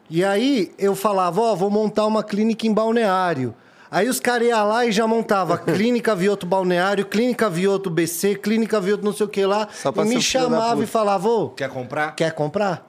E 0.08 0.24
aí 0.24 0.72
eu 0.78 0.94
falava, 0.94 1.40
ó, 1.40 1.54
vou 1.54 1.70
montar 1.70 2.06
uma 2.06 2.22
clínica 2.22 2.66
em 2.66 2.72
balneário. 2.72 3.54
Aí 3.90 4.08
os 4.08 4.20
caras 4.20 4.46
iam 4.46 4.68
lá 4.68 4.86
e 4.86 4.92
já 4.92 5.04
montava 5.04 5.58
Clínica 5.74 6.14
Vioto 6.14 6.46
Balneário, 6.46 7.04
Clínica 7.04 7.50
Vioto 7.50 7.90
BC, 7.90 8.36
Clínica 8.36 8.80
Vioto 8.80 9.04
não 9.04 9.12
sei 9.12 9.26
o 9.26 9.28
que 9.28 9.44
lá. 9.44 9.68
E 9.96 10.04
me 10.04 10.22
chamava 10.22 10.82
e 10.84 10.86
falava, 10.86 11.28
ô, 11.28 11.48
Quer 11.50 11.68
comprar? 11.68 12.14
quer 12.14 12.32
comprar? 12.32 12.88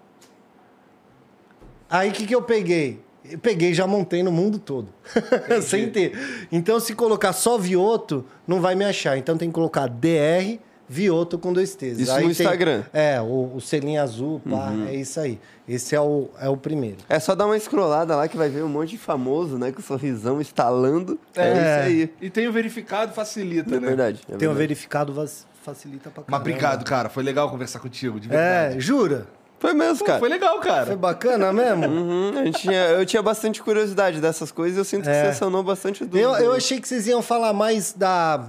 Aí 1.90 2.10
o 2.10 2.14
que, 2.14 2.28
que 2.28 2.36
eu 2.36 2.42
peguei? 2.44 3.02
Eu 3.30 3.38
peguei 3.38 3.70
e 3.72 3.74
já 3.74 3.86
montei 3.86 4.24
no 4.24 4.32
mundo 4.32 4.58
todo. 4.60 4.90
Sem 5.62 5.90
ter. 5.90 6.14
Então, 6.52 6.80
se 6.80 6.94
colocar 6.96 7.34
só 7.34 7.58
Vioto, 7.58 8.26
não 8.48 8.60
vai 8.60 8.74
me 8.76 8.84
achar. 8.84 9.18
Então 9.18 9.38
tem 9.38 9.50
que 9.50 9.54
colocar 9.54 9.88
DR 9.88 10.58
Vioto 10.90 11.38
com 11.38 11.54
dois 11.54 11.74
T's. 11.76 12.00
Isso 12.00 12.12
Aí 12.12 12.18
no 12.18 12.22
tem- 12.24 12.32
Instagram. 12.32 12.84
É, 12.92 13.22
o, 13.22 13.54
o 13.56 13.62
selinho 13.62 14.02
azul, 14.02 14.42
pá, 14.50 14.74
é 14.90 14.96
isso 14.96 15.20
aí. 15.20 15.40
Esse 15.68 15.96
é 15.96 16.02
o, 16.02 16.30
é 16.40 16.50
o 16.50 16.58
primeiro. 16.58 16.98
É 17.08 17.18
só 17.20 17.34
dar 17.34 17.46
uma 17.46 17.58
scrollada 17.58 18.14
lá 18.16 18.28
que 18.28 18.36
vai 18.36 18.50
ver 18.50 18.64
um 18.64 18.68
monte 18.68 18.90
de 18.90 18.98
famoso, 18.98 19.58
né? 19.58 19.72
Com 19.72 19.80
o 19.80 19.84
sorrisão 19.84 20.42
estalando. 20.42 21.18
É, 21.36 21.42
É. 21.48 21.52
isso 21.54 21.88
aí. 21.88 22.14
E 22.22 22.30
tem 22.30 22.48
o 22.48 22.52
verificado, 22.52 23.14
facilita, 23.14 23.76
É 23.76 23.80
né? 23.80 23.88
verdade. 23.88 24.20
é 24.24 24.26
Tem 24.26 24.36
o 24.36 24.40
verdade. 24.40 24.58
verificado, 24.58 25.14
vas- 25.14 25.46
facilita 25.64 26.10
pra 26.10 26.24
caramba. 26.24 26.32
Mas 26.32 26.40
obrigado, 26.42 26.84
cara. 26.84 27.08
Foi 27.08 27.24
legal 27.24 27.50
conversar 27.50 27.80
contigo, 27.80 28.20
de 28.20 28.28
verdade. 28.28 28.76
É, 28.78 28.80
jura? 28.82 29.28
Foi 29.62 29.74
mesmo, 29.76 30.04
cara. 30.06 30.18
foi 30.20 30.28
legal, 30.28 30.60
Foi 30.60 30.72
cara. 30.72 30.96
bacana 30.96 31.54
mesmo? 31.54 31.86
Uhum, 31.86 32.32
a 32.40 32.46
gente 32.46 32.62
tinha, 32.62 32.88
eu 32.90 33.06
tinha 33.06 33.22
bastante 33.22 33.62
curiosidade 33.62 34.20
dessas 34.20 34.52
coisas 34.52 34.76
e 34.76 34.80
eu 34.82 34.86
sinto 34.86 35.08
É. 35.08 35.22
que 35.22 35.28
você 35.28 35.34
sanou 35.38 35.62
bastante 35.62 36.04
dúvida. 36.04 36.20
Eu, 36.20 36.34
eu 36.46 36.54
achei 36.54 36.82
que 36.82 36.88
vocês 36.88 37.06
iam 37.06 37.22
falar 37.22 37.54
mais 37.54 37.94
da, 37.94 38.44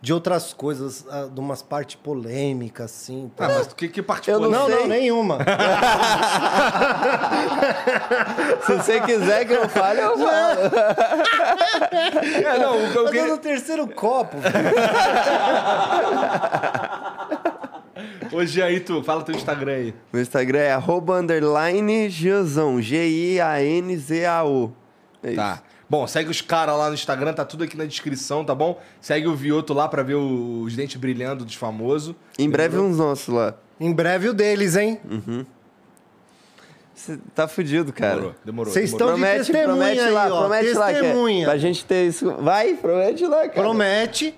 de 0.00 0.12
outras 0.12 0.52
coisas, 0.52 1.04
ah, 1.10 1.26
de 1.32 1.40
umas 1.40 1.62
partes 1.62 1.96
polêmicas, 1.96 2.92
assim. 2.92 3.28
Ah, 3.38 3.48
mas 3.48 3.72
que, 3.72 3.88
que 3.88 4.00
parte 4.00 4.30
Eu 4.30 4.38
não 4.38 4.50
não, 4.50 4.60
polêmica? 4.60 4.82
não, 4.82 4.88
nenhuma. 4.88 5.38
Se 8.64 8.76
você 8.76 9.00
quiser 9.00 9.44
que 9.44 9.52
eu 9.54 9.68
fale, 9.68 10.00
eu 10.00 10.16
falo. 10.16 10.60
É, 12.46 12.58
não, 12.58 12.76
o 12.84 12.90
que 12.92 12.98
eu 12.98 13.00
Eu 13.00 13.04
tô 13.06 13.10
queria- 13.10 13.26
no 13.26 13.38
terceiro 13.38 13.88
copo. 13.88 14.36
Hoje 18.32 18.62
aí, 18.62 18.80
tu, 18.80 19.02
fala 19.02 19.22
teu 19.22 19.34
Instagram 19.34 19.72
aí. 19.72 19.94
Meu 20.12 20.22
Instagram 20.22 20.58
é 20.60 20.72
arroba 20.72 21.18
underline 21.20 22.08
Gianzão. 22.10 22.80
G-I-A-N-Z-A-O. 22.82 24.72
É 25.22 25.28
isso. 25.28 25.36
Tá. 25.36 25.62
Bom, 25.88 26.06
segue 26.06 26.30
os 26.30 26.40
caras 26.40 26.74
lá 26.78 26.88
no 26.88 26.94
Instagram, 26.94 27.34
tá 27.34 27.44
tudo 27.44 27.64
aqui 27.64 27.76
na 27.76 27.84
descrição, 27.84 28.42
tá 28.44 28.54
bom? 28.54 28.80
Segue 29.00 29.26
o 29.26 29.34
Vioto 29.36 29.74
lá 29.74 29.86
pra 29.88 30.02
ver 30.02 30.14
o- 30.14 30.62
os 30.62 30.74
dentes 30.74 30.96
brilhando 30.96 31.44
dos 31.44 31.54
famosos. 31.54 32.14
Em 32.38 32.48
breve 32.48 32.78
uns 32.78 32.96
nossos 32.96 33.28
lá. 33.28 33.54
Em 33.78 33.92
breve 33.92 34.28
o 34.30 34.32
deles, 34.32 34.74
hein? 34.74 34.98
Você 36.94 37.18
tá 37.34 37.48
fudido, 37.48 37.92
cara. 37.92 38.14
Demorou, 38.14 38.34
demorou. 38.44 38.72
Vocês 38.72 38.90
estão 38.90 39.08
de 39.08 39.12
Promete, 39.14 39.38
testemunha 39.38 39.66
promete 39.66 40.00
aí, 40.00 40.10
lá, 40.12 40.26
ó. 40.34 40.40
promete 40.40 40.72
lá. 40.74 40.86
Que 40.86 40.92
é, 40.92 41.00
Testemunha. 41.02 41.44
pra 41.46 41.58
gente 41.58 41.84
ter 41.84 42.06
isso. 42.06 42.32
Vai, 42.36 42.74
promete 42.74 43.26
lá, 43.26 43.38
cara. 43.40 43.52
Promete. 43.52 44.34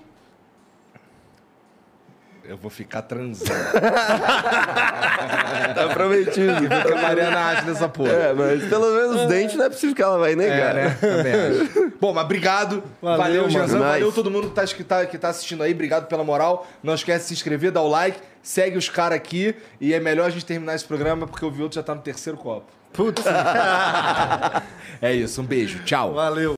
Eu 2.47 2.57
vou 2.57 2.69
ficar 2.69 3.01
transando. 3.01 3.51
Tá 5.75 5.89
prometido. 5.89 6.53
o 6.53 6.67
que 6.67 6.93
a 6.93 7.01
Mariana 7.01 7.39
acha 7.39 7.61
dessa 7.63 7.89
porra. 7.89 8.11
É, 8.11 8.33
mas 8.33 8.63
pelo 8.65 8.93
menos 8.93 9.21
os 9.21 9.27
dentes 9.27 9.55
não 9.55 9.65
é 9.65 9.69
possível 9.69 9.95
que 9.95 10.01
ela 10.01 10.17
vai 10.17 10.35
negar. 10.35 10.75
É, 10.75 10.83
né? 10.85 10.97
Também 10.99 11.33
acho. 11.33 11.93
Bom, 11.99 12.13
mas 12.13 12.23
obrigado. 12.23 12.83
Valeu, 13.01 13.17
Valeu, 13.17 13.41
mano. 13.41 13.51
Janzão. 13.51 13.79
Nice. 13.79 13.91
Valeu 13.91 14.11
todo 14.11 14.31
mundo 14.31 14.49
que 14.49 14.55
tá, 14.55 14.65
que, 14.65 14.83
tá, 14.83 15.05
que 15.05 15.17
tá 15.17 15.29
assistindo 15.29 15.63
aí. 15.63 15.73
Obrigado 15.73 16.07
pela 16.07 16.23
moral. 16.23 16.67
Não 16.81 16.93
esquece 16.93 17.23
de 17.23 17.27
se 17.29 17.33
inscrever, 17.33 17.71
dar 17.71 17.81
o 17.81 17.89
like. 17.89 18.19
Segue 18.41 18.77
os 18.77 18.89
caras 18.89 19.17
aqui. 19.17 19.55
E 19.81 19.93
é 19.93 19.99
melhor 19.99 20.27
a 20.27 20.29
gente 20.29 20.45
terminar 20.45 20.75
esse 20.75 20.85
programa 20.85 21.27
porque 21.27 21.45
o 21.45 21.51
Vioto 21.51 21.75
já 21.75 21.83
tá 21.83 21.93
no 21.93 22.01
terceiro 22.01 22.37
copo. 22.37 22.71
Putz. 22.93 23.23
É 25.01 25.13
isso. 25.13 25.41
Um 25.41 25.45
beijo. 25.45 25.83
Tchau. 25.83 26.13
Valeu. 26.13 26.55